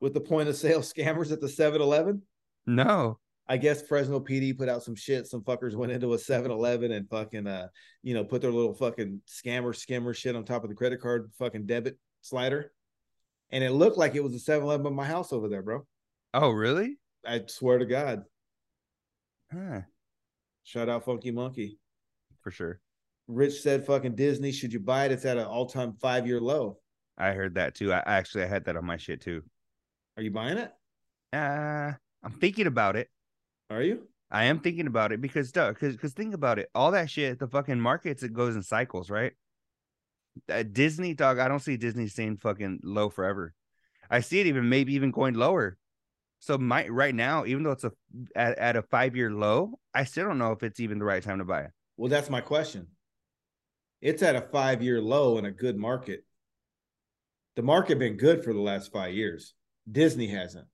With 0.00 0.12
the 0.12 0.20
point 0.20 0.48
of 0.48 0.56
sale 0.56 0.80
scammers 0.82 1.32
at 1.32 1.40
the 1.40 1.46
7-Eleven? 1.46 2.22
No. 2.66 3.18
I 3.46 3.58
guess 3.58 3.82
Fresno 3.82 4.20
PD 4.20 4.56
put 4.56 4.68
out 4.68 4.82
some 4.82 4.94
shit. 4.94 5.26
Some 5.26 5.42
fuckers 5.42 5.74
went 5.74 5.92
into 5.92 6.14
a 6.14 6.16
7-Eleven 6.16 6.92
and 6.92 7.08
fucking 7.08 7.46
uh, 7.46 7.68
you 8.02 8.14
know, 8.14 8.24
put 8.24 8.40
their 8.40 8.50
little 8.50 8.74
fucking 8.74 9.20
scammer 9.28 9.76
skimmer 9.76 10.14
shit 10.14 10.34
on 10.34 10.44
top 10.44 10.64
of 10.64 10.70
the 10.70 10.76
credit 10.76 11.00
card 11.00 11.30
fucking 11.38 11.66
debit 11.66 11.98
slider. 12.22 12.72
And 13.50 13.62
it 13.62 13.72
looked 13.72 13.98
like 13.98 14.14
it 14.14 14.24
was 14.24 14.34
a 14.34 14.50
7-Eleven 14.50 14.86
in 14.86 14.94
my 14.94 15.04
house 15.04 15.32
over 15.32 15.48
there, 15.48 15.62
bro. 15.62 15.86
Oh, 16.32 16.50
really? 16.50 16.96
I 17.26 17.42
swear 17.46 17.78
to 17.78 17.86
God. 17.86 18.24
Huh. 19.52 19.82
Shout 20.64 20.88
out 20.88 21.04
Funky 21.04 21.30
Monkey. 21.30 21.78
For 22.42 22.50
sure. 22.50 22.80
Rich 23.28 23.60
said 23.60 23.86
fucking 23.86 24.16
Disney, 24.16 24.52
should 24.52 24.72
you 24.72 24.80
buy 24.80 25.04
it? 25.04 25.12
It's 25.12 25.24
at 25.24 25.36
an 25.36 25.44
all-time 25.44 25.94
five-year 26.00 26.40
low. 26.40 26.78
I 27.16 27.32
heard 27.32 27.54
that 27.54 27.74
too. 27.74 27.92
I 27.92 28.02
actually 28.06 28.44
I 28.44 28.46
had 28.46 28.64
that 28.64 28.76
on 28.76 28.84
my 28.84 28.96
shit 28.96 29.20
too. 29.20 29.42
Are 30.16 30.22
you 30.22 30.30
buying 30.30 30.58
it? 30.58 30.72
Uh 31.32 31.92
I'm 32.22 32.32
thinking 32.32 32.66
about 32.66 32.96
it. 32.96 33.08
Are 33.70 33.82
you? 33.82 34.08
I 34.30 34.44
am 34.44 34.60
thinking 34.60 34.86
about 34.86 35.12
it 35.12 35.20
because 35.20 35.52
dog 35.52 35.74
because 35.74 35.94
because 35.94 36.12
think 36.12 36.34
about 36.34 36.58
it. 36.58 36.68
All 36.74 36.90
that 36.90 37.10
shit, 37.10 37.38
the 37.38 37.46
fucking 37.46 37.80
markets, 37.80 38.22
it 38.22 38.32
goes 38.32 38.56
in 38.56 38.62
cycles, 38.62 39.10
right? 39.10 39.32
Uh, 40.48 40.64
Disney 40.64 41.14
dog, 41.14 41.38
I 41.38 41.48
don't 41.48 41.60
see 41.60 41.76
Disney 41.76 42.08
staying 42.08 42.38
fucking 42.38 42.80
low 42.82 43.08
forever. 43.10 43.54
I 44.10 44.20
see 44.20 44.40
it 44.40 44.46
even 44.46 44.68
maybe 44.68 44.94
even 44.94 45.12
going 45.12 45.34
lower. 45.34 45.78
So 46.40 46.58
my 46.58 46.88
right 46.88 47.14
now, 47.14 47.46
even 47.46 47.62
though 47.62 47.70
it's 47.70 47.84
a 47.84 47.92
at, 48.34 48.58
at 48.58 48.76
a 48.76 48.82
five 48.82 49.16
year 49.16 49.30
low, 49.30 49.78
I 49.94 50.04
still 50.04 50.26
don't 50.26 50.38
know 50.38 50.52
if 50.52 50.62
it's 50.62 50.80
even 50.80 50.98
the 50.98 51.04
right 51.04 51.22
time 51.22 51.38
to 51.38 51.44
buy 51.44 51.62
it. 51.62 51.70
Well, 51.96 52.10
that's 52.10 52.30
my 52.30 52.40
question. 52.40 52.88
It's 54.02 54.22
at 54.22 54.36
a 54.36 54.42
five 54.42 54.82
year 54.82 55.00
low 55.00 55.38
in 55.38 55.44
a 55.44 55.50
good 55.50 55.76
market. 55.76 56.24
The 57.56 57.62
market 57.62 57.98
been 57.98 58.16
good 58.16 58.42
for 58.42 58.52
the 58.52 58.60
last 58.60 58.92
five 58.92 59.14
years. 59.14 59.54
Disney 59.90 60.26
hasn't. 60.26 60.66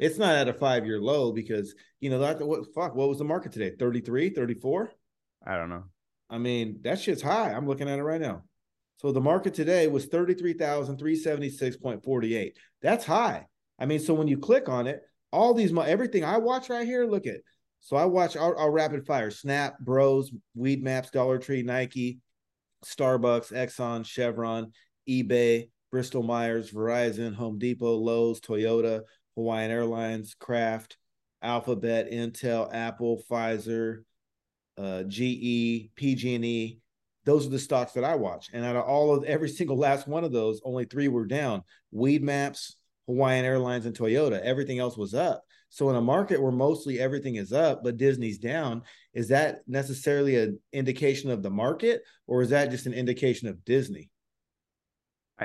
It's 0.00 0.18
not 0.18 0.34
at 0.34 0.48
a 0.48 0.54
five 0.54 0.84
year 0.86 1.00
low 1.00 1.30
because, 1.30 1.76
you 2.00 2.10
know, 2.10 2.18
that 2.20 2.40
what 2.40 2.74
fuck, 2.74 2.96
what 2.96 3.08
was 3.08 3.18
the 3.18 3.24
market 3.24 3.52
today? 3.52 3.76
33, 3.78 4.30
34? 4.30 4.90
I 5.46 5.56
don't 5.56 5.68
know. 5.68 5.84
I 6.30 6.38
mean, 6.38 6.80
that 6.82 6.98
shit's 6.98 7.22
high. 7.22 7.52
I'm 7.52 7.68
looking 7.68 7.88
at 7.88 7.98
it 7.98 8.02
right 8.02 8.20
now. 8.20 8.42
So 8.96 9.12
the 9.12 9.20
market 9.20 9.54
today 9.54 9.86
was 9.88 10.06
33,376.48. 10.06 12.52
That's 12.80 13.04
high. 13.04 13.46
I 13.78 13.84
mean, 13.86 14.00
so 14.00 14.14
when 14.14 14.28
you 14.28 14.38
click 14.38 14.68
on 14.68 14.86
it, 14.86 15.02
all 15.32 15.54
these, 15.54 15.76
everything 15.76 16.24
I 16.24 16.38
watch 16.38 16.70
right 16.70 16.86
here, 16.86 17.06
look 17.06 17.26
at. 17.26 17.40
So 17.80 17.96
I 17.96 18.06
watch 18.06 18.36
our, 18.36 18.56
our 18.56 18.70
rapid 18.70 19.06
fire 19.06 19.30
Snap, 19.30 19.78
Bros, 19.80 20.30
Weed 20.54 20.82
Maps, 20.82 21.10
Dollar 21.10 21.38
Tree, 21.38 21.62
Nike, 21.62 22.20
Starbucks, 22.84 23.52
Exxon, 23.52 24.06
Chevron, 24.06 24.72
eBay, 25.08 25.68
Bristol 25.90 26.22
Myers, 26.22 26.70
Verizon, 26.70 27.34
Home 27.34 27.58
Depot, 27.58 27.96
Lowe's, 27.96 28.40
Toyota, 28.40 29.02
Hawaiian 29.36 29.70
Airlines, 29.70 30.34
Kraft, 30.38 30.96
Alphabet, 31.42 32.10
Intel, 32.10 32.72
Apple, 32.72 33.22
Pfizer, 33.30 34.02
uh, 34.76 35.02
GE, 35.04 35.90
PG&E. 35.94 36.78
Those 37.24 37.46
are 37.46 37.50
the 37.50 37.58
stocks 37.58 37.92
that 37.92 38.04
I 38.04 38.14
watch. 38.14 38.48
And 38.52 38.64
out 38.64 38.76
of 38.76 38.84
all 38.84 39.14
of 39.14 39.24
every 39.24 39.48
single 39.48 39.76
last 39.76 40.08
one 40.08 40.24
of 40.24 40.32
those, 40.32 40.60
only 40.64 40.84
three 40.84 41.08
were 41.08 41.26
down. 41.26 41.62
Weed 41.90 42.22
Maps, 42.22 42.76
Hawaiian 43.06 43.44
Airlines, 43.44 43.86
and 43.86 43.96
Toyota. 43.96 44.40
Everything 44.40 44.78
else 44.78 44.96
was 44.96 45.14
up. 45.14 45.44
So 45.68 45.88
in 45.88 45.96
a 45.96 46.00
market 46.00 46.42
where 46.42 46.52
mostly 46.52 46.98
everything 46.98 47.36
is 47.36 47.52
up, 47.52 47.84
but 47.84 47.96
Disney's 47.96 48.38
down, 48.38 48.82
is 49.14 49.28
that 49.28 49.60
necessarily 49.68 50.36
an 50.36 50.58
indication 50.72 51.30
of 51.30 51.42
the 51.42 51.50
market, 51.50 52.02
or 52.26 52.42
is 52.42 52.50
that 52.50 52.70
just 52.70 52.86
an 52.86 52.92
indication 52.92 53.48
of 53.48 53.64
Disney? 53.64 54.10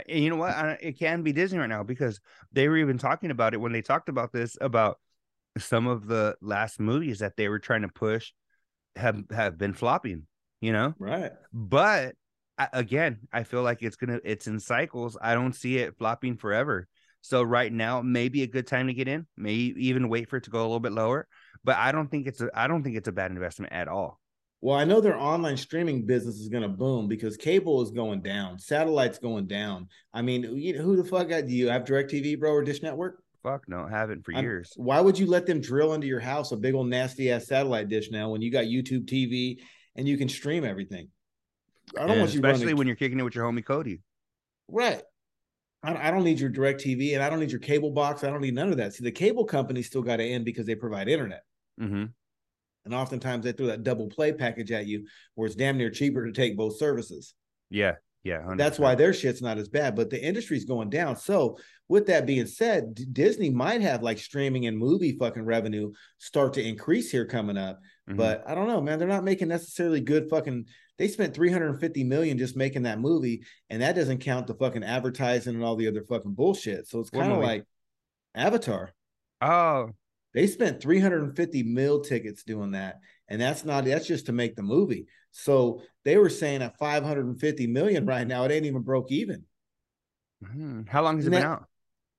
And 0.07 0.23
you 0.23 0.29
know 0.29 0.35
what? 0.35 0.79
It 0.81 0.99
can 0.99 1.23
be 1.23 1.31
Disney 1.31 1.59
right 1.59 1.69
now 1.69 1.83
because 1.83 2.19
they 2.51 2.67
were 2.67 2.77
even 2.77 2.97
talking 2.97 3.31
about 3.31 3.53
it 3.53 3.61
when 3.61 3.71
they 3.71 3.81
talked 3.81 4.09
about 4.09 4.31
this 4.31 4.57
about 4.59 4.99
some 5.57 5.87
of 5.87 6.07
the 6.07 6.35
last 6.41 6.79
movies 6.79 7.19
that 7.19 7.37
they 7.37 7.47
were 7.47 7.59
trying 7.59 7.83
to 7.83 7.87
push 7.87 8.31
have 8.95 9.23
have 9.31 9.57
been 9.57 9.73
flopping. 9.73 10.27
You 10.61 10.73
know, 10.73 10.93
right? 10.99 11.31
But 11.53 12.15
again, 12.73 13.19
I 13.31 13.43
feel 13.43 13.61
like 13.61 13.83
it's 13.83 13.95
gonna 13.95 14.19
it's 14.23 14.47
in 14.47 14.59
cycles. 14.59 15.17
I 15.21 15.33
don't 15.33 15.53
see 15.53 15.77
it 15.77 15.97
flopping 15.97 16.37
forever. 16.37 16.87
So 17.21 17.41
right 17.41 17.71
now, 17.71 18.01
maybe 18.01 18.43
a 18.43 18.47
good 18.47 18.67
time 18.67 18.87
to 18.87 18.93
get 18.93 19.07
in. 19.07 19.25
Maybe 19.35 19.73
even 19.87 20.09
wait 20.09 20.29
for 20.29 20.37
it 20.37 20.43
to 20.43 20.49
go 20.49 20.59
a 20.59 20.61
little 20.61 20.79
bit 20.79 20.91
lower. 20.91 21.27
But 21.63 21.77
I 21.77 21.91
don't 21.91 22.09
think 22.09 22.27
it's 22.27 22.41
a 22.41 22.49
I 22.53 22.67
don't 22.67 22.83
think 22.83 22.97
it's 22.97 23.07
a 23.07 23.11
bad 23.11 23.31
investment 23.31 23.73
at 23.73 23.87
all. 23.87 24.19
Well, 24.65 24.75
I 24.75 24.83
know 24.83 24.99
their 24.99 25.15
online 25.15 25.57
streaming 25.57 26.07
business 26.07 26.39
is 26.39 26.49
going 26.49 26.63
to 26.63 26.67
boom 26.67 27.07
because 27.07 27.37
cable 27.37 27.83
is 27.83 27.91
going 27.91 28.21
down, 28.21 28.57
satellite's 28.57 29.19
going 29.19 29.45
down. 29.45 29.89
I 30.11 30.23
mean, 30.23 30.57
you 30.57 30.75
know, 30.75 30.81
who 30.81 30.95
the 30.95 31.03
fuck 31.03 31.29
got, 31.29 31.45
do 31.45 31.53
you 31.53 31.69
have 31.69 31.83
DirecTV, 31.83 32.39
bro, 32.39 32.51
or 32.51 32.63
Dish 32.63 32.81
Network? 32.81 33.21
Fuck 33.43 33.69
no, 33.69 33.85
haven't 33.85 34.25
for 34.25 34.31
years. 34.31 34.73
I'm, 34.75 34.85
why 34.85 35.01
would 35.01 35.19
you 35.19 35.27
let 35.27 35.45
them 35.45 35.61
drill 35.61 35.93
into 35.93 36.07
your 36.07 36.19
house 36.19 36.51
a 36.51 36.57
big 36.57 36.73
old 36.73 36.87
nasty 36.87 37.31
ass 37.31 37.45
satellite 37.45 37.89
dish 37.89 38.09
now 38.09 38.29
when 38.29 38.41
you 38.41 38.51
got 38.51 38.65
YouTube 38.65 39.05
TV 39.05 39.59
and 39.95 40.07
you 40.07 40.17
can 40.17 40.27
stream 40.27 40.65
everything? 40.65 41.09
I 41.95 41.99
don't 41.99 42.09
and 42.09 42.19
want 42.21 42.33
you 42.33 42.39
especially 42.39 42.63
running... 42.63 42.77
when 42.77 42.87
you're 42.87 42.95
kicking 42.95 43.19
it 43.19 43.23
with 43.23 43.35
your 43.35 43.45
homie 43.45 43.63
Cody. 43.63 44.01
Right. 44.67 45.03
I 45.83 46.09
don't 46.09 46.23
need 46.23 46.39
your 46.39 46.49
DirecTV 46.49 47.13
and 47.13 47.21
I 47.21 47.29
don't 47.29 47.39
need 47.39 47.51
your 47.51 47.59
cable 47.59 47.91
box. 47.91 48.23
I 48.23 48.31
don't 48.31 48.41
need 48.41 48.55
none 48.55 48.71
of 48.71 48.77
that. 48.77 48.93
See, 48.93 49.03
the 49.03 49.11
cable 49.11 49.45
company 49.45 49.83
still 49.83 50.01
got 50.01 50.15
to 50.15 50.23
end 50.23 50.43
because 50.43 50.65
they 50.65 50.73
provide 50.73 51.07
internet. 51.07 51.43
Mm-hmm. 51.79 52.05
And 52.85 52.93
oftentimes 52.93 53.43
they 53.43 53.51
throw 53.51 53.67
that 53.67 53.83
double 53.83 54.07
play 54.07 54.31
package 54.31 54.71
at 54.71 54.85
you 54.85 55.07
where 55.33 55.47
it's 55.47 55.55
damn 55.55 55.77
near 55.77 55.89
cheaper 55.89 56.25
to 56.25 56.31
take 56.31 56.55
both 56.55 56.77
services. 56.77 57.33
Yeah. 57.69 57.93
Yeah. 58.23 58.41
100%. 58.41 58.57
That's 58.57 58.79
why 58.79 58.95
their 58.95 59.13
shit's 59.13 59.41
not 59.41 59.57
as 59.57 59.69
bad, 59.69 59.95
but 59.95 60.09
the 60.09 60.23
industry's 60.23 60.65
going 60.65 60.89
down. 60.89 61.17
So, 61.17 61.57
with 61.87 62.07
that 62.07 62.25
being 62.25 62.47
said, 62.47 62.95
D- 62.95 63.05
Disney 63.11 63.51
might 63.51 63.81
have 63.81 64.01
like 64.01 64.17
streaming 64.17 64.65
and 64.65 64.77
movie 64.77 65.15
fucking 65.17 65.45
revenue 65.45 65.91
start 66.17 66.53
to 66.53 66.67
increase 66.67 67.11
here 67.11 67.25
coming 67.25 67.57
up. 67.57 67.79
Mm-hmm. 68.09 68.17
But 68.17 68.43
I 68.47 68.55
don't 68.55 68.67
know, 68.67 68.81
man. 68.81 68.97
They're 68.97 69.07
not 69.07 69.23
making 69.23 69.49
necessarily 69.49 70.01
good 70.01 70.27
fucking. 70.29 70.65
They 70.97 71.07
spent 71.07 71.35
350 71.35 72.03
million 72.05 72.37
just 72.37 72.55
making 72.55 72.83
that 72.83 72.99
movie, 72.99 73.43
and 73.69 73.81
that 73.81 73.95
doesn't 73.95 74.19
count 74.19 74.47
the 74.47 74.55
fucking 74.55 74.83
advertising 74.83 75.55
and 75.55 75.63
all 75.63 75.75
the 75.75 75.87
other 75.87 76.03
fucking 76.03 76.33
bullshit. 76.33 76.87
So 76.87 76.99
it's 77.01 77.09
kind 77.09 77.31
of 77.31 77.39
like 77.39 77.65
Avatar. 78.33 78.91
Oh, 79.41 79.89
They 80.35 80.47
spent 80.47 80.81
350 80.81 81.63
mil 81.63 82.01
tickets 82.01 82.43
doing 82.43 82.71
that. 82.71 82.99
And 83.29 83.41
that's 83.41 83.63
not 83.65 83.85
that's 83.85 84.05
just 84.05 84.25
to 84.27 84.33
make 84.33 84.55
the 84.55 84.61
movie. 84.61 85.07
So 85.31 85.81
they 86.03 86.17
were 86.17 86.29
saying 86.29 86.61
at 86.61 86.77
550 86.77 87.67
million 87.67 88.05
right 88.05 88.27
now, 88.27 88.43
it 88.43 88.51
ain't 88.51 88.65
even 88.65 88.81
broke 88.83 89.11
even. 89.11 89.43
Hmm. 90.45 90.81
How 90.87 91.01
long 91.03 91.15
has 91.15 91.25
And 91.25 91.33
it 91.33 91.37
been 91.39 91.47
that- 91.47 91.53
out? 91.53 91.65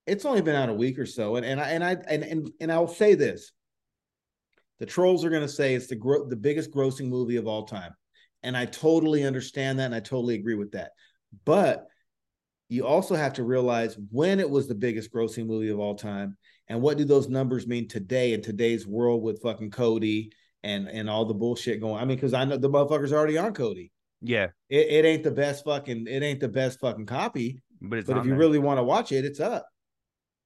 It's 0.07 0.25
only 0.25 0.41
been 0.41 0.55
out 0.57 0.69
a 0.69 0.75
week 0.75 0.99
or 1.01 1.07
so. 1.07 1.37
And 1.37 1.45
and 1.45 1.61
I 1.61 1.69
and 1.71 1.85
I 1.85 1.97
and 2.09 2.23
and, 2.23 2.51
and 2.61 2.73
I'll 2.73 2.87
say 2.89 3.15
this. 3.15 3.53
The 4.79 4.87
trolls 4.87 5.25
are 5.25 5.31
gonna 5.31 5.49
say 5.49 5.75
it's 5.75 5.89
the 5.89 5.97
gro- 5.97 6.29
the 6.29 6.37
biggest 6.37 6.71
grossing 6.71 7.09
movie 7.09 7.37
of 7.37 7.47
all 7.47 7.65
time. 7.67 7.93
And 8.43 8.57
I 8.57 8.67
totally 8.67 9.25
understand 9.25 9.79
that 9.79 9.87
and 9.87 9.95
I 9.95 10.01
totally 10.01 10.37
agree 10.37 10.55
with 10.55 10.73
that. 10.73 10.93
But 11.45 11.87
you 12.69 12.87
also 12.87 13.15
have 13.15 13.33
to 13.35 13.43
realize 13.45 13.99
when 14.11 14.39
it 14.41 14.49
was 14.49 14.69
the 14.69 14.75
biggest 14.75 15.13
grossing 15.13 15.47
movie 15.47 15.69
of 15.71 15.81
all 15.81 15.97
time 15.97 16.37
and 16.69 16.81
what 16.83 16.99
do 16.99 17.05
those 17.05 17.29
numbers 17.29 17.67
mean 17.67 17.89
today 17.89 18.33
in 18.33 18.43
today's 18.43 18.87
world 18.87 19.23
with 19.23 19.43
fucking 19.43 19.71
Kodi 19.71 20.33
and 20.63 20.89
and 20.89 21.09
all 21.09 21.25
the 21.25 21.35
bullshit 21.35 21.81
going. 21.81 22.01
I 22.01 22.05
mean, 22.05 22.17
because 22.17 22.35
I 22.35 22.45
know 22.45 22.57
the 22.57 22.71
motherfucker's 22.71 23.13
already 23.13 23.39
on 23.39 23.55
Kodi. 23.55 23.91
Yeah, 24.23 24.49
It, 24.69 24.89
it 24.89 25.05
ain't 25.05 25.23
the 25.23 25.31
best 25.31 25.65
fucking 25.65 26.07
it 26.09 26.23
ain't 26.23 26.41
the 26.41 26.49
best 26.49 26.81
fucking 26.81 27.07
copy, 27.07 27.63
but 27.81 27.99
it's 27.99 28.09
but 28.09 28.17
if 28.19 28.25
you 28.25 28.31
there. 28.31 28.39
really 28.39 28.59
want 28.59 28.79
to 28.79 28.83
watch 28.85 29.13
it, 29.13 29.25
it's 29.25 29.41
up. 29.41 29.67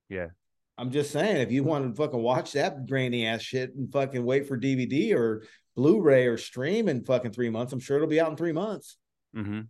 Yeah. 0.09 0.29
I'm 0.77 0.91
just 0.91 1.11
saying, 1.11 1.37
if 1.37 1.53
you 1.53 1.63
want 1.63 1.95
to 1.95 2.03
fucking 2.03 2.21
watch 2.23 2.53
that 2.53 2.87
grainy 2.87 3.27
ass 3.27 3.43
shit 3.43 3.75
and 3.75 3.93
fucking 3.93 4.25
wait 4.25 4.49
for 4.49 4.59
DVD 4.59 5.15
or 5.15 5.45
Blu-ray 5.77 6.27
or 6.27 6.39
stream 6.39 6.89
in 6.89 7.05
fucking 7.05 7.33
three 7.33 7.51
months, 7.51 7.73
I'm 7.73 7.81
sure 7.81 7.97
it'll 7.97 8.09
be 8.09 8.21
out 8.21 8.31
in 8.31 8.37
three 8.37 8.53
months. 8.53 8.97
Mhm. 9.37 9.69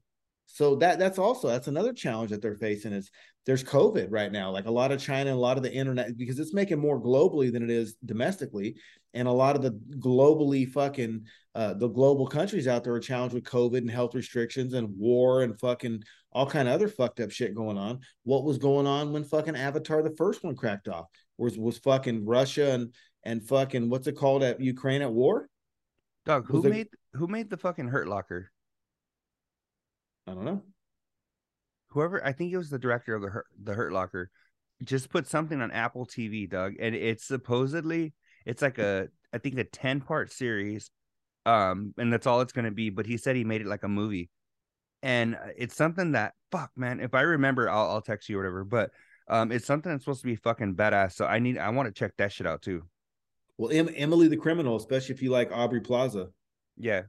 So 0.53 0.75
that 0.77 0.99
that's 0.99 1.19
also 1.19 1.49
that's 1.49 1.69
another 1.69 1.93
challenge 1.93 2.31
that 2.31 2.43
they're 2.43 2.57
facing 2.57 2.93
is 2.93 3.11
there's 3.47 3.63
COVID 3.63 4.09
right 4.11 4.33
now. 4.33 4.51
Like 4.51 4.67
a 4.67 4.71
lot 4.71 4.91
of 4.91 5.01
China 5.01 5.31
and 5.31 5.39
a 5.39 5.41
lot 5.41 5.57
of 5.57 5.63
the 5.63 5.73
internet 5.73 6.17
because 6.17 6.39
it's 6.41 6.53
making 6.53 6.81
more 6.81 7.01
globally 7.01 7.53
than 7.53 7.63
it 7.63 7.71
is 7.71 7.95
domestically, 8.05 8.77
and 9.15 9.29
a 9.29 9.33
lot 9.33 9.55
of 9.55 9.63
the 9.63 9.71
globally 9.99 10.69
fucking 10.69 11.25
uh, 11.55 11.75
the 11.75 11.89
global 11.89 12.27
countries 12.27 12.67
out 12.67 12.83
there 12.83 12.93
are 12.93 13.01
challenged 13.01 13.35
with 13.35 13.45
COVID 13.45 13.79
and 13.79 13.91
health 13.91 14.15
restrictions 14.15 14.75
and 14.75 14.89
war 14.99 15.43
and 15.43 15.59
fucking 15.61 16.03
all 16.33 16.47
kind 16.47 16.69
of 16.69 16.75
other 16.75 16.89
fucked 16.89 17.21
up 17.21 17.31
shit 17.31 17.55
going 17.55 17.79
on. 17.79 18.01
What 18.25 18.45
was 18.45 18.59
going 18.59 18.89
on 18.89 19.13
when 19.13 19.25
fucking 19.25 19.57
Avatar 19.57 20.03
the 20.03 20.15
first 20.17 20.43
one 20.43 20.57
cracked 20.57 20.89
off? 20.89 21.07
Was 21.39 21.57
was 21.57 21.79
fucking 21.79 22.27
Russia 22.27 22.73
and 22.73 22.93
and 23.23 23.47
fucking 23.47 23.89
what's 23.89 24.09
it 24.09 24.17
called 24.17 24.43
at 24.43 24.61
Ukraine 24.61 25.03
at 25.03 25.13
war? 25.13 25.49
Dog, 26.27 26.47
who 26.49 26.61
Was 26.61 26.71
made 26.71 26.89
who 27.13 27.29
made 27.29 27.51
the 27.51 27.57
fucking 27.57 27.87
Hurt 27.87 28.09
Locker? 28.09 28.51
I 30.27 30.33
don't 30.35 30.45
know. 30.45 30.63
Whoever 31.89 32.25
I 32.25 32.33
think 32.33 32.53
it 32.53 32.57
was 32.57 32.71
the 32.71 32.79
director 32.79 33.15
of 33.15 33.23
the 33.23 33.29
Hurt, 33.31 33.47
the 33.63 33.75
Hurt 33.75 33.93
Locker, 33.93 34.31
just 34.85 35.11
put 35.11 35.27
something 35.27 35.61
on 35.61 35.73
Apple 35.73 36.07
TV, 36.07 36.49
Doug, 36.49 36.75
and 36.81 36.95
it's 36.95 37.25
supposedly 37.27 38.15
it's 38.47 38.63
like 38.63 38.79
a 38.79 39.09
I 39.33 39.39
think 39.39 39.59
a 39.59 39.65
ten 39.65 40.01
part 40.01 40.33
series, 40.33 40.91
um, 41.47 41.95
and 41.99 42.13
that's 42.13 42.27
all 42.27 42.41
it's 42.43 42.53
gonna 42.53 42.71
be. 42.71 42.91
But 42.91 43.07
he 43.07 43.17
said 43.17 43.35
he 43.37 43.45
made 43.45 43.61
it 43.61 43.67
like 43.67 43.83
a 43.83 43.89
movie, 43.89 44.31
and 45.03 45.35
uh, 45.35 45.49
it's 45.57 45.75
something 45.77 46.13
that 46.13 46.35
fuck 46.53 46.71
man, 46.77 47.01
if 47.01 47.15
I 47.15 47.23
remember, 47.23 47.69
I'll 47.69 47.91
I'll 47.91 48.03
text 48.03 48.29
you 48.29 48.37
or 48.39 48.43
whatever. 48.43 48.65
But 48.65 48.91
um, 49.29 49.51
it's 49.51 49.67
something 49.67 49.91
that's 49.91 50.05
supposed 50.05 50.21
to 50.23 50.27
be 50.29 50.37
fucking 50.37 50.77
badass. 50.77 51.15
So 51.15 51.27
I 51.27 51.41
need 51.41 51.59
I 51.59 51.71
want 51.71 51.89
to 51.89 51.93
check 51.99 52.13
that 52.19 52.33
shit 52.33 52.47
out 52.47 52.63
too. 52.63 52.83
Well, 53.59 53.73
em- 53.73 53.91
Emily 53.97 54.29
the 54.29 54.37
Criminal, 54.37 54.77
especially 54.77 55.15
if 55.17 55.23
you 55.23 55.31
like 55.31 55.51
Aubrey 55.53 55.81
Plaza, 55.81 56.29
Yeah. 56.79 57.03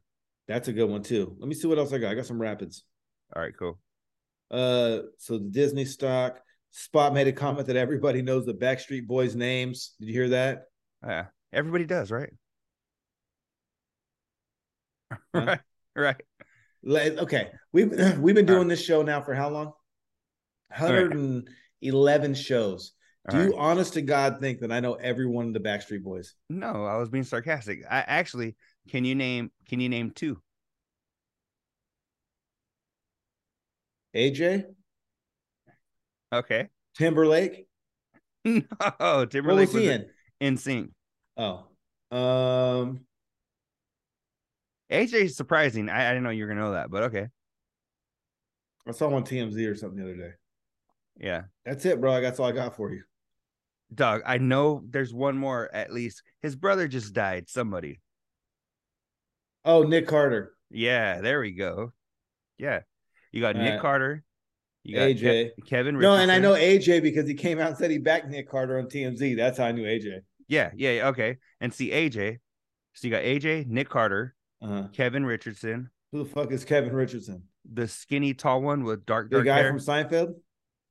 that's 0.48 0.68
a 0.68 0.74
good 0.74 0.90
one 0.90 1.02
too. 1.04 1.36
Let 1.40 1.48
me 1.48 1.54
see 1.56 1.68
what 1.68 1.78
else 1.78 1.94
I 1.94 1.98
got. 2.00 2.12
I 2.12 2.16
got 2.16 2.26
some 2.26 2.42
rapids. 2.42 2.84
All 3.36 3.42
right. 3.42 3.54
Cool. 3.58 3.80
Uh, 4.50 5.00
so 5.18 5.38
the 5.38 5.50
Disney 5.50 5.86
stock 5.86 6.42
Spot 6.72 7.14
made 7.14 7.28
a 7.28 7.34
comment 7.34 7.68
that 7.68 7.76
everybody 7.76 8.22
knows 8.22 8.46
the 8.46 8.54
Backstreet 8.54 9.06
Boys 9.06 9.36
names. 9.36 9.94
Did 10.00 10.08
you 10.08 10.14
hear 10.14 10.30
that? 10.30 10.64
Yeah. 11.06 11.26
Everybody 11.52 11.86
does, 11.86 12.12
right? 12.12 12.32
Huh? 15.36 15.58
right. 15.96 16.22
Right. 16.84 17.18
Okay, 17.18 17.50
we've 17.74 17.92
we've 18.20 18.36
been 18.36 18.46
doing 18.46 18.70
this 18.70 18.82
show 18.82 19.02
now 19.02 19.22
for 19.22 19.34
how 19.34 19.50
long? 19.50 19.74
Hundred 20.72 21.14
and 21.14 21.50
eleven 21.82 22.34
shows. 22.34 22.94
Do 23.30 23.38
All 23.38 23.44
you, 23.44 23.50
right. 23.52 23.60
honest 23.60 23.94
to 23.94 24.02
God, 24.02 24.40
think 24.40 24.62
that 24.62 24.72
I 24.72 24.80
know 24.80 24.94
every 24.94 25.28
one 25.28 25.48
of 25.48 25.54
the 25.54 25.60
Backstreet 25.60 26.02
Boys? 26.02 26.34
No, 26.50 26.86
I 26.86 26.96
was 26.96 27.10
being 27.10 27.26
sarcastic. 27.26 27.82
I 27.90 28.00
actually 28.00 28.56
can 28.90 29.04
you 29.04 29.14
name 29.14 29.52
can 29.68 29.82
you 29.82 29.90
name 29.90 30.12
two? 30.12 30.42
AJ, 34.16 34.66
Okay. 36.34 36.70
Timberlake. 36.96 37.68
No, 38.46 38.64
What 38.98 39.30
Timberlake 39.32 39.72
was 39.72 39.82
he 39.82 39.88
was 39.88 40.00
in? 40.00 40.56
NSYNC. 40.56 40.90
Oh, 41.38 41.68
um, 42.18 43.02
AJ 44.92 45.14
is 45.14 45.38
surprising. 45.38 45.90
I, 45.90 46.08
I 46.08 46.10
didn't 46.10 46.24
know 46.24 46.32
you 46.32 46.44
were 46.44 46.50
gonna 46.50 46.62
know 46.62 46.72
that, 46.74 46.90
but 46.90 47.04
okay. 47.04 47.28
I 48.88 48.92
saw 48.92 49.14
on 49.14 49.24
TMZ 49.24 49.70
or 49.72 49.76
something 49.76 49.98
the 50.00 50.06
other 50.06 50.16
day. 50.18 50.32
Yeah. 51.20 51.44
That's 51.66 51.86
it, 51.86 52.02
bro. 52.02 52.20
That's 52.20 52.40
all 52.40 52.48
I 52.48 52.52
got 52.52 52.76
for 52.76 52.92
you. 52.92 53.04
Doug, 53.94 54.22
I 54.26 54.40
know 54.40 54.82
there's 54.90 55.14
one 55.14 55.38
more 55.38 55.70
at 55.74 55.94
least. 55.94 56.24
His 56.42 56.56
brother 56.56 56.88
just 56.88 57.14
died. 57.14 57.48
Somebody. 57.48 58.02
Oh, 59.64 59.84
Nick 59.84 60.08
Carter, 60.08 60.54
Yeah, 60.72 61.22
there 61.22 61.42
we 61.42 61.52
go. 61.52 61.94
Yeah. 62.58 62.80
You 63.32 63.42
got 63.42 63.56
All 63.56 63.62
Nick 63.62 63.74
right. 63.74 63.82
Carter. 63.82 64.24
You 64.84 64.96
got 64.96 65.06
Ke- 65.12 65.22
AJ. 65.22 65.50
Kevin 65.68 66.00
No, 66.00 66.16
and 66.16 66.32
I 66.32 66.40
know 66.40 66.54
AJ 66.54 67.02
because 67.04 67.28
he 67.28 67.34
came 67.36 67.60
out 67.60 67.70
and 67.70 67.78
said 67.78 67.92
he 67.92 67.98
backed 68.00 68.28
Nick 68.30 68.50
Carter 68.50 68.80
on 68.80 68.86
TMZ. 68.86 69.36
That's 69.38 69.58
how 69.58 69.66
I 69.66 69.72
knew 69.72 69.84
AJ. 69.84 70.22
Yeah, 70.48 70.72
yeah, 70.76 70.92
yeah, 70.92 71.08
okay. 71.10 71.38
And 71.62 71.74
see 71.74 71.92
AJ. 71.92 72.40
So 72.94 73.08
you 73.08 73.12
got 73.14 73.24
AJ, 73.24 73.68
Nick 73.68 73.90
Carter, 73.90 74.36
Uh-huh. 74.62 74.88
Kevin 74.92 75.26
Richardson, 75.26 75.90
Who 76.12 76.24
the 76.24 76.30
fuck 76.30 76.52
is 76.52 76.66
Kevin 76.66 76.94
Richardson? 76.94 77.44
the 77.72 77.88
skinny 77.88 78.34
tall 78.34 78.62
one 78.62 78.84
with 78.84 79.06
dark 79.06 79.30
The 79.30 79.44
guy 79.44 79.58
hair. 79.60 79.70
from 79.70 79.78
Seinfeld? 79.80 80.34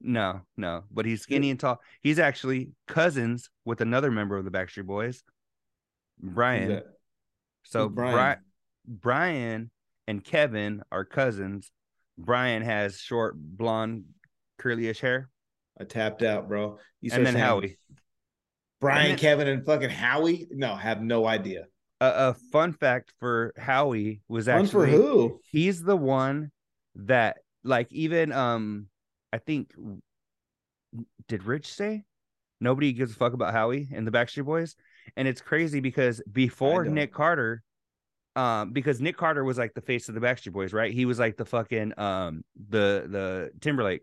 No, 0.00 0.40
no, 0.56 0.84
but 0.90 1.04
he's 1.04 1.20
skinny 1.22 1.50
and 1.50 1.58
tall. 1.60 1.80
He's 2.00 2.18
actually 2.18 2.70
cousins 2.86 3.50
with 3.66 3.80
another 3.82 4.10
member 4.10 4.38
of 4.38 4.44
the 4.46 4.50
Backstreet 4.50 4.86
Boys, 4.86 5.22
Brian. 6.22 6.82
So 7.64 7.88
Brian? 7.88 8.14
Brian? 8.14 8.38
Brian 8.86 9.70
and 10.06 10.24
Kevin 10.24 10.82
are 10.90 11.04
cousins. 11.04 11.70
Brian 12.24 12.62
has 12.62 12.98
short, 12.98 13.34
blonde, 13.36 14.04
curly-ish 14.58 15.00
hair, 15.00 15.28
I 15.80 15.84
tapped 15.84 16.22
out, 16.22 16.48
bro. 16.48 16.78
You 17.00 17.10
and 17.12 17.26
then 17.26 17.34
saying 17.34 17.44
Howie. 17.44 17.78
Brian, 18.80 19.02
And 19.02 19.10
then- 19.12 19.18
Kevin, 19.18 19.48
and 19.48 19.64
fucking 19.64 19.90
Howie? 19.90 20.46
No, 20.50 20.74
have 20.76 21.02
no 21.02 21.26
idea. 21.26 21.64
A, 22.02 22.28
a 22.30 22.34
fun 22.52 22.72
fact 22.72 23.12
for 23.18 23.52
Howie 23.58 24.22
was 24.28 24.46
Fun 24.46 24.66
for 24.66 24.84
actually 24.84 24.96
who? 24.96 25.40
he's 25.50 25.82
the 25.82 25.96
one 25.96 26.50
that, 26.94 27.38
like, 27.64 27.92
even 27.92 28.32
um, 28.32 28.86
I 29.32 29.38
think 29.38 29.72
did 31.28 31.44
Rich 31.44 31.72
say 31.72 32.04
nobody 32.60 32.92
gives 32.92 33.12
a 33.12 33.14
fuck 33.16 33.32
about 33.32 33.52
Howie 33.52 33.88
and 33.92 34.06
the 34.06 34.10
Backstreet 34.10 34.44
Boys, 34.44 34.76
and 35.16 35.28
it's 35.28 35.40
crazy 35.40 35.80
because 35.80 36.22
before. 36.30 36.84
Nick 36.84 37.12
Carter, 37.12 37.62
um, 38.40 38.72
because 38.72 39.00
Nick 39.00 39.16
Carter 39.16 39.44
was 39.44 39.58
like 39.58 39.74
the 39.74 39.80
face 39.80 40.08
of 40.08 40.14
the 40.14 40.20
Backstreet 40.20 40.52
Boys, 40.52 40.72
right? 40.72 40.92
He 40.92 41.04
was 41.04 41.18
like 41.18 41.36
the 41.36 41.44
fucking 41.44 41.98
um 41.98 42.42
the 42.68 43.06
the 43.08 43.50
Timberlake. 43.60 44.02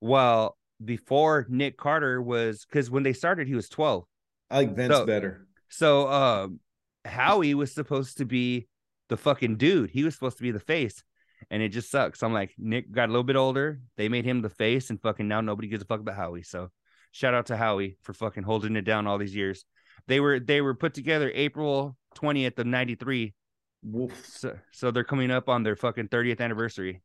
Well, 0.00 0.56
before 0.84 1.46
Nick 1.48 1.76
Carter 1.76 2.20
was 2.20 2.64
because 2.66 2.90
when 2.90 3.02
they 3.02 3.12
started, 3.12 3.46
he 3.48 3.54
was 3.54 3.68
twelve. 3.68 4.04
I 4.50 4.58
like 4.58 4.76
Vince 4.76 4.94
So- 4.94 5.06
better. 5.06 5.46
So 5.68 6.08
um 6.08 6.60
Howie 7.04 7.54
was 7.54 7.72
supposed 7.72 8.18
to 8.18 8.24
be 8.24 8.66
the 9.08 9.16
fucking 9.16 9.56
dude. 9.56 9.90
He 9.90 10.02
was 10.04 10.14
supposed 10.14 10.36
to 10.38 10.42
be 10.42 10.50
the 10.50 10.60
face. 10.60 11.02
And 11.50 11.62
it 11.62 11.68
just 11.68 11.90
sucks. 11.90 12.22
I'm 12.22 12.32
like, 12.32 12.52
Nick 12.58 12.90
got 12.90 13.08
a 13.08 13.12
little 13.12 13.22
bit 13.22 13.36
older. 13.36 13.78
They 13.96 14.08
made 14.08 14.24
him 14.24 14.42
the 14.42 14.48
face, 14.50 14.90
and 14.90 15.00
fucking 15.00 15.28
now 15.28 15.40
nobody 15.40 15.68
gives 15.68 15.82
a 15.82 15.86
fuck 15.86 16.00
about 16.00 16.16
Howie. 16.16 16.42
So 16.42 16.70
shout 17.12 17.34
out 17.34 17.46
to 17.46 17.56
Howie 17.56 17.98
for 18.02 18.12
fucking 18.14 18.42
holding 18.42 18.74
it 18.74 18.82
down 18.84 19.06
all 19.06 19.18
these 19.18 19.36
years. 19.36 19.64
They 20.08 20.18
were 20.18 20.40
they 20.40 20.60
were 20.60 20.74
put 20.74 20.94
together 20.94 21.30
April 21.34 21.96
20th 22.16 22.58
of 22.58 22.66
93. 22.66 23.34
Woof. 23.82 24.26
So 24.26 24.58
so 24.72 24.90
they're 24.90 25.04
coming 25.04 25.30
up 25.30 25.48
on 25.48 25.62
their 25.62 25.76
fucking 25.76 26.08
30th 26.08 26.40
anniversary. 26.40 27.02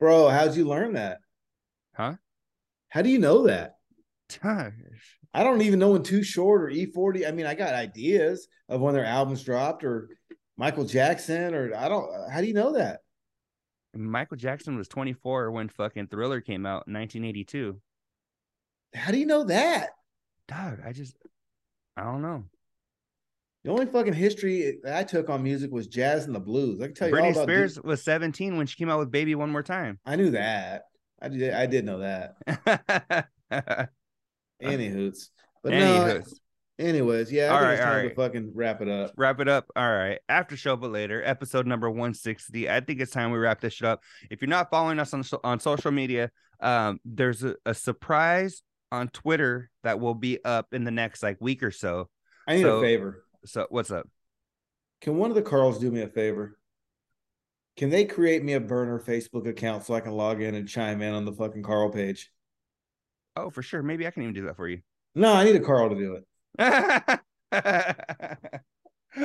Bro, 0.00 0.28
how'd 0.28 0.56
you 0.56 0.66
learn 0.66 0.94
that? 0.94 1.18
Huh? 1.94 2.14
How 2.88 3.02
do 3.02 3.08
you 3.08 3.18
know 3.18 3.46
that? 3.46 3.76
Gosh. 4.42 4.72
I 5.32 5.42
don't 5.42 5.62
even 5.62 5.78
know 5.78 5.90
when 5.90 6.02
Too 6.02 6.22
Short 6.22 6.62
or 6.62 6.70
E-40. 6.70 7.28
I 7.28 7.32
mean, 7.32 7.46
I 7.46 7.54
got 7.54 7.74
ideas 7.74 8.46
of 8.68 8.80
when 8.80 8.94
their 8.94 9.04
albums 9.04 9.42
dropped 9.42 9.84
or 9.84 10.08
Michael 10.56 10.84
Jackson 10.84 11.54
or 11.54 11.74
I 11.74 11.88
don't. 11.88 12.08
How 12.30 12.40
do 12.40 12.46
you 12.46 12.54
know 12.54 12.74
that? 12.74 13.00
Michael 13.94 14.36
Jackson 14.36 14.76
was 14.76 14.88
24 14.88 15.50
when 15.50 15.68
fucking 15.68 16.08
Thriller 16.08 16.40
came 16.40 16.66
out 16.66 16.86
in 16.86 16.94
1982. 16.94 17.80
How 18.94 19.12
do 19.12 19.18
you 19.18 19.26
know 19.26 19.44
that? 19.44 19.90
Dog, 20.48 20.80
I 20.84 20.92
just 20.92 21.16
I 21.96 22.02
don't 22.02 22.22
know. 22.22 22.44
The 23.64 23.70
only 23.70 23.86
fucking 23.86 24.12
history 24.12 24.78
that 24.84 24.94
I 24.96 25.04
took 25.04 25.30
on 25.30 25.42
music 25.42 25.70
was 25.72 25.86
jazz 25.86 26.26
and 26.26 26.34
the 26.34 26.40
blues. 26.40 26.80
I 26.82 26.86
can 26.86 26.94
tell 26.94 27.08
you 27.08 27.16
all 27.16 27.22
Britney 27.22 27.30
about. 27.32 27.42
Spears 27.44 27.80
was 27.82 28.02
17 28.02 28.58
when 28.58 28.66
she 28.66 28.76
came 28.76 28.90
out 28.90 28.98
with 28.98 29.10
Baby 29.10 29.34
One 29.34 29.50
More 29.50 29.62
Time. 29.62 29.98
I 30.04 30.16
knew 30.16 30.30
that. 30.32 30.82
I 31.22 31.28
did. 31.28 31.54
I 31.54 31.64
did 31.66 31.84
know 31.86 31.98
that. 32.00 33.26
Any 34.60 34.74
Any 34.74 34.88
hoots. 34.88 35.30
But 35.62 35.72
Uh, 35.74 35.78
no, 35.78 36.04
hoots. 36.16 36.38
Anyways, 36.78 37.30
yeah, 37.32 37.44
I 37.44 37.48
All 37.50 37.58
think 37.60 37.64
right, 37.66 37.72
it's 37.74 37.82
time 37.84 38.08
to 38.08 38.14
fucking 38.16 38.50
wrap 38.54 38.82
it 38.82 38.88
up. 38.88 39.12
wrap 39.16 39.38
it 39.40 39.48
up. 39.48 39.66
All 39.76 39.88
right. 39.90 40.18
After 40.28 40.56
show, 40.56 40.76
but 40.76 40.90
later, 40.90 41.22
episode 41.24 41.66
number 41.66 41.88
160. 41.88 42.68
I 42.68 42.80
think 42.80 43.00
it's 43.00 43.12
time 43.12 43.30
we 43.30 43.38
wrap 43.38 43.60
this 43.60 43.74
shit 43.74 43.86
up. 43.86 44.02
If 44.28 44.42
you're 44.42 44.48
not 44.48 44.70
following 44.70 44.98
us 44.98 45.14
on 45.14 45.22
on 45.44 45.60
social 45.60 45.92
media, 45.92 46.30
um, 46.60 46.98
there's 47.04 47.44
a, 47.44 47.54
a 47.64 47.74
surprise 47.74 48.62
on 48.90 49.08
Twitter 49.08 49.70
that 49.84 50.00
will 50.00 50.14
be 50.14 50.44
up 50.44 50.66
in 50.74 50.82
the 50.84 50.90
next 50.90 51.22
like 51.22 51.36
week 51.40 51.62
or 51.62 51.70
so. 51.70 52.08
I 52.48 52.56
need 52.56 52.62
So- 52.62 52.78
a 52.78 52.82
favor. 52.82 53.24
So 53.44 53.66
what's 53.70 53.90
up? 53.90 54.08
Can 55.00 55.16
one 55.16 55.30
of 55.30 55.36
the 55.36 55.42
Carls 55.42 55.78
do 55.78 55.90
me 55.90 56.02
a 56.02 56.08
favor? 56.08 56.58
Can 57.76 57.90
they 57.90 58.04
create 58.04 58.44
me 58.44 58.54
a 58.54 58.60
burner 58.60 59.00
Facebook 59.00 59.48
account 59.48 59.84
so 59.84 59.94
I 59.94 60.00
can 60.00 60.12
log 60.12 60.40
in 60.40 60.54
and 60.54 60.68
chime 60.68 61.02
in 61.02 61.12
on 61.12 61.24
the 61.24 61.32
fucking 61.32 61.62
Carl 61.62 61.90
page? 61.90 62.30
Oh, 63.36 63.50
for 63.50 63.62
sure. 63.62 63.82
Maybe 63.82 64.06
I 64.06 64.10
can 64.10 64.22
even 64.22 64.34
do 64.34 64.46
that 64.46 64.56
for 64.56 64.68
you. 64.68 64.80
No, 65.14 65.32
I 65.32 65.44
need 65.44 65.56
a 65.56 65.60
Carl 65.60 65.90
to 65.90 65.96
do 65.96 66.20
it. 66.58 67.20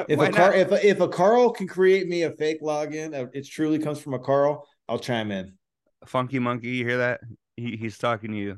If 0.08 0.20
Why 0.20 0.28
a 0.28 0.32
Car, 0.32 0.54
if 0.54 0.72
a, 0.72 0.88
if 0.88 1.00
a 1.00 1.08
Carl 1.08 1.52
can 1.52 1.68
create 1.68 2.08
me 2.08 2.24
a 2.24 2.32
fake 2.32 2.62
login, 2.62 3.20
uh, 3.20 3.28
it 3.34 3.48
truly 3.48 3.80
comes 3.80 4.00
from 4.00 4.14
a 4.14 4.20
Carl. 4.20 4.68
I'll 4.88 5.00
chime 5.00 5.32
in. 5.32 5.54
Funky 6.06 6.40
Monkey, 6.40 6.70
you 6.70 6.86
hear 6.86 6.98
that? 7.00 7.22
He, 7.58 7.76
he's 7.76 7.98
talking 7.98 8.32
to 8.32 8.38
you. 8.38 8.58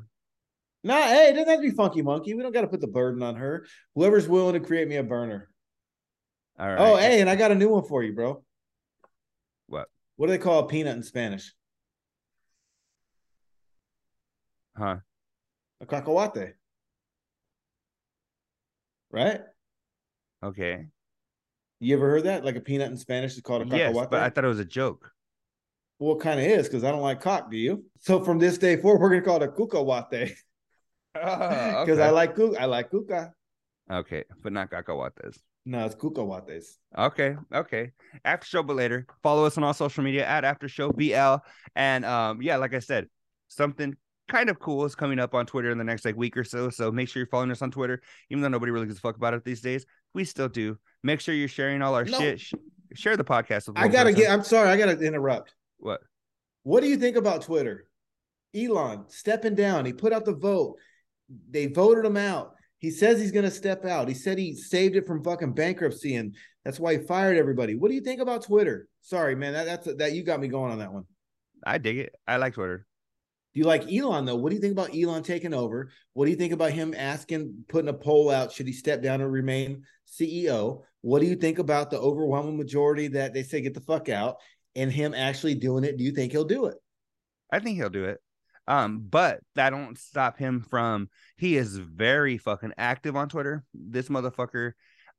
Nah, 0.84 1.00
hey, 1.00 1.28
it 1.28 1.32
doesn't 1.32 1.48
have 1.48 1.62
to 1.62 1.70
be 1.70 1.74
Funky 1.74 2.02
Monkey. 2.02 2.34
We 2.34 2.42
don't 2.42 2.52
got 2.52 2.62
to 2.62 2.68
put 2.68 2.80
the 2.80 2.86
burden 2.86 3.22
on 3.22 3.36
her. 3.36 3.66
Whoever's 3.94 4.28
willing 4.28 4.54
to 4.54 4.60
create 4.60 4.88
me 4.88 4.96
a 4.96 5.02
burner. 5.02 5.48
All 6.58 6.66
oh, 6.66 6.70
right. 6.70 6.78
Oh, 6.80 6.96
hey, 6.96 7.20
and 7.20 7.30
I 7.30 7.36
got 7.36 7.50
a 7.50 7.54
new 7.54 7.70
one 7.70 7.84
for 7.84 8.02
you, 8.02 8.12
bro. 8.12 8.42
What? 9.66 9.88
What 10.16 10.26
do 10.26 10.32
they 10.32 10.38
call 10.38 10.60
a 10.60 10.68
peanut 10.68 10.96
in 10.96 11.02
Spanish? 11.02 11.52
Huh? 14.76 14.96
A 15.80 15.86
cacahuate. 15.86 16.54
Right? 19.10 19.40
Okay. 20.42 20.86
You 21.80 21.96
ever 21.96 22.08
heard 22.08 22.24
that? 22.24 22.44
Like 22.44 22.56
a 22.56 22.60
peanut 22.60 22.90
in 22.90 22.96
Spanish 22.96 23.34
is 23.34 23.40
called 23.40 23.62
a 23.62 23.64
cacahuate? 23.64 23.94
Yes, 23.94 24.06
but 24.10 24.20
I 24.20 24.30
thought 24.30 24.44
it 24.44 24.48
was 24.48 24.60
a 24.60 24.64
joke. 24.64 25.10
well, 25.98 26.16
kind 26.16 26.38
of 26.38 26.46
is 26.46 26.68
because 26.68 26.84
I 26.84 26.90
don't 26.90 27.02
like 27.02 27.20
cock. 27.20 27.50
Do 27.50 27.56
you? 27.56 27.84
So 28.00 28.22
from 28.22 28.38
this 28.38 28.58
day 28.58 28.76
forward, 28.76 29.00
we're 29.00 29.10
gonna 29.10 29.22
call 29.22 29.42
it 29.42 29.48
a 29.48 29.52
cucahuate 29.52 30.32
ah, 31.16 31.78
Oh, 31.78 31.84
because 31.84 31.98
I 31.98 32.10
like 32.10 32.36
cuc. 32.36 32.56
I 32.58 32.66
like 32.66 32.90
cuca. 32.90 33.32
Okay, 33.90 34.24
but 34.42 34.52
not 34.52 34.70
cacahuates. 34.70 35.42
No, 35.64 35.86
it's 35.86 35.94
cucahuates. 35.94 36.78
Okay, 36.98 37.36
okay. 37.54 37.92
After 38.24 38.46
show, 38.46 38.62
but 38.62 38.76
later. 38.76 39.06
Follow 39.22 39.44
us 39.44 39.56
on 39.56 39.64
all 39.64 39.74
social 39.74 40.02
media 40.02 40.26
at 40.26 40.44
After 40.44 40.68
Show 40.68 40.90
BL. 40.90 41.36
And 41.76 42.04
um, 42.04 42.42
yeah, 42.42 42.56
like 42.56 42.74
I 42.74 42.80
said, 42.80 43.06
something 43.48 43.96
kind 44.28 44.48
of 44.50 44.58
cool 44.58 44.84
is 44.84 44.94
coming 44.94 45.18
up 45.18 45.34
on 45.34 45.46
Twitter 45.46 45.70
in 45.70 45.78
the 45.78 45.84
next 45.84 46.04
like 46.04 46.16
week 46.16 46.36
or 46.36 46.42
so. 46.44 46.68
So 46.70 46.90
make 46.90 47.08
sure 47.08 47.20
you're 47.20 47.28
following 47.28 47.50
us 47.52 47.62
on 47.62 47.70
Twitter, 47.70 48.02
even 48.30 48.42
though 48.42 48.48
nobody 48.48 48.72
really 48.72 48.86
gives 48.86 48.98
a 48.98 49.02
fuck 49.02 49.16
about 49.16 49.34
it 49.34 49.44
these 49.44 49.60
days. 49.60 49.86
We 50.14 50.24
still 50.24 50.48
do. 50.48 50.78
Make 51.04 51.20
sure 51.20 51.34
you're 51.34 51.48
sharing 51.48 51.80
all 51.80 51.94
our 51.94 52.04
No. 52.04 52.18
shit. 52.18 52.40
Sh- 52.40 52.54
share 52.94 53.16
the 53.16 53.24
podcast 53.24 53.68
with. 53.68 53.78
I 53.78 53.88
gotta 53.88 54.10
person. 54.10 54.20
get. 54.22 54.30
I'm 54.32 54.42
sorry. 54.44 54.68
I 54.68 54.76
gotta 54.76 54.98
interrupt. 55.00 55.54
what? 55.78 56.00
What 56.64 56.80
do 56.82 56.88
you 56.88 56.96
think 56.96 57.16
about 57.16 57.42
Twitter? 57.42 57.86
Elon 58.54 59.04
stepping 59.08 59.54
down. 59.54 59.84
He 59.84 59.92
put 59.92 60.12
out 60.12 60.24
the 60.24 60.34
vote. 60.34 60.78
They 61.50 61.66
voted 61.66 62.04
him 62.04 62.16
out. 62.16 62.54
He 62.82 62.90
says 62.90 63.20
he's 63.20 63.30
going 63.30 63.44
to 63.44 63.50
step 63.50 63.84
out. 63.84 64.08
He 64.08 64.14
said 64.14 64.38
he 64.38 64.56
saved 64.56 64.96
it 64.96 65.06
from 65.06 65.22
fucking 65.22 65.52
bankruptcy, 65.52 66.16
and 66.16 66.34
that's 66.64 66.80
why 66.80 66.96
he 66.96 67.06
fired 67.06 67.38
everybody. 67.38 67.76
What 67.76 67.88
do 67.88 67.94
you 67.94 68.00
think 68.00 68.20
about 68.20 68.42
Twitter? 68.42 68.88
Sorry, 69.02 69.36
man. 69.36 69.52
That, 69.52 69.66
that's 69.66 69.94
that 69.94 70.12
you 70.12 70.24
got 70.24 70.40
me 70.40 70.48
going 70.48 70.72
on 70.72 70.80
that 70.80 70.92
one. 70.92 71.04
I 71.64 71.78
dig 71.78 71.98
it. 71.98 72.12
I 72.26 72.38
like 72.38 72.54
Twitter. 72.54 72.84
Do 73.54 73.60
you 73.60 73.66
like 73.66 73.90
Elon 73.92 74.24
though? 74.24 74.34
What 74.34 74.48
do 74.48 74.56
you 74.56 74.60
think 74.60 74.72
about 74.72 74.96
Elon 74.96 75.22
taking 75.22 75.54
over? 75.54 75.92
What 76.14 76.24
do 76.24 76.32
you 76.32 76.36
think 76.36 76.52
about 76.52 76.72
him 76.72 76.92
asking, 76.96 77.66
putting 77.68 77.88
a 77.88 77.94
poll 77.94 78.30
out? 78.30 78.50
Should 78.50 78.66
he 78.66 78.72
step 78.72 79.00
down 79.00 79.22
or 79.22 79.28
remain 79.28 79.84
CEO? 80.08 80.82
What 81.02 81.20
do 81.20 81.26
you 81.26 81.36
think 81.36 81.60
about 81.60 81.88
the 81.90 82.00
overwhelming 82.00 82.56
majority 82.56 83.06
that 83.08 83.32
they 83.32 83.44
say 83.44 83.60
get 83.60 83.74
the 83.74 83.80
fuck 83.80 84.08
out, 84.08 84.38
and 84.74 84.90
him 84.90 85.14
actually 85.14 85.54
doing 85.54 85.84
it? 85.84 85.98
Do 85.98 86.02
you 86.02 86.10
think 86.10 86.32
he'll 86.32 86.44
do 86.44 86.66
it? 86.66 86.78
I 87.52 87.60
think 87.60 87.76
he'll 87.76 87.90
do 87.90 88.06
it. 88.06 88.20
Um, 88.68 89.06
but 89.08 89.40
that 89.54 89.70
don't 89.70 89.98
stop 89.98 90.38
him 90.38 90.60
from 90.60 91.08
he 91.36 91.56
is 91.56 91.76
very 91.76 92.38
fucking 92.38 92.74
active 92.78 93.16
on 93.16 93.28
Twitter. 93.28 93.64
This 93.74 94.08
motherfucker, 94.08 94.72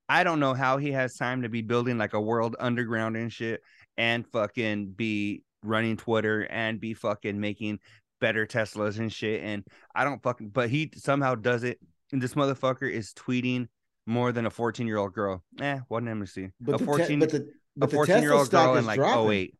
I 0.07 0.23
don't 0.23 0.39
know 0.39 0.53
how 0.53 0.77
he 0.77 0.91
has 0.91 1.15
time 1.15 1.41
to 1.41 1.49
be 1.49 1.61
building 1.61 1.97
like 1.97 2.13
a 2.13 2.21
world 2.21 2.55
underground 2.59 3.17
and 3.17 3.31
shit 3.31 3.61
and 3.97 4.25
fucking 4.27 4.91
be 4.91 5.43
running 5.63 5.97
Twitter 5.97 6.47
and 6.49 6.79
be 6.79 6.93
fucking 6.93 7.39
making 7.39 7.79
better 8.21 8.45
Teslas 8.45 8.99
and 8.99 9.11
shit. 9.11 9.43
And 9.43 9.65
I 9.93 10.03
don't 10.03 10.23
fucking 10.23 10.49
but 10.49 10.69
he 10.69 10.91
somehow 10.95 11.35
does 11.35 11.63
it. 11.63 11.79
And 12.11 12.21
this 12.21 12.35
motherfucker 12.35 12.89
is 12.89 13.13
tweeting 13.13 13.67
more 14.05 14.31
than 14.31 14.45
a 14.45 14.49
14 14.49 14.87
year 14.87 14.97
old 14.97 15.13
girl. 15.13 15.43
Eh, 15.59 15.79
what 15.87 16.03
me 16.03 16.25
see. 16.25 16.49
But 16.59 16.81
a 16.81 16.85
14 16.85 17.07
te- 17.07 17.15
but 17.17 17.29
the, 17.29 17.49
but 17.75 17.89
the 17.89 17.95
14 17.95 18.15
year 18.15 18.21
Tesla 18.21 18.37
old 18.37 18.47
stock 18.47 18.65
girl 18.65 18.75
is 18.75 18.79
in 18.79 18.85
like 18.85 18.97
dropping. 18.97 19.31
08. 19.31 19.55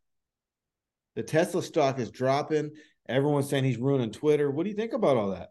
The 1.16 1.24
Tesla 1.24 1.62
stock 1.62 2.00
is 2.00 2.10
dropping. 2.10 2.72
Everyone's 3.08 3.49
saying 3.49 3.66
he's 3.66 3.78
ruining 3.78 4.12
Twitter. 4.12 4.49
What 4.49 4.64
do 4.64 4.70
you 4.70 4.76
think 4.76 4.93
about 4.93 5.18
all 5.18 5.32
that? 5.32 5.49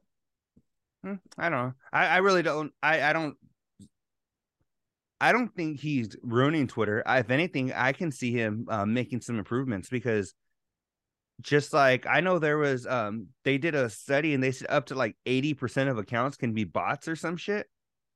Hmm, 1.05 1.14
I 1.36 1.48
don't 1.48 1.66
know. 1.66 1.72
I, 1.92 2.07
I 2.07 2.16
really 2.18 2.42
don't. 2.42 2.72
I, 2.82 3.03
I 3.03 3.12
don't. 3.12 3.36
I 5.20 5.32
don't 5.32 5.55
think 5.55 5.78
he's 5.78 6.16
ruining 6.22 6.66
Twitter. 6.66 7.03
I, 7.07 7.18
if 7.20 7.30
anything, 7.30 7.72
I 7.72 7.92
can 7.92 8.11
see 8.11 8.32
him 8.32 8.66
uh, 8.68 8.86
making 8.86 9.20
some 9.20 9.38
improvements 9.38 9.88
because 9.88 10.34
just 11.40 11.72
like 11.72 12.07
I 12.07 12.20
know 12.20 12.38
there 12.38 12.59
was, 12.59 12.86
um, 12.86 13.28
they 13.44 13.59
did 13.59 13.74
a 13.74 13.90
study 13.90 14.34
and 14.34 14.42
they 14.42 14.53
said 14.53 14.68
up 14.70 14.86
to 14.86 14.94
like 14.94 15.16
eighty 15.26 15.55
percent 15.55 15.90
of 15.90 15.98
accounts 15.98 16.36
can 16.36 16.55
be 16.55 16.64
bots 16.64 17.07
or 17.07 17.16
some 17.16 17.36
shit. 17.36 17.68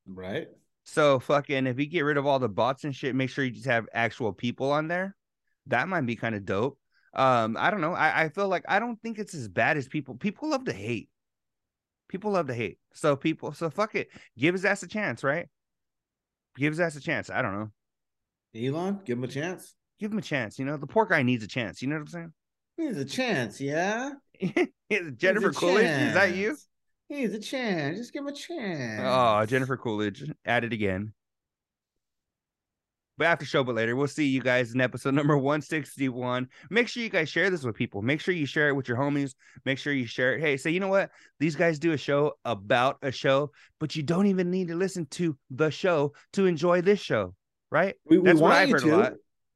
Right? 0.06 0.48
So 0.84 1.18
fucking, 1.18 1.66
if 1.66 1.78
you 1.78 1.86
get 1.86 2.02
rid 2.02 2.16
of 2.16 2.26
all 2.26 2.38
the 2.38 2.48
bots 2.48 2.84
and 2.84 2.94
shit, 2.94 3.14
make 3.14 3.30
sure 3.30 3.44
you 3.44 3.50
just 3.50 3.66
have 3.66 3.86
actual 3.92 4.32
people 4.32 4.70
on 4.70 4.88
there. 4.88 5.16
That 5.66 5.88
might 5.88 6.06
be 6.06 6.14
kind 6.14 6.34
of 6.34 6.44
dope. 6.44 6.78
Um, 7.16 7.56
I 7.58 7.70
don't 7.70 7.80
know. 7.80 7.94
I, 7.94 8.24
I 8.24 8.28
feel 8.28 8.48
like 8.48 8.64
I 8.68 8.78
don't 8.78 9.00
think 9.00 9.18
it's 9.18 9.34
as 9.34 9.48
bad 9.48 9.78
as 9.78 9.88
people. 9.88 10.14
People 10.14 10.50
love 10.50 10.66
to 10.66 10.72
hate. 10.72 11.08
People 12.08 12.32
love 12.32 12.46
to 12.48 12.54
hate. 12.54 12.78
So 12.92 13.16
people, 13.16 13.52
so 13.52 13.70
fuck 13.70 13.94
it. 13.94 14.08
Give 14.38 14.54
his 14.54 14.64
ass 14.64 14.82
a 14.82 14.86
chance, 14.86 15.24
right? 15.24 15.48
Give 16.56 16.72
his 16.72 16.78
ass 16.78 16.94
a 16.94 17.00
chance. 17.00 17.30
I 17.30 17.42
don't 17.42 17.54
know. 17.54 17.70
Elon, 18.54 19.00
give 19.04 19.18
him 19.18 19.24
a 19.24 19.28
chance. 19.28 19.74
Give 19.98 20.12
him 20.12 20.18
a 20.18 20.22
chance. 20.22 20.58
You 20.58 20.66
know, 20.66 20.76
the 20.76 20.86
poor 20.86 21.06
guy 21.06 21.22
needs 21.22 21.42
a 21.42 21.48
chance. 21.48 21.80
You 21.80 21.88
know 21.88 21.96
what 21.96 22.02
I'm 22.02 22.06
saying? 22.08 22.32
He 22.76 22.84
needs 22.84 22.98
a 22.98 23.04
chance, 23.04 23.60
yeah. 23.60 24.12
Jennifer 25.16 25.52
Coolidge, 25.52 25.84
is 25.86 26.14
that 26.14 26.34
you? 26.34 26.48
chance. 26.48 26.68
He 27.08 27.14
needs 27.16 27.34
a 27.34 27.40
chance. 27.40 27.98
Just 27.98 28.12
give 28.12 28.22
him 28.22 28.28
a 28.28 28.32
chance. 28.32 29.02
Oh, 29.04 29.46
Jennifer 29.46 29.76
Coolidge 29.76 30.30
at 30.44 30.64
it 30.64 30.72
again. 30.72 31.12
But 33.18 33.26
after 33.28 33.46
show, 33.46 33.64
but 33.64 33.74
later, 33.74 33.96
we'll 33.96 34.08
see 34.08 34.26
you 34.26 34.42
guys 34.42 34.74
in 34.74 34.80
episode 34.80 35.14
number 35.14 35.36
161. 35.38 36.48
Make 36.70 36.88
sure 36.88 37.02
you 37.02 37.08
guys 37.08 37.28
share 37.28 37.48
this 37.50 37.62
with 37.64 37.74
people. 37.74 38.02
Make 38.02 38.20
sure 38.20 38.34
you 38.34 38.46
share 38.46 38.68
it 38.68 38.74
with 38.74 38.88
your 38.88 38.98
homies. 38.98 39.34
Make 39.64 39.78
sure 39.78 39.92
you 39.92 40.06
share 40.06 40.36
it. 40.36 40.40
Hey, 40.40 40.56
say, 40.56 40.70
you 40.70 40.80
know 40.80 40.88
what? 40.88 41.10
These 41.40 41.56
guys 41.56 41.78
do 41.78 41.92
a 41.92 41.96
show 41.96 42.34
about 42.44 42.98
a 43.02 43.10
show, 43.10 43.52
but 43.80 43.96
you 43.96 44.02
don't 44.02 44.26
even 44.26 44.50
need 44.50 44.68
to 44.68 44.74
listen 44.74 45.06
to 45.12 45.36
the 45.50 45.70
show 45.70 46.12
to 46.34 46.46
enjoy 46.46 46.82
this 46.82 47.00
show, 47.00 47.34
right? 47.70 47.94
We, 48.04 48.18
we 48.18 48.24
That's 48.26 48.40
what 48.40 48.52
I've 48.52 48.70
heard 48.70 48.82
a 48.82 48.96
lot. 48.96 49.12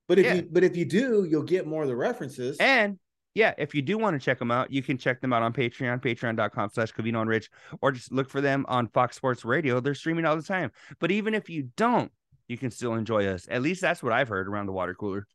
but 0.09 0.19
if 0.19 0.25
Yeah. 0.25 0.35
you 0.35 0.49
but 0.51 0.65
if 0.65 0.77
you 0.77 0.85
do, 0.87 1.27
you'll 1.29 1.43
get 1.43 1.67
more 1.67 1.83
of 1.83 1.89
the 1.89 1.97
references. 1.97 2.57
And 2.61 2.99
yeah, 3.35 3.55
if 3.59 3.75
you 3.75 3.83
do 3.83 3.97
want 3.99 4.19
to 4.19 4.25
check 4.25 4.39
them 4.39 4.51
out, 4.51 4.73
you 4.73 4.83
can 4.83 4.99
check 4.99 5.21
them 5.21 5.33
out 5.33 5.43
on 5.43 5.53
Patreon, 5.53 6.03
patreon.com 6.03 6.71
slash 6.73 6.93
Covino 6.93 7.21
and 7.21 7.31
Rich, 7.31 7.49
or 7.81 7.93
just 7.93 8.11
look 8.11 8.29
for 8.29 8.41
them 8.41 8.65
on 8.69 8.89
Fox 8.89 9.17
Sports 9.17 9.45
Radio. 9.45 9.79
They're 9.81 9.95
streaming 9.95 10.25
all 10.25 10.37
the 10.37 10.43
time. 10.43 10.73
But 10.99 11.11
even 11.13 11.35
if 11.35 11.49
you 11.49 11.69
don't, 11.77 12.11
you 12.51 12.59
can 12.59 12.73
still 12.73 12.95
enjoy 12.95 13.27
us. 13.27 13.47
At 13.49 13.63
least 13.63 13.81
that's 13.81 14.03
what 14.03 14.13
I've 14.13 14.29
heard 14.29 14.49
around 14.49 14.67
the 14.67 14.73
water 14.73 14.93
cooler. 14.93 15.27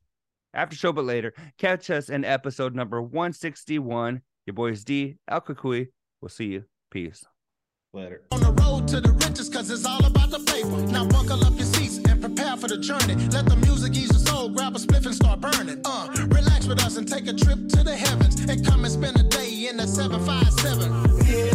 After 0.53 0.75
show, 0.75 0.91
but 0.91 1.05
later, 1.05 1.33
catch 1.57 1.89
us 1.89 2.09
in 2.09 2.25
episode 2.25 2.75
number 2.75 3.01
161. 3.01 4.21
Your 4.45 4.53
boys 4.53 4.83
D, 4.83 5.15
El 5.29 5.41
Cucuy. 5.41 5.87
We'll 6.21 6.29
see 6.29 6.47
you. 6.47 6.65
Peace. 6.91 7.23
Later. 7.93 8.23
On 8.31 8.41
the 8.41 8.51
road 8.51 8.87
to 8.89 8.99
the 8.99 9.11
riches, 9.13 9.47
cause 9.47 9.71
it's 9.71 9.85
all 9.85 10.05
about 10.05 10.29
the 10.29 10.39
paper. 10.39 10.91
Now 10.91 11.07
buckle 11.07 11.43
up 11.45 11.53
your 11.55 11.65
seats 11.65 11.97
and 12.09 12.19
prepare 12.19 12.57
for 12.57 12.67
the 12.67 12.77
journey. 12.77 13.15
Let 13.29 13.45
the 13.45 13.55
music 13.55 13.93
ease 13.95 14.11
your 14.11 14.19
soul, 14.19 14.49
grab 14.49 14.75
a 14.75 14.79
spliff 14.79 15.05
and 15.05 15.15
start 15.15 15.39
burning. 15.39 15.81
Uh, 15.85 16.09
relax 16.27 16.67
with 16.67 16.83
us 16.83 16.97
and 16.97 17.07
take 17.07 17.27
a 17.27 17.33
trip 17.33 17.69
to 17.69 17.83
the 17.83 17.95
heavens. 17.95 18.41
And 18.41 18.65
come 18.65 18.83
and 18.83 18.93
spend 18.93 19.17
a 19.17 19.23
day 19.23 19.67
in 19.69 19.77
the 19.77 19.87
757. 19.87 21.54